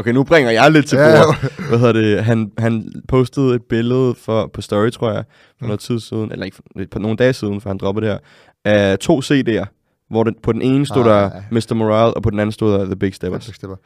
Okay, 0.00 0.12
nu 0.12 0.24
bringer 0.24 0.50
jeg 0.50 0.70
lidt 0.70 0.86
til 0.86 0.98
Ja, 0.98 1.22
bord. 1.24 1.52
Hvad 1.68 1.78
hedder 1.78 1.92
det? 1.92 2.24
Han, 2.24 2.52
han 2.58 2.92
postede 3.08 3.54
et 3.54 3.62
billede 3.62 4.14
for, 4.14 4.46
på 4.54 4.60
Story, 4.60 4.90
tror 4.90 5.12
jeg, 5.12 5.24
for 5.58 5.64
Mm. 5.64 5.66
noget 5.66 5.80
tid 5.80 6.00
siden, 6.00 6.32
eller 6.32 6.44
ikke 6.44 6.54
for, 6.56 6.62
på 6.90 6.98
nogle 6.98 7.16
dage 7.16 7.32
siden, 7.32 7.60
for 7.60 7.70
han 7.70 7.78
droppede 7.78 8.06
det 8.06 8.12
her, 8.12 8.18
af 8.64 8.98
to 8.98 9.20
CD'er, 9.20 9.64
hvor 10.10 10.24
den, 10.24 10.34
på 10.42 10.52
den 10.52 10.62
ene 10.62 10.86
stod 10.86 11.02
Ah, 11.02 11.08
der 11.08 11.20
ja. 11.22 11.30
Mr. 11.50 11.74
Morale, 11.74 12.14
og 12.14 12.22
på 12.22 12.30
den 12.30 12.38
anden 12.40 12.52
stod 12.52 12.72
der 12.72 12.84
The 12.84 12.96
Big 12.96 13.14
Steppers. 13.14 13.44
Faktisk, 13.44 13.60
det 13.60 13.68
var. 13.68 13.78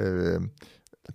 Øh, 0.00 0.40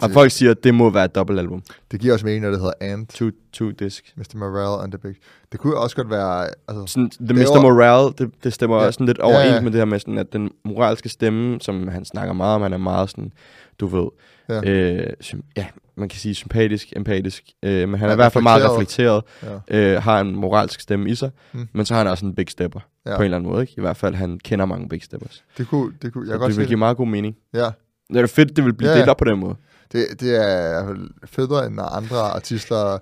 Og 0.01 0.07
det, 0.07 0.13
folk 0.13 0.31
siger, 0.31 0.51
at 0.51 0.63
det 0.63 0.73
må 0.75 0.89
være 0.89 1.05
et 1.05 1.15
dobbeltalbum. 1.15 1.61
det 1.91 1.99
giver 1.99 2.13
også 2.13 2.25
mening, 2.25 2.43
når 2.43 2.49
det 2.49 2.59
hedder 2.59 2.73
Ant, 2.81 3.09
Two, 3.09 3.29
two 3.53 3.71
disc. 3.71 4.01
Mr. 4.17 4.23
Morale 4.37 4.83
and 4.83 4.91
the 4.91 4.99
Big. 4.99 5.15
Det 5.51 5.59
kunne 5.59 5.77
også 5.77 5.95
godt 5.95 6.09
være... 6.09 6.47
Altså, 6.67 6.83
Sådan, 6.87 7.09
the 7.09 7.33
Mr. 7.43 7.49
over- 7.49 7.61
Morale, 7.61 8.13
det, 8.17 8.31
det 8.43 8.53
stemmer 8.53 8.75
Ja. 8.75 8.81
ja. 8.81 8.87
også 8.87 8.97
sådan 8.97 9.05
lidt 9.07 9.17
Ja, 9.17 9.23
overens 9.23 9.53
ja. 9.55 9.61
med 9.61 9.71
det 9.71 9.77
her 9.79 9.85
med, 9.85 9.99
sådan, 9.99 10.17
at 10.17 10.33
den 10.33 10.49
moralske 10.65 11.09
stemme, 11.09 11.61
som 11.61 11.87
han 11.87 12.05
snakker 12.05 12.33
meget 12.33 12.55
om, 12.55 12.61
han 12.61 12.73
er 12.73 12.77
meget 12.77 13.09
sådan, 13.09 13.31
du 13.79 13.87
ved, 13.87 14.07
Ja. 14.49 14.61
øh, 14.71 15.13
ja, 15.57 15.65
man 15.95 16.09
kan 16.09 16.19
sige 16.19 16.35
sympatisk, 16.35 16.93
empatisk, 16.95 17.43
øh, 17.63 17.89
men 17.89 17.99
han 17.99 18.05
er 18.09 18.11
Ja, 18.11 18.13
i 18.13 18.15
hvert 18.15 18.31
fald 18.31 18.43
meget 18.43 18.71
reflekteret. 18.71 19.23
reflekteret, 19.41 19.95
øh, 19.95 20.03
har 20.03 20.19
en 20.19 20.35
moralsk 20.35 20.79
stemme 20.81 21.09
i 21.09 21.15
sig, 21.15 21.29
Mm. 21.53 21.67
men 21.73 21.85
så 21.85 21.93
har 21.93 22.01
han 22.01 22.11
også 22.11 22.25
en 22.25 22.35
big 22.35 22.49
stepper, 22.49 22.79
Ja. 23.05 23.11
ja. 23.11 23.15
på 23.17 23.21
en 23.21 23.25
eller 23.25 23.37
anden 23.37 23.51
måde, 23.51 23.61
ikke? 23.61 23.73
I 23.77 23.81
hvert 23.81 23.97
fald, 23.97 24.15
han 24.15 24.39
kender 24.43 24.65
mange 24.65 24.89
big 24.89 25.03
steppers. 25.03 25.43
det 25.57 25.67
kunne, 25.67 25.93
det 26.01 26.13
kunne, 26.13 26.25
jeg 26.27 26.33
Og 26.33 26.39
godt 26.39 26.49
det 26.49 26.57
vil 26.57 26.63
det. 26.63 26.67
give 26.69 26.77
meget 26.79 26.97
god 26.97 27.07
mening. 27.07 27.35
Ja, 27.53 27.69
Det 28.13 28.17
er 28.21 28.27
fedt, 28.27 28.55
det 28.55 28.65
vil 28.65 28.73
blive 28.73 28.89
Ja, 28.89 28.93
ja, 28.93 28.97
ja. 28.97 29.01
delt 29.01 29.09
op 29.09 29.17
på 29.17 29.25
den 29.25 29.39
måde. 29.39 29.55
det, 29.91 30.05
det 30.19 30.47
er 30.49 30.95
federe, 31.25 31.65
end 31.65 31.79
andre 31.91 32.17
artister 32.17 32.97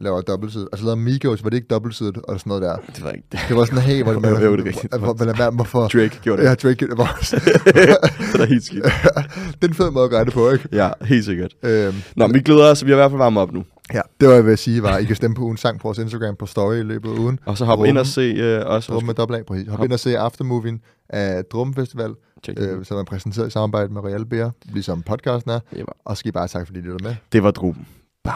laver 0.00 0.20
dobbeltside. 0.20 0.68
Altså 0.72 0.84
lavede 0.86 1.00
Migos, 1.00 1.44
var 1.44 1.50
det 1.50 1.56
ikke 1.56 1.66
dobbeltsidet 1.70 2.16
og 2.16 2.40
sådan 2.40 2.50
noget 2.50 2.62
der. 2.62 2.76
Det 2.94 3.04
var 3.04 3.10
ikke 3.10 3.24
Det 3.48 3.56
var 3.56 3.64
sådan, 3.64 3.78
hey, 3.82 4.02
hvor 4.02 4.12
det 4.12 4.22
jo, 4.44 4.56
det 4.56 4.64
rigtigt. 4.66 4.94
hvor, 4.98 5.12
hvor, 5.12 5.50
hvorfor? 5.50 5.80
Drake 5.88 6.18
gjorde 6.22 6.42
det. 6.42 6.48
Ja, 6.48 6.54
Drake 6.54 6.74
gjorde 6.74 6.96
det 6.96 7.00
også. 7.18 7.36
det 8.32 8.40
er 8.40 8.46
helt 8.46 8.64
skidt. 8.64 8.84
det 9.60 9.64
er 9.64 9.68
en 9.68 9.74
fed 9.74 9.90
måde 9.90 10.04
at 10.04 10.10
gøre 10.10 10.24
det 10.24 10.32
på, 10.32 10.50
ikke? 10.50 10.68
Ja, 10.72 10.90
helt 11.02 11.24
sikkert. 11.24 11.54
Øhm, 11.62 11.94
Nå, 12.16 12.26
men 12.26 12.34
vi 12.34 12.40
glæder 12.40 12.70
os, 12.70 12.84
vi 12.84 12.90
har 12.90 12.96
i 12.96 13.00
hvert 13.00 13.10
fald 13.10 13.18
varmet 13.18 13.42
op 13.42 13.52
nu. 13.52 13.64
ja, 13.94 14.00
det 14.20 14.28
var, 14.28 14.34
jeg 14.34 14.46
vil 14.46 14.58
sige, 14.58 14.82
var, 14.82 14.92
at 14.96 15.02
I 15.02 15.06
kan 15.06 15.16
stemme 15.16 15.34
på 15.34 15.42
ugens 15.42 15.60
sang 15.60 15.80
på 15.80 15.88
vores 15.88 15.98
Instagram 15.98 16.36
på 16.36 16.46
story 16.46 16.74
i 16.76 16.82
løbet 16.82 17.08
af 17.10 17.18
ugen. 17.18 17.38
Og 17.46 17.58
så 17.58 17.64
hop 17.64 17.84
ind 17.84 17.98
og 17.98 18.06
se 18.06 18.20
øh, 18.20 18.66
også. 18.66 18.92
Drum 18.92 19.04
med 19.04 19.14
dobbelt 19.14 19.40
A, 19.40 19.42
præcis. 19.42 19.68
Hop 19.68 19.76
Hop. 19.76 19.84
ind 19.84 19.92
og 19.92 20.00
se 20.00 20.18
aftermovien 20.18 20.80
af 21.08 21.44
Drum 21.44 21.74
Festival, 21.74 22.10
det 22.46 22.58
øh, 22.58 22.84
som 22.84 22.96
er 22.98 23.04
præsenteret 23.04 23.46
i 23.46 23.50
samarbejde 23.50 23.92
med 23.92 24.04
Real 24.04 24.24
Beer, 24.26 24.50
ligesom 24.64 25.02
podcasten 25.02 25.50
er. 25.50 25.58
Det 25.70 25.78
var- 25.78 25.96
Og 26.04 26.16
så 26.16 26.18
skal 26.18 26.28
I 26.28 26.32
bare 26.32 26.48
tak, 26.48 26.66
fordi 26.66 26.78
I 26.78 26.82
lyttede 26.82 27.04
med. 27.04 27.14
Det 27.32 27.42
var 27.42 27.50
druben. 27.50 27.86
Bam. 28.24 28.34